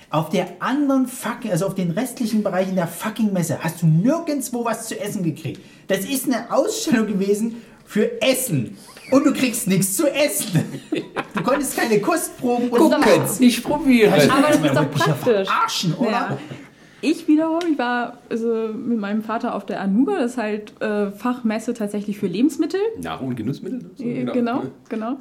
Auf 0.08 0.30
der 0.30 0.46
anderen 0.60 1.08
fucking, 1.08 1.50
also 1.50 1.66
auf 1.66 1.74
den 1.74 1.90
restlichen 1.90 2.44
Bereichen 2.44 2.76
der 2.76 2.86
fucking 2.86 3.32
Messe 3.32 3.58
hast 3.60 3.82
du 3.82 3.86
nirgendwo 3.86 4.64
was 4.64 4.86
zu 4.86 4.98
essen 5.00 5.24
gekriegt. 5.24 5.60
Das 5.88 6.04
ist 6.04 6.26
eine 6.26 6.52
Ausstellung 6.52 7.08
gewesen 7.08 7.56
für 7.84 8.22
Essen. 8.22 8.78
Und 9.10 9.24
du 9.24 9.32
kriegst 9.32 9.66
nichts 9.66 9.96
zu 9.96 10.08
essen. 10.08 10.64
Du 11.34 11.42
konntest 11.42 11.76
keine 11.76 12.00
Kostproben 12.00 12.70
und 12.70 12.78
Gucken. 12.78 13.00
nichts. 13.00 13.38
Nicht 13.38 13.62
probieren. 13.62 14.30
Aber 14.30 14.48
das 14.48 14.56
ist 14.56 14.74
doch 14.74 14.90
praktisch. 14.90 15.46
verarschen, 15.46 15.94
oder? 15.94 16.10
Ja. 16.10 16.38
Ich 17.08 17.28
wiederum, 17.28 17.60
ich 17.70 17.78
war 17.78 18.18
also 18.28 18.68
mit 18.74 18.98
meinem 18.98 19.22
Vater 19.22 19.54
auf 19.54 19.64
der 19.64 19.80
Anuga, 19.80 20.18
das 20.18 20.32
ist 20.32 20.38
halt 20.38 20.80
äh, 20.82 21.12
Fachmesse 21.12 21.72
tatsächlich 21.72 22.18
für 22.18 22.26
Lebensmittel. 22.26 22.80
Nahrung 23.00 23.28
und 23.28 23.36
Genussmittel? 23.36 23.90
So, 23.94 24.02
Äh, 24.02 24.24
Genau, 24.24 24.64
genau. 24.88 25.16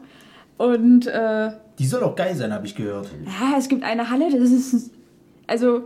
Und 0.57 1.05
äh, 1.05 1.51
Die 1.77 1.85
soll 1.85 2.01
auch 2.03 2.15
geil 2.15 2.35
sein, 2.35 2.51
habe 2.53 2.65
ich 2.65 2.73
gehört. 2.75 3.09
ja, 3.25 3.55
es 3.57 3.67
gibt 3.67 3.83
eine 3.83 4.09
Halle, 4.09 4.31
das 4.31 4.49
ist 4.51 4.89
also 5.45 5.83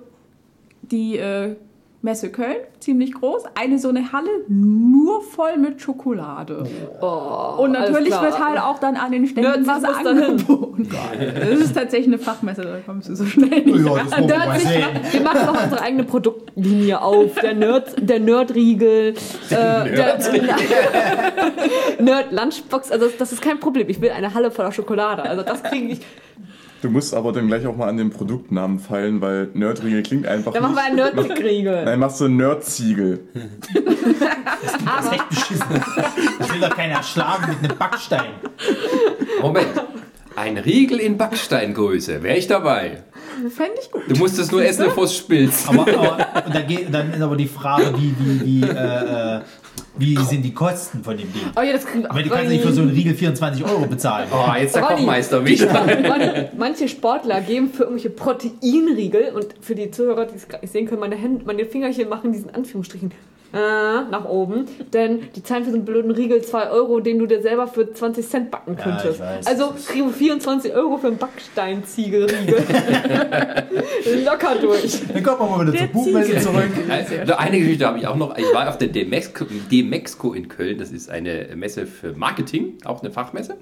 die 0.83 1.17
äh, 1.17 1.55
Messe 2.01 2.29
Köln, 2.31 2.55
ziemlich 2.79 3.13
groß, 3.13 3.43
eine 3.55 3.77
so 3.77 3.89
eine 3.89 4.13
Halle 4.13 4.29
nur 4.47 5.21
voll 5.21 5.57
mit 5.57 5.81
Schokolade. 5.81 6.63
Oh, 7.01 7.61
Und 7.61 7.73
natürlich 7.73 8.11
wird 8.11 8.39
halt 8.39 8.57
auch 8.57 8.79
dann 8.79 8.95
an 8.95 9.11
den 9.11 9.27
Ständen 9.27 9.63
Nerds 9.65 9.67
was 9.67 10.05
angeboten. 10.05 10.87
Das 10.89 11.59
ist 11.59 11.73
tatsächlich 11.75 12.07
eine 12.07 12.17
Fachmesse, 12.19 12.61
da 12.61 12.77
kommst 12.85 13.09
du 13.09 13.15
so 13.15 13.25
schnell 13.25 13.63
nicht 13.65 13.85
Ja, 13.85 13.95
das 13.95 14.11
wollen 14.11 14.29
wir 14.29 14.37
Nerd 14.37 14.47
mal 14.47 14.59
sich, 14.59 14.69
sehen. 14.69 14.85
wir 15.11 15.21
machen 15.21 15.39
doch 15.45 15.63
unsere 15.63 15.81
eigene 15.81 16.03
Produktlinie 16.05 17.01
auf. 17.01 17.35
Der 17.35 17.53
Nerd, 17.55 17.95
der 18.09 18.19
Nerdriegel, 18.21 19.13
äh, 19.49 19.55
der 19.55 20.17
Nerd 21.99 22.31
Lunchbox. 22.31 22.91
Also 22.91 23.07
das, 23.07 23.17
das 23.17 23.31
ist 23.33 23.41
kein 23.41 23.59
Problem. 23.59 23.89
Ich 23.89 23.99
will 23.99 24.11
eine 24.11 24.33
Halle 24.33 24.51
voller 24.51 24.71
Schokolade. 24.71 25.23
Also 25.23 25.43
das 25.43 25.63
kriege 25.63 25.93
ich. 25.93 25.99
Du 26.81 26.89
musst 26.89 27.13
aber 27.13 27.33
dann 27.33 27.47
gleich 27.47 27.67
auch 27.67 27.75
mal 27.75 27.89
an 27.89 27.97
den 27.97 28.09
Produktnamen 28.09 28.79
feilen, 28.79 29.19
weil 29.19 29.49
Nerdriegel 29.53 30.01
klingt 30.01 30.25
einfach 30.25 30.53
Dann 30.53 30.63
machen 30.63 30.75
wir 30.75 30.83
einen 30.83 30.95
Nerdriegel. 30.95 31.83
Nein, 31.85 31.99
machst 31.99 32.21
du 32.21 32.27
Nerdziegel. 32.27 33.19
Das 34.85 35.05
ist 35.05 35.13
echt 35.13 35.29
beschissen. 35.29 35.65
Ich 36.39 36.53
will 36.53 36.59
doch 36.59 36.75
keinen 36.75 36.91
erschlagen 36.91 37.49
mit 37.49 37.69
einem 37.69 37.77
Backstein. 37.77 38.31
Moment. 39.41 39.67
Ein 40.35 40.57
Riegel 40.57 40.99
in 40.99 41.17
Backsteingröße. 41.17 42.23
Wäre 42.23 42.37
ich 42.37 42.47
dabei. 42.47 43.03
Fände 43.49 43.73
ich 43.81 43.91
gut. 43.91 44.03
Du 44.07 44.15
musst 44.17 44.37
es 44.37 44.51
nur 44.51 44.63
essen, 44.63 44.85
bevor 44.85 45.05
es 45.05 45.15
spilzt. 45.15 45.69
Aber, 45.69 45.81
aber 45.81 46.27
da 46.51 46.61
geht, 46.61 46.93
dann 46.93 47.13
ist 47.13 47.21
aber 47.21 47.37
die 47.37 47.47
Frage, 47.47 47.93
wie, 47.97 48.13
wie, 48.19 48.45
wie, 48.45 48.63
äh, 48.63 49.37
äh, 49.37 49.41
wie 49.99 50.17
sind 50.17 50.43
die 50.43 50.53
Kosten 50.53 51.03
von 51.03 51.17
dem 51.17 51.31
Ding? 51.33 51.41
Oh 51.55 51.61
ja, 51.61 51.73
das 51.73 51.85
kriegen 51.85 52.05
Aber 52.05 52.21
du 52.23 52.29
kannst 52.29 52.49
nicht 52.49 52.63
für 52.63 52.71
so 52.71 52.81
einen 52.81 52.91
Riegel 52.91 53.13
24 53.13 53.63
Euro 53.65 53.85
bezahlen. 53.85 54.27
Oh, 54.31 54.51
jetzt 54.57 54.75
der 54.75 54.83
Ronny, 54.83 54.95
Kochmeister 54.95 55.45
wieder. 55.45 55.73
Ronny, 55.73 56.47
Manche 56.57 56.87
Sportler 56.87 57.41
geben 57.41 57.71
für 57.71 57.83
irgendwelche 57.83 58.09
Proteinriegel 58.09 59.33
und 59.35 59.47
für 59.61 59.75
die 59.75 59.91
Zuhörer, 59.91 60.25
die 60.25 60.35
es 60.61 60.71
sehen 60.71 60.87
können, 60.87 61.01
meine 61.01 61.15
Hände, 61.15 61.45
meine 61.45 61.65
Fingerchen 61.65 62.09
machen 62.09 62.31
diesen 62.31 62.53
Anführungsstrichen 62.53 63.11
äh, 63.53 63.57
nach 63.57 64.25
oben, 64.25 64.65
denn 64.93 65.21
die 65.35 65.41
zahlen 65.43 65.63
für 65.63 65.71
so 65.71 65.75
einen 65.77 65.85
blöden 65.85 66.11
Riegel 66.11 66.41
2 66.41 66.69
Euro, 66.69 66.99
den 66.99 67.17
du 67.19 67.25
dir 67.25 67.41
selber 67.41 67.67
für 67.67 67.91
20 67.91 68.27
Cent 68.27 68.51
backen 68.51 68.75
Ja, 68.77 68.83
könntest. 68.83 69.19
weiß. 69.19 69.47
also 69.47 69.73
kriegen 69.87 70.05
wir 70.07 70.13
24 70.13 70.73
Euro 70.73 70.97
für 70.97 71.07
einen 71.07 71.17
Backsteinziegelriegel. 71.17 72.55
Locker 74.25 74.55
durch. 74.61 74.99
Dann 75.13 75.23
kommen 75.23 75.39
wir 75.39 75.57
mal 75.57 75.67
wieder 75.67 75.71
zur 75.77 75.87
Der 75.87 75.93
Buchmesse 75.93 76.37
zurück. 76.39 76.69
Also, 76.89 77.35
eine 77.37 77.59
Geschichte 77.59 77.87
habe 77.87 77.97
ich 77.99 78.07
auch 78.07 78.15
noch. 78.15 78.37
Ich 78.37 78.45
war 78.53 78.69
auf 78.69 78.77
der 78.77 78.89
Demexco, 78.89 79.45
Demexco 79.71 80.33
in 80.33 80.47
Köln. 80.47 80.77
Das 80.77 80.91
ist 80.91 81.09
eine 81.09 81.47
Messe 81.55 81.85
für 81.85 82.13
Marketing, 82.13 82.77
auch 82.85 83.01
eine 83.01 83.11
Fachmesse. 83.11 83.55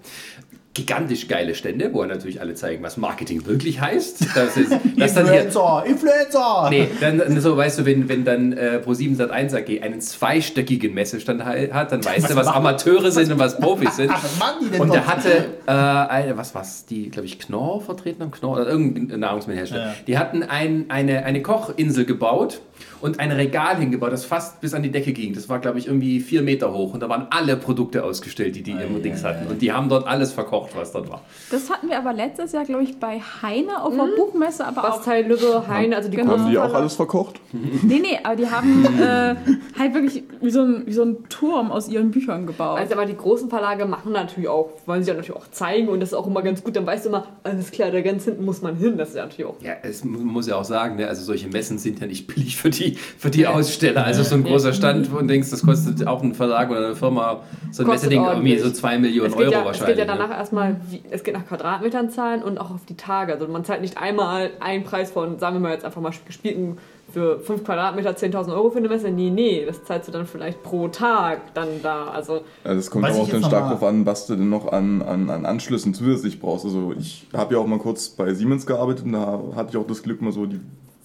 Gigantisch 0.78 1.28
geile 1.28 1.56
Stände, 1.56 1.90
wo 1.92 2.06
natürlich 2.06 2.40
alle 2.40 2.54
zeigen, 2.54 2.84
was 2.84 2.98
Marketing 2.98 3.48
wirklich 3.48 3.82
heißt. 3.82 4.28
Das 4.36 4.56
ist, 4.56 4.72
das 4.96 5.16
dann 5.16 5.26
hier, 5.26 5.46
Influencer, 5.46 5.84
Influencer! 5.88 6.68
Nee, 6.70 6.88
dann 7.02 7.42
so, 7.42 7.58
weißt 7.58 7.80
du, 7.80 7.86
wenn, 7.86 8.08
wenn 8.08 8.24
dann 8.24 8.54
äh, 8.54 8.80
Pro7 8.86 9.18
Sat1 9.18 9.56
AG 9.56 9.82
einen 9.82 10.02
zweistöckigen 10.02 10.94
Messestand 10.94 11.44
hat, 11.44 11.92
dann 11.92 12.06
weißt 12.06 12.30
du, 12.30 12.36
was 12.36 12.46
Amateure 12.46 13.10
sind 13.10 13.32
und 13.32 13.40
was 13.40 13.58
Profis 13.58 13.96
sind. 13.96 14.12
Ach, 14.14 14.24
was 14.24 14.38
machen 14.38 14.58
die 14.66 14.70
denn 14.70 14.82
Und 14.82 14.94
der 14.94 15.08
hatte 15.08 15.46
äh, 15.66 15.72
eine, 15.72 16.38
was 16.38 16.54
war's, 16.54 16.86
die, 16.86 17.10
glaube 17.10 17.26
ich, 17.26 17.40
Knorr 17.40 17.82
vertreten 17.82 18.22
haben, 18.22 18.30
Knorr 18.30 18.58
oder 18.58 18.68
irgendein 18.68 19.20
Nahrungsmittelhersteller. 19.20 19.88
Ja. 19.88 19.96
Die 20.06 20.20
hatten 20.20 20.44
ein, 20.44 20.86
eine, 20.90 21.26
eine 21.26 21.42
Kochinsel 21.42 22.06
gebaut 22.06 22.62
und 23.02 23.20
ein 23.20 23.32
Regal 23.32 23.78
hingebaut, 23.78 24.12
das 24.12 24.26
fast 24.26 24.60
bis 24.62 24.74
an 24.74 24.84
die 24.84 24.92
Decke 24.92 25.14
ging. 25.14 25.34
Das 25.34 25.50
war, 25.50 25.60
glaube 25.60 25.80
ich, 25.80 25.88
irgendwie 25.88 26.20
vier 26.20 26.42
Meter 26.42 26.74
hoch 26.74 26.94
und 26.94 27.02
da 27.02 27.10
waren 27.10 27.28
alle 27.30 27.56
Produkte 27.58 28.04
ausgestellt, 28.04 28.56
die 28.56 28.64
die 28.64 28.72
im 28.72 29.02
Dings 29.04 29.24
hatten. 29.24 29.48
Und 29.48 29.62
die 29.62 29.72
haben 29.72 29.90
dort 29.90 30.08
alles 30.08 30.32
verkocht, 30.34 30.72
was 30.76 30.92
dort 30.92 31.10
war. 31.10 31.22
Das 31.52 31.70
hatten 31.70 31.90
wir 31.90 31.98
aber 31.98 32.14
letztes 32.14 32.52
Jahr, 32.54 32.66
glaube 32.66 32.84
ich, 32.84 32.98
bei 33.00 33.20
Heine 33.42 33.82
auf 33.84 33.94
der 33.96 34.08
Buchmesse, 34.18 34.66
aber 34.66 34.82
auch. 34.84 34.98
Bastei, 34.98 35.22
Lübbe, 35.22 35.64
Heine, 35.68 35.96
also 35.96 36.10
die 36.10 36.18
Genau. 36.18 36.32
Haben 36.34 36.50
die 36.50 36.58
auch 36.58 36.74
alles 36.74 36.96
verkocht? 36.96 37.40
Nee, 37.54 38.00
nee, 38.00 38.20
aber 38.24 38.36
die 38.36 38.50
haben 38.50 38.86
äh, 39.00 39.36
halt 39.80 39.94
wirklich 39.94 40.24
wie 40.42 40.50
so, 40.50 40.62
ein, 40.64 40.84
wie 40.88 40.94
so 40.94 41.04
ein 41.04 41.30
Turm 41.30 41.72
aus 41.72 41.88
ihren 41.90 42.12
Büchern 42.12 42.48
gebaut. 42.48 42.80
Also 42.80 42.94
aber 42.94 43.06
die 43.06 43.16
großen 43.16 43.50
Verlage 43.50 43.86
machen 43.86 44.12
natürlich 44.14 44.50
auch, 44.50 44.70
wollen 44.86 45.04
sie 45.04 45.10
ja 45.12 45.16
natürlich 45.16 45.36
auch 45.40 45.50
zeigen 45.52 45.88
und 45.90 46.00
das 46.00 46.10
ist 46.10 46.16
auch 46.16 46.26
immer 46.28 46.42
ganz 46.42 46.64
gut. 46.64 46.76
Dann 46.76 46.86
weißt 46.86 47.06
du 47.06 47.10
immer, 47.10 47.28
alles 47.44 47.72
klar, 47.72 47.92
da 47.92 48.02
ganz 48.02 48.26
hinten 48.26 48.44
muss 48.46 48.62
man 48.62 48.76
hin. 48.78 48.98
Das 48.98 49.10
ist 49.10 49.16
ja 49.16 49.24
natürlich 49.24 49.46
auch. 49.52 49.62
Ja, 49.62 49.74
es 49.84 50.04
mu- 50.04 50.18
muss 50.20 50.48
ja 50.48 50.56
auch 50.56 50.64
sagen, 50.64 50.96
ne, 50.96 51.08
also 51.08 51.24
solche 51.24 51.48
Messen 51.48 51.78
sind 51.78 52.00
ja 52.00 52.08
nicht 52.08 52.28
billig 52.28 52.58
für 52.58 52.67
die, 52.70 52.96
für 52.96 53.30
die 53.30 53.48
Aussteller. 53.48 54.06
Also 54.06 54.24
so 54.24 54.36
ein 54.36 54.44
großer 54.44 54.74
Stand, 54.74 55.12
wo 55.12 55.20
du 55.20 55.26
denkst, 55.26 55.50
das 55.50 55.64
kostet 55.64 56.06
auch 56.08 56.22
ein 56.22 56.34
Verlag 56.34 56.70
oder 56.70 56.86
eine 56.88 56.96
Firma, 56.96 57.42
so 57.72 57.84
ein 57.84 57.90
Messeding 57.90 58.24
irgendwie 58.24 58.58
so 58.58 58.70
2 58.70 59.00
Millionen 59.00 59.32
Es 59.32 59.38
Euro 59.38 59.52
ja, 59.52 59.60
es 59.60 59.66
wahrscheinlich. 59.66 59.98
geht 59.98 60.08
ja 60.08 60.14
danach 60.14 60.30
ne? 60.30 60.36
erstmal, 60.36 60.82
wie, 60.90 61.02
es 61.10 61.24
geht 61.24 61.34
nach 61.34 61.48
Quadratmetern 61.48 62.10
zahlen 62.10 62.44
und 62.44 62.58
auch 62.58 62.72
auf 62.72 62.86
die 62.86 62.98
Tage. 62.98 63.34
Also 63.34 63.48
man 63.48 63.64
zahlt 63.66 63.82
nicht 63.82 63.98
einmal 63.98 64.52
einen 64.60 64.84
Preis 64.84 65.12
von, 65.12 65.40
sagen 65.40 65.56
wir 65.56 65.60
mal 65.62 65.74
jetzt 65.74 65.86
einfach 65.86 66.02
mal 66.02 66.12
gespielten 66.26 66.78
für 67.12 67.40
5 67.40 67.64
Quadratmeter 67.64 68.12
10.000 68.12 68.54
Euro 68.54 68.70
für 68.70 68.80
eine 68.80 68.90
Messe. 68.90 69.10
Nee, 69.10 69.30
nee, 69.30 69.64
das 69.66 69.84
zahlst 69.84 70.08
du 70.08 70.12
dann 70.12 70.26
vielleicht 70.26 70.62
pro 70.64 70.90
Tag 70.90 71.54
dann 71.54 71.68
da. 71.82 72.08
Also 72.08 72.42
Also 72.64 72.80
es 72.80 72.92
kommt 72.92 73.06
aber 73.06 73.16
auch 73.16 73.30
dann 73.30 73.44
stark 73.44 73.70
darauf 73.70 73.84
an, 73.84 74.06
was 74.06 74.28
du 74.28 74.36
denn 74.36 74.50
noch 74.50 74.72
an, 74.72 75.02
an, 75.02 75.30
an 75.30 75.46
Anschlüssen 75.46 75.94
zusätzlich 75.94 76.40
brauchst. 76.40 76.66
Also 76.66 76.94
ich 76.98 77.28
habe 77.34 77.56
ja 77.56 77.62
auch 77.62 77.68
mal 77.68 77.80
kurz 77.80 78.10
bei 78.10 78.34
Siemens 78.34 78.66
gearbeitet 78.66 79.06
und 79.06 79.14
da 79.14 79.42
hatte 79.56 79.70
ich 79.72 79.78
auch 79.78 79.88
das 79.88 80.04
Glück, 80.04 80.22
mal 80.22 80.32
so 80.32 80.46
die 80.46 80.60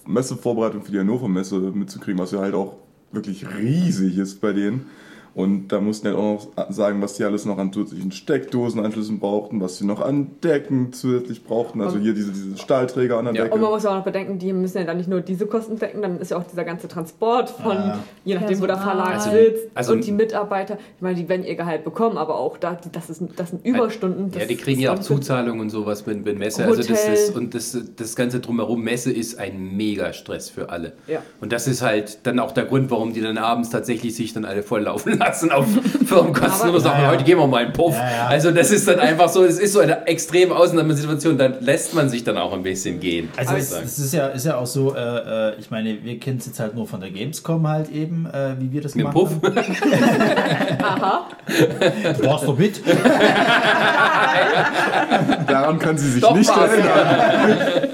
Messevorbereitung 0.05 0.83
für 0.83 0.91
die 0.91 0.99
Hannover 0.99 1.27
Messe 1.27 1.55
mitzukriegen, 1.55 2.19
was 2.19 2.31
ja 2.31 2.39
halt 2.39 2.55
auch 2.55 2.77
wirklich 3.11 3.45
riesig 3.57 4.17
ist 4.17 4.41
bei 4.41 4.53
denen. 4.53 4.87
Und 5.35 5.69
da 5.69 5.81
mussten 5.81 6.07
die 6.07 6.13
auch 6.13 6.47
noch 6.57 6.71
sagen, 6.71 7.01
was 7.01 7.15
die 7.15 7.23
alles 7.23 7.45
noch 7.45 7.57
an 7.57 7.73
zusätzlichen 7.73 8.11
Steckdosenanschlüssen 8.11 9.19
brauchten, 9.19 9.61
was 9.61 9.77
sie 9.77 9.85
noch 9.85 9.99
an 10.01 10.27
Decken 10.43 10.93
zusätzlich 10.93 11.43
brauchten. 11.43 11.81
Also 11.81 11.97
hier 11.97 12.13
diese, 12.13 12.31
diese 12.31 12.57
Stahlträger 12.57 13.17
an 13.17 13.25
der 13.25 13.33
Ja. 13.33 13.43
Decke. 13.43 13.55
Und 13.55 13.61
man 13.61 13.71
muss 13.71 13.83
ja 13.83 13.89
auch 13.91 13.95
noch 13.95 14.03
bedenken, 14.03 14.37
die 14.37 14.53
müssen 14.53 14.77
ja 14.77 14.83
dann 14.83 14.97
nicht 14.97 15.09
nur 15.09 15.21
diese 15.21 15.47
Kosten 15.47 15.79
decken, 15.79 16.01
dann 16.03 16.19
ist 16.19 16.31
ja 16.31 16.37
auch 16.37 16.43
dieser 16.43 16.63
ganze 16.63 16.87
Transport 16.87 17.49
von, 17.49 17.71
Ja. 17.75 17.99
je 18.25 18.35
nachdem, 18.35 18.61
wo 18.61 18.67
der. 18.67 18.73
Verlag 18.83 19.13
Also- 19.13 19.31
sitzt 19.31 19.67
also- 19.75 19.93
und 19.93 20.05
die 20.05 20.11
Mitarbeiter. 20.11 20.77
Ich 20.97 21.01
meine, 21.01 21.15
die 21.15 21.29
werden 21.29 21.45
ihr 21.45 21.55
Gehalt 21.55 21.83
bekommen, 21.83 22.17
aber 22.17 22.37
auch 22.37 22.57
da, 22.57 22.73
die- 22.75 22.91
das, 22.91 23.09
ist, 23.09 23.21
das 23.35 23.51
sind 23.51 23.65
Überstunden. 23.65 24.29
Ja, 24.33 24.39
das 24.39 24.47
die 24.49 24.55
kriegen 24.57 24.81
ja 24.81 24.93
auch 24.93 24.99
Zuzahlungen 24.99 25.61
und 25.61 25.69
sowas 25.69 26.05
mit, 26.05 26.25
mit 26.25 26.37
Messe. 26.37 26.63
Also 26.65 26.77
das 26.81 26.89
Hotel. 26.89 27.13
ist, 27.13 27.35
und 27.35 27.53
das, 27.55 27.77
das 27.95 28.15
Ganze 28.15 28.39
drumherum, 28.39 28.83
Messe 28.83 29.11
ist 29.11 29.39
ein 29.39 29.77
Mega-Stress 29.77 30.49
für 30.49 30.69
alle. 30.69 30.93
Ja. 31.07 31.21
Und 31.39 31.53
das 31.53 31.67
ist 31.67 31.81
halt 31.81 32.19
dann 32.23 32.39
auch 32.39 32.51
der 32.51 32.65
Grund, 32.65 32.91
warum 32.91 33.13
die 33.13 33.21
dann 33.21 33.37
abends 33.37 33.69
tatsächlich 33.69 34.15
sich 34.15 34.33
dann 34.33 34.43
alle 34.45 34.63
volllaufen 34.63 35.13
lassen 35.17 35.22
auf 35.51 35.65
Firmenkosten 36.05 36.67
Aber- 36.69 36.77
und 36.77 36.81
sagen, 36.83 37.01
Ja, 37.03 37.09
heute 37.11 37.23
gehen 37.23 37.37
wir 37.37 37.47
mal 37.47 37.63
einen 37.65 37.73
Puff. 37.73 37.95
Ja, 37.95 38.09
ja. 38.11 38.27
Also 38.27 38.51
das 38.51 38.71
ist 38.71 38.87
dann 38.87 38.99
einfach 38.99 39.29
so, 39.29 39.43
es 39.43 39.59
ist 39.59 39.73
so 39.73 39.79
eine 39.79 40.05
extreme 40.07 40.55
Ausnahmesituation, 40.55 41.37
da 41.37 41.47
lässt 41.59 41.93
man 41.93 42.09
sich 42.09 42.23
dann 42.23 42.37
auch 42.37 42.53
ein 42.53 42.63
bisschen 42.63 42.99
gehen. 42.99 43.29
Also 43.37 43.55
es, 43.55 43.63
ich 43.63 43.69
sagen. 43.69 43.83
es 43.85 43.99
ist 43.99 44.13
ja, 44.13 44.27
ist 44.27 44.45
ja 44.45 44.57
auch 44.57 44.65
so, 44.67 44.95
äh, 44.95 44.99
äh, 45.49 45.53
ich 45.59 45.69
meine, 45.71 45.97
wir 46.03 46.19
kennen 46.19 46.37
es 46.39 46.45
jetzt 46.45 46.59
halt 46.59 46.75
nur 46.75 46.87
von 46.87 46.99
der 47.01 47.09
Gamescom 47.11 47.67
halt 47.67 47.89
eben, 47.91 48.25
äh, 48.25 48.55
wie 48.59 48.71
wir 48.71 48.81
das 48.81 48.95
Mit 48.95 49.05
dem 49.05 49.11
gemacht 49.13 49.41
Puff? 49.41 49.53
haben. 49.53 50.83
Aha. 50.83 51.27
Du 52.19 52.25
warst 52.25 52.47
doch 52.47 52.57
mit. 52.57 52.81
Daran 55.47 55.79
kann 55.79 55.97
sie 55.97 56.11
sich 56.11 56.21
Doch, 56.21 56.35
nicht 56.35 56.49
erinnern. 56.49 57.89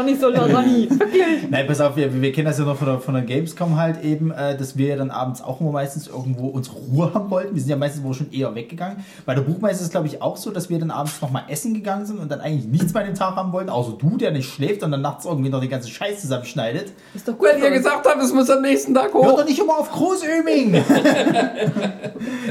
Doch 0.00 0.06
nicht 0.06 0.20
so, 0.20 0.28
Ronny. 0.28 0.88
Nein, 1.50 1.66
pass 1.66 1.78
auf, 1.82 1.94
wir, 1.94 2.22
wir 2.22 2.32
kennen 2.32 2.46
das 2.46 2.58
ja 2.58 2.64
noch 2.64 2.76
von 2.78 2.86
der, 2.86 3.00
von 3.00 3.12
der 3.12 3.22
Gamescom 3.22 3.76
halt 3.76 4.02
eben, 4.02 4.30
äh, 4.30 4.56
dass 4.56 4.78
wir 4.78 4.88
ja 4.88 4.96
dann 4.96 5.10
abends 5.10 5.42
auch 5.42 5.60
immer 5.60 5.72
meistens 5.72 6.08
irgendwo 6.08 6.46
unsere 6.46 6.76
Ruhe 6.76 7.12
haben 7.12 7.30
wollten. 7.30 7.54
Wir 7.54 7.60
sind 7.60 7.68
ja 7.68 7.76
meistens 7.76 8.02
wohl 8.02 8.14
schon 8.14 8.32
eher 8.32 8.54
weggegangen. 8.54 9.04
Bei 9.26 9.34
der 9.34 9.42
Buchmesse 9.42 9.74
ist 9.74 9.80
es, 9.82 9.90
glaube 9.90 10.06
ich, 10.06 10.22
auch 10.22 10.38
so, 10.38 10.52
dass 10.52 10.70
wir 10.70 10.78
dann 10.78 10.90
abends 10.90 11.20
nochmal 11.20 11.42
essen 11.48 11.74
gegangen 11.74 12.06
sind 12.06 12.18
und 12.18 12.30
dann 12.30 12.40
eigentlich 12.40 12.64
nichts 12.64 12.94
bei 12.94 13.02
dem 13.02 13.14
Tag 13.14 13.36
haben 13.36 13.52
wollten, 13.52 13.68
außer 13.68 13.92
du, 13.98 14.16
der 14.16 14.30
nicht 14.30 14.50
schläft 14.50 14.82
und 14.82 14.90
dann 14.90 15.02
nachts 15.02 15.26
irgendwie 15.26 15.50
noch 15.50 15.60
den 15.60 15.68
ganzen 15.68 15.90
Scheiß 15.90 16.22
zusammenschneidet. 16.22 16.92
Ist 17.12 17.28
doch 17.28 17.36
gut. 17.36 17.48
Weil 17.52 17.62
ihr 17.62 17.70
gesagt 17.70 18.06
habt, 18.08 18.22
es 18.22 18.32
muss 18.32 18.48
am 18.48 18.62
nächsten 18.62 18.94
Tag 18.94 19.12
Hör 19.12 19.20
hoch. 19.20 19.36
doch 19.40 19.44
nicht 19.44 19.58
immer 19.58 19.78
auf 19.80 19.90
Großöming! 19.90 20.82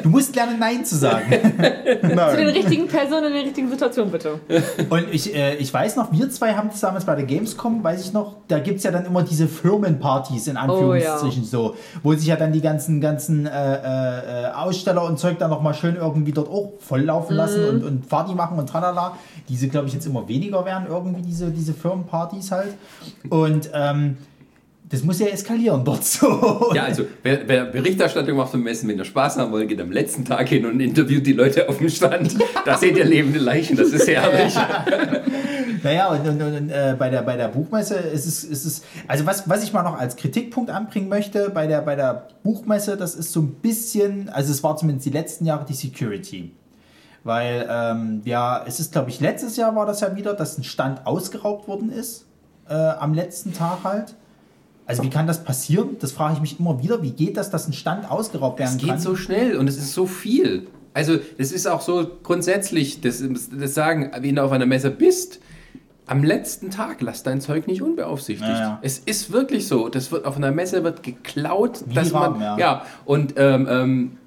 du 0.03 0.09
musst 0.09 0.35
lernen, 0.35 0.59
Nein 0.59 0.85
zu 0.85 0.95
sagen. 0.95 1.31
Zu 1.89 2.07
den 2.07 2.15
Nein. 2.15 2.47
richtigen 2.49 2.87
Personen 2.87 3.27
in 3.27 3.33
der 3.33 3.43
richtigen 3.43 3.69
Situation, 3.71 4.11
bitte. 4.11 4.39
Und 4.89 5.07
ich, 5.11 5.33
äh, 5.33 5.55
ich 5.55 5.73
weiß 5.73 5.95
noch, 5.95 6.11
wir 6.11 6.29
zwei 6.29 6.53
haben 6.53 6.69
das 6.69 6.81
damals 6.81 7.05
bei 7.05 7.15
der 7.15 7.25
Gamescom, 7.39 7.83
weiß 7.83 8.05
ich 8.05 8.13
noch, 8.13 8.35
da 8.47 8.59
gibt 8.59 8.77
es 8.77 8.83
ja 8.83 8.91
dann 8.91 9.05
immer 9.05 9.23
diese 9.23 9.47
Firmenpartys 9.47 10.47
in 10.47 10.57
Anführungsstrichen 10.57 11.45
so, 11.45 11.75
wo 12.03 12.13
sich 12.13 12.27
ja 12.27 12.35
dann 12.35 12.51
die 12.51 12.61
ganzen, 12.61 12.99
ganzen 12.99 13.45
äh, 13.45 13.49
äh, 13.49 14.43
äh, 14.43 14.51
Aussteller 14.51 15.03
und 15.05 15.17
Zeug 15.17 15.39
dann 15.39 15.49
nochmal 15.49 15.73
schön 15.73 15.95
irgendwie 15.95 16.33
dort 16.33 16.49
auch 16.49 16.73
volllaufen 16.79 17.35
lassen 17.35 17.67
und, 17.69 17.83
und 17.83 18.09
Party 18.09 18.33
machen 18.33 18.59
und 18.59 18.67
tralala. 18.67 19.15
Diese, 19.47 19.69
glaube 19.69 19.87
ich, 19.87 19.93
jetzt 19.93 20.05
immer 20.05 20.27
weniger 20.27 20.65
werden, 20.65 20.87
irgendwie 20.89 21.21
diese, 21.21 21.51
diese 21.51 21.73
Firmenpartys 21.73 22.51
halt. 22.51 22.73
Und 23.29 23.69
ähm, 23.73 24.17
das 24.89 25.03
muss 25.03 25.19
ja 25.19 25.27
eskalieren 25.27 25.85
dort 25.85 26.03
so. 26.03 26.71
Ja, 26.73 26.83
also 26.83 27.05
wer, 27.21 27.47
wer 27.47 27.65
Berichterstattung 27.65 28.37
macht 28.37 28.51
von 28.51 28.61
Messen, 28.61 28.89
wenn 28.89 28.97
ihr 28.97 29.05
Spaß 29.05 29.37
haben 29.37 29.51
wollt, 29.51 29.69
geht 29.69 29.79
am 29.79 29.91
letzten 29.91 30.25
Tag 30.25 30.49
hin 30.49 30.65
und 30.65 30.79
interviewt 30.79 31.25
die 31.27 31.33
Leute 31.33 31.69
auf 31.69 31.77
dem 31.77 31.89
Stand. 31.89 32.35
Da 32.65 32.77
seht 32.77 32.97
ihr 32.97 33.05
lebende 33.05 33.39
Leichen, 33.39 33.77
das 33.77 33.89
ist 33.89 34.07
herrlich. 34.07 34.55
Naja, 35.83 36.09
und, 36.09 36.27
und, 36.27 36.41
und 36.41 36.69
äh, 36.69 36.95
bei, 36.97 37.09
der, 37.09 37.21
bei 37.21 37.37
der 37.37 37.47
Buchmesse 37.47 37.95
ist 37.95 38.25
es, 38.25 38.43
ist 38.43 38.65
es, 38.65 38.81
also 39.07 39.25
was, 39.25 39.47
was 39.47 39.63
ich 39.63 39.71
mal 39.71 39.83
noch 39.83 39.97
als 39.97 40.15
Kritikpunkt 40.15 40.69
anbringen 40.69 41.07
möchte, 41.07 41.49
bei 41.49 41.67
der, 41.67 41.81
bei 41.81 41.95
der 41.95 42.27
Buchmesse, 42.43 42.97
das 42.97 43.15
ist 43.15 43.31
so 43.31 43.41
ein 43.41 43.53
bisschen, 43.61 44.29
also 44.29 44.51
es 44.51 44.63
war 44.63 44.75
zumindest 44.75 45.05
die 45.05 45.11
letzten 45.11 45.45
Jahre 45.45 45.65
die 45.65 45.73
Security. 45.73 46.55
Weil, 47.23 47.67
ähm, 47.69 48.21
ja, 48.25 48.63
es 48.65 48.79
ist, 48.79 48.91
glaube 48.91 49.09
ich, 49.09 49.19
letztes 49.19 49.55
Jahr 49.57 49.75
war 49.75 49.85
das 49.85 50.01
ja 50.01 50.15
wieder, 50.15 50.33
dass 50.33 50.57
ein 50.57 50.63
Stand 50.63 51.05
ausgeraubt 51.05 51.67
worden 51.67 51.91
ist, 51.91 52.25
äh, 52.67 52.73
am 52.73 53.13
letzten 53.13 53.53
Tag 53.53 53.79
halt. 53.83 54.15
Also 54.89 55.03
wie 55.03 55.09
kann 55.11 55.27
das 55.27 55.43
passieren? 55.43 55.97
Das 55.99 56.11
frage 56.11 56.33
ich 56.33 56.41
mich 56.41 56.59
immer 56.59 56.81
wieder. 56.81 57.03
Wie 57.03 57.11
geht 57.11 57.37
das, 57.37 57.51
dass 57.51 57.67
ein 57.67 57.73
Stand 57.73 58.09
ausgeraubt 58.09 58.57
werden 58.57 58.75
Es 58.75 58.81
kann? 58.83 58.95
geht 58.95 59.01
so 59.01 59.15
schnell 59.15 59.55
und 59.55 59.67
es 59.67 59.77
ist 59.77 59.93
so 59.93 60.07
viel. 60.07 60.65
Also 60.95 61.19
es 61.37 61.51
ist 61.51 61.67
auch 61.67 61.81
so 61.81 62.09
grundsätzlich, 62.23 62.99
das, 62.99 63.23
das 63.51 63.73
sagen, 63.75 64.11
wenn 64.19 64.35
du 64.35 64.43
auf 64.43 64.51
einer 64.51 64.65
Messe 64.65 64.89
bist, 64.89 65.39
am 66.07 66.23
letzten 66.23 66.71
Tag 66.71 67.01
lass 67.01 67.21
dein 67.21 67.39
Zeug 67.39 67.67
nicht 67.67 67.83
unbeaufsichtigt. 67.83 68.49
Ja, 68.49 68.59
ja. 68.59 68.79
Es 68.81 68.97
ist 68.97 69.31
wirklich 69.31 69.67
so. 69.67 69.89
Das 69.89 70.11
wird 70.11 70.25
auf 70.25 70.37
einer 70.37 70.51
Messe 70.51 70.83
wird 70.83 71.03
geklaut, 71.03 71.83
Wie 71.85 71.93
dass 71.93 72.07
die 72.07 72.13
man 72.15 72.41
ja. 72.41 72.57
ja 72.57 72.85
und 73.05 73.35
ähm, 73.37 73.67
ähm, 73.69 74.17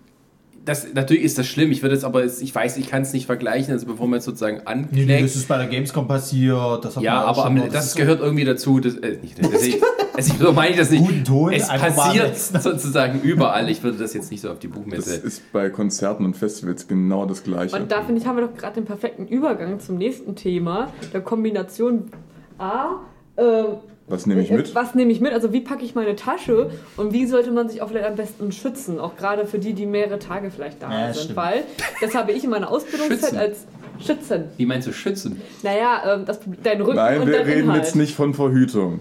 das 0.65 0.87
natürlich 0.95 1.25
ist 1.25 1.39
das 1.39 1.47
schlimm. 1.47 1.73
Ich 1.73 1.83
würde 1.83 1.95
es 1.97 2.05
aber 2.05 2.25
ich 2.25 2.55
weiß, 2.55 2.77
ich 2.77 2.89
kann 2.89 3.03
es 3.03 3.13
nicht 3.13 3.27
vergleichen, 3.27 3.73
also 3.73 3.87
bevor 3.87 4.07
man 4.07 4.19
es 4.21 4.25
sozusagen 4.25 4.59
Nee, 4.59 4.63
anklickt. 4.65 5.07
nee, 5.09 5.23
das 5.23 5.35
ist 5.37 5.49
bei 5.49 5.59
der 5.59 5.67
Gamescom 5.67 6.07
passiert. 6.07 6.85
Das 6.85 6.97
hat 6.97 7.03
Ja, 7.03 7.23
aber 7.23 7.35
schon 7.43 7.47
am, 7.47 7.55
mal- 7.57 7.69
das, 7.69 7.87
ist 7.87 7.97
gehört 7.97 8.21
irgendwie 8.21 8.45
dazu. 8.45 8.79
Das, 8.81 8.95
äh, 8.97 9.19
nicht, 9.21 9.43
das, 9.43 9.63
ich, 9.67 9.83
also, 10.15 10.35
so 10.45 10.53
meine 10.53 10.71
ich 10.73 10.77
das 10.77 10.91
nicht. 10.91 11.05
Guten 11.05 11.25
Ton, 11.25 11.53
es 11.53 11.67
passiert 11.69 12.37
setzen. 12.37 12.61
sozusagen 12.61 13.21
überall. 13.23 13.69
Ich 13.71 13.83
würde 13.83 13.99
das 13.99 14.15
jetzt 14.15 14.31
nicht 14.31 14.41
so 14.41 14.51
auf 14.51 14.59
die 14.59 14.69
Das 14.69 14.77
Buchmesse. 14.77 15.17
ist 15.17 15.53
bei 15.53 15.69
Konzerten 15.71 16.25
und 16.25 16.37
Festivals 16.37 16.87
genau 16.87 17.27
das 17.27 17.43
Gleiche. 17.43 17.75
Und 17.77 17.91
da 17.91 18.03
finde 18.05 18.21
ich, 18.21 18.27
haben 18.27 18.37
wir 18.39 18.47
doch 18.47 18.55
gerade 18.57 18.75
den 18.75 18.85
perfekten 18.85 19.27
Übergang 19.27 19.81
zum 19.81 19.97
nächsten 19.99 20.37
Thema, 20.37 20.93
der 21.13 21.23
Kombination 21.23 22.11
A. 22.59 23.01
ähm, 23.37 23.67
Was 24.13 24.27
nehme 24.27 24.43
ich 24.43 24.51
mit? 24.51 24.75
Was 24.75 24.95
nehme 24.95 25.11
ich 25.11 25.21
mit? 25.23 25.33
Also 25.33 25.53
wie 25.55 25.61
packe 25.61 25.85
ich 25.87 25.95
meine 25.95 26.15
Tasche 26.17 26.71
und 26.99 27.15
wie 27.15 27.25
sollte 27.27 27.51
man 27.51 27.71
sich 27.71 27.81
auch 27.81 27.89
vielleicht 27.89 28.07
am 28.07 28.15
besten 28.17 28.53
schützen? 28.53 29.01
Auch 29.01 29.17
gerade 29.17 29.47
für 29.47 29.59
die, 29.59 29.73
die 29.73 29.87
mehrere 29.87 30.19
Tage 30.19 30.51
vielleicht 30.51 30.83
da 30.83 30.93
Ja, 30.93 31.13
sind. 31.15 31.23
stimmt. 31.25 31.37
Weil, 31.39 31.65
das 32.03 32.15
habe 32.15 32.33
ich 32.33 32.45
in 32.45 32.51
meiner 32.51 32.71
Ausbildungszeit 32.71 33.21
Schützen. 33.21 33.37
als 33.39 33.67
Schützen. 34.05 34.45
Wie 34.59 34.67
meinst 34.67 34.87
du 34.87 34.93
schützen? 34.93 35.41
Naja, 35.63 36.15
ähm, 36.15 36.25
das, 36.27 36.41
dein 36.63 36.81
Rücken 36.83 36.97
Nein, 36.97 37.21
und 37.23 37.27
wir 37.29 37.39
dein 37.39 37.47
reden 37.47 37.61
Inhalt. 37.65 37.85
jetzt 37.85 37.97
nicht 37.97 38.15
von 38.15 38.35
Verhütung. 38.35 39.01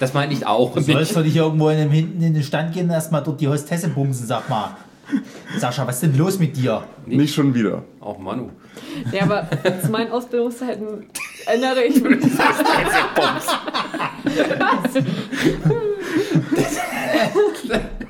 Das 0.00 0.14
meine 0.14 0.32
ich 0.32 0.46
auch. 0.46 0.72
Du 0.74 0.80
sollst 0.80 1.14
doch 1.14 1.22
nicht 1.24 1.36
irgendwo 1.36 1.68
in 1.68 1.76
dem, 1.78 1.90
hinten 1.90 2.22
in 2.22 2.32
den 2.34 2.42
Stand 2.42 2.72
gehen 2.72 2.86
und 2.86 2.92
erstmal 2.92 3.22
dort 3.22 3.40
die 3.40 3.48
Hostesse 3.48 3.88
bumsen, 3.88 4.26
sag 4.26 4.48
mal. 4.48 4.76
Sascha, 5.58 5.86
was 5.86 5.96
ist 5.96 6.02
denn 6.04 6.16
los 6.18 6.38
mit 6.38 6.56
dir? 6.56 6.84
Nicht 7.06 7.34
schon 7.34 7.54
wieder. 7.54 7.82
Auch 8.00 8.18
Manu. 8.18 8.50
Ja, 9.12 9.22
aber 9.24 9.48
zu 9.82 9.90
meinen 9.90 10.10
Ausbildungszeiten 10.12 11.06
erinnere 11.48 11.84
ich 11.84 12.02
mich. 12.02 12.18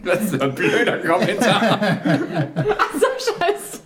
Das 0.04 0.22
ist 0.24 0.40
ein 0.40 0.54
blöder 0.54 0.98
Kommentar. 0.98 1.78
so 2.98 3.06
scheiße. 3.18 3.80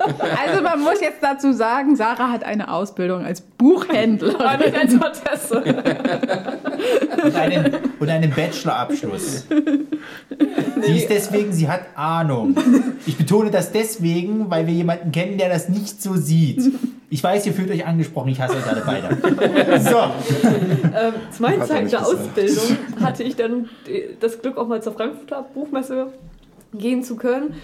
Also 0.46 0.62
man 0.62 0.80
muss 0.80 1.00
jetzt 1.00 1.22
dazu 1.22 1.52
sagen, 1.52 1.96
Sarah 1.96 2.30
hat 2.30 2.44
eine 2.44 2.72
Ausbildung 2.72 3.24
als 3.24 3.40
Buchhändlerin. 3.40 4.40
Aber 4.40 4.64
nicht 4.64 4.76
als 4.76 4.94
Hotesse. 4.94 5.62
Und 7.24 7.34
einen, 7.36 7.76
und 7.98 8.08
einen 8.08 8.30
Bachelorabschluss. 8.30 9.46
Sie 10.82 10.96
ist 10.96 11.08
deswegen, 11.08 11.52
sie 11.52 11.68
hat 11.68 11.82
Ahnung. 11.94 12.56
Ich 13.06 13.16
betone 13.16 13.50
das 13.50 13.72
deswegen, 13.72 14.50
weil 14.50 14.66
wir 14.66 14.74
jemanden 14.74 15.12
kennen, 15.12 15.38
der 15.38 15.48
das 15.48 15.68
nicht 15.68 16.02
so 16.02 16.16
sieht. 16.16 16.72
Ich 17.10 17.22
weiß, 17.22 17.44
ihr 17.46 17.52
fühlt 17.52 17.70
euch 17.70 17.86
angesprochen, 17.86 18.30
ich 18.30 18.40
hasse 18.40 18.56
euch 18.56 18.66
alle 18.66 18.82
beide. 18.86 19.80
So, 19.80 19.98
Ähm, 20.94 21.14
zu 21.30 21.42
meinen 21.42 21.60
er 21.60 21.66
Zeiten 21.66 21.84
nicht 21.84 21.92
der. 21.92 22.06
Ausbildung 22.06 22.76
hatte 23.02 23.22
ich 23.22 23.36
dann 23.36 23.68
das 24.20 24.40
Glück, 24.40 24.56
auch 24.56 24.66
mal 24.66 24.82
zur 24.82 24.92
Frankfurter 24.92 25.44
Buchmesse 25.54 26.08
gehen 26.74 27.02
zu 27.02 27.16
können. 27.16 27.54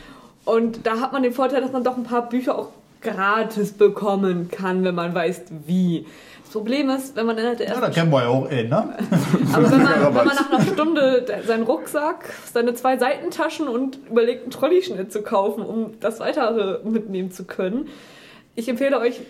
Und 0.49 0.87
da 0.87 1.01
hat 1.01 1.13
man 1.13 1.23
den 1.23 1.33
Vorteil, 1.33 1.61
dass 1.61 1.73
man 1.73 1.85
doch 1.85 1.97
ein 1.99 2.05
paar 2.05 2.27
Bücher 2.29 2.57
auch 2.59 2.69
gratis 3.03 3.73
bekommen 3.73 4.49
kann, 4.51 4.83
wenn 4.83 4.95
man 4.95 5.15
weiß, 5.15 5.43
wie. 5.67 6.07
Das 6.43 6.53
Problem 6.55 6.89
ist, 6.89 7.15
wenn 7.15 7.27
man 7.27 7.37
in 7.37 7.45
der 7.59 7.69
ja, 7.69 7.79
da 7.79 7.91
kennen 7.91 8.11
wir 8.11 8.23
ja 8.23 8.29
auch 8.29 8.51
ihn, 8.51 8.71
ne? 8.71 8.97
Aber 9.53 9.71
wenn 9.71 9.83
man, 9.83 10.03
wenn 10.07 10.15
man 10.15 10.27
nach 10.27 10.51
einer 10.51 10.63
Stunde 10.63 11.21
de- 11.29 11.43
seinen 11.47 11.65
Rucksack, 11.65 12.33
seine 12.51 12.73
zwei 12.73 12.97
Seitentaschen 12.97 13.69
und 13.69 13.99
überlegt, 14.09 14.45
einen 14.45 14.51
Trolleyschnitt 14.51 15.13
zu 15.13 15.21
kaufen, 15.21 15.63
um 15.63 16.01
das 16.01 16.19
weitere 16.21 16.79
mitnehmen 16.89 17.31
zu 17.31 17.45
können, 17.45 17.89
ich 18.55 18.67
empfehle 18.71 18.99
euch, 18.99 19.21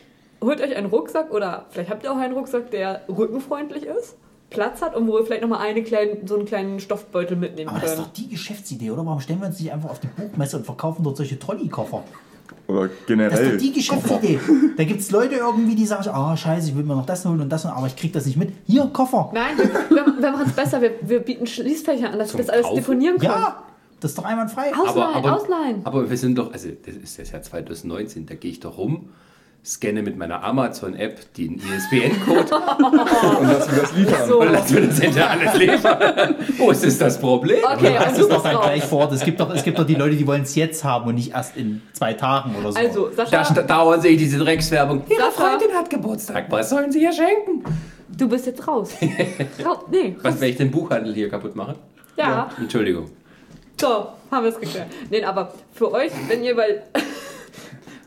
holt 0.41 0.61
euch 0.61 0.77
einen 0.77 0.87
Rucksack 0.87 1.33
oder 1.35 1.67
vielleicht 1.71 1.91
habt 1.91 2.05
ihr 2.05 2.13
auch 2.13 2.19
einen 2.19 2.35
Rucksack, 2.35 2.71
der 2.71 3.01
rückenfreundlich 3.09 3.83
ist, 3.87 4.17
Platz 4.51 4.81
hat 4.83 4.97
und 4.97 5.07
wo 5.07 5.19
ihr 5.19 5.25
vielleicht 5.25 5.43
nochmal 5.43 5.61
eine 5.61 5.83
kleinen, 5.83 6.27
so 6.27 6.37
einen 6.37 6.47
kleinen 6.47 6.81
Stoffbeutel 6.81 7.37
mitnehmen 7.37 7.69
Aber 7.71 7.81
das 7.81 7.93
ist 7.93 7.99
doch 7.99 8.13
die 8.13 8.29
Geschäftsidee, 8.29 8.91
oder? 8.91 9.05
Warum 9.05 9.21
stellen 9.21 9.41
wir 9.41 9.47
uns 9.49 9.61
nicht 9.61 9.73
einfach 9.73 9.91
auf 9.91 10.01
die 10.01 10.07
Buchmesse 10.09 10.57
und 10.57 10.65
verkaufen 10.65 11.03
dort 11.05 11.17
solche 11.17 11.39
Trolleykoffer? 11.39 12.03
Oder 12.67 12.83
Das 12.83 12.91
ist 12.93 13.07
generell. 13.07 13.53
doch 13.53 13.59
die 13.59 13.73
Geschäftsidee. 13.73 14.41
Da 14.77 14.85
gibt 14.85 15.01
es 15.01 15.11
Leute 15.11 15.37
irgendwie, 15.37 15.75
die 15.75 15.87
sagen, 15.87 16.09
ah, 16.11 16.37
scheiße, 16.37 16.69
ich 16.71 16.77
will 16.77 16.85
mir 16.85 16.95
noch 16.97 17.07
das 17.07 17.25
holen 17.25 17.41
und 17.41 17.49
das 17.51 17.65
holen, 17.65 17.75
aber 17.75 17.87
ich 17.87 17.97
krieg 17.97 18.13
das 18.13 18.27
nicht 18.27 18.37
mit. 18.37 18.53
Hier, 18.67 18.85
Koffer. 18.87 19.31
Nein, 19.33 19.57
wir, 19.57 19.97
wir, 19.97 20.23
wir 20.23 20.31
machen 20.31 20.45
es 20.47 20.53
besser. 20.53 20.81
Wir, 20.81 20.93
wir 21.03 21.21
bieten 21.21 21.47
Schließfächer 21.47 22.11
an, 22.13 22.19
dass 22.19 22.29
wir 22.35 22.39
Zum 22.39 22.47
das 22.47 22.51
alles 22.51 22.63
Kaufen? 22.67 22.77
deponieren 22.77 23.19
können. 23.19 23.33
Ja, 23.33 23.63
das 24.01 24.11
ist 24.13 24.19
doch 24.19 24.25
einwandfrei. 24.25 24.73
Ausleihen, 24.75 25.25
ausleihen. 25.25 25.81
aber 25.85 26.09
wir 26.09 26.17
sind 26.17 26.37
doch, 26.39 26.53
also 26.53 26.69
das 26.85 26.95
ist 26.97 27.19
das 27.19 27.31
Jahr 27.33 27.43
2019, 27.43 28.27
da 28.27 28.35
gehe 28.35 28.51
ich 28.51 28.61
doch 28.61 28.77
rum. 28.79 29.11
Scanne 29.65 30.03
mit 30.03 30.17
meiner 30.17 30.43
Amazon-App 30.43 31.35
den 31.35 31.57
ISBN-Code 31.57 32.39
Und 33.41 33.49
lass 33.49 33.71
mir 33.71 33.81
das 33.81 33.93
liefern. 33.95 34.29
So. 34.29 34.41
und 34.41 34.53
lass 34.53 34.71
mir 34.71 34.81
das 34.87 34.99
hinter 35.01 35.31
alles 35.31 35.55
liefern. 35.55 36.35
Wo 36.57 36.71
ist 36.71 36.85
das 36.87 36.99
das 36.99 37.21
Problem? 37.21 37.59
Okay, 37.65 37.95
Das 37.99 38.07
und 38.15 38.21
ist 38.21 38.23
du 38.31 38.35
doch 38.35 38.43
dann 38.43 38.61
gleich 38.61 38.85
vor 38.85 39.01
Ort. 39.01 39.13
Es 39.13 39.25
gibt 39.25 39.41
doch, 39.41 39.55
es 39.55 39.63
gibt 39.63 39.79
doch 39.79 39.85
die 39.87 39.95
Leute, 39.95 40.17
die 40.17 40.27
wollen 40.27 40.43
es 40.43 40.55
jetzt 40.55 40.85
haben 40.85 41.09
und 41.09 41.17
nicht 41.17 41.33
erst 41.33 41.57
in 41.57 41.83
zwei 41.93 42.15
Tagen 42.15 42.55
oder 42.59 42.73
so. 42.73 42.79
Also, 42.79 43.09
Da 43.15 43.27
Sascha, 43.27 43.63
dauernd 43.63 44.03
sehe 44.03 44.13
ich 44.13 44.19
diese 44.19 44.39
Dreckswerbung. 44.39 45.03
Ihre 45.09 45.21
Sascha. 45.21 45.33
Freundin 45.33 45.77
hat 45.77 45.91
Geburtstag. 45.91 46.47
Was 46.51 46.71
sollen 46.71 46.91
Sie 46.91 47.03
ihr 47.03 47.13
schenken? 47.13 47.65
du 48.17 48.29
bist 48.29 48.47
jetzt 48.47 48.67
raus. 48.67 48.91
Raus. 49.65 49.79
Nee, 49.91 50.17
Was, 50.23 50.41
wenn 50.41 50.49
ich 50.51 50.57
den 50.57 50.71
Buchhandel 50.71 51.15
hier 51.15 51.29
kaputt 51.29 51.55
mache? 51.55 51.75
ja. 52.17 52.49
Entschuldigung. 52.59 53.11
So, 53.81 54.09
haben 54.31 54.43
wir 54.45 54.49
es 54.51 54.59
geklärt. 54.59 54.89
Nee, 55.09 55.23
aber 55.23 55.53
für 55.73 55.93
euch, 55.93 56.11
wenn 56.27 56.43
ihr 56.43 56.57
bei. 56.57 56.83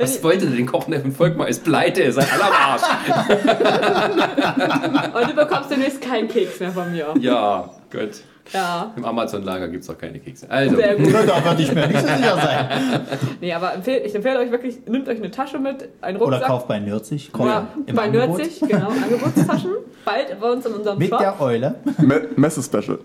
Was 0.02 0.24
wollte 0.24 0.48
denn 0.48 0.56
den 0.56 0.66
Kochneffen 0.66 1.12
Volkmar? 1.12 1.48
Ist 1.48 1.64
pleite, 1.64 2.02
ist 2.04 2.18
ein 2.18 2.26
aller 2.32 2.52
Arsch. 2.52 2.82
und 5.22 5.30
du 5.30 5.36
bekommst 5.36 5.70
demnächst 5.72 6.02
keinen 6.02 6.28
Keks 6.28 6.60
mehr 6.60 6.72
von 6.72 6.92
mir. 6.92 7.14
Ja, 7.20 7.70
gut. 7.92 8.22
Ja, 8.54 8.92
Im 8.96 9.06
Amazon-Lager 9.06 9.68
gibt 9.70 9.82
es 9.82 9.88
doch 9.88 9.98
keine 9.98 10.20
Kekse. 10.20 10.46
Also, 10.50 10.76
sehr 10.76 10.96
gut. 10.96 11.08
Oder 11.08 11.24
da 11.26 11.46
würde 11.46 11.62
ich 11.62 11.74
mir 11.74 11.88
nicht 11.88 12.00
so 12.02 12.08
sicher 12.08 12.36
sein. 12.36 13.02
Nee, 13.42 13.54
aber 13.54 13.74
empfehl, 13.74 14.02
ich 14.06 14.14
empfehle 14.14 14.40
euch 14.40 14.52
wirklich, 14.52 14.86
nehmt 14.88 15.08
euch 15.08 15.18
eine 15.18 15.32
Tasche 15.32 15.58
mit, 15.58 15.90
einen 16.02 16.18
Oder 16.18 16.26
Rucksack. 16.38 16.48
kauft 16.48 16.68
bei 16.68 16.80
Nürzig. 16.80 17.32
Ja, 17.38 17.68
im 17.88 17.96
bei 17.96 18.04
Angebot. 18.04 18.38
Nürzig, 18.38 18.60
genau, 18.68 18.90
Angebotstaschen. 18.90 19.72
Bald 20.06 20.40
bei 20.40 20.52
uns 20.52 20.66
in 20.66 20.74
unserem 20.74 20.98
Mit 20.98 21.10
Shop. 21.10 21.20
der 21.20 21.40
Eule. 21.40 21.76
Me 22.00 22.28
Messe-Special. 22.36 22.98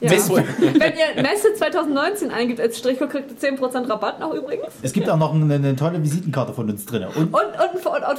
Ja. 0.00 0.10
Wenn 0.10 0.92
ihr 0.94 1.22
Messe 1.22 1.54
2019 1.56 2.30
eingibt 2.32 2.60
als 2.60 2.78
Strichcode, 2.78 3.10
kriegt 3.10 3.30
ihr 3.42 3.56
10% 3.56 3.88
Rabatt 3.88 4.18
noch 4.18 4.34
übrigens. 4.34 4.66
Es 4.82 4.92
gibt 4.92 5.08
auch 5.08 5.16
noch 5.16 5.32
eine, 5.32 5.54
eine 5.54 5.76
tolle 5.76 6.02
Visitenkarte 6.02 6.52
von 6.52 6.68
uns 6.68 6.84
drin. 6.86 7.04
Und 7.14 7.32
Und, 7.32 7.32
und 7.32 7.54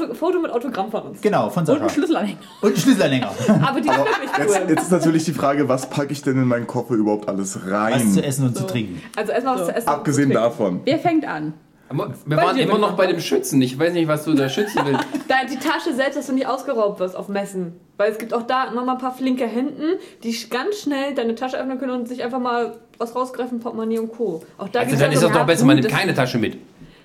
ein 0.10 0.16
Foto 0.16 0.40
mit 0.40 0.50
Autogramm 0.52 0.90
von 0.92 1.02
uns. 1.04 1.22
genau, 1.22 1.50
von 1.50 1.62
Und 1.62 1.66
Sascha. 1.68 1.84
ein 1.84 1.90
Schlüsselanhänger. 1.90 2.38
Und 2.62 2.74
ein 2.74 2.78
Schlüsselanhänger. 2.80 3.32
Aber 3.68 3.82
die 3.82 3.90
ist 3.90 3.98
wirklich 3.98 4.30
Jetzt, 4.38 4.50
cool. 4.62 4.70
jetzt 4.70 4.82
ist 4.84 4.92
natürlich 4.92 5.24
die 5.26 5.34
Frage, 5.34 5.68
was 5.68 5.90
packe 5.90 6.14
ich 6.14 6.22
denn 6.22 6.38
in 6.42 6.48
meinen 6.62 6.68
Koffer 6.68 6.94
überhaupt 6.96 7.28
alles 7.28 7.56
Was 7.56 7.64
zu 7.64 7.70
rein? 7.72 8.18
essen 8.24 8.46
und 8.48 8.56
zu 8.58 8.66
trinken. 8.66 9.02
Also 9.16 9.32
erstmal 9.32 9.56
was 9.56 9.62
So. 9.62 9.72
zu 9.72 9.76
essen. 9.78 9.90
Abgesehen 9.90 10.30
zu 10.30 10.34
davon. 10.36 10.82
Wer 10.86 11.00
fängt 11.00 11.28
an? 11.28 11.54
aber 11.90 12.14
wir 12.26 12.38
waren 12.38 12.58
immer 12.58 12.78
noch 12.78 12.94
bei 12.96 13.06
dem 13.08 13.20
Schützen. 13.20 13.62
Ich 13.62 13.78
weiß 13.78 13.92
nicht, 13.92 14.08
was 14.08 14.24
du 14.24 14.34
da 14.34 14.48
schützen 14.48 14.80
willst. 14.86 15.04
Da, 15.28 15.36
die 15.50 15.58
Tasche 15.58 15.94
selbst, 15.94 16.18
dass 16.18 16.28
du 16.28 16.34
nicht 16.34 16.46
ausgeraubt 16.48 17.00
wirst 17.02 17.16
auf 17.18 17.28
Messen. 17.30 17.74
Weil 17.98 18.12
es 18.12 18.18
gibt 18.18 18.34
auch 18.34 18.44
da 18.44 18.66
immer 18.72 18.84
mal 18.86 18.94
ein 18.94 18.98
paar 18.98 19.14
flinke 19.14 19.46
Händen, 19.46 19.98
die 20.24 20.34
ganz 20.50 20.82
schnell 20.82 21.14
deine 21.16 21.36
Tasche 21.36 21.58
öffnen 21.60 21.80
können 21.80 21.92
und 21.94 22.08
sich 22.08 22.24
einfach 22.24 22.40
mal 22.40 22.76
was 22.98 23.14
rausgreifen, 23.16 23.60
Portemonnaie 23.60 24.00
und 24.00 24.12
Co. 24.12 24.44
Auch 24.58 24.70
da 24.70 24.80
Also 24.82 24.96
dann 24.98 25.12
ist 25.12 25.20
so- 25.22 25.28
es 25.28 25.34
doch 25.34 25.46
besser, 25.46 25.66
man 25.66 25.76
nimmt 25.78 25.90
keine 25.90 26.14
Tasche 26.14 26.38
mit. 26.38 26.58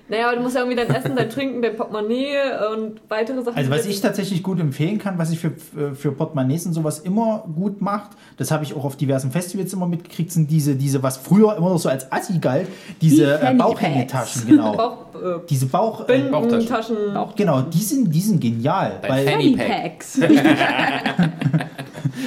Naja, 0.09 0.27
aber 0.27 0.37
du 0.37 0.43
musst 0.43 0.55
ja 0.55 0.61
irgendwie 0.61 0.77
dein 0.77 0.89
Essen, 0.95 1.15
dein 1.15 1.29
Trinken, 1.29 1.61
dein 1.61 1.75
Portemonnaie 1.75 2.37
und 2.73 3.01
weitere 3.09 3.43
Sachen. 3.43 3.57
Also 3.57 3.69
was 3.69 3.85
ich 3.85 3.99
tatsächlich 3.99 4.41
gut 4.41 4.59
empfehlen 4.59 4.99
kann, 4.99 5.17
was 5.17 5.31
ich 5.31 5.39
für, 5.39 5.51
für 5.95 6.11
Portemonnaies 6.13 6.65
und 6.65 6.73
sowas 6.73 6.99
immer 6.99 7.43
gut 7.55 7.81
macht, 7.81 8.11
das 8.37 8.51
habe 8.51 8.63
ich 8.63 8.73
auch 8.73 8.85
auf 8.85 8.95
diversen 8.95 9.31
Festivals 9.31 9.73
immer 9.73 9.87
mitgekriegt, 9.87 10.31
sind 10.31 10.49
diese, 10.49 10.75
diese 10.75 11.03
was 11.03 11.17
früher 11.17 11.57
immer 11.57 11.69
noch 11.69 11.79
so 11.79 11.89
als 11.89 12.09
Assi 12.11 12.39
galt, 12.39 12.67
diese 13.01 13.37
Die 13.41 13.47
äh, 13.47 13.53
Bauchhängetaschen, 13.55 14.47
genau. 14.47 14.73
Bauch, 14.77 14.97
äh, 15.15 15.39
diese 15.49 15.65
Bauch... 15.65 16.01
Äh, 16.01 16.13
Binden, 16.13 16.31
Bauchtaschen. 16.31 16.67
Taschen. 16.67 16.95
genau, 17.35 17.61
die 17.61 17.83
sind, 17.83 18.13
die 18.13 18.21
sind 18.21 18.39
genial. 18.39 18.99
Bei 19.01 19.09
Weil, 19.09 19.27
Fanny 19.27 19.57
Fanny 19.57 19.59
Pack. 19.69 19.81
Packs. 19.83 20.19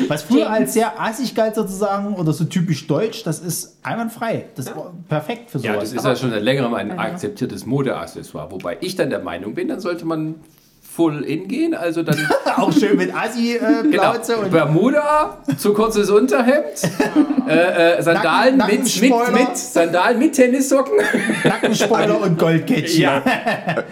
was 0.08 0.22
früher 0.22 0.44
James. 0.44 0.58
als 0.58 0.72
sehr 0.74 1.00
assig 1.00 1.34
galt 1.34 1.54
sozusagen 1.54 2.14
oder 2.14 2.32
so 2.32 2.44
typisch 2.44 2.86
deutsch, 2.86 3.22
das 3.22 3.40
ist 3.40 3.76
einwandfrei. 3.82 4.46
Das 4.54 4.66
ist 4.66 4.74
perfekt 5.08 5.50
für 5.50 5.58
Ja, 5.58 5.74
sowas. 5.74 5.90
das 5.90 5.98
ist 5.98 6.04
ja 6.04 6.16
schon 6.16 6.30
seit 6.30 6.42
längerem 6.42 6.74
ein 6.74 6.98
akzeptiertes 6.98 7.66
Modeaccessoire. 7.70 8.50
Wobei 8.50 8.76
ich 8.80 8.96
dann 8.96 9.08
der 9.08 9.20
Meinung 9.20 9.54
bin, 9.54 9.68
dann 9.68 9.80
sollte 9.80 10.04
man 10.04 10.34
full 10.82 11.22
in 11.22 11.48
gehen. 11.48 11.74
Also 11.74 12.02
dann 12.02 12.18
auch 12.56 12.72
schön 12.72 12.96
mit 12.96 13.14
Assi-Plauze 13.14 13.80
äh, 13.80 13.90
genau, 13.90 14.10
Plauze 14.12 14.36
und 14.36 14.50
Bermuda, 14.50 15.38
zu 15.56 15.72
kurzes 15.72 16.10
Unterhemd, 16.10 16.82
äh, 17.48 17.96
äh, 17.98 18.02
Sandalen, 18.02 18.58
Nacken- 18.58 18.82
mit, 18.82 19.00
mit, 19.00 19.32
mit, 19.48 19.56
Sandalen 19.56 20.18
mit 20.18 20.34
Tennissocken. 20.34 20.98
Nackenspoiler 21.44 22.20
und 22.20 22.38
Goldkettchen. 22.38 23.02
Ja. 23.02 23.22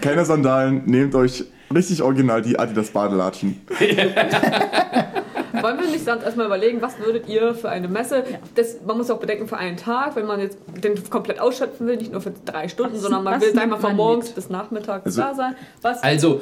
Keine 0.01 0.25
Sandalen, 0.25 0.83
nehmt 0.85 1.15
euch 1.15 1.45
richtig 1.73 2.01
original 2.03 2.41
die 2.41 2.59
Adidas 2.59 2.89
Badelatschen. 2.89 3.61
Wollen 5.63 5.79
wir 5.79 5.87
nicht 5.87 6.05
sonst 6.05 6.23
erstmal 6.23 6.45
überlegen, 6.45 6.81
was 6.81 6.97
würdet 6.99 7.27
ihr 7.27 7.53
für 7.55 7.69
eine 7.69 7.87
Messe, 7.87 8.23
das, 8.55 8.77
man 8.85 8.97
muss 8.97 9.09
auch 9.11 9.19
bedenken, 9.19 9.47
für 9.47 9.57
einen 9.57 9.77
Tag, 9.77 10.15
wenn 10.15 10.25
man 10.25 10.39
jetzt 10.39 10.57
den 10.83 11.09
komplett 11.09 11.39
ausschöpfen 11.39 11.87
will, 11.87 11.97
nicht 11.97 12.11
nur 12.11 12.21
für 12.21 12.33
drei 12.45 12.67
Stunden, 12.67 12.95
Was- 12.95 13.01
sondern 13.01 13.23
man 13.23 13.35
was 13.35 13.41
will, 13.43 13.53
sag 13.53 13.69
mal, 13.69 13.77
von 13.79 13.95
morgens 13.95 14.27
mit? 14.27 14.35
bis 14.35 14.49
nachmittags 14.49 15.05
Also- 15.05 15.21
da 15.21 15.33
sein. 15.33 15.55
Was, 15.81 16.03
Also 16.03 16.41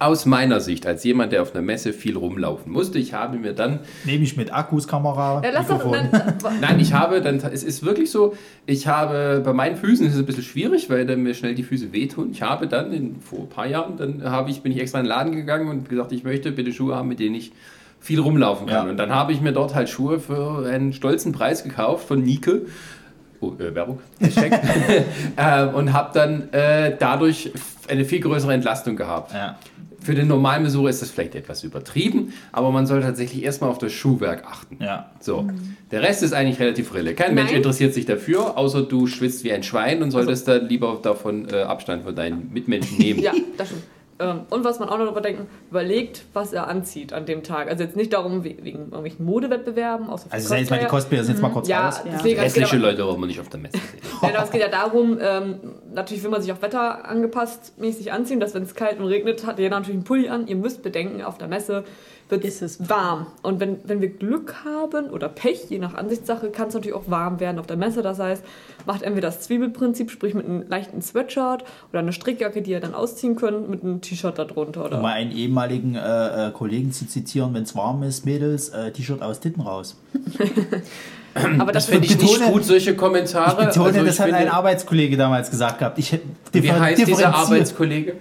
aus 0.00 0.26
meiner 0.26 0.60
Sicht, 0.60 0.86
als 0.86 1.02
jemand, 1.02 1.32
der 1.32 1.42
auf 1.42 1.52
einer 1.56 1.62
Messe 1.62 1.92
viel 1.92 2.16
rumlaufen 2.16 2.70
musste, 2.70 3.00
ich 3.00 3.14
habe 3.14 3.36
mir 3.36 3.52
dann 3.52 3.80
Nehme 4.04 4.22
ich 4.22 4.36
mit 4.36 4.54
Akkus, 4.54 4.86
Kamera, 4.86 5.42
ja, 5.44 5.50
lass 5.52 5.66
doch, 5.66 5.84
Mikrofon. 5.84 6.08
dann, 6.12 6.34
Nein, 6.60 6.78
ich 6.78 6.92
habe 6.92 7.20
dann, 7.20 7.38
es 7.38 7.64
ist 7.64 7.84
wirklich 7.84 8.12
so, 8.12 8.34
ich 8.64 8.86
habe, 8.86 9.42
bei 9.44 9.52
meinen 9.52 9.74
Füßen 9.76 10.06
ist 10.06 10.12
es 10.14 10.20
ein 10.20 10.24
bisschen 10.26 10.44
schwierig, 10.44 10.88
weil 10.88 11.04
dann 11.04 11.24
mir 11.24 11.34
schnell 11.34 11.56
die 11.56 11.64
Füße 11.64 11.92
wehtun. 11.92 12.30
Ich 12.30 12.42
habe 12.42 12.68
dann, 12.68 12.92
in, 12.92 13.20
vor 13.20 13.40
ein 13.40 13.48
paar 13.48 13.66
Jahren, 13.66 13.96
dann 13.96 14.22
habe 14.30 14.50
ich, 14.52 14.62
bin 14.62 14.70
ich 14.70 14.78
extra 14.78 15.00
in 15.00 15.04
den 15.06 15.08
Laden 15.08 15.32
gegangen 15.34 15.68
und 15.68 15.88
gesagt, 15.88 16.12
ich 16.12 16.22
möchte 16.22 16.52
bitte 16.52 16.72
Schuhe 16.72 16.94
haben, 16.94 17.08
mit 17.08 17.18
denen 17.18 17.34
ich 17.34 17.50
viel 18.00 18.20
rumlaufen 18.20 18.66
kann. 18.66 18.86
Ja. 18.86 18.90
Und 18.90 18.96
dann 18.96 19.14
habe 19.14 19.32
ich 19.32 19.40
mir 19.40 19.52
dort 19.52 19.74
halt 19.74 19.88
Schuhe 19.88 20.20
für 20.20 20.66
einen 20.66 20.92
stolzen 20.92 21.32
Preis 21.32 21.64
gekauft 21.64 22.06
von 22.08 22.22
Nike. 22.22 22.62
Oh, 23.40 23.52
äh, 23.58 23.74
Werbung. 23.74 24.00
Hashtag. 24.20 24.60
ähm, 25.36 25.74
und 25.74 25.92
habe 25.92 26.10
dann 26.14 26.52
äh, 26.52 26.96
dadurch 26.98 27.52
eine 27.88 28.04
viel 28.04 28.20
größere 28.20 28.52
Entlastung 28.52 28.96
gehabt. 28.96 29.32
Ja. 29.32 29.58
Für 30.00 30.14
den 30.14 30.28
normalen 30.28 30.62
Besucher 30.62 30.90
ist 30.90 31.02
das 31.02 31.10
vielleicht 31.10 31.34
etwas 31.34 31.64
übertrieben, 31.64 32.32
aber 32.52 32.70
man 32.70 32.86
soll 32.86 33.02
tatsächlich 33.02 33.42
erstmal 33.42 33.68
auf 33.70 33.78
das 33.78 33.92
Schuhwerk 33.92 34.44
achten. 34.46 34.78
Ja. 34.80 35.10
So, 35.20 35.48
der 35.90 36.02
Rest 36.02 36.22
ist 36.22 36.32
eigentlich 36.32 36.60
relativ 36.60 36.94
rille. 36.94 37.14
Kein 37.14 37.34
Mensch 37.34 37.50
Nein. 37.50 37.58
interessiert 37.58 37.94
sich 37.94 38.06
dafür, 38.06 38.56
außer 38.56 38.82
du 38.82 39.08
schwitzt 39.08 39.42
wie 39.42 39.52
ein 39.52 39.64
Schwein 39.64 40.02
und 40.02 40.12
solltest 40.12 40.46
dann 40.46 40.68
lieber 40.68 41.00
davon 41.02 41.48
äh, 41.52 41.62
Abstand 41.62 42.04
von 42.04 42.14
deinen 42.14 42.52
Mitmenschen 42.52 42.96
nehmen. 42.98 43.20
ja, 43.20 43.32
das 43.56 43.68
stimmt. 43.68 43.82
Ähm, 44.20 44.40
und 44.50 44.64
was 44.64 44.80
man 44.80 44.88
auch 44.88 44.98
noch 44.98 45.04
darüber 45.04 45.20
denken, 45.20 45.46
überlegt, 45.70 46.24
was 46.32 46.52
er 46.52 46.66
anzieht 46.66 47.12
an 47.12 47.24
dem 47.24 47.44
Tag. 47.44 47.68
Also 47.68 47.84
jetzt 47.84 47.94
nicht 47.96 48.12
darum, 48.12 48.42
we- 48.42 48.56
wegen 48.62 48.78
irgendwelchen 48.86 49.24
Modewettbewerben, 49.24 50.08
außer 50.10 50.26
Also 50.30 50.54
jetzt 50.54 50.70
mal 50.70 50.80
die 50.80 50.86
Cosplayer. 50.86 51.22
Sind 51.22 51.34
jetzt 51.34 51.42
mal 51.42 51.50
kurz 51.50 51.68
Ja, 51.68 51.86
raus. 51.86 52.00
deswegen 52.04 52.40
es 52.40 52.52
geht 52.54 52.62
Hässliche 52.64 52.76
aber- 52.76 52.86
Leute 52.92 53.06
wollen 53.06 53.20
wir 53.20 53.26
nicht 53.26 53.40
auf 53.40 53.48
der 53.48 53.60
Messe 53.60 53.76
sehen. 53.78 54.00
Nein, 54.22 54.34
aber 54.34 54.44
es 54.44 54.50
geht 54.50 54.60
ja 54.60 54.68
darum, 54.68 55.18
ähm, 55.20 55.60
natürlich 55.92 56.22
will 56.24 56.30
man 56.30 56.42
sich 56.42 56.52
auch 56.52 56.60
Wetter 56.62 57.08
angepasst 57.08 57.78
mäßig 57.78 58.12
anziehen, 58.12 58.40
dass 58.40 58.54
wenn 58.54 58.64
es 58.64 58.74
kalt 58.74 58.98
und 58.98 59.06
regnet, 59.06 59.46
hat 59.46 59.58
jeder 59.60 59.76
natürlich 59.76 59.96
einen 59.96 60.04
Pulli 60.04 60.28
an. 60.28 60.48
Ihr 60.48 60.56
müsst 60.56 60.82
bedenken, 60.82 61.22
auf 61.22 61.38
der 61.38 61.46
Messe 61.48 61.84
wird 62.28 62.44
Ist 62.44 62.60
es 62.62 62.88
warm. 62.90 63.26
Und 63.42 63.58
wenn, 63.60 63.78
wenn 63.84 64.00
wir 64.02 64.08
Glück 64.08 64.56
haben 64.64 65.08
oder 65.10 65.28
Pech, 65.28 65.66
je 65.70 65.78
nach 65.78 65.94
Ansichtssache, 65.94 66.50
kann 66.50 66.68
es 66.68 66.74
natürlich 66.74 66.94
auch 66.94 67.04
warm 67.08 67.40
werden 67.40 67.58
auf 67.58 67.66
der 67.66 67.76
Messe. 67.76 68.02
Das 68.02 68.18
heißt, 68.18 68.42
macht 68.86 69.02
entweder 69.02 69.28
das 69.28 69.40
Zwiebelprinzip, 69.40 70.10
sprich 70.10 70.34
mit 70.34 70.44
einem 70.44 70.64
leichten 70.68 71.00
Sweatshirt 71.00 71.64
oder 71.90 72.00
eine 72.00 72.12
Strickjacke, 72.12 72.60
die 72.62 72.72
ihr 72.72 72.80
dann 72.80 72.94
ausziehen 72.94 73.36
könnt, 73.36 73.70
mit 73.70 73.82
einem 73.82 74.00
T-Shirt 74.02 74.38
darunter. 74.38 74.80
Um 74.80 74.86
Oder 74.86 75.00
mal 75.00 75.12
einen 75.14 75.32
ehemaligen 75.32 75.94
äh, 75.94 76.48
äh, 76.48 76.50
Kollegen 76.52 76.92
zu 76.92 77.06
zitieren, 77.06 77.54
wenn 77.54 77.62
es 77.62 77.74
warm 77.74 78.02
ist, 78.02 78.26
Mädels, 78.26 78.68
äh, 78.70 78.90
T-Shirt 78.92 79.22
aus 79.22 79.40
Titten 79.40 79.62
raus. 79.62 79.96
aber 81.34 81.72
Das 81.72 81.86
das, 81.86 81.86
finde 81.86 82.06
ich 82.06 82.18
nicht 82.20 82.34
betone- 82.40 82.52
gut, 82.52 82.64
solche 82.64 82.94
Kommentare. 82.94 83.62
Ich 83.62 83.68
betone, 83.68 83.86
Also 83.88 84.04
das 84.04 84.14
ich 84.16 84.20
hat 84.20 84.32
ein 84.32 84.48
Arbeitskollege 84.48 85.16
damals 85.16 85.50
gesagt 85.50 85.78
gehabt. 85.78 85.98
Ich 85.98 86.12
Wie 86.52 86.72
heißt 86.72 87.06
dieser. 87.06 87.34
Arbeitskollege? 87.34 88.14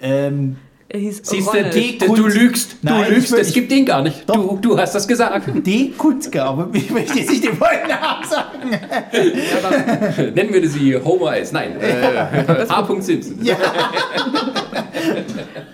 Ähm, 0.00 0.56
er 0.90 1.00
hieß 1.00 1.20
Siehst 1.22 1.46
du, 1.46 1.50
Ronald. 1.56 1.74
du, 2.02 2.06
du, 2.06 2.14
du 2.16 2.26
lügst. 2.28 2.76
Nein, 2.82 3.04
du 3.08 3.14
lügst, 3.14 3.26
ich 3.26 3.32
will- 3.32 3.40
es 3.40 3.52
gibt 3.52 3.70
den 3.70 3.84
gar 3.84 4.02
nicht. 4.02 4.28
Du, 4.28 4.58
du 4.60 4.78
hast 4.78 4.94
das 4.94 5.06
gesagt. 5.06 5.46
D. 5.66 5.90
Kutzke, 5.98 6.42
aber 6.42 6.68
ich 6.72 6.90
möchte 6.90 7.18
jetzt 7.18 7.30
nicht 7.30 7.44
den 7.44 7.56
vollen 7.56 7.86
Namen 7.88 8.24
sagen. 8.26 8.70
Nennen 10.34 10.52
wir 10.52 10.68
sie 10.68 10.96
Homer 10.96 11.36
S. 11.36 11.52
Nein, 11.52 11.78
äh, 11.80 12.64
H. 12.68 12.88
Simpson. 13.00 13.38
Ja. 13.42 13.56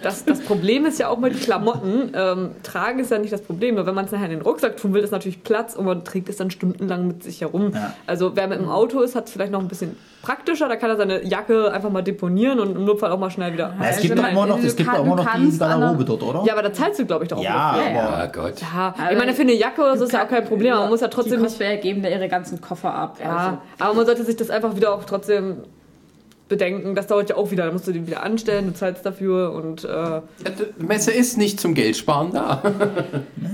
Das, 0.02 0.24
das 0.24 0.40
Problem 0.40 0.86
ist 0.86 0.98
ja 0.98 1.08
auch 1.08 1.18
mit 1.18 1.40
Klamotten. 1.40 2.12
Ähm, 2.14 2.50
tragen 2.62 2.98
ist 3.00 3.10
ja 3.10 3.18
nicht 3.18 3.32
das 3.32 3.42
Problem. 3.42 3.74
Nur 3.76 3.86
wenn 3.86 3.94
man 3.94 4.04
es 4.04 4.12
nachher 4.12 4.26
in 4.26 4.30
den 4.32 4.42
Rucksack 4.42 4.76
tun 4.76 4.92
will, 4.94 5.02
ist 5.02 5.10
natürlich 5.10 5.42
Platz 5.42 5.74
und 5.74 5.84
man 5.86 6.04
trägt 6.04 6.28
es 6.28 6.36
dann 6.36 6.50
stundenlang 6.50 7.06
mit 7.06 7.22
sich 7.22 7.40
herum. 7.40 7.72
Ja. 7.74 7.94
Also 8.06 8.32
wer 8.36 8.46
mit 8.48 8.58
dem 8.58 8.68
Auto 8.68 9.00
ist, 9.00 9.14
hat 9.14 9.26
es 9.26 9.32
vielleicht 9.32 9.52
noch 9.52 9.60
ein 9.60 9.68
bisschen 9.68 9.96
praktischer. 10.22 10.68
Da 10.68 10.76
kann 10.76 10.90
er 10.90 10.96
seine 10.96 11.24
Jacke 11.24 11.72
einfach 11.72 11.90
mal 11.90 12.02
deponieren 12.02 12.60
und 12.60 12.76
im 12.76 12.84
Notfall 12.84 13.10
auch 13.12 13.18
mal 13.18 13.30
schnell 13.30 13.52
wieder. 13.52 13.74
es 13.80 13.86
Also 13.96 14.02
gibt 14.02 14.20
man- 14.20 14.30
immer 14.32 14.46
noch, 14.46 14.58
es 14.62 14.76
gibt 14.76 14.88
immer 14.94 15.04
noch 15.16 15.34
die 15.36 15.58
Garderobe 15.58 16.04
dort, 16.04 16.22
oder? 16.22 16.42
Ja, 16.46 16.52
aber 16.54 16.62
da 16.62 16.72
zahlst 16.72 17.00
du, 17.00 17.06
glaube 17.06 17.24
ich, 17.24 17.30
doch 17.30 17.38
auch. 17.38 17.42
Ja, 17.42 17.76
dafür. 17.76 18.02
aber 18.02 18.24
Oh 18.24 18.32
Gott. 18.42 18.54
Ja, 18.60 18.94
ich 19.12 19.18
meine, 19.18 19.32
für 19.34 19.42
eine 19.42 19.54
Jacke 19.54 19.80
oder 19.82 19.96
so 19.96 20.04
ist 20.04 20.12
ja 20.12 20.24
auch 20.24 20.28
kein 20.28 20.44
Problem. 20.44 20.72
aber 20.72 20.82
Man 20.82 20.90
muss 20.90 21.00
ja 21.00 21.08
trotzdem 21.08 21.38
die. 21.38 21.44
Cosplayer 21.44 21.76
geben 21.78 22.02
da 22.02 22.08
ihre 22.08 22.28
ganzen 22.28 22.60
Koffer 22.60 22.94
ab. 22.94 23.18
Ja, 23.22 23.36
Also. 23.36 23.58
aber 23.78 23.94
man 23.94 24.06
sollte 24.06 24.24
sich 24.24 24.36
das 24.36 24.50
einfach 24.50 24.74
wieder 24.76 24.94
auch 24.94 25.04
trotzdem 25.04 25.58
bedenken. 26.48 26.94
Das 26.94 27.06
dauert 27.06 27.30
ja 27.30 27.36
auch 27.36 27.50
wieder. 27.50 27.66
Da 27.66 27.72
musst 27.72 27.86
du 27.86 27.92
den 27.92 28.06
wieder 28.06 28.22
anstellen, 28.22 28.66
du 28.66 28.74
zahlst 28.74 29.04
dafür 29.06 29.52
und. 29.52 29.84
Äh, 29.84 30.20
Messe 30.78 31.10
ist 31.12 31.38
nicht 31.38 31.60
zum 31.60 31.74
Geldsparen 31.74 32.32
da. 32.32 32.62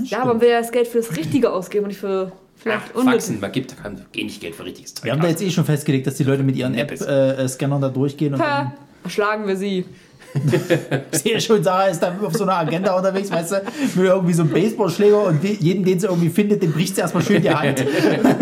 ja, 0.03 0.21
aber 0.21 0.33
man 0.33 0.41
will 0.41 0.49
ja 0.49 0.59
das 0.59 0.71
Geld 0.71 0.87
für 0.87 0.97
das 0.99 1.15
Richtige 1.15 1.51
ausgeben 1.51 1.83
und 1.85 1.89
nicht 1.89 1.99
für 1.99 2.31
vielleicht 2.57 2.91
Ach. 2.95 3.03
Faxen, 3.03 3.39
man 3.39 3.51
gibt 3.51 3.81
kann 3.81 4.05
wenig 4.13 4.39
Geld 4.39 4.55
für 4.55 4.65
richtiges 4.65 4.93
Zeug. 4.95 5.05
wir 5.05 5.11
haben 5.13 5.21
da 5.21 5.27
jetzt 5.29 5.41
eh 5.41 5.49
schon 5.49 5.65
festgelegt, 5.65 6.05
dass 6.07 6.15
die 6.15 6.23
Leute 6.23 6.43
mit 6.43 6.55
ihren. 6.55 6.75
App-Scannern 6.75 7.81
da 7.81 7.89
durchgehen 7.89 8.33
und 8.35 8.41
Ha, 8.41 8.59
dann 8.63 8.71
Erschlagen 9.03 9.47
wir 9.47 9.55
sie. 9.55 9.85
Ich 11.11 11.19
sehe 11.19 11.41
schon, 11.41 11.61
Sarah 11.61 11.87
ist 11.87 11.99
da 11.99 12.15
auf 12.23 12.33
so 12.35 12.43
einer 12.43 12.55
Agenda 12.55 12.95
unterwegs, 12.95 13.29
weißt 13.29 13.51
du, 13.51 13.55
mit 13.95 14.05
irgendwie 14.05 14.31
so 14.33 14.43
einem 14.43 14.51
Baseballschläger 14.53 15.23
und 15.25 15.43
jeden, 15.43 15.83
den 15.83 15.99
sie 15.99 16.07
irgendwie 16.07 16.29
findet, 16.29 16.63
den 16.63 16.71
bricht 16.71 16.95
sie 16.95 17.01
erstmal 17.01 17.21
schön 17.21 17.41
die 17.41 17.49
Hand. 17.49 17.83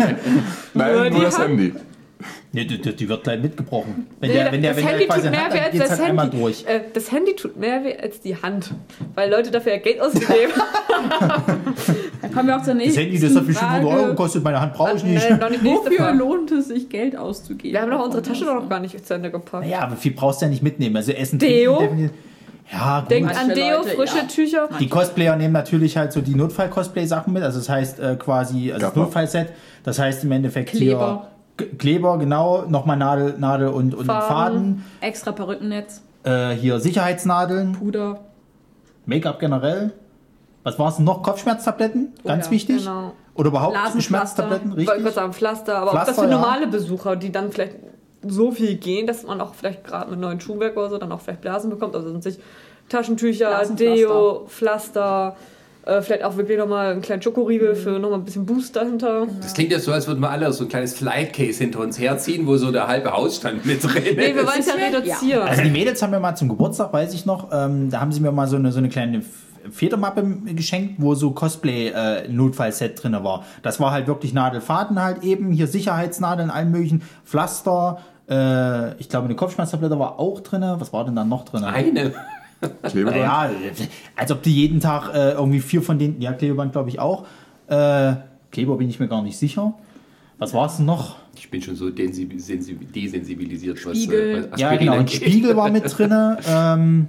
Nein, 0.74 1.12
Nur 1.12 1.22
das 1.24 1.36
Hand- 1.38 1.48
Handy. 1.48 1.74
Nee, 2.52 2.64
die, 2.64 2.78
die 2.80 3.08
wird 3.08 3.22
gleich 3.22 3.40
mitgebrochen. 3.40 4.08
Wenn 4.18 4.30
Nee, 4.30 4.36
der, 4.36 4.52
wenn 4.52 4.60
der, 4.62 4.70
das 4.74 4.78
wenn 4.78 4.84
der 4.84 4.92
Handy 4.94 5.06
quasi 5.06 5.22
tut 5.22 5.30
mehr 5.30 5.44
hat, 5.44 5.52
weh 5.52 5.56
dann 5.56 5.64
als 5.66 5.72
geht's 5.72 5.88
das 5.88 5.98
halt 6.00 6.08
einmal 6.10 6.24
Handy. 6.26 6.38
durch. 6.40 6.64
Äh, 6.66 6.80
das 6.92 7.12
Handy 7.12 7.36
tut 7.36 7.56
mehr 7.56 7.84
weh 7.84 7.96
als 7.96 8.20
die 8.20 8.36
Hand, 8.36 8.70
weil 9.14 9.30
Leute 9.30 9.50
dafür 9.52 9.72
ja 9.74 9.78
Geld 9.78 10.00
ausgegeben 10.00 10.52
haben. 10.56 11.74
Da 12.22 12.28
kommen 12.28 12.48
wir 12.48 12.56
auch 12.56 12.62
zur 12.62 12.74
Das 12.74 12.82
nächsten 12.82 13.00
Handy, 13.00 13.18
das 13.18 13.34
hat 13.34 13.46
bestimmt 13.46 13.70
100 13.70 13.94
Euro 13.98 14.06
gekostet, 14.08 14.44
meine 14.44 14.60
Hand 14.60 14.74
brauche 14.74 14.94
ich 14.96 15.02
nicht. 15.04 15.28
Nein, 15.30 15.38
noch 15.40 15.48
nicht 15.50 15.62
nächste 15.62 15.86
Wofür 15.86 15.98
Frage. 16.04 16.18
lohnt 16.18 16.50
es 16.52 16.68
sich, 16.68 16.88
Geld 16.90 17.16
auszugeben? 17.16 17.72
Wir 17.72 17.80
haben 17.80 17.90
doch 17.90 18.04
unsere 18.04 18.22
Tasche 18.22 18.44
noch 18.44 18.68
gar 18.68 18.78
nicht 18.80 19.06
zu 19.06 19.14
Ende 19.14 19.30
gepackt. 19.30 19.64
Naja, 19.64 19.80
aber 19.80 19.96
viel 19.96 20.12
brauchst 20.12 20.40
du 20.42 20.44
ja 20.46 20.50
nicht 20.50 20.62
mitnehmen. 20.62 20.96
Also 20.96 21.12
Essen, 21.12 21.38
Deo? 21.38 21.78
Trinken, 21.78 22.10
Ja, 22.70 23.00
gut. 23.00 23.10
Denkt 23.10 23.36
an 23.36 23.48
Deo, 23.54 23.78
Leute, 23.78 23.88
frische 23.96 24.18
ja. 24.18 24.22
Tücher. 24.24 24.68
Die 24.78 24.88
Cosplayer 24.88 25.34
nehmen 25.36 25.54
natürlich 25.54 25.96
halt 25.96 26.12
so 26.12 26.20
die 26.20 26.34
Notfall-Cosplay-Sachen 26.34 27.32
mit. 27.32 27.42
Also 27.42 27.58
das 27.58 27.68
heißt 27.70 27.98
äh, 28.00 28.16
quasi, 28.16 28.70
also 28.70 28.80
das 28.86 28.90
Gaffer. 28.94 29.00
Notfallset. 29.00 29.46
Das 29.82 29.98
heißt 29.98 30.22
im 30.24 30.32
Endeffekt 30.32 30.70
Kleber. 30.70 30.84
hier 30.84 31.29
Kleber, 31.66 32.18
genau. 32.18 32.64
Nochmal 32.68 32.96
Nadel, 32.96 33.34
Nadel 33.38 33.68
und, 33.68 33.94
und 33.94 34.06
Faden. 34.06 34.28
Faden. 34.28 34.84
Extra 35.00 35.32
Perückennetz, 35.32 36.02
Äh, 36.24 36.50
hier 36.50 36.80
Sicherheitsnadeln. 36.80 37.72
Puder. 37.72 38.20
Make-up 39.06 39.38
generell. 39.40 39.92
Was 40.62 40.78
war 40.78 40.88
es 40.88 40.98
noch? 40.98 41.22
Kopfschmerztabletten? 41.22 42.12
Ganz 42.24 42.46
ja, 42.46 42.50
wichtig. 42.52 42.78
Genau. 42.78 43.12
Oder 43.34 43.48
überhaupt. 43.48 43.76
Schmerztabletten, 44.02 44.72
Ich 44.72 44.76
wollte 44.76 44.90
richtig? 44.90 45.02
gerade 45.04 45.14
sagen, 45.14 45.32
Pflaster, 45.32 45.78
aber 45.78 45.86
auch 45.88 45.92
Pflaster, 45.92 46.12
das 46.12 46.20
für 46.24 46.30
ja. 46.30 46.36
normale 46.36 46.66
Besucher, 46.66 47.16
die 47.16 47.32
dann 47.32 47.50
vielleicht 47.50 47.76
so 48.26 48.50
viel 48.52 48.74
gehen, 48.76 49.06
dass 49.06 49.22
man 49.22 49.40
auch 49.40 49.54
vielleicht 49.54 49.84
gerade 49.84 50.10
mit 50.10 50.20
neuen 50.20 50.40
Schuhwerk 50.40 50.76
oder 50.76 50.90
so 50.90 50.98
dann 50.98 51.10
auch 51.12 51.20
vielleicht 51.20 51.40
Blasen 51.40 51.70
bekommt. 51.70 51.94
Also 51.94 52.10
sind 52.10 52.22
sich 52.22 52.38
Taschentücher. 52.90 53.62
Deo, 53.70 54.44
Pflaster, 54.48 55.36
äh, 55.86 56.02
vielleicht 56.02 56.24
auch 56.24 56.36
wirklich 56.36 56.58
nochmal 56.58 56.92
einen 56.92 57.00
kleinen 57.02 57.22
Schokoriegel 57.22 57.74
für 57.74 57.98
nochmal 57.98 58.18
ein 58.18 58.24
bisschen 58.24 58.46
Boost 58.46 58.76
dahinter. 58.76 59.26
Das 59.40 59.54
klingt 59.54 59.72
ja 59.72 59.78
so, 59.78 59.92
als 59.92 60.06
würden 60.06 60.20
wir 60.20 60.30
alle 60.30 60.52
so 60.52 60.64
ein 60.64 60.68
kleines 60.68 60.94
Flightcase 60.94 61.58
hinter 61.62 61.80
uns 61.80 61.98
herziehen, 61.98 62.46
wo 62.46 62.56
so 62.56 62.70
der 62.70 62.86
halbe 62.86 63.12
Hausstand 63.12 63.64
mit 63.66 63.82
drin 63.82 64.04
ist. 64.04 64.16
Nee, 64.16 64.34
wir 64.34 64.46
wollen 64.46 64.60
es 64.60 64.66
ja 64.66 64.74
ist 64.74 64.80
ja- 64.80 64.86
reduzieren. 64.98 65.48
Also 65.48 65.62
die 65.62 65.70
Mädels 65.70 66.02
haben 66.02 66.10
mir 66.10 66.20
mal 66.20 66.34
zum 66.36 66.48
Geburtstag, 66.48 66.92
weiß 66.92 67.14
ich 67.14 67.26
noch, 67.26 67.48
ähm, 67.52 67.90
da 67.90 68.00
haben 68.00 68.12
sie 68.12 68.20
mir 68.20 68.32
mal 68.32 68.46
so 68.46 68.56
eine, 68.56 68.72
so 68.72 68.78
eine 68.78 68.88
kleine 68.88 69.22
Federmappe 69.70 70.22
geschenkt, 70.54 70.94
wo 70.98 71.14
so 71.14 71.32
Cosplay-Notfallset 71.32 73.02
drin 73.02 73.12
war. 73.22 73.44
Das 73.62 73.78
war 73.80 73.90
halt 73.92 74.06
wirklich 74.06 74.32
Nadelfaden 74.32 75.02
halt 75.02 75.22
eben, 75.22 75.52
hier 75.52 75.66
Sicherheitsnadeln, 75.66 76.50
allen 76.50 76.70
möglichen, 76.70 77.02
Pflaster, 77.24 77.98
äh, 78.28 78.94
ich 78.98 79.08
glaube 79.08 79.26
eine 79.26 79.34
Kopfschmerztablette 79.34 79.98
war 79.98 80.18
auch 80.18 80.40
drin. 80.40 80.62
Was 80.78 80.92
war 80.92 81.04
denn 81.04 81.16
dann 81.16 81.28
noch 81.28 81.44
drin? 81.44 81.64
Eine. 81.64 82.12
Klebeband. 82.82 83.16
Ja, 83.16 83.50
als 84.16 84.30
ob 84.32 84.42
die 84.42 84.52
jeden 84.54 84.80
Tag 84.80 85.14
äh, 85.14 85.32
irgendwie 85.32 85.60
vier 85.60 85.82
von 85.82 85.98
den, 85.98 86.20
ja 86.20 86.32
Klebeband 86.32 86.72
glaube 86.72 86.88
ich 86.90 86.98
auch. 86.98 87.24
Äh, 87.68 88.14
Kleber 88.50 88.76
bin 88.76 88.88
ich 88.90 88.98
mir 89.00 89.08
gar 89.08 89.22
nicht 89.22 89.38
sicher. 89.38 89.74
Was 90.38 90.52
war 90.54 90.66
es 90.66 90.76
denn 90.78 90.86
noch? 90.86 91.16
Ich 91.36 91.50
bin 91.50 91.62
schon 91.62 91.76
so 91.76 91.90
desensibilisiert, 91.90 93.84
was, 93.86 93.96
Spiegel. 93.96 94.20
äh, 94.46 94.52
was 94.52 94.60
Ja, 94.60 94.68
Aspirin 94.68 94.78
genau. 94.80 94.92
Ein 94.92 94.98
angeht. 95.00 95.14
Spiegel 95.16 95.56
war 95.56 95.70
mit 95.70 95.84
drin. 95.98 96.36
Ähm, 96.48 97.06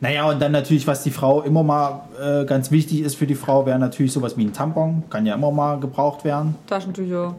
naja, 0.00 0.28
und 0.28 0.42
dann 0.42 0.52
natürlich, 0.52 0.86
was 0.86 1.02
die 1.02 1.10
Frau 1.10 1.40
immer 1.42 1.62
mal 1.62 2.02
äh, 2.20 2.44
ganz 2.44 2.70
wichtig 2.70 3.00
ist 3.00 3.14
für 3.14 3.26
die 3.26 3.34
Frau, 3.34 3.64
wäre 3.64 3.78
natürlich 3.78 4.12
sowas 4.12 4.36
wie 4.36 4.44
ein 4.44 4.52
Tampon. 4.52 5.04
Kann 5.08 5.24
ja 5.24 5.34
immer 5.34 5.50
mal 5.50 5.80
gebraucht 5.80 6.24
werden. 6.24 6.54
Taschentücher. 6.66 7.34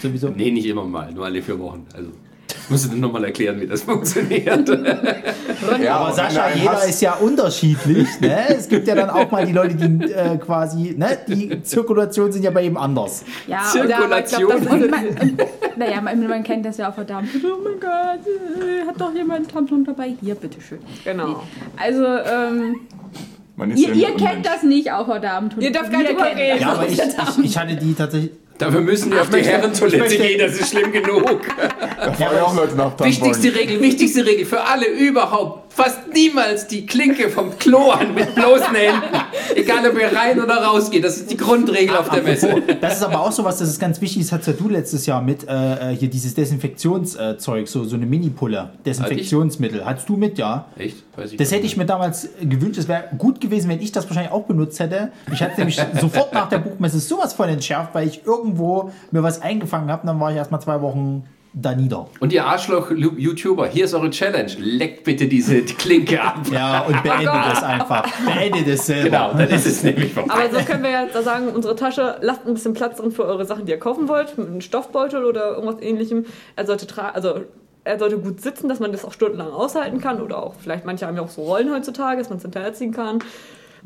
Sowieso. 0.00 0.30
Nee, 0.30 0.50
nicht 0.50 0.66
immer 0.66 0.84
mal, 0.84 1.12
nur 1.12 1.26
alle 1.26 1.42
vier 1.42 1.58
Wochen. 1.58 1.84
Also, 1.94 2.08
ich 2.68 2.70
muss 2.70 2.86
dir 2.90 2.96
nochmal 2.96 3.24
erklären, 3.24 3.58
wie 3.62 3.66
das 3.66 3.82
funktioniert. 3.90 4.68
Ja, 5.82 5.96
Aber 5.96 6.12
Sascha, 6.12 6.50
jeder 6.54 6.72
hast- 6.72 6.88
ist 6.90 7.00
ja 7.00 7.14
unterschiedlich. 7.14 8.06
Ne? 8.20 8.36
Es 8.50 8.68
gibt 8.68 8.86
ja 8.86 8.94
dann 8.94 9.08
auch 9.08 9.30
mal 9.30 9.46
die 9.46 9.52
Leute, 9.52 9.74
die 9.74 10.12
äh, 10.12 10.36
quasi, 10.36 10.94
ne? 10.96 11.16
die 11.26 11.62
Zirkulation 11.62 12.30
sind 12.30 12.42
ja 12.44 12.50
bei 12.50 12.62
ihm 12.64 12.76
anders. 12.76 13.24
Ja, 13.46 13.62
Zirkulation. 13.72 14.52
Und, 14.52 14.70
und, 14.70 14.90
man, 14.90 15.04
naja, 15.76 16.00
man, 16.02 16.26
man 16.28 16.42
kennt 16.44 16.66
das 16.66 16.76
ja 16.76 16.90
auch 16.90 16.94
verdammt. 16.94 17.30
Oh 17.42 17.56
mein 17.64 17.80
Gott, 17.80 18.26
äh, 18.62 18.86
hat 18.86 19.00
doch 19.00 19.14
jemand 19.14 19.38
einen 19.40 19.48
Tampon 19.48 19.84
dabei? 19.84 20.14
Hier, 20.20 20.34
bitteschön. 20.34 20.78
Genau. 21.04 21.42
Also, 21.82 22.04
ähm, 22.04 22.76
Man 23.56 23.70
ist 23.70 23.80
ihr, 23.80 23.94
ja 23.94 24.08
ihr 24.10 24.16
kennt 24.16 24.44
das 24.44 24.62
nicht 24.62 24.92
auf 24.92 25.06
verdammt. 25.06 25.54
Ihr 25.58 25.72
dürft 25.72 25.90
gar 25.90 26.00
nicht 26.00 26.10
drüber 26.10 26.26
reden. 26.26 26.60
Ja, 26.60 26.72
aber 26.72 26.86
ich, 26.86 26.98
ich, 26.98 27.44
ich 27.44 27.56
hatte 27.58 27.76
die 27.76 27.94
tatsächlich. 27.94 28.32
Dafür 28.58 28.80
müssen 28.80 29.12
wir 29.12 29.22
auf 29.22 29.30
die 29.30 29.40
Herrentoilette 29.40 30.18
gehen, 30.18 30.40
das 30.40 30.58
ist 30.58 30.70
schlimm 30.70 30.90
genug. 30.90 31.46
Da 31.56 32.12
fragen 32.12 32.36
ja 32.36 32.42
auch 32.42 32.56
Leute 32.56 32.74
nach 32.74 32.96
Tampons. 32.96 33.20
Wichtigste 33.20 33.54
Regel, 33.54 33.80
wichtigste 33.80 34.26
Regel 34.26 34.44
für 34.46 34.60
alle 34.64 34.86
überhaupt. 34.86 35.67
Fasst 35.78 36.12
niemals 36.12 36.66
die 36.66 36.86
Klinke 36.86 37.30
vom 37.30 37.56
Klo 37.56 37.90
an 37.90 38.12
mit 38.12 38.34
bloßen 38.34 38.74
Händen. 38.74 39.16
Egal, 39.54 39.88
ob 39.88 39.96
ihr 39.96 40.12
rein 40.12 40.40
oder 40.40 40.56
raus 40.56 40.90
geht. 40.90 41.04
Das 41.04 41.18
ist 41.18 41.30
die 41.30 41.36
Grundregel 41.36 41.96
auf 41.96 42.08
der 42.08 42.24
Messe. 42.24 42.60
Das 42.80 42.96
ist 42.96 43.04
aber 43.04 43.20
auch 43.20 43.30
sowas, 43.30 43.58
das 43.58 43.68
ist 43.68 43.78
ganz 43.78 44.00
wichtig, 44.00 44.22
das 44.22 44.32
hattest 44.32 44.48
ja 44.48 44.54
du 44.54 44.68
letztes 44.68 45.06
Jahr 45.06 45.22
mit, 45.22 45.46
äh, 45.46 45.94
hier 45.96 46.10
dieses 46.10 46.34
Desinfektionszeug, 46.34 47.68
so, 47.68 47.84
so 47.84 47.94
eine 47.94 48.06
Mini-Pulle, 48.06 48.70
Desinfektionsmittel. 48.84 49.84
Hattest 49.84 50.08
du 50.08 50.16
mit, 50.16 50.36
ja? 50.36 50.66
Echt? 50.76 50.96
Weiß 51.16 51.30
ich 51.30 51.36
Das 51.36 51.52
hätte 51.52 51.66
ich 51.66 51.76
mir 51.76 51.86
damals 51.86 52.28
gewünscht, 52.40 52.78
es 52.80 52.88
wäre 52.88 53.04
gut 53.16 53.40
gewesen, 53.40 53.70
wenn 53.70 53.80
ich 53.80 53.92
das 53.92 54.08
wahrscheinlich 54.08 54.32
auch 54.32 54.46
benutzt 54.46 54.80
hätte. 54.80 55.12
Ich 55.32 55.40
hatte 55.40 55.58
nämlich 55.58 55.80
sofort 56.00 56.32
nach 56.32 56.48
der 56.48 56.58
Buchmesse 56.58 56.98
sowas 56.98 57.34
von 57.34 57.48
entschärft, 57.48 57.94
weil 57.94 58.08
ich 58.08 58.26
irgendwo 58.26 58.90
mir 59.12 59.22
was 59.22 59.42
eingefangen 59.42 59.92
habe 59.92 60.04
dann 60.04 60.18
war 60.18 60.32
ich 60.32 60.36
erstmal 60.36 60.60
zwei 60.60 60.80
Wochen 60.80 61.22
da 61.60 61.74
nieder. 61.74 62.08
Und 62.20 62.32
ihr 62.32 62.44
Arschloch-YouTuber, 62.46 63.66
hier 63.68 63.84
ist 63.84 63.94
eure 63.94 64.10
Challenge. 64.10 64.50
Leckt 64.58 65.04
bitte 65.04 65.26
diese 65.26 65.62
Klinke 65.64 66.20
ab. 66.22 66.40
Ja, 66.52 66.80
und 66.82 67.02
beende 67.02 67.24
das 67.24 67.62
einfach. 67.74 68.06
Beende 68.24 68.62
das 68.70 68.86
selber. 68.86 69.04
Genau, 69.10 69.32
dann 69.32 69.48
ist 69.48 69.66
es 69.66 69.82
nämlich 69.82 70.12
vorbei. 70.12 70.32
Aber 70.32 70.58
so 70.58 70.64
können 70.64 70.82
wir 70.82 70.90
ja 70.90 71.06
da 71.12 71.22
sagen, 71.22 71.48
unsere 71.48 71.74
Tasche, 71.76 72.16
lasst 72.20 72.46
ein 72.46 72.54
bisschen 72.54 72.74
Platz 72.74 72.98
drin 72.98 73.10
für 73.10 73.24
eure 73.24 73.44
Sachen, 73.44 73.66
die 73.66 73.72
ihr 73.72 73.78
kaufen 73.78 74.08
wollt, 74.08 74.38
mit 74.38 74.46
einem 74.46 74.60
Stoffbeutel 74.60 75.24
oder 75.24 75.56
irgendwas 75.56 75.82
ähnlichem. 75.82 76.26
Er 76.56 76.66
sollte 76.66 76.86
also 77.14 77.42
er 77.84 77.98
sollte 77.98 78.18
gut 78.18 78.40
sitzen, 78.40 78.68
dass 78.68 78.80
man 78.80 78.92
das 78.92 79.04
auch 79.04 79.12
stundenlang 79.12 79.50
aushalten 79.50 80.00
kann 80.00 80.20
oder 80.20 80.42
auch 80.42 80.54
vielleicht 80.62 80.84
manche 80.84 81.06
haben 81.06 81.16
ja 81.16 81.22
auch 81.22 81.30
so 81.30 81.42
Rollen 81.42 81.72
heutzutage, 81.72 82.18
dass 82.18 82.28
man 82.28 82.36
es 82.36 82.42
hinterherziehen 82.42 82.92
kann. 82.92 83.20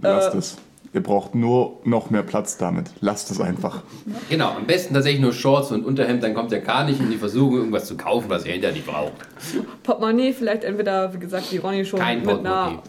Lasst 0.01 0.35
Äh, 0.35 0.39
es. 0.39 0.57
Ihr 0.95 1.03
braucht 1.03 1.35
nur 1.35 1.79
noch 1.85 2.11
mehr 2.11 2.23
Platz 2.23 2.59
damit. 2.59 2.91
Lasst 3.01 3.31
es 3.31 3.41
einfach. 3.41 3.83
Genau, 4.29 4.51
am 4.51 4.67
besten 4.67 4.93
tatsächlich 4.93 5.23
nur 5.23 5.33
Shorts 5.33 5.71
und 5.71 5.87
Unterhemd, 5.87 6.23
dann 6.23 6.35
kommt 6.35 6.53
ihr 6.53 6.61
gar 6.61 6.85
nicht 6.85 7.01
in 7.01 7.11
die 7.11 7.17
Versuchung, 7.17 7.57
irgendwas 7.57 7.87
zu 7.87 7.97
kaufen, 7.97 8.29
was 8.29 8.45
ihr 8.45 8.53
hinterher 8.53 8.77
nicht 8.77 8.87
braucht. 8.87 9.13
Portemonnaie 9.83 10.35
vielleicht 10.35 10.65
entweder, 10.65 11.15
wie 11.15 11.19
gesagt, 11.19 11.51
wie 11.51 11.57
Ronny 11.57 11.87
schon 11.87 11.99
Kein 11.99 12.21
mit 12.21 12.29
einer 12.29 12.43
Portemonnaie. 12.43 12.83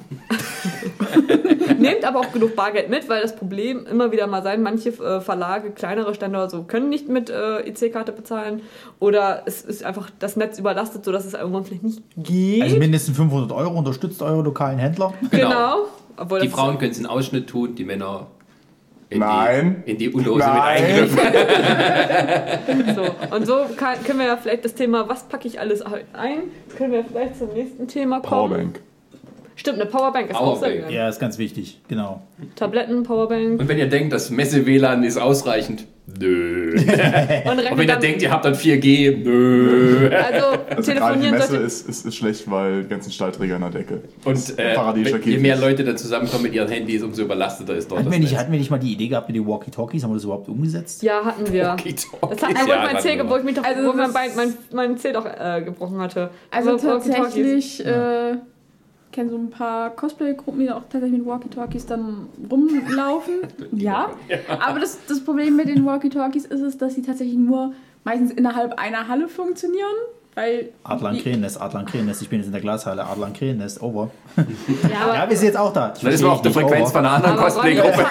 Nehmt 1.79 2.05
aber 2.05 2.19
auch 2.19 2.31
genug 2.31 2.55
Bargeld 2.55 2.89
mit, 2.89 3.07
weil 3.07 3.21
das 3.21 3.35
Problem 3.35 3.85
immer 3.85 4.11
wieder 4.11 4.27
mal 4.27 4.43
sein, 4.43 4.61
manche 4.61 4.89
äh, 4.89 5.21
Verlage, 5.21 5.71
kleinere 5.71 6.13
Stände 6.13 6.37
oder 6.37 6.49
so, 6.49 6.63
können 6.63 6.89
nicht 6.89 7.07
mit 7.07 7.29
äh, 7.29 7.59
EC-Karte 7.61 8.11
bezahlen. 8.11 8.61
Oder 8.99 9.43
es 9.45 9.61
ist 9.61 9.83
einfach 9.83 10.09
das 10.19 10.35
Netz 10.35 10.59
überlastet, 10.59 11.05
sodass 11.05 11.25
es 11.25 11.33
irgendwann 11.33 11.63
vielleicht 11.63 11.83
nicht 11.83 12.01
geht. 12.17 12.63
Also 12.63 12.77
mindestens 12.77 13.15
500 13.15 13.51
Euro, 13.53 13.77
unterstützt 13.77 14.21
eure 14.21 14.43
lokalen 14.43 14.77
Händler. 14.77 15.13
genau. 15.31 15.87
Obwohl 16.17 16.41
Die 16.41 16.49
Frauen 16.49 16.77
können 16.77 16.91
es 16.91 16.99
in 16.99 17.05
Ausschnitt 17.05 17.47
tun, 17.49 17.75
die 17.75 17.83
Männer 17.85 18.27
in 19.09 19.19
Nein. 19.19 19.83
die, 19.85 19.91
in 19.91 19.97
die 19.97 20.09
Unterhose 20.09 20.45
mit 20.45 20.53
Nein. 20.53 20.83
eingriffen. 20.83 21.19
So. 22.95 23.35
Und 23.35 23.45
so 23.45 23.65
kann, 23.75 24.03
können 24.03 24.19
wir 24.19 24.27
ja 24.27 24.37
vielleicht 24.37 24.65
das 24.65 24.73
Thema, 24.75 25.07
was 25.09 25.23
packe 25.23 25.47
ich 25.47 25.59
alles 25.59 25.81
ein, 25.81 26.03
können 26.77 26.93
wir 26.93 27.03
vielleicht 27.03 27.37
zum 27.37 27.49
nächsten 27.53 27.87
Thema 27.87 28.19
kommen. 28.19 28.49
Powerbank. 28.49 28.79
Stimmt, 29.63 29.79
eine 29.81 29.89
Powerbank 29.89 30.29
ist 30.29 30.35
auch 30.35 30.57
sehr 30.59 30.67
Powerbank. 30.69 30.85
gut. 30.87 30.93
Ja, 30.95 31.07
ist 31.07 31.19
ganz 31.19 31.37
wichtig, 31.37 31.79
genau. 31.87 32.21
Tabletten, 32.55 33.03
Powerbank. 33.03 33.59
Und 33.61 33.67
wenn 33.69 33.77
ihr 33.77 33.87
denkt, 33.87 34.11
das 34.11 34.29
Messe-WLAN 34.29 35.03
ist 35.05 35.17
ausreichend, 35.17 35.85
nö. 36.19 36.75
Und 37.45 37.59
Und 37.71 37.77
wenn 37.77 37.87
ihr 37.87 37.95
denkt, 37.95 38.21
ihr 38.21 38.29
habt 38.29 38.43
dann 38.43 38.55
4G, 38.55 39.23
nö. 39.23 40.09
also 40.11 40.45
Also 40.47 40.57
gerade 40.59 40.75
die 40.75 40.81
telefonieren 40.83 41.31
Messe 41.37 41.57
ist, 41.57 41.87
ist, 41.87 42.05
ist 42.05 42.15
schlecht, 42.15 42.51
weil 42.51 42.83
die 42.83 42.89
ganzen 42.89 43.11
Stahlträger 43.13 43.55
an 43.55 43.61
der 43.61 43.69
Decke. 43.71 44.01
Und 44.25 44.59
äh, 44.59 44.75
je 45.23 45.37
mehr 45.37 45.55
Leute 45.55 45.85
dann 45.85 45.95
zusammenkommen 45.97 46.43
mit 46.43 46.53
ihren 46.53 46.67
Handys, 46.67 47.01
umso 47.03 47.21
überlasteter 47.21 47.73
ist 47.75 47.89
dort 47.89 47.99
Hatten 48.01 48.09
das 48.09 48.13
wir, 48.15 48.19
nicht, 48.19 48.31
Netz. 48.31 48.39
hatten 48.41 48.51
wir 48.51 48.59
nicht 48.59 48.69
mal 48.71 48.79
die 48.79 48.91
Idee 48.91 49.07
gehabt 49.07 49.29
mit 49.29 49.37
den 49.37 49.47
Walkie-Talkies? 49.47 50.03
Haben 50.03 50.11
wir 50.11 50.15
das 50.15 50.25
überhaupt 50.25 50.49
umgesetzt? 50.49 51.03
Ja, 51.03 51.23
hatten 51.23 51.49
wir. 51.53 51.63
Walkie-Talkies, 51.67 52.07
Das 52.29 52.41
hat, 52.43 52.51
ja, 52.51 52.65
wo 52.67 52.71
ich 52.85 52.93
mein 52.93 53.01
Zeh, 53.01 53.17
wir 53.17 53.29
wo 53.29 53.37
ich 53.37 53.43
mich 53.43 53.55
doch, 53.55 53.63
Also 53.63 53.87
wo 53.87 53.93
mein, 53.93 54.11
mein, 54.35 54.53
mein 54.73 54.97
Zeh 54.97 55.13
doch 55.13 55.25
äh, 55.25 55.61
gebrochen 55.63 55.99
hatte. 56.01 56.31
Also 56.51 56.71
Walkie-Talkies. 56.71 57.13
tatsächlich, 57.15 57.85
äh, 57.85 58.35
kenne 59.13 59.29
so 59.29 59.37
ein 59.37 59.49
paar 59.49 59.91
Cosplay-Gruppen, 59.91 60.59
die 60.59 60.69
auch 60.71 60.81
tatsächlich 60.89 61.19
mit 61.19 61.25
Walkie-Talkies 61.27 61.85
dann 61.85 62.27
rumlaufen. 62.51 63.35
ja. 63.71 64.09
Aber 64.59 64.79
das, 64.81 64.97
das 65.07 65.23
Problem 65.23 65.55
mit 65.55 65.69
den 65.69 65.85
Walkie-Talkies 65.85 66.45
ist 66.45 66.61
es, 66.61 66.77
dass 66.77 66.95
sie 66.95 67.01
tatsächlich 67.01 67.37
nur 67.37 67.71
meistens 68.03 68.31
innerhalb 68.31 68.77
einer 68.77 69.07
Halle 69.07 69.29
funktionieren. 69.29 69.95
Weil 70.35 70.69
Adlan 70.83 71.13
die- 71.15 71.21
Krähennest, 71.21 71.61
Adlan 71.61 71.85
Krähennest. 71.85 72.23
Ich 72.23 72.29
bin 72.29 72.39
jetzt 72.39 72.47
in 72.47 72.53
der 72.53 72.61
Glashalle. 72.61 73.05
Adlan 73.05 73.33
Krähennest, 73.33 73.81
over. 73.83 74.09
Ja, 74.91 75.13
Ja, 75.13 75.29
wir 75.29 75.37
sind 75.37 75.45
jetzt 75.47 75.57
auch 75.57 75.71
da. 75.71 75.93
Dann 76.01 76.11
ist 76.11 76.23
auf 76.23 76.41
der 76.41 76.51
Frequenz 76.51 76.89
over. 76.89 76.91
von 76.91 77.05
einer 77.05 77.11
anderen 77.11 77.37
Cosplay-Gruppe. 77.37 78.05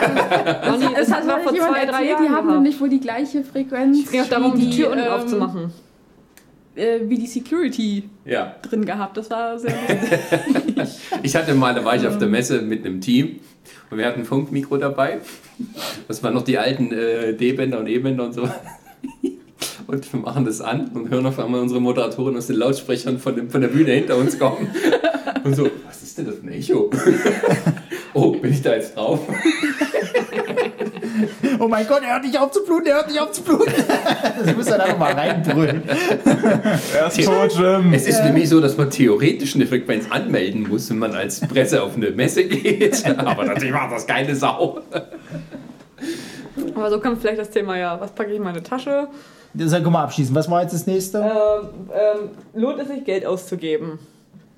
das 0.63 0.81
es 0.83 0.95
das 0.95 1.13
hat 1.13 1.27
noch 1.27 1.41
vor 1.41 1.53
jemand 1.53 1.73
zwei, 1.73 1.85
drei 1.85 1.91
erzählt, 1.91 2.11
Jahren 2.11 2.23
die 2.25 2.31
haben 2.31 2.51
nämlich 2.53 2.81
wohl 2.81 2.89
die 2.89 3.01
gleiche 3.01 3.43
Frequenz 3.43 4.05
Es 4.05 4.11
ging 4.13 4.23
auch 4.23 4.29
darum, 4.29 4.57
wie 4.57 4.67
die 4.67 4.71
Tür 4.71 4.93
unten 4.93 5.05
ähm, 5.05 5.13
aufzumachen. 5.13 5.73
Äh, 6.77 7.01
wie 7.05 7.19
die 7.19 7.27
Security 7.27 8.05
Ja. 8.25 8.57
drin 8.63 8.85
gehabt. 8.85 9.17
Das 9.17 9.31
war 9.31 9.59
sehr 9.59 9.75
lustig. 9.89 10.99
Ich 11.23 11.37
hatte 11.37 11.55
mal, 11.55 11.75
da 11.75 11.85
war 11.85 11.95
ich 11.97 12.07
auf 12.07 12.19
der 12.19 12.29
Messe 12.29 12.63
mit 12.63 12.85
einem 12.85 13.01
Team 13.01 13.41
und 13.91 13.99
wir 13.99 14.07
hatten 14.07 14.21
ein 14.21 14.25
Funkmikro 14.27 14.77
dabei. 14.79 15.19
Das 16.09 16.23
waren 16.23 16.35
noch 16.35 16.43
die 16.45 16.59
alten 16.59 16.93
äh, 16.93 17.35
D-Bänder 17.35 17.79
und 17.79 17.87
E-Bänder 17.87 18.25
und 18.25 18.33
so. 18.33 18.49
Und 19.89 20.11
wir 20.13 20.21
machen 20.21 20.45
das 20.45 20.61
an 20.61 20.89
und 20.95 21.11
hören 21.11 21.27
auf 21.27 21.39
einmal 21.39 21.61
unsere 21.61 21.81
Moderatorin 21.81 22.37
aus 22.37 22.47
den 22.47 22.57
Lautsprechern 22.57 23.19
von, 23.19 23.35
dem, 23.35 23.51
von 23.51 23.61
der 23.61 23.69
Bühne 23.69 23.91
hinter 23.93 24.17
uns 24.17 24.39
kommen. 24.39 24.69
Und 25.45 25.55
so, 25.57 25.69
was 25.87 26.03
ist 26.03 26.17
denn 26.17 26.27
das 26.27 26.37
für 26.37 26.47
ein 26.47 26.53
Echo? 26.53 26.89
Oh, 28.15 28.31
bin 28.33 28.53
ich 28.53 28.61
da 28.61 28.75
jetzt 28.75 28.95
drauf? 28.95 29.21
Oh 31.63 31.69
mein 31.69 31.87
Gott, 31.87 32.03
er 32.03 32.15
hört 32.15 32.25
nicht 32.25 32.37
auf 32.37 32.51
zu 32.51 32.65
bluten, 32.65 32.89
er 32.89 32.97
hört 32.97 33.07
nicht 33.07 33.21
auf 33.21 33.31
zu 33.31 33.41
bluten. 33.41 33.73
Das 34.45 34.57
muss 34.57 34.67
er 34.67 34.79
da 34.79 34.89
nochmal 34.89 35.13
reinbrüllen. 35.13 35.85
Er 36.93 37.07
ist 37.07 37.25
tot, 37.25 37.53
Jim. 37.57 37.95
Es 37.95 38.09
ist 38.09 38.25
nämlich 38.25 38.49
so, 38.49 38.61
dass 38.61 38.77
man 38.77 38.91
theoretisch 38.91 39.55
eine 39.55 39.67
Frequenz 39.67 40.11
anmelden 40.11 40.69
muss, 40.69 40.91
wenn 40.91 40.99
man 40.99 41.15
als 41.15 41.41
Presse 41.41 41.81
auf 41.81 41.95
eine 41.95 42.11
Messe 42.11 42.45
geht. 42.47 43.07
Aber 43.19 43.45
natürlich 43.45 43.73
macht 43.73 43.93
das 43.93 44.09
keine 44.09 44.35
Sau. 44.35 44.81
Aber 46.75 46.91
so 46.91 46.99
kommt 46.99 47.21
vielleicht 47.21 47.39
das 47.39 47.51
Thema 47.51 47.79
ja, 47.79 48.01
was 48.01 48.11
packe 48.11 48.31
ich 48.31 48.39
in 48.39 48.43
meine 48.43 48.65
Tasche? 48.65 49.07
Das 49.55 49.71
können 49.71 49.93
wir 49.93 50.01
abschließen. 50.01 50.35
Was 50.35 50.51
war 50.51 50.63
jetzt 50.63 50.75
das 50.75 50.89
nächste? 50.89 51.19
Ähm, 51.19 51.69
ähm, 51.93 52.61
lohnt 52.61 52.81
es 52.81 52.89
sich, 52.89 53.05
Geld 53.05 53.25
auszugeben? 53.25 54.01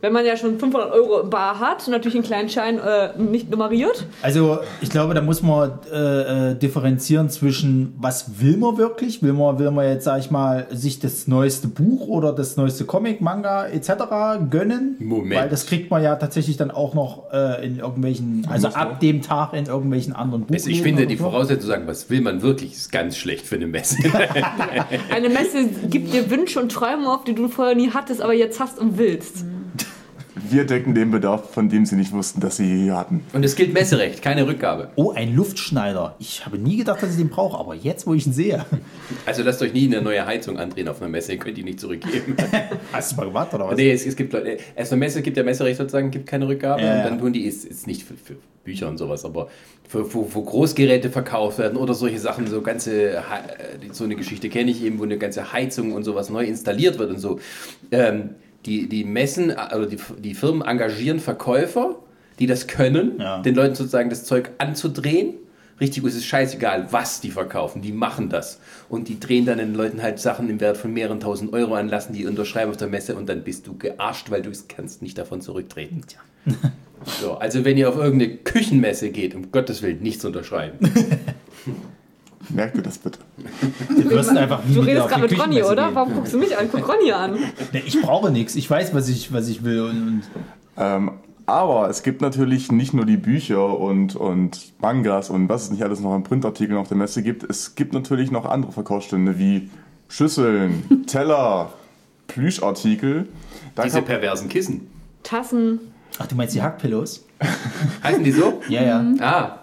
Wenn 0.04 0.12
man 0.12 0.26
ja 0.26 0.36
schon 0.36 0.58
500 0.58 0.92
Euro 0.92 1.20
im 1.20 1.30
Bar 1.30 1.60
hat, 1.60 1.88
natürlich 1.88 2.16
einen 2.16 2.24
kleinen 2.24 2.50
Schein 2.50 2.78
äh, 2.78 3.16
nicht 3.16 3.50
nummeriert. 3.50 4.04
Also 4.20 4.58
ich 4.82 4.90
glaube, 4.90 5.14
da 5.14 5.22
muss 5.22 5.42
man 5.42 5.78
äh, 5.90 6.50
äh, 6.50 6.54
differenzieren 6.56 7.30
zwischen, 7.30 7.94
was 7.96 8.38
will 8.38 8.58
man 8.58 8.76
wirklich? 8.76 9.22
Will 9.22 9.32
man, 9.32 9.58
will 9.58 9.70
man 9.70 9.88
jetzt, 9.88 10.04
sag 10.04 10.18
ich 10.20 10.30
mal, 10.30 10.66
sich 10.70 10.98
das 10.98 11.26
neueste 11.26 11.68
Buch 11.68 12.06
oder 12.06 12.34
das 12.34 12.58
neueste 12.58 12.84
Comic, 12.84 13.22
Manga 13.22 13.66
etc. 13.66 14.50
gönnen? 14.50 14.96
Moment. 14.98 15.40
Weil 15.40 15.48
das 15.48 15.64
kriegt 15.64 15.90
man 15.90 16.02
ja 16.02 16.16
tatsächlich 16.16 16.58
dann 16.58 16.70
auch 16.70 16.92
noch 16.92 17.32
äh, 17.32 17.64
in 17.66 17.78
irgendwelchen, 17.78 18.46
also 18.50 18.68
ab 18.68 19.00
dem 19.00 19.22
Tag 19.22 19.54
in 19.54 19.64
irgendwelchen 19.64 20.14
anderen 20.14 20.42
Buchläden. 20.42 20.66
Also 20.66 20.70
ich 20.70 20.82
finde, 20.82 21.06
die. 21.06 21.16
Voraussetzung 21.16 21.62
zu 21.62 21.66
sagen, 21.68 21.86
was 21.86 22.10
will 22.10 22.20
man 22.20 22.42
wirklich, 22.42 22.74
ist 22.74 22.92
ganz 22.92 23.16
schlecht 23.16 23.46
für 23.46 23.54
eine 23.54 23.68
Messe. 23.68 23.96
Eine 25.10 25.30
Messe 25.30 25.66
gibt 25.88 26.12
dir 26.12 26.28
Wünsche 26.30 26.60
und 26.60 26.70
Träume 26.70 27.10
auf, 27.10 27.24
die 27.24 27.34
du 27.34 27.48
vorher 27.48 27.74
nie 27.74 27.88
hattest, 27.88 28.20
aber 28.20 28.34
jetzt 28.34 28.60
hast 28.60 28.78
und 28.78 28.98
willst. 28.98 29.46
Wir 30.50 30.64
decken 30.64 30.94
den 30.94 31.10
Bedarf, 31.10 31.50
von 31.52 31.68
dem 31.68 31.86
sie 31.86 31.96
nicht 31.96 32.12
wussten, 32.12 32.40
dass 32.40 32.58
sie 32.58 32.84
je 32.84 32.90
hatten. 32.92 33.24
Und 33.32 33.44
es 33.44 33.56
gilt 33.56 33.72
Messerecht, 33.72 34.20
keine 34.20 34.46
Rückgabe. 34.46 34.90
Oh, 34.96 35.12
ein 35.12 35.34
Luftschneider. 35.34 36.16
Ich 36.18 36.44
habe 36.44 36.58
nie 36.58 36.76
gedacht, 36.76 37.02
dass 37.02 37.10
ich 37.10 37.16
den 37.16 37.30
brauche, 37.30 37.58
aber 37.58 37.74
jetzt, 37.74 38.06
wo 38.06 38.14
ich 38.14 38.26
ihn 38.26 38.32
sehe. 38.32 38.64
Also 39.26 39.42
lasst 39.42 39.62
euch 39.62 39.72
nie 39.72 39.86
eine 39.86 40.02
neue 40.02 40.24
Heizung 40.26 40.58
andrehen 40.58 40.88
auf 40.88 41.00
einer 41.00 41.10
Messe, 41.10 41.32
ihr 41.32 41.38
könnt 41.38 41.56
die 41.56 41.62
nicht 41.62 41.80
zurückgeben. 41.80 42.36
Hast 42.92 43.12
du 43.12 43.16
mal 43.16 43.26
gemacht 43.26 43.54
oder 43.54 43.68
was? 43.68 43.76
nee, 43.76 43.90
es, 43.90 44.04
es 44.06 44.16
gibt 44.16 44.32
Leute, 44.32 44.58
erst 44.74 44.92
eine 44.92 45.00
Messe 45.00 45.22
gibt 45.22 45.36
ja 45.36 45.42
Messerecht 45.42 45.78
sozusagen, 45.78 46.10
gibt 46.10 46.26
keine 46.26 46.46
Rückgabe 46.46 46.82
Ja, 46.82 46.98
und 46.98 47.04
dann 47.04 47.18
tun 47.18 47.32
die, 47.32 47.44
ist, 47.44 47.64
ist 47.64 47.86
nicht 47.86 48.02
für, 48.02 48.14
für 48.14 48.36
Bücher 48.64 48.88
und 48.88 48.98
sowas, 48.98 49.24
aber 49.24 49.48
für, 49.88 50.12
wo, 50.14 50.28
wo 50.32 50.42
Großgeräte 50.42 51.10
verkauft 51.10 51.58
werden 51.58 51.76
oder 51.76 51.94
solche 51.94 52.18
Sachen, 52.18 52.46
so 52.46 52.62
ganze, 52.62 53.16
äh, 53.16 53.20
so 53.92 54.04
eine 54.04 54.16
Geschichte 54.16 54.48
kenne 54.48 54.70
ich 54.70 54.82
eben, 54.82 54.98
wo 54.98 55.04
eine 55.04 55.18
ganze 55.18 55.52
Heizung 55.52 55.92
und 55.92 56.04
sowas 56.04 56.30
neu 56.30 56.44
installiert 56.44 56.98
wird 56.98 57.10
und 57.10 57.18
so. 57.18 57.38
Ähm, 57.90 58.30
die, 58.66 58.88
die 58.88 59.04
Messen, 59.04 59.50
also 59.50 59.86
die, 59.88 59.98
die 60.18 60.34
Firmen 60.34 60.62
engagieren 60.66 61.20
Verkäufer, 61.20 61.96
die 62.38 62.46
das 62.46 62.66
können, 62.66 63.18
Ja. 63.20 63.40
den 63.42 63.54
Leuten 63.54 63.74
sozusagen 63.74 64.10
das 64.10 64.24
Zeug 64.24 64.50
anzudrehen. 64.58 65.34
Richtig, 65.80 66.04
es 66.04 66.14
ist 66.14 66.26
scheißegal, 66.26 66.88
was 66.92 67.20
die 67.20 67.30
verkaufen, 67.32 67.82
die 67.82 67.90
machen 67.90 68.28
das. 68.28 68.60
Und 68.88 69.08
die 69.08 69.18
drehen 69.18 69.44
dann 69.44 69.58
den 69.58 69.74
Leuten 69.74 70.02
halt 70.02 70.20
Sachen 70.20 70.48
im 70.48 70.60
Wert 70.60 70.76
von 70.76 70.92
mehreren 70.92 71.18
tausend 71.18 71.52
Euro 71.52 71.74
an, 71.74 71.88
lassen 71.88 72.12
die 72.12 72.26
unterschreiben 72.26 72.70
auf 72.70 72.76
der 72.76 72.86
Messe 72.88 73.16
und 73.16 73.28
dann 73.28 73.42
bist 73.42 73.66
du 73.66 73.76
gearscht, 73.76 74.30
weil 74.30 74.42
du 74.42 74.50
es 74.50 74.68
kannst 74.68 75.02
nicht 75.02 75.18
davon 75.18 75.40
zurücktreten. 75.40 76.02
So, 77.20 77.32
also 77.34 77.64
wenn 77.64 77.76
ihr 77.76 77.88
auf 77.88 77.96
irgendeine 77.96 78.36
Küchenmesse 78.36 79.10
geht, 79.10 79.34
um 79.34 79.50
Gottes 79.50 79.82
Willen 79.82 80.00
nichts 80.00 80.24
unterschreiben. 80.24 80.78
Merkt 82.50 82.76
ihr 82.76 82.82
das 82.82 82.98
bitte? 82.98 83.18
Du 83.88 84.10
wirst 84.10 84.30
einfach 84.36 84.64
nie 84.64 84.74
Du 84.74 84.80
redest 84.80 85.08
gerade 85.08 85.22
mit 85.22 85.40
Ronny, 85.40 85.62
oder? 85.62 85.86
gehen. 85.86 85.94
Warum 85.94 86.14
guckst 86.14 86.32
du 86.34 86.38
mich 86.38 86.56
an? 86.56 86.68
Guck 86.70 86.88
Ronny 86.88 87.12
an. 87.12 87.38
Nee, 87.72 87.82
Ich 87.86 88.00
brauche 88.00 88.30
nichts. 88.30 88.54
Ich 88.54 88.68
weiß, 88.70 88.94
was 88.94 89.08
ich, 89.08 89.32
was 89.32 89.48
ich 89.48 89.64
will. 89.64 89.82
Und, 89.82 89.90
und 89.90 90.22
Ähm, 90.76 91.10
aber 91.46 91.90
es 91.90 92.02
gibt 92.02 92.22
natürlich 92.22 92.72
nicht 92.72 92.94
nur 92.94 93.04
die 93.04 93.16
Bücher 93.18 93.78
und, 93.78 94.16
und 94.16 94.72
Mangas 94.80 95.28
und 95.30 95.48
was 95.48 95.64
es 95.64 95.70
nicht 95.70 95.82
alles 95.82 96.00
noch 96.00 96.12
an 96.14 96.22
Printartikeln 96.22 96.78
auf 96.78 96.88
der 96.88 96.96
Messe 96.96 97.22
gibt. 97.22 97.42
Es 97.42 97.74
gibt 97.74 97.92
natürlich 97.92 98.30
noch 98.30 98.46
andere 98.46 98.72
Verkaufsstände 98.72 99.38
wie 99.38 99.68
Schüsseln, 100.08 101.04
Teller, 101.06 101.72
Plüschartikel. 102.28 103.28
Da 103.74 103.82
Diese 103.84 103.96
kann, 103.98 104.04
perversen 104.06 104.48
Kissen. 104.48 104.86
Tassen. 105.22 105.80
ach, 106.18 106.26
du 106.26 106.34
meinst 106.34 106.54
die 106.54 106.62
Hackpillows? 106.62 107.24
Heißen 108.02 108.24
die 108.24 108.32
so? 108.32 108.62
Ja, 108.68 108.82
ja. 108.82 109.04
Ah, 109.20 109.58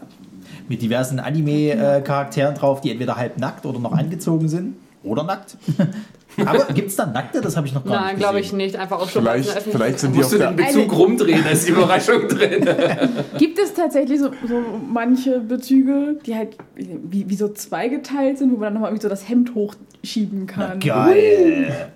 Mit 0.72 0.82
diversen 0.82 1.20
Anime-Charakteren 1.20 2.56
drauf, 2.56 2.80
die 2.80 2.92
entweder 2.92 3.18
halb 3.18 3.38
nackt 3.38 3.66
oder 3.66 3.78
noch 3.80 3.92
angezogen 3.92 4.48
sind. 4.48 4.76
Oder 5.04 5.24
nackt. 5.24 5.58
Aber 6.46 6.66
gibt 6.74 6.90
es 6.90 6.96
da 6.96 7.06
Nackte? 7.06 7.42
Das 7.42 7.58
habe 7.58 7.68
ich 7.68 7.74
noch 7.74 7.84
gar 7.84 7.94
Nein, 7.94 8.16
nicht 8.16 8.20
glaube 8.20 8.40
ich 8.40 8.54
nicht. 8.54 8.76
Einfach 8.78 9.00
auch 9.02 9.10
schon 9.10 9.24
der 9.26 9.34
vielleicht, 9.34 9.64
vielleicht 9.64 10.00
sind 10.00 10.16
die 10.16 10.24
auf 10.24 10.30
du 10.30 10.38
den 10.38 10.56
der, 10.56 10.64
Bezug 10.64 10.98
rumdrehen, 10.98 11.44
da 11.44 11.50
ist 11.50 11.68
die 11.68 11.72
Überraschung 11.72 12.28
drin. 12.28 12.66
Gibt 13.38 13.60
es 13.60 13.74
tatsächlich 13.74 14.20
so, 14.20 14.30
so 14.48 14.62
manche 14.88 15.40
Bezüge, 15.40 16.16
die 16.26 16.36
halt 16.36 16.56
wie, 16.76 17.30
wie 17.30 17.36
so 17.36 17.50
zweigeteilt 17.50 18.38
sind, 18.38 18.52
wo 18.52 18.56
man 18.56 18.66
dann 18.66 18.74
nochmal 18.76 18.92
irgendwie 18.92 19.04
so 19.04 19.10
das 19.10 19.28
Hemd 19.28 19.54
hochschieben 19.56 20.48
kann? 20.48 20.80
Geil. 20.80 21.90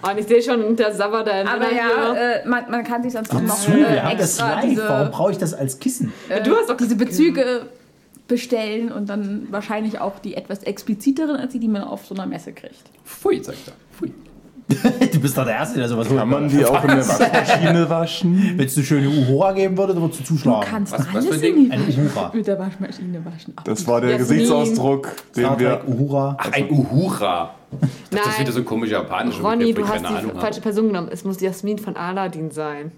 Und 0.00 0.18
ich 0.18 0.26
sehe 0.26 0.42
schon 0.42 0.74
der 0.76 0.94
Sabber 0.94 1.22
da 1.22 1.32
Aber 1.42 1.72
ja, 1.72 2.14
äh, 2.14 2.48
man, 2.48 2.70
man 2.70 2.84
kann 2.84 3.02
sich 3.02 3.12
sonst 3.12 3.30
auch 3.34 3.40
noch 3.42 3.68
äh, 3.68 4.00
haben 4.00 4.16
das 4.16 4.38
extra 4.38 4.54
live. 4.54 4.78
Warum 4.78 5.00
diese, 5.04 5.10
brauche 5.10 5.32
ich 5.32 5.38
das 5.38 5.54
als 5.54 5.78
Kissen? 5.78 6.12
äh, 6.28 6.42
Du 6.42 6.56
hast 6.56 6.70
doch 6.70 6.76
diese 6.76 6.96
Bezüge 6.96 7.66
bestellen 8.28 8.90
und 8.92 9.08
dann 9.08 9.48
wahrscheinlich 9.50 9.98
auch 10.00 10.18
die 10.18 10.34
etwas 10.34 10.62
expliziteren 10.62 11.36
als 11.36 11.52
die, 11.52 11.58
die 11.58 11.68
man 11.68 11.82
auf 11.82 12.06
so 12.06 12.14
einer 12.14 12.26
Messe 12.26 12.52
kriegt. 12.52 12.82
Pfui, 13.04 13.42
sagt 13.42 13.58
er. 13.68 13.72
Pfui. 13.96 14.12
Du 15.12 15.20
bist 15.20 15.36
doch 15.36 15.44
der 15.44 15.54
Erste, 15.56 15.80
der 15.80 15.88
sowas 15.88 16.08
kann 16.08 16.28
man 16.28 16.48
die 16.48 16.64
auch 16.64 16.82
in 16.84 16.88
der 16.88 17.06
Waschmaschine 17.06 17.90
waschen? 17.90 18.52
Wenn 18.56 18.64
es 18.66 18.74
eine 18.76 18.86
schöne 18.86 19.08
Uhura 19.08 19.52
geben 19.52 19.76
würde, 19.76 19.92
dann 19.92 20.02
würdest 20.02 20.20
du 20.20 20.24
Du 20.24 20.28
zuschlagen. 20.30 20.66
kannst 20.66 20.92
Was- 20.94 21.00
was 21.12 21.26
alles 21.26 21.42
ein 21.42 21.70
in 21.70 21.70
die 21.70 22.00
Uhura. 22.00 22.30
mit 22.32 22.46
der 22.46 22.58
Waschmaschine 22.58 23.22
waschen. 23.24 23.52
Ach, 23.56 23.64
Das 23.64 23.86
war 23.86 24.00
der 24.00 24.10
Jasmin. 24.12 24.28
Gesichtsausdruck, 24.28 25.08
den 25.36 25.44
Star 25.44 25.58
wir. 25.58 25.82
Uhura. 25.86 26.36
Ach, 26.38 26.52
ein 26.52 26.70
Uhura. 26.70 27.54
Das 28.10 28.26
ist 28.28 28.40
wieder 28.40 28.52
so 28.52 28.60
ein 28.60 28.64
komischer 28.64 28.92
japanischer 29.02 29.42
Ronny, 29.42 29.74
du 29.74 29.86
hast 29.86 30.00
die 30.00 30.06
Ahnung 30.06 30.38
falsche. 30.40 30.60
Person 30.62 30.86
genommen. 30.86 31.08
Es 31.10 31.24
muss 31.24 31.40
Jasmin 31.40 31.78
von 31.78 31.96
Aladdin 31.96 32.50
sein. 32.50 32.92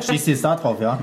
Stehst 0.00 0.26
du 0.28 0.30
jetzt 0.30 0.44
da 0.44 0.56
drauf, 0.56 0.80
ja? 0.80 0.98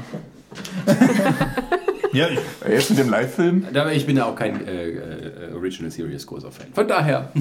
ja, 2.13 2.27
ich, 2.29 2.39
Jetzt 2.67 2.89
mit 2.89 2.99
dem 2.99 3.09
Live-Film? 3.09 3.65
Aber 3.69 3.93
ich 3.93 4.05
bin 4.05 4.17
ja 4.17 4.25
auch 4.25 4.35
kein 4.35 4.65
äh, 4.67 4.89
äh, 4.89 5.53
Original 5.53 5.91
Series 5.91 6.25
großer 6.25 6.51
Fan. 6.51 6.67
Von 6.73 6.87
daher. 6.87 7.31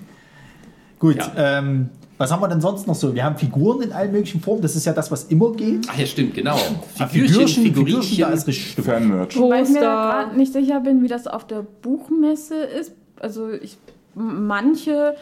gut. 0.98 1.16
Ja. 1.16 1.58
Ähm, 1.58 1.90
was 2.20 2.30
haben 2.30 2.42
wir 2.42 2.48
denn 2.48 2.60
sonst 2.60 2.86
noch 2.86 2.94
so? 2.94 3.14
Wir 3.14 3.24
haben 3.24 3.38
Figuren 3.38 3.80
in 3.80 3.92
allen 3.92 4.12
möglichen 4.12 4.42
Formen. 4.42 4.60
Das 4.60 4.76
ist 4.76 4.84
ja 4.84 4.92
das, 4.92 5.10
was 5.10 5.24
immer 5.24 5.52
geht. 5.52 5.86
Ach 5.90 5.96
ja, 5.96 6.04
stimmt, 6.04 6.34
genau. 6.34 6.58
Ah, 6.98 7.06
Figürchen, 7.06 7.46
Figürchen, 7.46 7.64
Figurinchen. 7.64 8.20
da 8.20 8.28
ist 8.28 8.46
richtig. 8.46 8.84
Fanmerch. 8.84 9.40
Weil 9.40 9.64
ich 9.64 9.70
mir 9.70 9.80
gerade 9.80 10.36
nicht 10.36 10.52
sicher 10.52 10.80
bin, 10.80 11.02
wie 11.02 11.08
das 11.08 11.26
auf 11.26 11.46
der 11.46 11.62
Buchmesse 11.62 12.56
ist. 12.56 12.92
Also 13.18 13.50
ich, 13.50 13.78
manche 14.14 15.14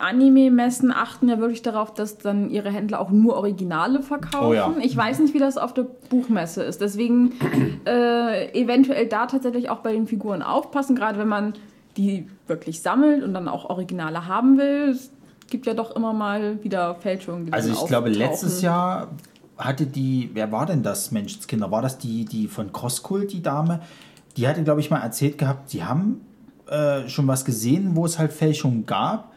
Anime-Messen 0.00 0.92
achten 0.92 1.28
ja 1.28 1.38
wirklich 1.38 1.62
darauf, 1.62 1.94
dass 1.94 2.18
dann 2.18 2.50
ihre 2.50 2.70
Händler 2.70 3.00
auch 3.00 3.10
nur 3.10 3.36
Originale 3.36 4.02
verkaufen. 4.02 4.46
Oh 4.46 4.54
ja. 4.54 4.74
Ich 4.82 4.96
weiß 4.96 5.20
nicht, 5.20 5.34
wie 5.34 5.38
das 5.38 5.58
auf 5.58 5.74
der 5.74 5.86
Buchmesse 6.08 6.62
ist. 6.62 6.80
Deswegen 6.80 7.32
äh, 7.86 8.52
eventuell 8.52 9.06
da 9.06 9.26
tatsächlich 9.26 9.70
auch 9.70 9.78
bei 9.78 9.92
den 9.92 10.06
Figuren 10.06 10.42
aufpassen, 10.42 10.96
gerade 10.96 11.18
wenn 11.18 11.28
man 11.28 11.54
die 11.96 12.26
wirklich 12.46 12.82
sammelt 12.82 13.22
und 13.22 13.34
dann 13.34 13.48
auch 13.48 13.68
Originale 13.68 14.26
haben 14.26 14.58
will. 14.58 14.90
Es 14.90 15.10
gibt 15.48 15.66
ja 15.66 15.74
doch 15.74 15.94
immer 15.96 16.12
mal 16.12 16.62
wieder 16.62 16.94
Fälschungen. 16.94 17.46
Die 17.46 17.52
Also 17.52 17.70
ich 17.70 17.86
glaube, 17.86 18.08
letztes 18.08 18.62
Jahr 18.62 19.08
hatte 19.58 19.86
die, 19.86 20.30
wer 20.32 20.50
war 20.52 20.66
denn 20.66 20.82
das, 20.82 21.10
Menschenskinder? 21.10 21.70
War 21.70 21.82
das 21.82 21.98
die, 21.98 22.24
die 22.24 22.48
von 22.48 22.72
Crosskult, 22.72 23.32
die 23.32 23.42
Dame? 23.42 23.80
Die 24.36 24.48
hatte, 24.48 24.62
glaube 24.62 24.80
ich, 24.80 24.90
mal 24.90 25.00
erzählt 25.00 25.38
gehabt, 25.38 25.70
sie 25.70 25.84
haben 25.84 26.20
äh, 26.68 27.08
schon 27.08 27.26
was 27.26 27.44
gesehen, 27.44 27.96
wo 27.96 28.06
es 28.06 28.18
halt 28.18 28.32
Fälschungen 28.32 28.86
gab. 28.86 29.29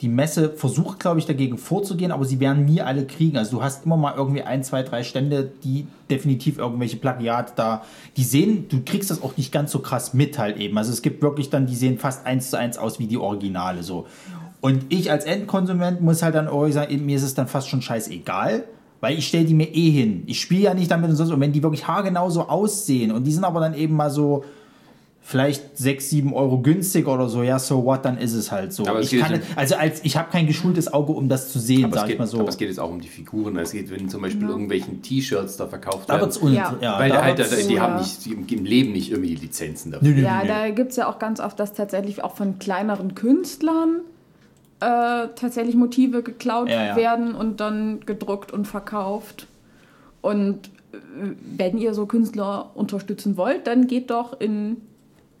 Die 0.00 0.08
Messe 0.08 0.50
versucht, 0.50 1.00
glaube 1.00 1.20
ich, 1.20 1.26
dagegen 1.26 1.56
vorzugehen, 1.56 2.10
aber 2.10 2.24
sie 2.24 2.40
werden 2.40 2.64
nie 2.64 2.80
alle 2.80 3.06
kriegen. 3.06 3.38
Also 3.38 3.58
du 3.58 3.62
hast 3.62 3.86
immer 3.86 3.96
mal 3.96 4.14
irgendwie 4.16 4.42
ein, 4.42 4.64
zwei, 4.64 4.82
drei 4.82 5.04
Stände, 5.04 5.50
die 5.62 5.86
definitiv 6.10 6.58
irgendwelche 6.58 6.96
Plagiate 6.96 7.52
da, 7.56 7.82
die 8.16 8.24
sehen, 8.24 8.66
du 8.68 8.82
kriegst 8.84 9.10
das 9.10 9.22
auch 9.22 9.36
nicht 9.36 9.52
ganz 9.52 9.70
so 9.70 9.78
krass 9.78 10.12
mit 10.12 10.38
halt 10.38 10.56
eben. 10.58 10.76
Also 10.76 10.92
es 10.92 11.00
gibt 11.00 11.22
wirklich 11.22 11.48
dann, 11.48 11.66
die 11.66 11.76
sehen 11.76 11.98
fast 11.98 12.26
eins 12.26 12.50
zu 12.50 12.58
eins 12.58 12.76
aus 12.76 12.98
wie 12.98 13.06
die 13.06 13.16
Originale 13.16 13.82
so. 13.82 14.06
Und 14.60 14.86
ich 14.88 15.10
als 15.10 15.26
Endkonsument 15.26 16.00
muss 16.00 16.22
halt 16.22 16.34
dann 16.34 16.46
irgendwie 16.46 16.72
sagen, 16.72 17.04
mir 17.04 17.16
ist 17.16 17.22
es 17.22 17.34
dann 17.34 17.46
fast 17.46 17.68
schon 17.68 17.82
scheißegal, 17.82 18.64
weil 19.00 19.18
ich 19.18 19.28
stelle 19.28 19.44
die 19.44 19.52
mir 19.52 19.68
eh 19.74 19.90
hin. 19.90 20.22
Ich 20.24 20.40
spiele 20.40 20.62
ja 20.62 20.74
nicht 20.74 20.90
damit 20.90 21.10
und 21.10 21.16
sonst. 21.16 21.30
Und 21.30 21.40
wenn 21.40 21.52
die 21.52 21.62
wirklich 21.62 21.86
haargenau 21.86 22.30
so 22.30 22.48
aussehen 22.48 23.12
und 23.12 23.24
die 23.24 23.32
sind 23.32 23.44
aber 23.44 23.60
dann 23.60 23.74
eben 23.74 23.94
mal 23.94 24.10
so 24.10 24.42
vielleicht 25.26 25.78
6, 25.78 26.10
7 26.10 26.34
Euro 26.34 26.58
günstig 26.58 27.08
oder 27.08 27.30
so, 27.30 27.42
ja, 27.42 27.58
so 27.58 27.82
what, 27.82 28.04
dann 28.04 28.18
ist 28.18 28.34
es 28.34 28.52
halt 28.52 28.74
so. 28.74 28.86
Aber 28.86 29.00
ich 29.00 29.10
kann, 29.18 29.40
also 29.56 29.74
als 29.74 30.04
ich 30.04 30.18
habe 30.18 30.30
kein 30.30 30.46
geschultes 30.46 30.92
Auge, 30.92 31.12
um 31.12 31.30
das 31.30 31.50
zu 31.50 31.58
sehen, 31.58 31.90
sag 31.90 32.02
ich 32.02 32.08
geht, 32.10 32.18
mal 32.18 32.26
so. 32.26 32.40
aber 32.40 32.50
es 32.50 32.58
geht 32.58 32.68
jetzt 32.68 32.78
auch 32.78 32.90
um 32.90 33.00
die 33.00 33.08
Figuren. 33.08 33.56
Es 33.56 33.72
geht, 33.72 33.90
wenn 33.90 34.08
zum 34.10 34.20
Beispiel 34.20 34.46
irgendwelchen 34.46 35.00
T-Shirts 35.00 35.56
da 35.56 35.66
verkauft 35.66 36.10
da 36.10 36.14
werden. 36.14 36.24
wird's 36.26 36.36
un 36.36 36.52
Ja. 36.52 36.76
ja, 36.78 36.98
weil 36.98 37.08
da 37.10 37.22
halt, 37.22 37.38
wird's- 37.38 37.66
die, 37.66 37.72
ja. 37.74 37.80
haben 37.82 37.96
nicht, 37.96 38.26
im, 38.26 38.46
im 38.46 38.64
Leben 38.66 38.92
nicht 38.92 39.10
irgendwie 39.10 39.34
die 39.34 39.40
Lizenzen 39.46 39.92
dafür. 39.92 40.08
Nö, 40.10 40.14
nö, 40.14 40.22
Ja, 40.22 40.42
nö, 40.42 40.48
da 40.48 40.68
gibt 40.70 40.90
es 40.90 40.96
ja 40.96 41.08
auch 41.08 41.18
ganz 41.18 41.40
oft, 41.40 41.58
dass 41.58 41.72
tatsächlich 41.72 42.22
auch 42.22 42.36
von 42.36 42.58
kleineren 42.58 43.14
Künstlern 43.14 44.00
äh, 44.80 45.28
tatsächlich 45.36 45.74
Motive 45.74 46.22
geklaut 46.22 46.68
Ja, 46.68 46.84
ja. 46.88 46.96
werden 46.96 47.34
und 47.34 47.60
dann 47.60 48.00
gedruckt 48.04 48.52
und 48.52 48.66
verkauft. 48.66 49.46
Und 50.20 50.66
äh, 50.92 50.98
wenn 51.56 51.78
ihr 51.78 51.94
so 51.94 52.04
Künstler 52.04 52.72
unterstützen 52.74 53.38
wollt, 53.38 53.66
dann 53.66 53.86
geht 53.86 54.10
doch 54.10 54.38
in 54.38 54.76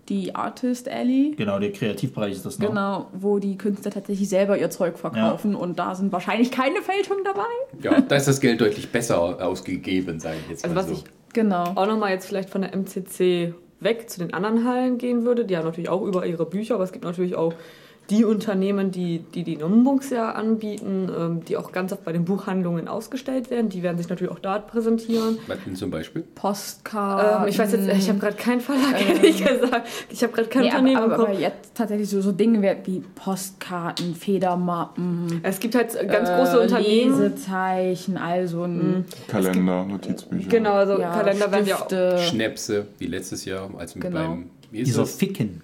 die 0.08 0.34
Artist 0.34 0.88
Alley. 0.88 1.34
Genau, 1.36 1.58
der 1.58 1.72
Kreativbereich 1.72 2.32
ist 2.32 2.44
das 2.46 2.58
noch. 2.58 2.68
Genau, 2.68 3.06
wo 3.14 3.38
die 3.38 3.56
Künstler 3.56 3.90
tatsächlich 3.90 4.28
selber 4.28 4.58
ihr 4.58 4.70
Zeug 4.70 4.98
verkaufen 4.98 5.54
und 5.54 5.78
da 5.78 5.94
sind 5.94 6.12
wahrscheinlich 6.12 6.50
keine 6.50 6.82
Fälschungen 6.82 7.24
dabei. 7.24 7.42
Ja, 7.82 8.00
da 8.00 8.16
ist 8.16 8.28
das 8.28 8.40
Geld 8.40 8.60
deutlich 8.60 8.90
besser 8.90 9.18
ausgegeben, 9.44 10.20
sage 10.20 10.36
ich 10.44 10.50
jetzt 10.50 10.64
Also 10.64 10.74
mal 10.74 10.80
was 10.82 10.88
so. 10.88 10.94
ich 10.94 11.04
Genau. 11.32 11.64
auch 11.74 11.86
nochmal 11.86 12.12
jetzt 12.12 12.26
vielleicht 12.26 12.50
von 12.50 12.62
der 12.62 12.72
MCC 12.76 13.54
weg 13.80 14.08
zu 14.08 14.20
den 14.20 14.32
anderen 14.32 14.64
Hallen 14.68 14.98
gehen 14.98 15.24
würde. 15.24 15.44
Die 15.44 15.56
haben 15.56 15.64
natürlich 15.64 15.88
auch 15.90 16.02
über 16.02 16.24
ihre 16.26 16.46
Bücher, 16.46 16.76
aber 16.76 16.84
es 16.84 16.92
gibt 16.92 17.04
natürlich 17.04 17.34
auch 17.34 17.52
die 18.10 18.24
Unternehmen, 18.24 18.90
die 18.90 19.20
die, 19.34 19.44
die 19.44 19.56
Numbooks 19.56 20.10
ja 20.10 20.32
anbieten, 20.32 21.10
ähm, 21.18 21.44
die 21.44 21.56
auch 21.56 21.72
ganz 21.72 21.90
oft 21.92 22.04
bei 22.04 22.12
den 22.12 22.24
Buchhandlungen 22.26 22.86
ausgestellt 22.86 23.50
werden. 23.50 23.70
Die 23.70 23.82
werden 23.82 23.96
sich 23.96 24.08
natürlich 24.08 24.30
auch 24.32 24.38
dort 24.40 24.66
präsentieren. 24.66 25.38
Was 25.46 25.58
denn 25.64 25.74
zum 25.74 25.90
Beispiel? 25.90 26.22
Postkarten. 26.34 27.44
Ähm, 27.44 27.48
ich 27.48 27.58
weiß 27.58 27.72
jetzt, 27.72 27.88
ich 27.88 28.08
habe 28.10 28.18
gerade 28.18 28.36
keinen 28.36 28.60
Verlag, 28.60 28.94
ehrlich 29.08 29.38
gesagt. 29.44 29.88
Ich 30.10 30.22
habe 30.22 30.32
gerade 30.34 30.48
kein 30.48 30.62
Nee, 30.62 30.68
aber, 30.70 30.78
Unternehmen 30.78 31.02
aber, 31.02 31.16
Kopf. 31.16 31.28
aber 31.30 31.38
jetzt 31.38 31.74
tatsächlich 31.74 32.08
so, 32.10 32.20
so 32.20 32.32
Dinge 32.32 32.76
wie 32.84 33.02
Postkarten, 33.14 34.14
Federmappen, 34.14 35.40
Es 35.42 35.58
gibt 35.60 35.74
halt 35.74 35.92
ganz 36.10 36.28
große 36.28 36.58
äh, 36.58 36.62
Unternehmen. 36.62 37.18
Lesezeichen, 37.20 38.16
also 38.18 38.64
ein 38.64 39.04
Kalender, 39.28 39.84
Notizbücher. 39.86 40.48
Genau, 40.48 40.72
also 40.74 40.98
ja, 41.00 41.10
Kalender 41.10 41.50
werden 41.50 41.66
ja 41.66 41.76
auch. 41.76 41.86
Stifte. 41.86 42.18
Schnäpse, 42.18 42.86
wie 42.98 43.06
letztes 43.06 43.44
Jahr, 43.44 43.70
als 43.78 43.94
wir 43.94 44.02
Genau. 44.02 44.18
beim. 44.28 44.50
Wie 44.70 44.80
ist 44.80 44.88
Dieser 44.88 45.02
das? 45.02 45.14
Ficken. 45.16 45.62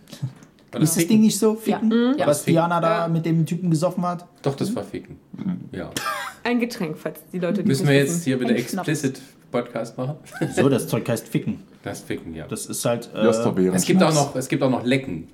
War 0.72 0.80
das 0.80 0.90
Ist 0.90 0.96
das 0.96 1.02
Ficken? 1.02 1.08
Ding 1.16 1.20
nicht 1.22 1.38
so? 1.38 1.54
Ficken? 1.56 1.90
Ja. 1.90 1.96
Mhm. 1.96 2.18
War 2.20 2.26
Was 2.26 2.38
das 2.38 2.44
Ficken? 2.44 2.52
Diana 2.54 2.80
da 2.80 2.98
Ja. 3.02 3.08
mit 3.08 3.26
dem 3.26 3.44
Typen 3.46 3.70
gesoffen 3.70 4.04
hat? 4.06 4.26
Doch, 4.42 4.54
das 4.54 4.74
war 4.76 4.84
Ficken. 4.84 5.18
Ja. 5.72 5.90
Ein 6.44 6.60
Getränk, 6.60 6.96
falls 6.96 7.20
die 7.32 7.38
Leute 7.38 7.62
die 7.62 7.68
Müssen 7.68 7.86
wir 7.88 7.96
jetzt 7.96 8.24
hier 8.24 8.38
wieder 8.40 8.54
explicit 8.56 9.20
Podcast 9.50 9.98
machen? 9.98 10.16
So, 10.54 10.68
das 10.68 10.86
Zeug 10.88 11.08
heißt 11.08 11.28
Ficken. 11.28 11.62
Das 11.82 12.00
Ficken, 12.02 12.34
ja. 12.34 12.46
Das 12.46 12.66
ist 12.66 12.84
halt. 12.84 13.10
Äh, 13.14 13.24
Jasterbeeren. 13.24 13.74
Es 13.74 13.84
gibt, 13.84 14.02
auch 14.02 14.14
noch, 14.14 14.36
es 14.36 14.48
gibt 14.48 14.62
auch 14.62 14.70
noch 14.70 14.84
Lecken. 14.84 15.28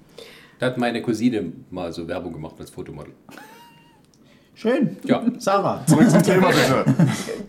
Da 0.58 0.66
hat 0.66 0.78
meine 0.78 1.02
Cousine 1.02 1.52
mal 1.70 1.92
so 1.92 2.08
Werbung 2.08 2.32
gemacht 2.32 2.54
als 2.58 2.70
Fotomodel. 2.70 3.12
schön. 4.54 4.96
Ja. 5.04 5.22
Sarah. 5.38 5.84
Zurück 5.86 6.08
zum 6.10 6.22
Thema 6.22 6.48
bitte. 6.48 6.84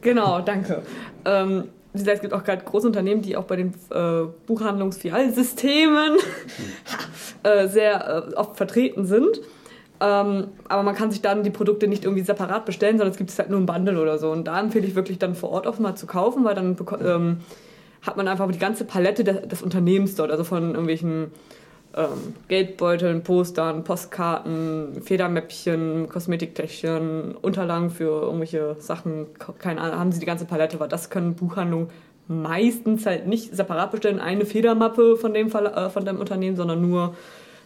Genau, 0.01 0.41
danke. 0.41 0.81
Ähm, 1.25 1.65
wie 1.99 2.03
gesagt, 2.03 2.17
es 2.17 2.21
gibt 2.21 2.33
auch 2.33 2.43
gerade 2.43 2.63
große 2.63 2.87
Unternehmen, 2.87 3.21
die 3.21 3.37
auch 3.37 3.45
bei 3.45 3.55
den 3.55 3.73
äh, 3.91 4.23
Buchhandlungsfilialsystemen 4.45 6.17
äh, 7.43 7.67
sehr 7.67 8.27
äh, 8.31 8.33
oft 8.35 8.57
vertreten 8.57 9.05
sind. 9.05 9.41
Ähm, 9.99 10.47
aber 10.67 10.83
man 10.83 10.95
kann 10.95 11.09
sich 11.09 11.21
dann 11.21 11.43
die 11.43 11.49
Produkte 11.49 11.87
nicht 11.87 12.03
irgendwie 12.03 12.23
separat 12.23 12.65
bestellen, 12.65 12.97
sondern 12.97 13.11
es 13.11 13.17
gibt 13.17 13.35
halt 13.37 13.49
nur 13.49 13.59
im 13.59 13.65
Bundle 13.65 13.99
oder 13.99 14.17
so. 14.19 14.31
Und 14.31 14.45
da 14.45 14.59
empfehle 14.59 14.85
ich 14.85 14.95
wirklich 14.95 15.17
dann 15.17 15.35
vor 15.35 15.49
Ort 15.49 15.65
auch 15.65 15.79
mal 15.79 15.95
zu 15.95 16.05
kaufen, 16.05 16.43
weil 16.43 16.55
dann 16.55 16.77
ähm, 17.03 17.37
hat 18.03 18.15
man 18.15 18.27
einfach 18.27 18.49
die 18.51 18.59
ganze 18.59 18.85
Palette 18.85 19.23
des, 19.23 19.47
des 19.47 19.61
Unternehmens 19.61 20.15
dort, 20.15 20.31
also 20.31 20.43
von 20.43 20.69
irgendwelchen 20.69 21.31
ähm, 21.97 22.35
Geldbeuteln, 22.47 23.23
Postern, 23.23 23.83
Postkarten, 23.83 25.01
Federmäppchen, 25.03 26.07
Kosmetiktäschchen, 26.09 27.35
Unterlagen 27.35 27.89
für 27.89 28.21
irgendwelche 28.23 28.75
Sachen, 28.79 29.25
keine 29.59 29.81
Ahnung, 29.81 29.99
haben 29.99 30.11
sie 30.11 30.19
die 30.19 30.25
ganze 30.25 30.45
Palette, 30.45 30.79
weil 30.79 30.87
das 30.89 31.09
können 31.09 31.33
Buchhandlungen 31.33 31.89
meistens 32.27 33.05
halt 33.05 33.25
nicht 33.27 33.55
separat 33.55 33.91
bestellen, 33.91 34.19
eine 34.19 34.45
Federmappe 34.45 35.15
von 35.17 35.33
dem, 35.33 35.47
Verla- 35.49 35.87
äh, 35.87 35.89
von 35.89 36.05
dem 36.05 36.19
Unternehmen, 36.19 36.55
sondern 36.57 36.81
nur 36.81 37.15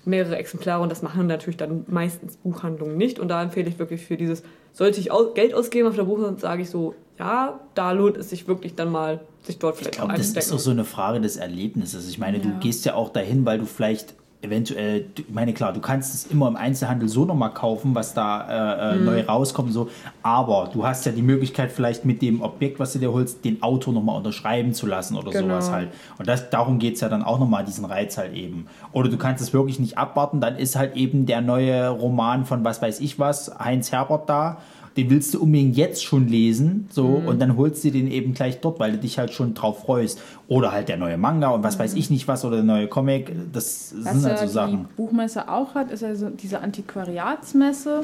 mehrere 0.05 0.35
Exemplare 0.37 0.81
und 0.81 0.89
das 0.91 1.01
machen 1.03 1.27
natürlich 1.27 1.57
dann 1.57 1.85
meistens 1.87 2.37
Buchhandlungen 2.37 2.97
nicht 2.97 3.19
und 3.19 3.27
da 3.27 3.41
empfehle 3.43 3.69
ich 3.69 3.77
wirklich 3.79 4.01
für 4.05 4.17
dieses, 4.17 4.41
sollte 4.73 4.99
ich 4.99 5.09
Geld 5.35 5.53
ausgeben 5.53 5.87
auf 5.87 5.95
der 5.95 6.03
Buchhandlung, 6.05 6.39
sage 6.39 6.63
ich 6.63 6.69
so, 6.69 6.95
ja, 7.19 7.59
da 7.75 7.91
lohnt 7.91 8.17
es 8.17 8.29
sich 8.31 8.47
wirklich 8.47 8.73
dann 8.75 8.91
mal, 8.91 9.19
sich 9.43 9.59
dort 9.59 9.75
vielleicht 9.77 9.95
Ich 9.95 10.01
auch 10.01 10.05
glaube, 10.07 10.17
das 10.19 10.29
ist 10.31 10.51
auch 10.53 10.57
so 10.59 10.71
eine 10.71 10.85
Frage 10.85 11.21
des 11.21 11.37
Erlebnisses. 11.37 12.09
Ich 12.09 12.17
meine, 12.17 12.39
du 12.39 12.49
Ja. 12.49 12.57
gehst 12.59 12.85
ja 12.85 12.95
auch 12.95 13.09
dahin, 13.09 13.45
weil 13.45 13.59
du 13.59 13.65
vielleicht 13.65 14.15
eventuell, 14.41 15.05
ich 15.15 15.25
meine, 15.29 15.53
klar, 15.53 15.71
du 15.73 15.79
kannst 15.79 16.13
es 16.15 16.25
immer 16.25 16.47
im 16.47 16.55
Einzelhandel 16.55 17.07
so 17.07 17.25
nochmal 17.25 17.53
kaufen, 17.53 17.93
was 17.93 18.13
da 18.13 18.91
äh, 18.91 18.95
äh, 18.95 18.99
Mhm. 18.99 19.05
neu 19.05 19.21
rauskommt, 19.21 19.71
so. 19.71 19.89
aber 20.23 20.69
du 20.73 20.85
hast 20.85 21.05
ja 21.05 21.11
die 21.11 21.21
Möglichkeit, 21.21 21.71
vielleicht 21.71 22.05
mit 22.05 22.21
dem 22.21 22.41
Objekt, 22.41 22.79
was 22.79 22.93
du 22.93 22.99
dir 22.99 23.11
holst, 23.11 23.45
den 23.45 23.61
Autor 23.61 23.93
nochmal 23.93 24.17
unterschreiben 24.17 24.73
zu 24.73 24.87
lassen 24.87 25.15
oder 25.15 25.31
Genau. 25.31 25.47
sowas 25.49 25.71
halt. 25.71 25.89
Und 26.17 26.27
das, 26.27 26.49
darum 26.49 26.79
geht 26.79 26.95
es 26.95 27.01
ja 27.01 27.09
dann 27.09 27.23
auch 27.23 27.39
nochmal, 27.39 27.63
diesen 27.65 27.85
Reiz 27.85 28.17
halt 28.17 28.33
eben. 28.33 28.67
Oder 28.91 29.09
du 29.09 29.17
kannst 29.17 29.41
es 29.43 29.53
wirklich 29.53 29.79
nicht 29.79 29.97
abwarten, 29.97 30.41
dann 30.41 30.57
ist 30.57 30.75
halt 30.75 30.95
eben 30.95 31.25
der 31.25 31.41
neue 31.41 31.89
Roman 31.89 32.45
von 32.45 32.63
was 32.63 32.81
weiß 32.81 32.99
ich 32.99 33.19
was, 33.19 33.51
Heinz 33.59 33.91
Herbert 33.91 34.27
da. 34.29 34.57
Den 34.97 35.09
willst 35.09 35.33
du 35.33 35.41
unbedingt 35.41 35.77
jetzt 35.77 36.03
schon 36.03 36.27
lesen, 36.27 36.87
so, 36.89 37.07
Mhm. 37.19 37.27
und 37.27 37.39
dann 37.41 37.55
holst 37.55 37.83
du 37.85 37.91
den 37.91 38.11
eben 38.11 38.33
gleich 38.33 38.59
dort, 38.59 38.77
weil 38.79 38.91
du 38.91 38.97
dich 38.97 39.17
halt 39.17 39.31
schon 39.31 39.53
drauf 39.53 39.83
freust. 39.83 40.19
Oder 40.49 40.73
halt 40.73 40.89
der 40.89 40.97
neue 40.97 41.17
Manga 41.17 41.49
und 41.51 41.63
was 41.63 41.79
weiß 41.79 41.93
ich 41.93 42.09
nicht 42.09 42.27
was, 42.27 42.43
oder 42.43 42.57
der 42.57 42.65
neue 42.65 42.87
Comic, 42.87 43.31
das 43.53 43.93
Was 43.97 44.13
sind 44.15 44.25
halt 44.25 44.39
so 44.39 44.45
die 44.45 44.51
Sachen. 44.51 44.85
Buchmesse 44.97 45.47
auch 45.47 45.75
hat, 45.75 45.91
ist 45.91 46.03
also 46.03 46.29
diese 46.29 46.59
Antiquariatsmesse. 46.59 48.03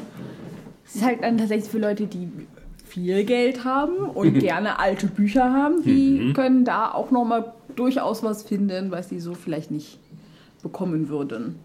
Das 0.85 0.95
ist 0.95 1.03
halt 1.03 1.23
dann 1.23 1.38
tatsächlich 1.38 1.69
für 1.69 1.80
Leute, 1.80 2.07
die 2.07 2.30
viel 2.85 3.26
Geld 3.26 3.65
haben 3.65 3.97
und 3.97 4.34
gerne 4.39 4.80
alte 4.80 5.07
Bücher 5.07 5.51
haben, 5.51 5.84
die 5.84 6.31
können 6.34 6.64
da 6.64 6.91
auch 6.93 7.11
nochmal 7.11 7.51
durchaus 7.76 8.23
was 8.23 8.43
finden, 8.43 8.91
was 8.91 9.09
sie 9.09 9.19
so 9.19 9.34
vielleicht 9.34 9.72
nicht 9.72 9.99
bekommen 10.64 11.09
würden. 11.09 11.55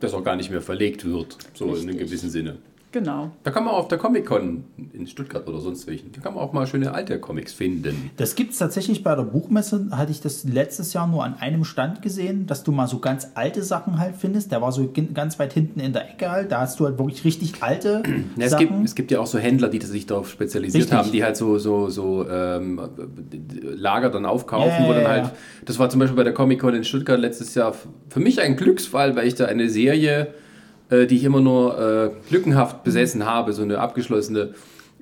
Das 0.00 0.12
auch 0.12 0.22
gar 0.22 0.36
nicht 0.36 0.50
mehr 0.50 0.60
verlegt 0.60 1.06
wird, 1.06 1.38
so 1.54 1.64
in 1.64 1.70
einem 1.70 1.78
Richtig. 1.88 1.98
gewissen 2.06 2.28
Sinne. 2.30 2.56
Genau. 2.94 3.32
Da 3.42 3.50
kann 3.50 3.64
man 3.64 3.74
auf 3.74 3.88
der 3.88 3.98
Comic-Con 3.98 4.62
in 4.92 5.08
Stuttgart 5.08 5.48
oder 5.48 5.58
sonst 5.58 5.88
welchen, 5.88 6.12
da 6.12 6.20
kann 6.20 6.32
man 6.34 6.44
auch 6.44 6.52
mal 6.52 6.64
schöne 6.64 6.94
alte 6.94 7.18
Comics 7.18 7.52
finden. 7.52 8.12
Das 8.18 8.36
gibt 8.36 8.52
es 8.52 8.58
tatsächlich 8.58 9.02
bei 9.02 9.16
der 9.16 9.24
Buchmesse, 9.24 9.88
hatte 9.90 10.12
ich 10.12 10.20
das 10.20 10.44
letztes 10.44 10.92
Jahr 10.92 11.08
nur 11.08 11.24
an 11.24 11.34
einem 11.40 11.64
Stand 11.64 12.02
gesehen, 12.02 12.46
dass 12.46 12.62
du 12.62 12.70
mal 12.70 12.86
so 12.86 13.00
ganz 13.00 13.32
alte 13.34 13.64
Sachen 13.64 13.98
halt 13.98 14.14
findest. 14.16 14.52
Der 14.52 14.62
war 14.62 14.70
so 14.70 14.88
ganz 15.12 15.40
weit 15.40 15.52
hinten 15.52 15.80
in 15.80 15.92
der 15.92 16.08
Ecke 16.08 16.30
halt. 16.30 16.52
Da 16.52 16.60
hast 16.60 16.78
du 16.78 16.84
halt 16.84 16.96
wirklich 16.96 17.24
richtig 17.24 17.64
alte 17.64 18.04
Ja, 18.36 18.44
es, 18.44 18.52
Sachen. 18.52 18.68
gibt, 18.68 18.84
es 18.84 18.94
gibt 18.94 19.10
ja 19.10 19.18
auch 19.18 19.26
so 19.26 19.38
Händler, 19.38 19.68
die 19.70 19.80
sich 19.80 20.06
darauf 20.06 20.30
spezialisiert 20.30 20.84
Richtig. 20.84 20.96
haben, 20.96 21.10
die 21.10 21.24
halt 21.24 21.36
so, 21.36 21.58
so, 21.58 21.88
so 21.90 22.24
ähm, 22.28 22.80
Lager 23.60 24.10
dann 24.10 24.24
aufkaufen, 24.24 24.68
Ja, 24.70 24.82
ja, 24.82 24.88
wo 24.88 24.92
dann 24.92 25.08
halt, 25.08 25.24
ja. 25.24 25.32
das 25.64 25.80
war 25.80 25.90
zum 25.90 25.98
Beispiel 25.98 26.16
bei 26.16 26.22
der 26.22 26.32
Comic-Con 26.32 26.76
in 26.76 26.84
Stuttgart 26.84 27.18
letztes 27.18 27.56
Jahr 27.56 27.74
für 28.08 28.20
mich 28.20 28.40
ein 28.40 28.54
Glücksfall, 28.54 29.16
weil 29.16 29.26
ich 29.26 29.34
da 29.34 29.46
eine 29.46 29.68
Serie, 29.68 30.28
äh, 30.90 31.06
die 31.06 31.16
ich 31.16 31.24
immer 31.24 31.40
nur 31.40 31.78
äh, 31.78 32.10
lückenhaft 32.32 32.84
besessen 32.84 33.24
habe, 33.24 33.52
so 33.52 33.62
eine 33.62 33.78
abgeschlossene, 33.78 34.54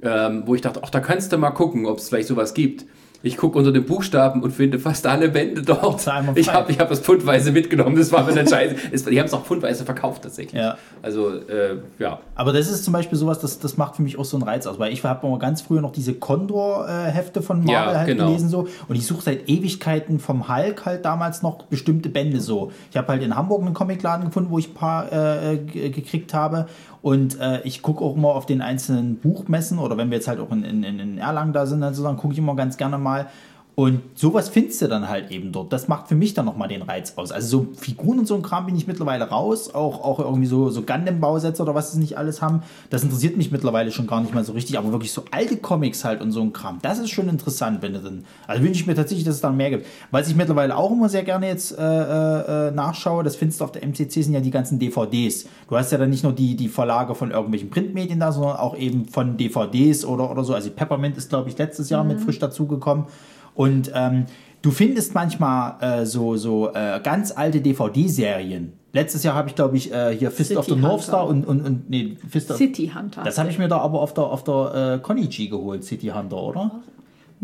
ähm, 0.02 0.42
wo 0.46 0.54
ich 0.54 0.60
dachte, 0.60 0.80
ach, 0.82 0.90
da 0.90 1.00
kannst 1.00 1.32
du 1.32 1.38
mal 1.38 1.50
gucken, 1.50 1.86
ob 1.86 1.98
es 1.98 2.08
vielleicht 2.08 2.28
sowas 2.28 2.54
gibt. 2.54 2.86
Ich 3.22 3.36
gucke 3.36 3.58
unter 3.58 3.72
den 3.72 3.84
Buchstaben 3.84 4.42
und 4.42 4.50
finde 4.52 4.78
fast 4.78 5.06
alle 5.06 5.28
Bände 5.28 5.62
dort. 5.62 6.00
Ich 6.34 6.52
habe 6.52 6.70
ich 6.72 6.78
hab 6.80 6.88
das 6.88 7.00
pfundweise 7.00 7.52
mitgenommen, 7.52 7.96
das 7.96 8.10
war 8.12 8.24
mir 8.24 8.34
dann 8.34 8.48
scheiße. 8.48 8.74
Es, 8.92 9.04
die 9.04 9.18
haben 9.18 9.26
es 9.26 9.32
auch 9.34 9.44
pfundweise 9.44 9.84
verkauft 9.84 10.22
tatsächlich. 10.22 10.60
Ja. 10.60 10.76
Also, 11.02 11.30
äh, 11.30 11.76
ja. 11.98 12.18
Aber 12.34 12.52
das 12.52 12.68
ist 12.68 12.84
zum 12.84 12.92
Beispiel 12.92 13.16
sowas, 13.18 13.38
das, 13.38 13.58
das 13.58 13.76
macht 13.76 13.96
für 13.96 14.02
mich 14.02 14.18
auch 14.18 14.24
so 14.24 14.36
einen 14.36 14.44
Reiz 14.44 14.66
aus, 14.66 14.78
weil 14.78 14.92
ich 14.92 15.02
habe 15.04 15.26
mal 15.26 15.38
ganz 15.38 15.62
früher 15.62 15.80
noch 15.80 15.92
diese 15.92 16.14
Condor-Hefte 16.14 17.42
von 17.42 17.58
Marvel 17.64 17.72
Ja, 17.72 17.98
halt 17.98 18.06
genau. 18.06 18.26
gelesen 18.26 18.48
so 18.48 18.68
und 18.88 18.96
ich 18.96 19.06
suche 19.06 19.22
seit 19.22 19.48
Ewigkeiten 19.48 20.18
vom 20.18 20.48
Hulk 20.48 20.84
halt 20.84 21.04
damals 21.04 21.42
noch 21.42 21.62
bestimmte 21.64 22.08
Bände 22.08 22.40
so. 22.40 22.72
Ich 22.90 22.96
habe 22.96 23.08
halt 23.08 23.22
in 23.22 23.34
Hamburg 23.36 23.62
einen 23.62 23.74
Comicladen 23.74 24.26
gefunden, 24.26 24.50
wo 24.50 24.58
ich 24.58 24.70
ein 24.70 24.74
paar 24.74 25.12
äh, 25.12 25.58
g- 25.58 25.90
gekriegt 25.90 26.34
habe 26.34 26.66
und 27.02 27.38
äh, 27.40 27.60
ich 27.62 27.82
gucke 27.82 28.02
auch 28.04 28.16
immer 28.16 28.28
auf 28.28 28.46
den 28.46 28.62
einzelnen 28.62 29.16
Buchmessen 29.16 29.78
oder 29.78 29.96
wenn 29.96 30.10
wir 30.10 30.18
jetzt 30.18 30.28
halt 30.28 30.38
auch 30.38 30.52
in, 30.52 30.62
in, 30.62 30.84
in 30.84 31.18
Erlangen 31.18 31.52
da 31.52 31.66
sind, 31.66 31.80
dann 31.80 31.94
sozusagen 31.94 32.16
gucke 32.16 32.32
ich 32.32 32.38
immer 32.38 32.54
ganz 32.54 32.76
gerne 32.76 32.96
mal 32.96 33.26
und 33.74 34.02
sowas 34.14 34.50
findest 34.50 34.82
du 34.82 34.88
dann 34.88 35.08
halt 35.08 35.30
eben 35.30 35.50
dort. 35.50 35.72
Das 35.72 35.88
macht 35.88 36.08
für 36.08 36.14
mich 36.14 36.34
dann 36.34 36.44
nochmal 36.44 36.68
den 36.68 36.82
Reiz 36.82 37.14
aus. 37.16 37.32
Also 37.32 37.48
so 37.48 37.66
Figuren 37.74 38.18
und 38.18 38.26
so 38.26 38.34
ein 38.34 38.42
Kram 38.42 38.66
bin 38.66 38.76
ich 38.76 38.86
mittlerweile 38.86 39.24
raus. 39.24 39.74
Auch, 39.74 40.04
auch 40.04 40.18
irgendwie 40.18 40.46
so, 40.46 40.68
so 40.68 40.82
Gundam-Bausätze 40.82 41.62
oder 41.62 41.74
was 41.74 41.92
sie 41.92 41.98
nicht 41.98 42.18
alles 42.18 42.42
haben. 42.42 42.62
Das 42.90 43.02
interessiert 43.02 43.38
mich 43.38 43.50
mittlerweile 43.50 43.90
schon 43.90 44.06
gar 44.06 44.20
nicht 44.20 44.34
mehr 44.34 44.44
so 44.44 44.52
richtig. 44.52 44.76
Aber 44.76 44.92
wirklich 44.92 45.12
so 45.12 45.24
alte 45.30 45.56
Comics 45.56 46.04
halt 46.04 46.20
und 46.20 46.32
so 46.32 46.42
ein 46.42 46.52
Kram. 46.52 46.80
Das 46.82 46.98
ist 46.98 47.10
schon 47.10 47.30
interessant, 47.30 47.80
wenn 47.80 47.94
du 47.94 48.00
dann... 48.00 48.24
Also 48.46 48.62
wünsche 48.62 48.80
ich 48.80 48.86
mir 48.86 48.94
tatsächlich, 48.94 49.24
dass 49.24 49.36
es 49.36 49.40
dann 49.40 49.56
mehr 49.56 49.70
gibt. 49.70 49.86
Was 50.10 50.28
ich 50.28 50.36
mittlerweile 50.36 50.76
auch 50.76 50.90
immer 50.90 51.08
sehr 51.08 51.22
gerne 51.22 51.48
jetzt 51.48 51.72
äh, 51.78 52.68
äh, 52.68 52.70
nachschaue, 52.72 53.24
das 53.24 53.36
findest 53.36 53.60
du 53.60 53.64
auf 53.64 53.72
der 53.72 53.86
MCC, 53.86 54.22
sind 54.22 54.34
ja 54.34 54.40
die 54.40 54.50
ganzen 54.50 54.78
DVDs. 54.78 55.46
Du 55.70 55.78
hast 55.78 55.90
ja 55.92 55.96
dann 55.96 56.10
nicht 56.10 56.24
nur 56.24 56.34
die, 56.34 56.56
die 56.56 56.68
Verlage 56.68 57.14
von 57.14 57.30
irgendwelchen 57.30 57.70
Printmedien 57.70 58.20
da, 58.20 58.32
sondern 58.32 58.56
auch 58.56 58.76
eben 58.76 59.06
von 59.06 59.38
DVDs 59.38 60.04
oder, 60.04 60.30
oder 60.30 60.44
so. 60.44 60.52
Also 60.52 60.68
Peppermint 60.68 61.16
ist, 61.16 61.30
glaube 61.30 61.48
ich, 61.48 61.56
letztes 61.56 61.88
Jahr 61.88 62.04
mit 62.04 62.20
frisch 62.20 62.38
dazugekommen. 62.38 63.06
Und 63.54 63.90
ähm, 63.94 64.26
du 64.62 64.70
findest 64.70 65.14
manchmal 65.14 65.76
äh, 65.80 66.06
so, 66.06 66.36
so 66.36 66.72
äh, 66.72 67.00
ganz 67.02 67.32
alte 67.32 67.60
DVD-Serien. 67.60 68.72
Letztes 68.92 69.22
Jahr 69.22 69.34
habe 69.34 69.48
ich, 69.48 69.54
glaube 69.54 69.76
ich, 69.76 69.92
äh, 69.92 70.14
hier 70.16 70.30
Fist 70.30 70.48
City 70.48 70.58
of 70.60 70.66
the 70.66 70.76
North. 70.76 71.02
Star 71.02 71.26
und, 71.26 71.46
und, 71.46 71.64
und 71.64 71.88
nee, 71.88 72.16
Fist 72.28 72.50
of, 72.50 72.58
City 72.58 72.92
Hunter. 72.94 73.22
Das 73.24 73.38
habe 73.38 73.48
ich 73.48 73.58
mir 73.58 73.68
da 73.68 73.78
aber 73.78 74.00
auf 74.00 74.12
der, 74.12 74.24
auf 74.24 74.44
der 74.44 74.94
äh, 74.94 75.02
Konichi 75.02 75.48
geholt, 75.48 75.84
City 75.84 76.08
Hunter, 76.08 76.36
oder? 76.36 76.82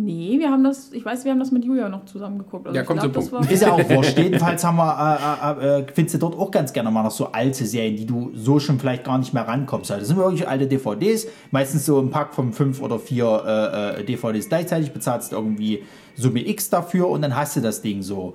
Nee, 0.01 0.39
wir 0.39 0.49
haben 0.51 0.63
das, 0.63 0.93
ich 0.93 1.05
weiß, 1.05 1.25
wir 1.25 1.33
haben 1.33 1.41
das 1.41 1.51
mit 1.51 1.65
Julia 1.65 1.89
noch 1.89 2.05
zusammen 2.05 2.39
geguckt. 2.39 2.69
Also 2.69 2.77
Ja, 2.77 2.85
kommt 2.85 3.01
glaub, 3.01 3.13
zum 3.15 3.21
das 3.23 3.31
Punkt. 3.31 3.47
war- 3.47 3.53
Ist 3.53 3.63
ja 3.63 3.73
auch 3.73 3.91
wurscht. 3.97 4.17
Jedenfalls 4.17 4.63
haben 4.63 4.77
wir, 4.77 5.59
äh, 5.61 5.67
äh, 5.77 5.81
äh, 5.81 5.87
findest 5.93 6.15
du 6.15 6.19
dort 6.19 6.39
auch 6.39 6.53
ganz 6.53 6.73
gerne 6.73 6.89
mal 6.93 7.03
noch 7.03 7.11
so 7.11 7.33
alte 7.33 7.67
Serien, 7.67 7.97
die 7.97 8.07
du 8.07 8.31
so 8.33 8.61
schon 8.61 8.79
vielleicht 8.79 9.03
gar 9.03 9.19
nicht 9.19 9.35
mehr 9.35 9.49
rankommst. 9.49 9.91
Also 9.91 10.01
das 10.03 10.09
sind 10.09 10.17
wirklich 10.17 10.47
alte 10.47 10.69
DVDs, 10.69 11.27
meistens 11.51 11.85
so 11.85 11.99
ein 11.99 12.11
Pack 12.11 12.33
von 12.33 12.53
fünf 12.53 12.81
oder 12.81 13.01
vier 13.01 13.43
äh, 13.45 14.01
äh, 14.01 14.05
DVDs 14.05 14.49
gleichzeitig, 14.49 14.93
bezahlst 14.93 15.33
irgendwie 15.33 15.83
Summe 16.15 16.47
X 16.49 16.71
dafür 16.71 17.09
und 17.09 17.23
dann 17.23 17.35
hast 17.35 17.57
du 17.57 17.61
das 17.61 17.83
Ding 17.83 18.03
so. 18.03 18.35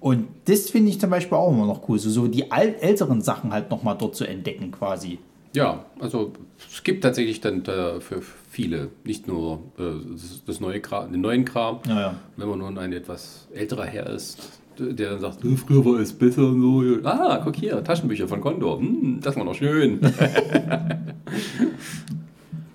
Und 0.00 0.28
das 0.44 0.68
finde 0.68 0.90
ich 0.90 1.00
zum 1.00 1.08
Beispiel 1.08 1.38
auch 1.38 1.50
immer 1.50 1.64
noch 1.66 1.88
cool, 1.88 1.98
so, 1.98 2.10
so 2.10 2.26
die 2.28 2.50
älteren 2.50 3.22
Sachen 3.22 3.54
halt 3.54 3.70
nochmal 3.70 3.96
dort 3.98 4.16
zu 4.16 4.26
entdecken 4.26 4.70
quasi. 4.70 5.18
Ja, 5.52 5.84
also 5.98 6.32
es 6.70 6.82
gibt 6.84 7.02
tatsächlich 7.02 7.40
dann 7.40 7.62
da 7.64 7.98
für 8.00 8.22
viele, 8.50 8.88
nicht 9.04 9.26
nur 9.26 9.60
äh, 9.78 9.82
das, 10.12 10.42
das 10.46 10.60
neue 10.60 10.80
Kram, 10.80 11.10
den 11.10 11.20
neuen 11.22 11.44
Kram, 11.44 11.80
Ja, 11.88 12.00
ja. 12.00 12.14
wenn 12.36 12.48
man 12.48 12.58
nun 12.60 12.78
ein 12.78 12.92
etwas 12.92 13.48
älterer 13.52 13.84
Herr 13.86 14.06
ist, 14.10 14.60
der 14.78 15.10
dann 15.10 15.20
sagt, 15.20 15.42
"Hm, 15.42 15.56
früher 15.56 15.84
war 15.84 15.98
es 16.00 16.12
besser 16.12 16.42
und 16.48 16.60
so. 16.62 17.06
Ah, 17.08 17.40
guck 17.44 17.56
hier, 17.56 17.82
Taschenbücher 17.82 18.28
von 18.28 18.40
Condor, 18.40 18.78
hm, 18.78 19.18
das 19.20 19.34
war 19.36 19.44
noch 19.44 19.54
schön. 19.54 20.00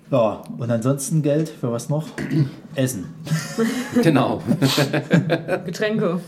Ja, 0.08 0.42
und 0.56 0.70
ansonsten 0.70 1.20
Geld 1.20 1.48
für 1.48 1.72
was 1.72 1.88
noch? 1.88 2.06
Essen. 2.76 3.06
genau. 4.04 4.40
Getränke. 5.64 6.20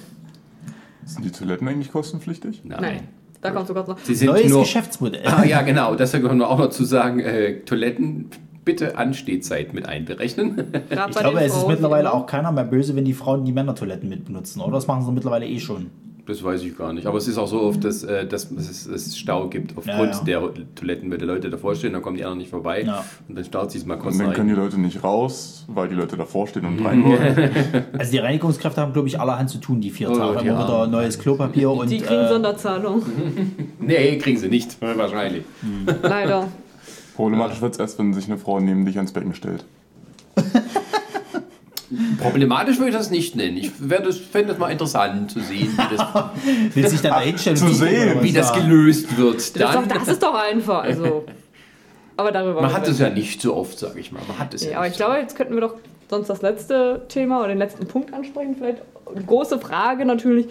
Sind 1.05 1.25
die 1.25 1.31
Toiletten 1.31 1.69
eigentlich 1.69 1.93
kostenpflichtig? 1.93 2.63
Nein. 2.65 3.07
Da 3.41 3.51
kommst 3.51 3.71
du 3.71 3.75
kurz 3.75 3.89
noch. 3.89 3.99
Sie 3.99 4.15
sind 4.15 4.29
Neues 4.29 4.51
nur, 4.51 4.61
Geschäftsmodell. 4.61 5.27
Ah, 5.27 5.45
ja, 5.45 5.63
genau. 5.63 5.95
Das 5.95 6.13
können 6.13 6.39
wir 6.39 6.49
auch 6.49 6.59
noch 6.59 6.71
zu 6.71 6.85
sagen. 6.85 7.21
Äh, 7.21 7.61
Toiletten 7.61 8.31
bitte 8.65 8.99
Anstehzeit 8.99 9.73
mit 9.73 9.87
einberechnen. 9.87 10.65
Ich 10.91 11.17
glaube, 11.17 11.41
es 11.41 11.57
ist 11.57 11.67
mittlerweile 11.67 12.13
auch 12.13 12.27
keiner 12.27 12.53
mehr 12.53 12.65
böse, 12.65 12.95
wenn 12.97 13.05
die 13.05 13.15
Frauen 13.15 13.45
die 13.45 13.53
Männertoiletten 13.53 14.09
mit 14.09 14.27
benutzen, 14.27 14.61
oder? 14.61 14.73
Das 14.73 14.87
machen 14.87 15.05
sie 15.05 15.13
mittlerweile 15.13 15.47
eh 15.47 15.59
schon. 15.59 15.87
Das 16.29 16.45
weiß 16.45 16.63
ich 16.63 16.77
gar 16.77 16.93
nicht. 16.93 17.07
Aber 17.07 17.17
es 17.17 17.27
ist 17.27 17.39
auch 17.39 17.49
so 17.49 17.63
oft, 17.63 17.83
dass, 17.83 18.05
äh, 18.05 18.27
dass 18.27 18.51
es, 18.51 18.87
es 18.87 19.17
Stau 19.17 19.49
gibt 19.49 19.77
aufgrund 19.79 19.99
Ja, 20.27 20.41
ja. 20.41 20.49
der 20.49 20.51
Toiletten, 20.75 21.11
wenn 21.11 21.19
die 21.19 21.25
Leute 21.25 21.49
davor 21.49 21.75
stehen, 21.75 21.95
dann 21.95 22.03
kommen 22.03 22.17
die 22.19 22.23
anderen 22.23 22.39
nicht 22.39 22.51
vorbei. 22.51 22.83
Ja. 22.83 23.03
Und 23.29 23.35
dann 23.37 23.45
staut 23.45 23.71
sich 23.73 23.81
es 23.81 23.87
mal 23.87 23.97
kurz 23.99 24.15
Und 24.17 24.21
dann 24.25 24.35
können 24.35 24.49
die 24.49 24.55
rein. 24.55 24.65
Leute 24.65 24.79
nicht 24.79 25.03
raus, 25.03 25.65
weil 25.69 25.89
die 25.89 25.95
Leute 25.95 26.19
davor 26.19 26.47
stehen 26.47 26.67
und 26.67 26.79
rein 26.85 27.03
wollen. 27.03 27.51
Also 27.99 28.13
die 28.13 28.19
Reinigungskräfte 28.19 28.81
haben, 28.81 28.93
glaube 28.93 29.09
ich, 29.09 29.19
allerhand 29.19 29.49
zu 29.49 29.57
tun, 29.59 29.81
die 29.81 29.91
vier 29.91 30.11
Oh, 30.11 30.17
Tage. 30.19 30.41
die 30.43 30.49
Immer 30.49 30.59
wieder 30.65 30.69
Armen. 30.75 30.93
neues 30.93 31.19
Klopapier 31.19 31.71
und 31.71 31.91
Die 31.91 31.99
kriegen 31.99 32.21
äh, 32.21 32.29
Sonderzahlung. 32.29 33.03
Nee, 33.81 34.19
kriegen 34.19 34.37
sie 34.39 34.49
nicht. 34.49 34.77
Wahrscheinlich. 34.97 35.45
Leider. 36.03 36.49
Problematisch 37.17 37.61
wird 37.63 37.73
es 37.73 37.79
erst, 37.81 37.99
wenn 37.99 38.13
sich 38.13 38.27
eine 38.27 38.37
Frau 38.37 38.61
neben 38.61 38.85
dich 38.85 38.97
ans 38.99 39.13
Becken 39.13 39.35
stellt. 39.35 39.65
Problematisch 42.21 42.77
würde 42.79 42.91
ich 42.91 42.97
das 42.97 43.11
nicht 43.11 43.35
nennen. 43.37 43.57
Ich 43.57 43.71
fände 43.71 44.49
das 44.49 44.59
mal 44.59 44.69
interessant 44.71 45.31
zu 45.31 45.41
sehen, 45.41 45.71
wie 45.77 45.97
das, 45.97 46.07
will 46.75 46.89
sich 46.89 47.01
dann 47.01 47.13
da 47.13 47.21
hinstellen 47.21 47.57
zu 47.57 47.73
sehen, 47.73 48.23
wie 48.23 48.33
das 48.33 48.53
da- 48.53 48.59
gelöst 48.61 49.17
wird. 49.17 49.37
Das 49.37 49.45
ist, 49.47 49.57
doch, 49.61 49.73
Dann, 49.73 49.89
das 49.89 50.09
ist 50.09 50.23
doch 50.23 50.35
einfach. 50.35 50.83
Also. 50.83 51.25
Aber 52.17 52.33
darüber. 52.33 52.61
man 52.63 52.73
hat 52.73 52.87
es 52.89 52.99
ja 52.99 53.09
nicht 53.11 53.41
so 53.41 53.55
oft, 53.55 53.79
sage 53.79 54.01
ich 54.01 54.11
mal. 54.11 54.21
Man 54.27 54.39
hat 54.39 54.53
es 54.53 54.63
Nee, 54.65 54.73
ja 54.73 54.79
aber 54.79 54.87
nicht 54.87 54.95
ich 54.95 54.99
glaube, 54.99 55.19
jetzt 55.19 55.37
könnten 55.37 55.55
wir 55.55 55.61
doch 55.61 55.75
sonst 56.11 56.29
das 56.29 56.43
letzte 56.43 57.03
Thema 57.09 57.39
oder 57.39 57.49
den 57.49 57.59
letzten 57.59 57.87
Punkt 57.87 58.13
ansprechen. 58.13 58.57
Vielleicht 58.59 58.83
eine 59.15 59.25
große 59.25 59.61
Frage 59.61 60.05
natürlich: 60.05 60.49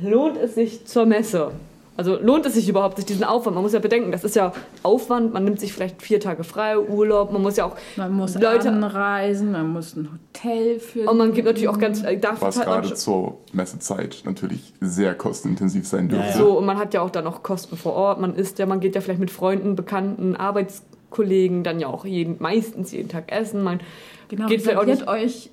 Lohnt 0.00 0.36
es 0.36 0.54
sich 0.54 0.86
zur 0.86 1.04
Messe? 1.06 1.50
Also 1.96 2.18
lohnt 2.18 2.44
es 2.44 2.54
sich 2.54 2.68
überhaupt, 2.68 2.96
sich 2.96 3.04
diesen 3.06 3.22
Aufwand? 3.22 3.54
Man 3.54 3.62
muss 3.62 3.72
ja 3.72 3.78
bedenken, 3.78 4.10
das 4.10 4.24
ist 4.24 4.34
ja 4.34 4.52
Aufwand. 4.82 5.32
Man 5.32 5.44
nimmt 5.44 5.60
sich 5.60 5.72
vielleicht 5.72 6.02
vier 6.02 6.18
Tage 6.18 6.42
frei, 6.42 6.76
Urlaub. 6.78 7.30
Man 7.30 7.40
muss 7.40 7.56
ja 7.56 7.66
auch 7.66 7.76
Man 7.96 8.12
muss 8.12 8.34
Leute- 8.34 8.68
anreisen, 8.70 9.52
man 9.52 9.68
muss 9.72 9.94
ein 9.94 10.08
Hotel 10.12 10.80
finden. 10.80 11.08
und 11.08 11.18
man 11.18 11.32
gibt 11.32 11.46
natürlich 11.46 11.68
auch 11.68 11.78
ganz 11.78 12.02
äh, 12.02 12.18
Was 12.40 12.56
halt 12.56 12.66
gerade 12.66 12.88
auch, 12.88 12.94
zur 12.94 13.38
Messezeit 13.52 14.22
natürlich 14.24 14.72
sehr 14.80 15.14
kostenintensiv 15.14 15.86
sein 15.86 16.08
dürfte. 16.08 16.26
Ja, 16.26 16.32
ja. 16.32 16.38
so 16.38 16.58
und 16.58 16.66
man 16.66 16.78
hat 16.78 16.94
ja 16.94 17.00
auch 17.00 17.10
dann 17.10 17.24
noch 17.24 17.42
Kosten 17.44 17.76
vor 17.76 17.92
Ort. 17.92 18.20
Man 18.20 18.34
isst 18.34 18.58
ja, 18.58 18.66
man 18.66 18.80
geht 18.80 18.96
ja 18.96 19.00
vielleicht 19.00 19.20
mit 19.20 19.30
Freunden, 19.30 19.76
Bekannten, 19.76 20.34
Arbeitskollegen 20.34 21.62
dann 21.62 21.78
ja 21.80 21.86
auch 21.86 22.04
jeden, 22.04 22.36
meistens 22.40 22.90
jeden 22.92 23.08
Tag 23.08 23.30
essen. 23.30 23.62
Man 23.62 23.80
genau, 24.28 24.48
geht 24.48 24.62
vielleicht 24.62 24.78
auch 24.78 24.82
reserviert 24.86 25.08
euch 25.08 25.50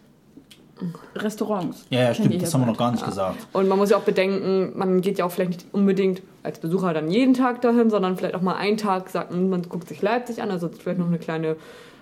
Restaurants. 1.15 1.85
Ja, 1.89 1.99
ja, 2.01 2.13
stimmt, 2.13 2.41
das 2.41 2.51
ja 2.51 2.53
haben 2.53 2.61
wir 2.65 2.71
noch 2.71 2.77
gar 2.77 2.91
nicht 2.91 3.05
gesagt. 3.05 3.47
Und 3.53 3.67
man 3.67 3.77
muss 3.77 3.89
ja 3.91 3.97
auch 3.97 4.01
bedenken, 4.03 4.71
man 4.75 5.01
geht 5.01 5.17
ja 5.17 5.25
auch 5.25 5.31
vielleicht 5.31 5.51
nicht 5.51 5.65
unbedingt 5.71 6.21
als 6.43 6.59
Besucher 6.59 6.93
dann 6.93 7.09
jeden 7.11 7.33
Tag 7.33 7.61
dahin, 7.61 7.89
sondern 7.89 8.17
vielleicht 8.17 8.35
auch 8.35 8.41
mal 8.41 8.55
einen 8.55 8.77
Tag 8.77 9.09
sagt 9.09 9.31
man, 9.31 9.49
man 9.49 9.61
guckt 9.63 9.87
sich 9.87 10.01
Leipzig 10.01 10.41
an, 10.41 10.49
also 10.51 10.69
vielleicht 10.69 10.99
noch 10.99 11.07
eine 11.07 11.19
kleine 11.19 11.55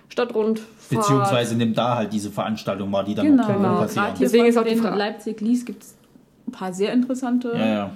Stadtrundfahrt. 0.08 0.68
Beziehungsweise 0.90 1.54
nimmt 1.56 1.78
da 1.78 1.96
halt 1.96 2.12
diese 2.12 2.30
Veranstaltung 2.30 2.90
mal, 2.90 3.04
die 3.04 3.14
dann 3.14 3.26
Genau, 3.26 3.42
noch 3.48 3.54
Genau. 3.56 3.74
passieren. 3.80 4.06
Deswegen 4.18 4.42
von 4.44 4.50
ist 4.50 4.58
auch 4.58 4.64
die 4.64 4.76
Frage- 4.76 4.96
Leipzig-Lies 4.98 5.64
gibt 5.64 5.82
es 5.84 5.94
ein 6.48 6.52
paar 6.52 6.72
sehr 6.72 6.92
interessante 6.92 7.52
Ja, 7.54 7.66
ja. 7.66 7.90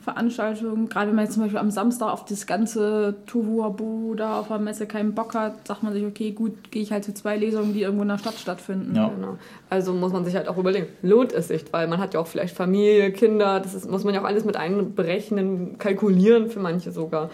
Veranstaltungen. 0.00 0.88
Gerade 0.88 1.08
wenn 1.08 1.16
man 1.16 1.24
jetzt 1.24 1.34
zum 1.34 1.42
Beispiel 1.42 1.58
am 1.58 1.70
Samstag 1.70 2.12
auf 2.12 2.24
das 2.24 2.46
ganze 2.46 3.16
Tohuwabu 3.26 4.14
da 4.14 4.40
auf 4.40 4.48
der 4.48 4.58
Messe 4.58 4.86
keinen 4.86 5.14
Bock 5.14 5.34
hat, 5.34 5.66
sagt 5.66 5.82
man 5.82 5.92
sich, 5.92 6.04
okay, 6.06 6.30
gut, 6.30 6.70
gehe 6.70 6.82
ich 6.82 6.92
halt 6.92 7.04
zu 7.04 7.12
zwei 7.12 7.36
Lesungen, 7.36 7.74
die 7.74 7.82
irgendwo 7.82 8.02
in 8.02 8.08
der 8.08 8.18
Stadt 8.18 8.34
stattfinden. 8.34 8.94
Ja. 8.94 9.08
Genau. 9.08 9.36
Also 9.68 9.92
muss 9.92 10.12
man 10.12 10.24
sich 10.24 10.34
halt 10.36 10.48
auch 10.48 10.56
überlegen, 10.56 10.86
lohnt 11.02 11.32
es 11.32 11.48
sich, 11.48 11.64
weil 11.72 11.88
man 11.88 11.98
hat 11.98 12.14
ja 12.14 12.20
auch 12.20 12.26
vielleicht 12.26 12.56
Familie, 12.56 13.12
Kinder, 13.12 13.60
das 13.60 13.74
ist, 13.74 13.90
muss 13.90 14.04
man 14.04 14.14
ja 14.14 14.20
auch 14.22 14.26
alles 14.26 14.44
mit 14.44 14.56
einberechnen, 14.56 15.78
kalkulieren 15.78 16.48
für 16.48 16.60
manche 16.60 16.90
sogar. 16.92 17.30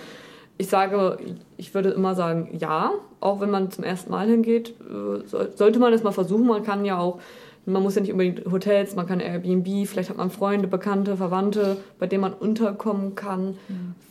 Ich 0.56 0.68
sage, 0.68 1.18
ich 1.56 1.74
würde 1.74 1.90
immer 1.90 2.14
sagen, 2.14 2.56
ja, 2.58 2.92
auch 3.20 3.40
wenn 3.40 3.50
man 3.50 3.70
zum 3.72 3.82
ersten 3.84 4.10
Mal 4.10 4.28
hingeht, 4.28 4.70
äh, 4.80 5.26
soll- 5.26 5.50
sollte 5.56 5.78
man 5.80 5.92
es 5.92 6.02
mal 6.04 6.12
versuchen. 6.12 6.46
Man 6.46 6.62
kann 6.62 6.84
ja 6.84 6.98
auch, 6.98 7.18
man 7.66 7.82
muss 7.82 7.94
ja 7.94 8.00
nicht 8.02 8.12
unbedingt 8.12 8.44
Hotels, 8.50 8.94
man 8.94 9.06
kann 9.06 9.20
Airbnb, 9.20 9.86
vielleicht 9.88 10.10
hat 10.10 10.16
man 10.16 10.30
Freunde, 10.30 10.68
Bekannte, 10.68 11.16
Verwandte, 11.16 11.78
bei 11.98 12.06
denen 12.06 12.20
man 12.22 12.32
unterkommen 12.34 13.14
kann. 13.14 13.56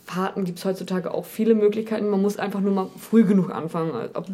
Fahrten 0.04 0.44
gibt 0.44 0.58
es 0.58 0.64
heutzutage 0.64 1.12
auch 1.14 1.24
viele 1.24 1.54
Möglichkeiten. 1.54 2.08
Man 2.08 2.20
muss 2.20 2.36
einfach 2.38 2.60
nur 2.60 2.72
mal 2.72 2.86
früh 2.98 3.24
genug 3.24 3.50
anfangen. 3.54 3.92
Ob 4.14 4.26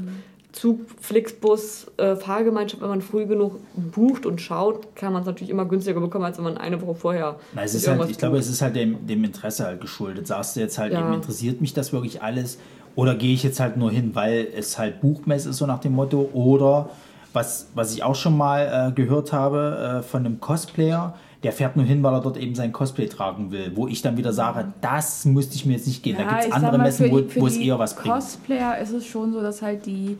Zug, 0.52 0.80
Flixbus, 1.00 1.86
äh, 1.96 2.16
Fahrgemeinschaft, 2.16 2.82
wenn 2.82 2.88
man 2.88 3.02
früh 3.02 3.24
genug 3.26 3.60
bucht 3.76 4.26
und 4.26 4.40
schaut, 4.40 4.96
kann 4.96 5.12
man 5.12 5.22
es 5.22 5.26
natürlich 5.26 5.50
immer 5.50 5.64
günstiger 5.64 6.00
bekommen, 6.00 6.24
als 6.24 6.38
wenn 6.38 6.44
man 6.44 6.56
eine 6.58 6.80
Woche 6.82 6.96
vorher. 6.96 7.36
Na, 7.54 7.62
es 7.62 7.74
ist 7.74 7.86
halt, 7.86 8.10
ich 8.10 8.18
glaube, 8.18 8.32
bucht. 8.36 8.44
es 8.46 8.50
ist 8.50 8.60
halt 8.60 8.74
dem, 8.74 9.06
dem 9.06 9.22
Interesse 9.22 9.64
halt 9.64 9.80
geschuldet. 9.80 10.26
Sagst 10.26 10.56
du 10.56 10.60
jetzt 10.60 10.76
halt 10.78 10.92
Ja. 10.92 11.00
eben, 11.04 11.14
interessiert 11.14 11.60
mich 11.60 11.72
das 11.72 11.92
wirklich 11.92 12.20
alles? 12.22 12.58
Oder 12.96 13.14
gehe 13.14 13.32
ich 13.32 13.44
jetzt 13.44 13.60
halt 13.60 13.76
nur 13.76 13.92
hin, 13.92 14.10
weil 14.14 14.48
es 14.56 14.76
halt 14.76 15.00
Buchmesse 15.00 15.50
ist, 15.50 15.58
so 15.58 15.66
nach 15.66 15.78
dem 15.78 15.92
Motto? 15.92 16.28
Oder 16.32 16.90
was, 17.32 17.68
was 17.74 17.92
ich 17.94 18.02
auch 18.02 18.14
schon 18.14 18.36
mal 18.36 18.88
äh, 18.90 18.92
gehört 18.92 19.32
habe 19.32 19.98
äh, 20.00 20.02
von 20.02 20.24
einem 20.26 20.40
Cosplayer, 20.40 21.14
der 21.42 21.52
fährt 21.52 21.76
nur 21.76 21.86
hin, 21.86 22.02
weil 22.02 22.12
er 22.12 22.20
dort 22.20 22.36
eben 22.36 22.54
sein 22.54 22.72
Cosplay 22.72 23.06
tragen 23.06 23.50
will. 23.50 23.72
Wo 23.74 23.86
ich 23.88 24.02
dann 24.02 24.16
wieder 24.16 24.32
sage, 24.32 24.72
das 24.80 25.24
müsste 25.24 25.54
ich 25.54 25.64
mir 25.64 25.72
jetzt 25.74 25.86
nicht 25.86 26.02
gehen. 26.02 26.16
da 26.18 26.24
gibt 26.24 26.44
es 26.44 26.52
andere 26.52 26.76
mal, 26.78 26.84
Messen, 26.84 27.10
wo, 27.10 27.20
die- 27.20 27.40
wo 27.40 27.46
es 27.46 27.56
eher 27.56 27.78
was 27.78 27.94
bringt. 27.94 28.14
Cosplayer 28.14 28.78
ist 28.78 28.92
es 28.92 29.06
schon 29.06 29.32
so, 29.32 29.40
dass 29.40 29.62
halt 29.62 29.86
die 29.86 30.18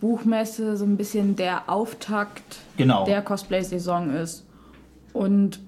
Buchmesse 0.00 0.76
so 0.76 0.84
ein 0.84 0.96
bisschen 0.96 1.34
der 1.36 1.68
Auftakt 1.68 2.58
Genau. 2.76 3.04
der 3.04 3.20
Cosplay-Saison 3.22 4.10
ist. 4.14 4.46
Und 5.12 5.60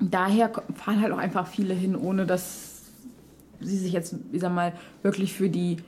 daher 0.00 0.50
fahren 0.74 1.00
halt 1.02 1.12
auch 1.12 1.18
einfach 1.18 1.46
viele 1.48 1.74
hin, 1.74 1.96
ohne 1.96 2.24
dass 2.26 2.82
sie 3.60 3.76
sich 3.76 3.92
jetzt, 3.92 4.14
ich 4.32 4.40
sag 4.40 4.52
mal, 4.54 4.72
wirklich 5.02 5.32
für 5.32 5.48
die 5.48 5.78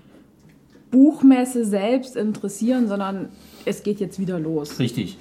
Buchmesse 0.90 1.64
selbst 1.64 2.16
interessieren, 2.16 2.86
sondern 2.88 3.28
es 3.64 3.82
geht 3.82 4.00
jetzt 4.00 4.18
wieder 4.18 4.38
los. 4.38 4.78
Richtig. 4.78 5.16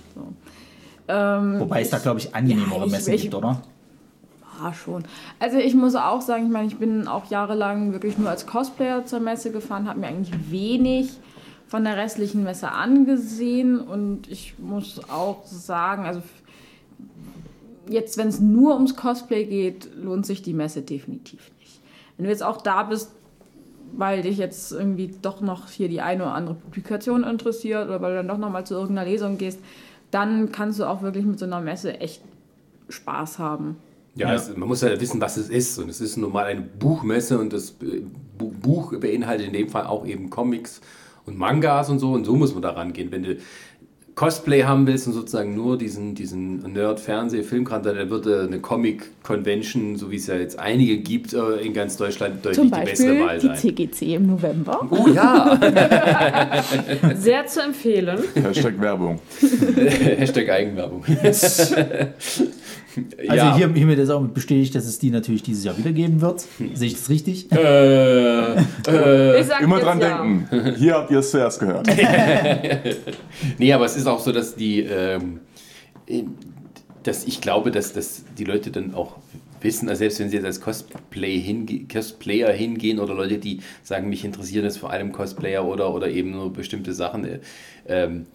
Ähm, 1.08 1.60
Wobei 1.60 1.82
es 1.82 1.90
da, 1.90 1.98
glaube 1.98 2.20
ich, 2.20 2.34
angenehmere 2.34 2.80
Ja, 2.80 2.86
ich- 2.86 2.92
Messen 2.92 3.14
ich- 3.14 3.22
gibt, 3.24 3.36
oder? 3.36 3.62
Ja, 4.62 4.74
schon. 4.74 5.04
Also 5.40 5.58
ich 5.58 5.74
muss 5.74 5.96
auch 5.96 6.22
sagen, 6.22 6.46
ich 6.46 6.52
meine, 6.52 6.68
ich 6.68 6.78
bin 6.78 7.08
auch 7.08 7.30
jahrelang 7.30 7.92
wirklich 7.92 8.18
nur 8.18 8.30
als 8.30 8.46
Cosplayer 8.46 9.06
zur 9.06 9.20
Messe 9.20 9.52
gefahren, 9.52 9.88
habe 9.90 10.00
mir 10.00 10.08
eigentlich 10.08 10.32
wenig 10.52 11.10
von 11.68 11.84
der 11.84 11.98
restlichen 11.98 12.44
Messe 12.44 12.72
angesehen 12.72 13.80
und 13.80 14.30
ich 14.32 14.54
muss 14.60 15.02
auch 15.10 15.44
sagen, 15.46 16.06
also 16.06 16.22
jetzt, 17.90 18.18
wenn 18.18 18.28
es 18.28 18.40
nur 18.40 18.76
ums 18.76 18.96
Cosplay 18.96 19.46
geht, 19.46 19.90
lohnt 19.96 20.26
sich 20.26 20.42
die 20.42 20.54
Messe 20.54 20.84
definitiv 20.84 21.52
nicht. 21.60 21.82
Wenn 22.16 22.26
du 22.26 22.30
jetzt 22.32 22.44
auch 22.44 22.62
da 22.62 22.84
bist, 22.84 23.12
weil 23.96 24.22
dich 24.24 24.38
jetzt 24.38 24.72
irgendwie 24.72 25.14
doch 25.22 25.42
noch 25.42 25.70
hier 25.70 25.88
die 25.90 26.02
eine 26.02 26.24
oder 26.24 26.34
andere 26.34 26.56
Publikation 26.56 27.24
interessiert 27.24 27.88
oder 27.88 28.02
weil 28.02 28.12
du 28.12 28.18
dann 28.18 28.28
doch 28.28 28.38
noch 28.38 28.50
mal 28.52 28.66
zu 28.66 28.74
irgendeiner 28.76 29.08
Lesung 29.10 29.38
gehst, 29.38 29.60
dann 30.12 30.52
kannst 30.52 30.80
du 30.80 30.86
auch 30.86 31.02
wirklich 31.02 31.26
mit 31.26 31.40
so 31.40 31.46
einer 31.46 31.62
Messe 31.62 32.00
echt 32.00 32.22
Spaß 32.90 33.40
haben. 33.40 33.78
Ja, 34.16 34.30
Ja. 34.30 34.36
Es, 34.36 34.56
man 34.56 34.68
muss 34.68 34.82
ja 34.82 35.00
wissen, 35.00 35.20
was 35.22 35.38
es 35.38 35.50
ist. 35.50 35.78
Und 35.80 35.90
es 35.90 36.02
ist 36.02 36.18
nun 36.18 36.32
mal 36.32 36.46
eine 36.46 36.62
Buchmesse 36.62 37.40
und 37.40 37.52
das 37.54 37.72
äh, 37.82 38.02
Bu- 38.38 38.52
Buch 38.52 38.94
beinhaltet 39.00 39.48
in 39.48 39.54
dem 39.54 39.70
Fall 39.70 39.88
auch 39.88 40.06
eben 40.06 40.30
Comics 40.30 40.82
und 41.26 41.38
Mangas 41.38 41.90
und 41.90 42.00
so. 42.00 42.12
Und 42.14 42.26
so 42.26 42.36
muss 42.36 42.54
man 42.54 42.62
da 42.62 42.72
rangehen. 42.72 43.12
Wenn 43.12 43.24
du 43.24 43.38
Cosplay 44.16 44.64
haben 44.64 44.86
willst 44.86 45.08
und 45.08 45.14
sozusagen 45.14 45.56
nur 45.56 45.78
diesen, 45.78 46.14
diesen 46.14 46.58
Nerd-Fernseh-Filmkram, 46.72 47.82
dann 47.82 48.10
wird 48.12 48.28
äh, 48.28 48.42
eine 48.42 48.60
Comic-Convention, 48.60 49.96
so 49.96 50.12
wie 50.12 50.18
es 50.18 50.28
ja 50.28 50.36
jetzt 50.36 50.60
einige 50.60 50.98
gibt, 50.98 51.34
äh, 51.34 51.56
in 51.58 51.74
ganz 51.74 51.98
Deutschland 51.98 52.46
deutlich 52.46 52.56
Zum 52.56 52.72
die 52.72 52.86
bessere 52.86 53.08
Beispiel 53.08 53.26
Wahl 53.26 53.40
die 53.40 53.48
sein. 53.48 53.58
CGC 53.58 54.16
im 54.16 54.28
November. 54.28 54.88
Oh 54.92 55.08
ja, 55.08 55.60
Sehr 57.16 57.48
zu 57.48 57.62
empfehlen. 57.64 58.20
Hashtag 58.36 58.80
Werbung. 58.80 59.20
Hashtag 60.18 60.50
Eigenwerbung. 60.50 61.04
Also 63.28 63.56
hier, 63.56 63.74
hiermit 63.74 64.00
ist 64.00 64.10
auch 64.10 64.22
bestätigt, 64.22 64.76
dass 64.76 64.86
es 64.86 65.00
die 65.00 65.10
natürlich 65.10 65.44
dieses 65.44 65.64
Jahr 65.64 65.78
wieder 65.78 65.92
geben 65.92 66.22
wird. 66.22 66.46
Sehe 66.74 66.88
ich 66.88 66.94
das 66.94 67.10
richtig? 67.10 67.52
Äh, 67.52 68.56
äh, 68.88 69.42
Ich 69.42 69.50
Immer 69.62 69.78
jetzt 69.78 69.86
dran 69.86 70.00
ja. 70.02 70.24
denken. 70.24 70.76
Hier 70.78 70.96
habt 70.96 71.12
ihr 71.12 71.20
es 71.20 71.32
zuerst 71.32 71.60
gehört. 71.60 71.88
nee, 73.58 73.74
aber 73.74 73.86
es 73.86 73.96
ist 73.96 74.08
auch 74.08 74.20
so, 74.20 74.32
dass 74.32 74.56
die, 74.56 74.82
ähm, 74.82 75.40
dass 77.04 77.26
ich 77.26 77.42
glaube, 77.42 77.72
dass, 77.72 77.94
dass 77.94 78.24
die 78.38 78.44
Leute 78.44 78.72
dann 78.72 78.94
auch 78.94 79.18
wissen, 79.64 79.90
also 79.90 80.00
selbst 80.00 80.20
wenn 80.20 80.30
sie 80.30 80.36
jetzt 80.36 80.46
als 80.46 80.62
Cosplay 80.62 81.40
hinge 81.40 81.86
Cosplayer 81.92 82.52
hingehen 82.52 83.00
oder 83.00 83.14
Leute, 83.14 83.38
die 83.38 83.62
sagen, 83.82 84.10
mich 84.10 84.26
interessieren 84.26 84.66
das 84.66 84.78
vor 84.78 84.92
allem 84.92 85.12
Cosplayer 85.12 85.66
oder, 85.66 85.94
oder 85.94 86.10
eben 86.10 86.32
nur 86.32 86.52
bestimmte 86.52 86.94
Sachen, 86.94 87.26
äh, 87.26 87.40
ähm, 87.88 88.28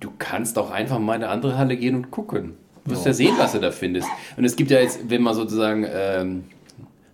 du 0.00 0.10
kannst 0.18 0.58
auch 0.58 0.70
einfach 0.70 0.98
mal 0.98 1.16
in 1.16 1.22
eine 1.22 1.32
andere 1.32 1.58
Halle 1.58 1.76
gehen 1.76 1.94
und 1.94 2.10
gucken. 2.10 2.54
Du 2.86 2.92
wirst 2.92 3.04
ja 3.04 3.12
sehen, 3.12 3.34
was 3.36 3.52
du 3.52 3.58
da 3.58 3.72
findest. 3.72 4.08
Und 4.36 4.44
es 4.44 4.54
gibt 4.54 4.70
ja 4.70 4.78
jetzt, 4.78 5.10
wenn 5.10 5.20
man 5.20 5.34
sozusagen 5.34 5.84
ähm, 5.92 6.44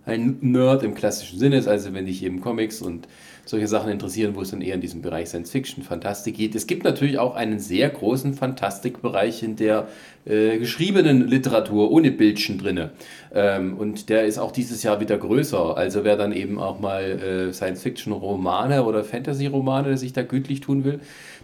ein 0.05 0.37
Nerd 0.41 0.83
im 0.83 0.93
klassischen 0.93 1.39
Sinne 1.39 1.57
ist, 1.57 1.67
also 1.67 1.93
wenn 1.93 2.05
dich 2.05 2.23
eben 2.23 2.41
Comics 2.41 2.81
und 2.81 3.07
solche 3.45 3.67
Sachen 3.67 3.91
interessieren, 3.91 4.35
wo 4.35 4.41
es 4.41 4.51
dann 4.51 4.61
eher 4.61 4.75
in 4.75 4.81
diesem 4.81 5.01
Bereich 5.01 5.29
Science 5.29 5.51
Fiction, 5.51 5.83
Fantastik 5.83 6.37
geht. 6.37 6.55
Es 6.55 6.65
gibt 6.65 6.83
natürlich 6.83 7.19
auch 7.19 7.35
einen 7.35 7.59
sehr 7.59 7.89
großen 7.89 8.33
Fantastikbereich 8.33 9.43
in 9.43 9.57
der 9.57 9.87
äh, 10.25 10.57
geschriebenen 10.59 11.27
Literatur 11.27 11.91
ohne 11.91 12.11
Bildchen 12.11 12.57
drinne. 12.57 12.91
Ähm, 13.33 13.77
und 13.77 14.07
der 14.09 14.25
ist 14.25 14.37
auch 14.37 14.51
dieses 14.51 14.83
Jahr 14.83 15.01
wieder 15.01 15.17
größer. 15.17 15.75
Also 15.75 16.05
wer 16.05 16.15
dann 16.15 16.31
eben 16.31 16.57
auch 16.59 16.79
mal 16.79 17.03
äh, 17.03 17.53
Science 17.53 17.81
Fiction 17.81 18.13
Romane 18.13 18.83
oder 18.85 19.03
Fantasy 19.03 19.47
Romane, 19.47 19.97
sich 19.97 20.13
da 20.13 20.21
gütlich 20.21 20.61
tun 20.61 20.85
will, 20.85 21.01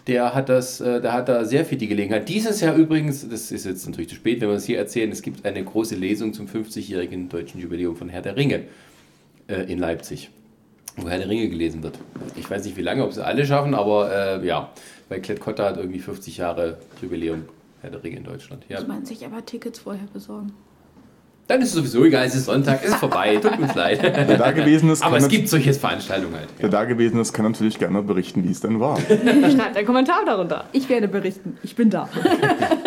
der 0.09 0.33
hat 0.33 0.49
das, 0.49 0.81
äh, 0.81 0.99
der 0.99 1.13
hat 1.13 1.29
da 1.29 1.45
sehr 1.45 1.63
viel 1.63 1.77
die 1.77 1.87
Gelegenheit. 1.87 2.27
Dieses 2.27 2.61
Jahr 2.61 2.75
übrigens, 2.75 3.29
das 3.29 3.51
ist 3.51 3.65
jetzt 3.65 3.85
natürlich 3.87 4.09
zu 4.09 4.15
spät, 4.15 4.41
wenn 4.41 4.49
wir 4.49 4.55
es 4.55 4.65
hier 4.65 4.79
erzählen, 4.79 5.11
es 5.11 5.21
gibt 5.21 5.45
eine 5.45 5.63
große 5.63 5.95
Lesung 5.95 6.33
zum 6.33 6.47
50-jährigen 6.47 7.29
deutschen 7.29 7.61
Jubiläum 7.61 7.95
von 7.95 8.09
Herr 8.09 8.23
der 8.23 8.35
Ringe 8.35 8.63
äh, 9.47 9.71
in 9.71 9.77
Leipzig, 9.77 10.31
wo 10.97 11.07
Herr 11.07 11.19
der 11.19 11.29
Ringe 11.29 11.47
gelesen 11.47 11.83
wird. 11.83 11.99
Ich 12.35 12.49
weiß 12.49 12.65
nicht 12.65 12.75
wie 12.75 12.81
lange, 12.81 13.03
ob 13.03 13.13
sie 13.13 13.23
alle 13.23 13.45
schaffen, 13.45 13.75
aber 13.75 14.41
äh, 14.41 14.45
ja, 14.45 14.71
weil 15.09 15.21
Klett 15.21 15.39
Cotta 15.39 15.69
hat 15.69 15.77
irgendwie 15.77 15.99
50 15.99 16.37
Jahre 16.37 16.79
Jubiläum 17.01 17.45
Herr 17.81 17.91
der 17.91 18.03
Ringe 18.03 18.17
in 18.17 18.23
Deutschland. 18.23 18.65
Ja. 18.67 18.79
Muss 18.79 18.87
man 18.87 19.05
sich 19.05 19.23
aber 19.23 19.45
Tickets 19.45 19.79
vorher 19.79 20.07
besorgen. 20.11 20.53
Dann 21.49 21.63
ist 21.63 21.69
es 21.69 21.73
sowieso 21.73 22.05
egal, 22.05 22.27
es 22.27 22.35
ist 22.35 22.45
Sonntag, 22.45 22.81
es 22.83 22.91
ist 22.91 22.97
vorbei, 22.97 23.37
tut 23.37 23.57
uns 23.57 23.73
leid. 23.73 24.03
Wer 24.03 24.37
da 24.37 24.51
gewesen 24.51 24.91
ist, 24.91 25.01
Aber 25.01 25.17
es 25.17 25.27
gibt 25.27 25.49
solche 25.49 25.73
Veranstaltungen 25.73 26.35
halt. 26.35 26.49
Wer 26.59 26.69
da 26.69 26.83
gewesen 26.83 27.19
ist, 27.19 27.33
kann 27.33 27.43
natürlich 27.43 27.79
gerne 27.79 28.03
berichten, 28.03 28.43
wie 28.43 28.51
es 28.51 28.59
denn 28.61 28.79
war. 28.79 28.99
Schreibt 29.07 29.75
einen 29.75 29.87
Kommentar 29.87 30.23
darunter. 30.27 30.65
Ich 30.73 30.87
werde 30.89 31.07
berichten. 31.07 31.57
Ich 31.63 31.75
bin 31.75 31.89
da. 31.89 32.07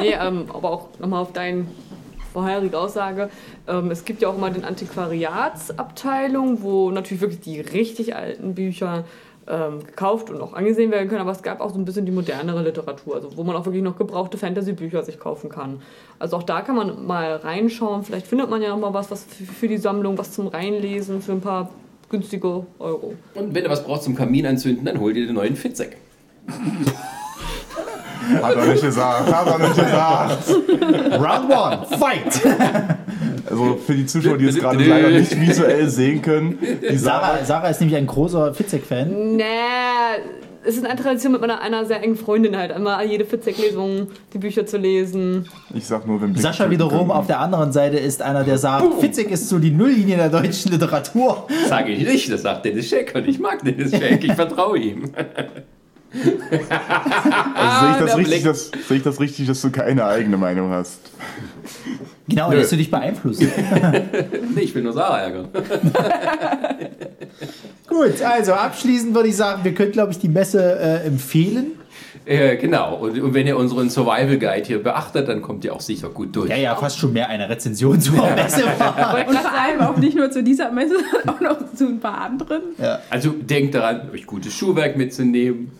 Nee, 0.01 0.14
ähm, 0.20 0.47
aber 0.52 0.70
auch 0.70 0.89
nochmal 1.01 1.22
auf 1.22 1.32
deine 1.32 1.66
vorherige 2.32 2.78
Aussage. 2.78 3.30
Ähm, 3.68 3.90
es 3.90 4.05
gibt 4.05 4.22
ja 4.22 4.28
auch 4.28 4.36
immer 4.36 4.51
den 4.51 4.64
Antiquariatsabteilung, 4.64 6.62
wo 6.62 6.90
natürlich 6.90 7.20
wirklich 7.20 7.40
die 7.40 7.60
richtig 7.60 8.14
alten 8.16 8.55
Bücher 8.55 9.05
ähm, 9.52 9.84
gekauft 9.84 10.30
und 10.30 10.40
auch 10.40 10.54
angesehen 10.54 10.90
werden 10.90 11.08
können, 11.08 11.20
aber 11.20 11.32
es 11.32 11.42
gab 11.42 11.60
auch 11.60 11.70
so 11.72 11.78
ein 11.78 11.84
bisschen 11.84 12.06
die 12.06 12.12
modernere 12.12 12.62
Literatur, 12.62 13.16
also 13.16 13.36
wo 13.36 13.44
man 13.44 13.54
auch 13.54 13.66
wirklich 13.66 13.82
noch 13.82 13.96
gebrauchte 13.98 14.38
Fantasy-Bücher 14.38 15.02
sich 15.02 15.20
kaufen 15.20 15.50
kann. 15.50 15.82
Also 16.18 16.38
auch 16.38 16.42
da 16.42 16.62
kann 16.62 16.74
man 16.74 17.06
mal 17.06 17.36
reinschauen, 17.36 18.02
vielleicht 18.02 18.26
findet 18.26 18.48
man 18.48 18.62
ja 18.62 18.70
noch 18.70 18.78
mal 18.78 18.94
was, 18.94 19.10
was 19.10 19.24
für, 19.24 19.44
für 19.44 19.68
die 19.68 19.76
Sammlung, 19.76 20.16
was 20.16 20.32
zum 20.32 20.48
Reinlesen 20.48 21.20
für 21.20 21.32
ein 21.32 21.42
paar 21.42 21.68
günstige 22.08 22.66
Euro. 22.78 23.14
Und 23.34 23.54
wenn 23.54 23.64
du 23.64 23.70
was 23.70 23.84
brauchst 23.84 24.04
zum 24.04 24.14
Kamin 24.14 24.46
anzünden, 24.46 24.86
dann 24.86 24.98
hol 24.98 25.12
dir 25.12 25.26
den 25.26 25.34
neuen 25.34 25.56
Fitzek. 25.56 25.98
Hat 28.42 28.56
er 28.56 28.66
nicht 28.66 28.82
gesagt, 28.82 29.32
hat 29.32 29.46
er 29.46 29.58
nicht 29.58 29.74
gesagt. 29.74 30.48
Round 31.20 31.50
one, 31.50 31.86
fight! 31.98 32.96
Also 33.52 33.78
für 33.86 33.94
die 33.94 34.06
Zuschauer, 34.06 34.38
die 34.38 34.46
es 34.46 34.58
gerade 34.58 34.82
leider 34.82 35.10
nicht 35.10 35.38
visuell 35.38 35.88
sehen 35.88 36.22
können, 36.22 36.58
die 36.90 36.96
Sarah, 36.96 37.44
Sarah, 37.44 37.68
ist 37.68 37.80
nämlich 37.80 37.96
ein 37.96 38.06
großer 38.06 38.54
Fitzek-Fan. 38.54 39.36
Nee, 39.36 39.44
es 40.64 40.76
ist 40.76 40.86
eine 40.86 41.00
Tradition 41.00 41.32
mit 41.32 41.40
meiner 41.40 41.60
einer 41.60 41.84
sehr 41.84 42.02
engen 42.02 42.16
Freundin 42.16 42.56
halt, 42.56 42.72
einmal 42.72 43.04
jede 43.06 43.26
Fitzek-Lesung 43.26 44.08
die 44.32 44.38
Bücher 44.38 44.64
zu 44.64 44.78
lesen. 44.78 45.48
ich 45.74 45.86
sag 45.86 46.06
nur, 46.06 46.22
wenn 46.22 46.32
Blick 46.32 46.42
Sascha 46.42 46.70
wiederum 46.70 46.98
können. 46.98 47.10
auf 47.10 47.26
der 47.26 47.40
anderen 47.40 47.72
Seite 47.72 47.98
ist 47.98 48.22
einer, 48.22 48.42
der 48.42 48.56
sagt, 48.56 48.94
Fitzek 49.00 49.30
ist 49.30 49.48
so 49.48 49.58
die 49.58 49.70
Nulllinie 49.70 50.16
der 50.16 50.30
deutschen 50.30 50.72
Literatur. 50.72 51.46
Sage 51.68 51.92
ich 51.92 52.06
nicht, 52.06 52.32
das 52.32 52.42
sagt 52.42 52.64
Dennis 52.64 52.88
Scheck 52.88 53.12
und 53.14 53.28
ich 53.28 53.38
mag 53.38 53.62
Dennis 53.62 53.90
Scheck, 53.90 54.24
ich 54.24 54.32
vertraue 54.32 54.78
ihm. 54.78 55.10
Also 57.55 57.80
sehe 57.80 57.90
ich, 57.90 57.97
das 57.97 58.06
der 58.06 58.16
richtig, 58.18 58.43
dass, 58.44 58.70
sehe 58.86 58.97
ich 58.98 59.02
das 59.02 59.20
richtig, 59.20 59.47
dass 59.47 59.62
du 59.62 59.70
keine 59.70 60.05
eigene 60.05 60.36
Meinung 60.36 60.70
hast? 60.70 61.01
Genau, 62.28 62.51
Nö. 62.51 62.56
lässt 62.56 62.72
du 62.72 62.76
dich 62.76 62.90
beeinflussen. 62.90 63.51
Nee, 64.55 64.60
ich 64.62 64.74
will 64.74 64.82
nur 64.82 64.93
Sarah 64.93 65.20
ärgern. 65.20 65.48
Gut, 67.89 68.22
also 68.22 68.52
abschließend 68.52 69.14
würde 69.14 69.28
ich 69.28 69.36
sagen, 69.36 69.64
wir 69.64 69.74
können, 69.74 69.93
glaube 69.93 70.12
ich, 70.12 70.18
die 70.18 70.28
Messe 70.28 70.78
äh, 70.78 71.06
empfehlen. 71.06 71.72
Äh, 72.24 72.56
genau, 72.56 72.94
und, 72.97 73.20
und 73.20 73.34
wenn 73.34 73.47
ihr 73.47 73.56
unseren 73.56 73.90
Survival 73.90 74.39
Guide 74.39 74.64
hier 74.64 74.82
beachtet, 74.82 75.28
dann 75.28 75.43
kommt 75.43 75.64
ihr 75.64 75.74
auch 75.74 75.80
sicher 75.80 76.09
gut 76.09 76.34
durch. 76.36 76.48
Ja, 76.48 76.56
ja, 76.56 76.76
fast 76.76 76.98
schon 76.98 77.12
mehr 77.12 77.28
eine 77.28 77.48
Rezension 77.48 78.01
zur 78.01 78.14
Messe 78.34 78.64
war. 78.78 79.26
Und 79.28 79.36
vor 79.36 79.52
allem 79.52 79.80
auch 79.80 79.97
nicht 79.97 80.16
nur 80.16 80.30
zu 80.30 80.43
dieser 80.43 80.70
Messe, 80.70 80.94
sondern 81.10 81.28
auch 81.28 81.40
noch 81.40 81.74
zu 81.74 81.89
ein 81.89 81.98
paar 81.98 82.20
anderen. 82.20 82.62
Also 83.10 83.30
denkt 83.30 83.74
daran, 83.74 84.10
euch 84.12 84.24
gutes 84.26 84.55
Schuhwerk 84.55 84.97
mitzunehmen, 84.97 85.72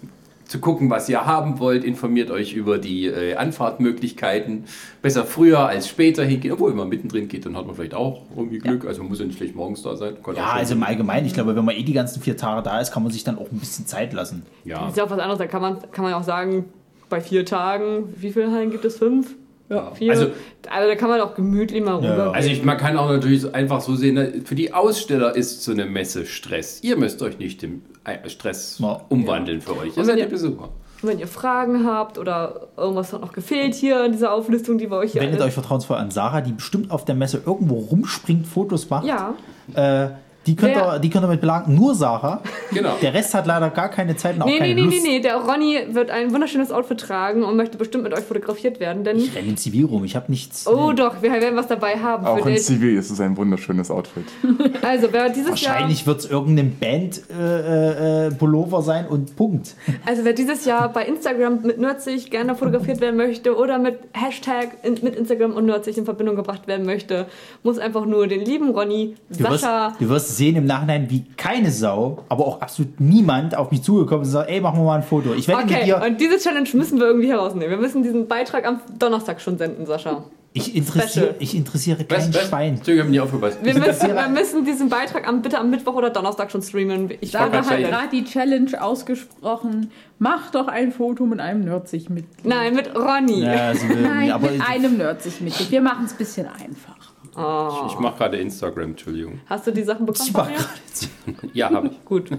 zu 0.53 0.61
gucken, 0.61 0.91
was 0.91 1.09
ihr 1.09 1.25
haben 1.25 1.59
wollt, 1.59 1.83
informiert 1.83 2.31
euch 2.31 2.53
über 2.53 2.77
die 2.77 3.07
äh, 3.07 3.37
Anfahrtmöglichkeiten. 3.37 4.67
Besser 5.01 5.25
früher 5.25 5.61
als 5.61 5.89
später 5.89 6.25
hingehen, 6.25 6.53
obwohl 6.53 6.71
wenn 6.71 6.77
man 6.77 6.91
mittendrin 6.91 7.27
geht, 7.27 7.47
dann 7.47 7.57
hat 7.57 7.67
man 7.67 7.75
vielleicht 7.75 7.95
auch 7.95 8.23
irgendwie 8.37 8.59
Glück. 8.59 8.87
Also 8.87 9.01
man 9.01 9.09
muss 9.09 9.19
ja 9.19 9.25
nicht 9.25 9.39
gleich 9.39 9.55
morgens 9.55 9.83
da 9.83 9.97
sein. 9.97 10.23
Kann 10.23 10.37
Ja, 10.37 10.53
also 10.53 10.75
im 10.75 10.83
Allgemeinen, 10.83 11.27
ich 11.27 11.33
glaube, 11.33 11.57
wenn 11.57 11.65
man 11.65 11.75
eh 11.75 11.83
die 11.83 11.95
ganzen 11.95 12.23
vier 12.23 12.37
Tage 12.37 12.63
da 12.63 12.79
ist, 12.81 12.93
kann 12.93 13.03
man 13.03 13.11
sich 13.11 13.25
dann 13.25 13.39
auch 13.39 13.51
ein 13.51 13.59
bisschen 13.59 13.87
Zeit 13.87 14.13
lassen. 14.13 14.43
ja. 14.65 14.81
Das 14.81 14.91
ist 14.91 14.97
ja 14.99 15.05
auch 15.05 15.11
was 15.11 15.19
anderes, 15.19 15.39
da 15.39 15.47
kann 15.47 15.63
man, 15.63 15.79
kann 15.91 16.05
man 16.05 16.13
auch 16.13 16.23
sagen, 16.23 16.67
bei 17.09 17.23
vier 17.23 17.47
Tagen, 17.47 18.13
wie 18.17 18.31
viele 18.31 18.53
Hallen 18.53 18.71
gibt 18.71 18.85
es? 18.85 18.99
Fünf? 18.99 19.35
Ja. 19.73 19.91
Vier? 19.95 20.11
Also, 20.13 20.27
Also, 20.71 20.89
da 20.89 20.95
kann 20.97 21.09
man 21.09 21.21
auch 21.21 21.35
gemütlich 21.35 21.83
mal 21.83 21.97
rüber. 21.97 22.33
also 22.35 22.49
ich, 22.49 22.63
man 22.63 22.77
kann 22.77 22.97
auch 22.97 23.09
natürlich 23.11 23.41
so 23.41 23.53
einfach 23.53 23.81
so 23.81 23.95
sehen, 23.95 24.15
ne, 24.15 24.33
für 24.45 24.55
die 24.55 24.73
Aussteller 24.75 25.35
ist 25.35 25.63
so 25.65 25.73
eine 25.73 25.87
Messe 25.87 26.27
Stress. 26.27 26.81
Ihr 26.83 26.97
müsst 26.97 27.23
euch 27.23 27.39
nicht 27.39 27.63
im 27.63 27.83
äh, 28.05 28.29
Stress 28.29 28.79
Ja. 28.79 29.01
umwandeln 29.09 29.61
für 29.61 29.77
euch. 29.77 29.89
Ihr 29.89 29.99
Und 29.99 30.05
seid 30.05 30.09
wenn 30.09 30.17
die 30.17 30.23
ihr- 30.23 30.29
Besucher. 30.29 30.69
Und 31.03 31.09
wenn 31.09 31.19
ihr 31.19 31.27
Fragen 31.27 31.85
habt 31.85 32.17
oder 32.17 32.69
irgendwas 32.77 33.13
hat 33.13 33.23
noch 33.23 33.33
gefehlt 33.33 33.75
hier 33.75 34.05
in 34.05 34.13
dieser 34.13 34.33
Auflistung, 34.33 34.79
die 34.79 34.89
wir 34.89 34.99
euch 34.99 35.11
hier 35.13 35.21
Wendet 35.23 35.41
euch 35.41 35.53
vertrauensvoll 35.53 35.97
an 35.97 36.13
Sarah, 36.13 36.41
die 36.43 36.53
bestimmt 36.53 36.93
auf 36.93 37.05
der 37.05 37.17
Messe 37.17 37.43
irgendwo 37.45 37.75
rumspringt, 37.81 38.47
Fotos 38.47 38.89
macht. 38.89 39.05
Ja, 39.07 39.35
Äh, 39.75 40.11
die, 40.47 40.57
könnt 40.57 40.77
ihr, 40.77 40.99
die 40.99 41.11
könnt 41.11 41.25
ihr 41.25 41.29
mit 41.29 41.41
belagen, 41.41 41.75
nur 41.75 41.95
Sarah. 41.95 42.43
Genau. 42.73 42.97
Der 43.03 43.15
Rest 43.15 43.35
hat 43.35 43.47
leider 43.47 43.71
gar 43.71 43.91
keine 43.91 44.17
Zeit 44.17 44.37
und 44.37 44.43
auch 44.43 44.47
nee, 44.47 44.53
nee, 44.53 44.59
keine 44.59 44.75
nee, 44.75 44.83
nee, 44.83 44.95
Lust. 44.97 45.07
nee, 45.07 45.21
der 45.21 45.37
Ronny 45.37 45.79
wird 45.91 46.11
ein 46.11 46.33
wunderschönes 46.33 46.73
Outfit 46.73 47.01
tragen 47.01 47.45
und 47.45 47.57
möchte 47.57 47.79
bestimmt 47.79 48.05
mit 48.05 48.15
euch 48.15 48.25
fotografiert 48.25 48.81
werden, 48.81 49.05
denn... 49.05 49.19
Ich 49.19 49.35
renne 49.35 49.49
im 49.49 49.57
Zivil 49.57 49.85
rum, 49.85 50.05
ich 50.05 50.17
habe 50.17 50.31
nichts. 50.31 50.67
Oh 50.67 50.93
doch, 50.93 51.23
wir 51.23 51.33
werden 51.33 51.57
was 51.57 51.67
dabei 51.67 51.97
haben. 51.99 52.27
Auch 52.27 52.41
für 52.41 52.51
in 52.51 52.59
Zivil 52.59 52.97
ist 52.97 53.11
es 53.11 53.21
ein 53.21 53.37
wunderschönes 53.37 53.91
Outfit. 53.91 54.25
also, 54.83 55.09
wer 55.13 55.29
dieses 55.29 55.51
Wahrscheinlich 55.51 56.07
wird 56.07 56.21
es 56.21 56.31
irgendein 56.31 56.77
Band-Pullover 56.79 58.27
äh, 58.27 58.27
äh, 58.27 58.31
Pullover 58.33 58.83
sein 58.83 59.07
und 59.07 59.37
Punkt. 59.37 59.75
Also 60.05 60.25
wer 60.25 60.33
dieses 60.33 60.65
Jahr 60.65 60.93
bei 60.93 61.05
Instagram 61.05 61.63
mit 61.63 61.79
Nerdsig 61.79 62.31
gerne 62.31 62.55
fotografiert 62.55 63.01
werden 63.01 63.17
möchte 63.17 63.57
oder 63.57 63.79
mit 63.79 63.99
Hashtag 64.13 64.77
in, 64.83 64.95
mit 65.03 65.15
Instagram 65.17 65.53
und 65.53 65.67
Nerdsig 65.67 65.97
in 65.99 66.05
Verbindung 66.05 66.37
gebracht 66.37 66.67
werden 66.67 66.87
möchte, 66.87 67.27
muss 67.63 67.79
einfach 67.79 68.05
nur 68.07 68.27
den 68.27 68.45
lieben 68.45 68.71
Ronny, 68.71 69.15
Du 69.29 69.41
wirst, 69.41 69.63
Sascha... 69.63 69.95
du 69.99 70.09
wirst 70.09 70.32
sehen 70.37 70.57
im 70.57 70.65
Nachhinein, 70.65 71.11
wie 71.11 71.25
keine 71.37 71.71
Sau, 71.71 72.25
aber 72.29 72.47
auch 72.47 72.61
absolut 72.61 73.01
niemand 73.01 73.57
auf 73.57 73.71
mich 73.71 73.83
zugekommen 73.83 74.23
ist 74.23 74.29
und 74.29 74.33
sagt, 74.33 74.51
ey, 74.51 74.61
machen 74.61 74.79
wir 74.81 74.85
mal 74.85 74.97
ein 74.97 75.03
Foto. 75.03 75.35
Ich 75.35 75.47
wette 75.49 75.65
mit 75.65 75.71
Okay, 75.75 75.85
dir, 75.85 76.03
und 76.05 76.21
diese 76.21 76.39
Challenge 76.39 76.69
müssen 76.75 76.99
wir 76.99 77.07
irgendwie 77.07 77.29
herausnehmen. 77.29 77.71
Wir 77.71 77.79
müssen 77.79 78.03
diesen 78.03 78.29
Beitrag 78.29 78.67
am 78.67 78.81
Donnerstag 78.99 79.41
schon 79.41 79.59
senden, 79.59 79.87
Sascha. 79.87 80.25
ich 80.55 80.77
interessiere, 80.77 81.35
ich 81.39 81.55
interessiere 81.55 82.05
kein? 82.05 82.33
Schwein. 82.33 82.75
Entschuldigung, 82.75 82.95
ich 82.95 83.01
habe 83.01 83.11
nicht 83.11 83.21
aufgepasst. 83.21 83.59
Wir 83.63 83.75
müssen, 83.75 84.09
wir 84.15 84.29
müssen 84.29 84.65
diesen 84.65 84.89
Beitrag 84.89 85.27
am, 85.27 85.41
bitte 85.43 85.59
am 85.59 85.71
Mittwoch 85.71 85.95
oder 85.95 86.11
Donnerstag 86.11 86.51
schon 86.51 86.61
streamen. 86.63 87.11
Ich 87.21 87.35
hat 87.35 87.53
sagen. 87.65 87.83
gerade 87.83 88.09
die 88.13 88.25
Challenge 88.25 88.83
ausgesprochen. 88.83 89.91
Mach 90.19 90.51
doch 90.51 90.69
ein 90.69 90.93
Foto 90.93 91.25
mit 91.25 91.41
einem 91.41 91.65
Nerdsich-Mitglied. 91.65 92.45
Nein, 92.45 92.75
mit 92.75 92.95
Ronny. 92.95 93.41
Ja, 93.45 93.69
also, 93.69 93.87
Nein, 93.87 94.31
aber 94.31 94.51
mit 94.51 94.61
einem 94.69 94.99
Nerdsich-Mitglied. 94.99 95.71
Wir 95.71 95.81
machen 95.81 96.05
es 96.05 96.13
ein 96.13 96.19
bisschen 96.19 96.47
einfach. 96.47 97.02
Oh. 97.37 97.87
Ich 97.89 97.99
mache 97.99 98.19
gerade 98.19 98.37
Instagram, 98.39 98.91
Entschuldigung. 98.91 99.41
Hast 99.47 99.67
du 99.67 99.71
die 99.71 99.83
Sachen 99.83 100.05
bekommen? 100.07 100.27
ich, 100.29 100.33
mach 100.35 100.45
von 100.45 100.53
mir? 100.53 100.59
grad- 100.59 101.55
Ja, 101.55 101.71
habe 101.71 101.89
ich. 101.89 102.05
Gut. 102.05 102.31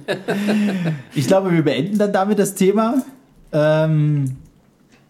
ich 1.16 1.28
glaube, 1.28 1.52
wir 1.52 1.64
beenden 1.64 1.98
dann 1.98 2.14
damit 2.14 2.38
das 2.40 2.54
Thema. 2.54 3.02
Ähm, 3.52 4.38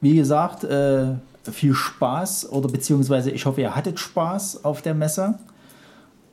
wie 0.01 0.15
gesagt, 0.15 0.63
äh, 0.63 1.15
viel 1.51 1.73
Spaß 1.73 2.49
oder 2.51 2.69
beziehungsweise 2.69 3.31
ich 3.31 3.45
hoffe, 3.45 3.61
ihr 3.61 3.75
hattet 3.75 3.99
Spaß 3.99 4.63
auf 4.63 4.81
der 4.81 4.93
Messe. 4.93 5.37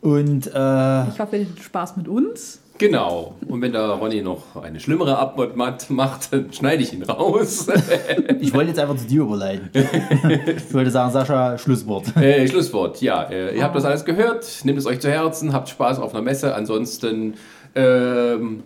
Und 0.00 0.46
äh, 0.46 1.08
Ich 1.08 1.20
hoffe, 1.20 1.36
ihr 1.36 1.46
hattet 1.46 1.60
Spaß 1.62 1.96
mit 1.96 2.06
uns. 2.08 2.59
Genau. 2.80 3.34
Und 3.46 3.60
wenn 3.60 3.72
der 3.72 3.90
Ronny 3.90 4.22
noch 4.22 4.56
eine 4.56 4.80
schlimmere 4.80 5.18
Abmod 5.18 5.54
macht, 5.90 6.32
dann 6.32 6.50
schneide 6.50 6.82
ich 6.82 6.94
ihn 6.94 7.02
raus. 7.02 7.66
ich 8.40 8.54
wollte 8.54 8.70
jetzt 8.70 8.78
einfach 8.80 8.96
zu 8.96 9.04
dir 9.04 9.20
überleiten. 9.20 9.68
ich 9.74 10.72
wollte 10.72 10.90
sagen, 10.90 11.12
Sascha, 11.12 11.58
Schlusswort. 11.58 12.16
äh, 12.16 12.48
Schlusswort. 12.48 13.02
Ja, 13.02 13.24
äh, 13.24 13.54
ihr 13.54 13.64
habt 13.64 13.76
das 13.76 13.84
alles 13.84 14.06
gehört. 14.06 14.64
Nehmt 14.64 14.78
es 14.78 14.86
euch 14.86 14.98
zu 14.98 15.10
Herzen. 15.10 15.52
Habt 15.52 15.68
Spaß 15.68 15.98
auf 15.98 16.14
einer 16.14 16.22
Messe. 16.22 16.54
Ansonsten 16.54 17.34
ähm, 17.74 18.62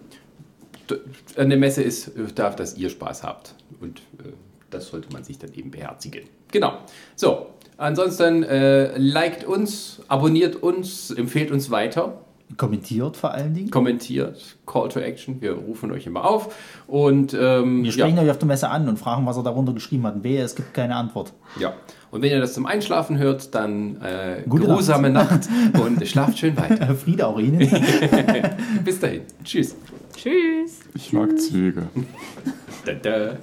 der 1.36 1.57
Messe 1.57 1.82
ist, 1.82 2.07
äh, 2.07 2.32
darf, 2.32 2.55
dass 2.55 2.77
ihr 2.77 2.91
Spaß 2.91 3.24
habt. 3.24 3.57
Und 3.81 3.99
äh, 4.20 4.31
das 4.70 4.91
sollte 4.91 5.12
man 5.12 5.24
sich 5.24 5.41
dann 5.41 5.53
eben 5.55 5.73
beherzigen. 5.73 6.23
Genau. 6.53 6.74
So. 7.16 7.47
Ansonsten 7.78 8.45
äh, 8.45 8.97
liked 8.97 9.43
uns, 9.43 10.03
abonniert 10.07 10.55
uns, 10.55 11.11
empfehlt 11.11 11.51
uns 11.51 11.73
weiter. 11.73 12.23
Kommentiert 12.57 13.16
vor 13.16 13.33
allen 13.33 13.55
Dingen. 13.55 13.71
kommentiert, 13.71 14.57
Call 14.66 14.89
to 14.89 15.01
Action, 15.01 15.41
wir 15.41 15.53
rufen 15.53 15.91
euch 15.91 16.07
immer 16.07 16.25
auf 16.25 16.55
und 16.87 17.35
ähm, 17.35 17.83
Wir 17.83 17.91
sprechen 17.91 18.16
ja, 18.16 18.23
euch 18.23 18.31
auf 18.31 18.39
der 18.39 18.47
Messe 18.47 18.69
an 18.69 18.89
und 18.89 18.99
fragen, 18.99 19.27
was 19.27 19.37
er 19.37 19.43
darunter 19.43 19.73
geschrieben 19.73 20.07
hat. 20.07 20.23
Wehe, 20.23 20.43
es 20.43 20.55
gibt 20.55 20.73
keine 20.75 20.95
Antwort. 20.97 21.33
ja. 21.59 21.73
Und 22.11 22.23
wenn 22.23 22.31
ihr 22.31 22.39
das 22.39 22.55
zum 22.55 22.65
Einschlafen 22.65 23.19
hört, 23.19 23.57
dann 23.57 24.01
äh, 24.01 24.43
Gute 24.49 24.66
geruhsame 24.66 25.11
Nacht. 25.11 25.49
und 25.85 26.07
schlaft 26.07 26.39
schön 26.39 26.57
weiter. 26.57 26.95
Friede 26.95 27.27
auch 27.27 27.41
Ihnen. 27.41 27.59
Bis 28.85 29.01
dahin. 29.01 29.23
Tschüss. 29.43 29.75
Tschüss. 30.16 30.79
Ich 30.95 31.12
mag 31.12 31.37
Züge. 31.41 31.89
Da, 32.85 32.93
da. 32.93 33.37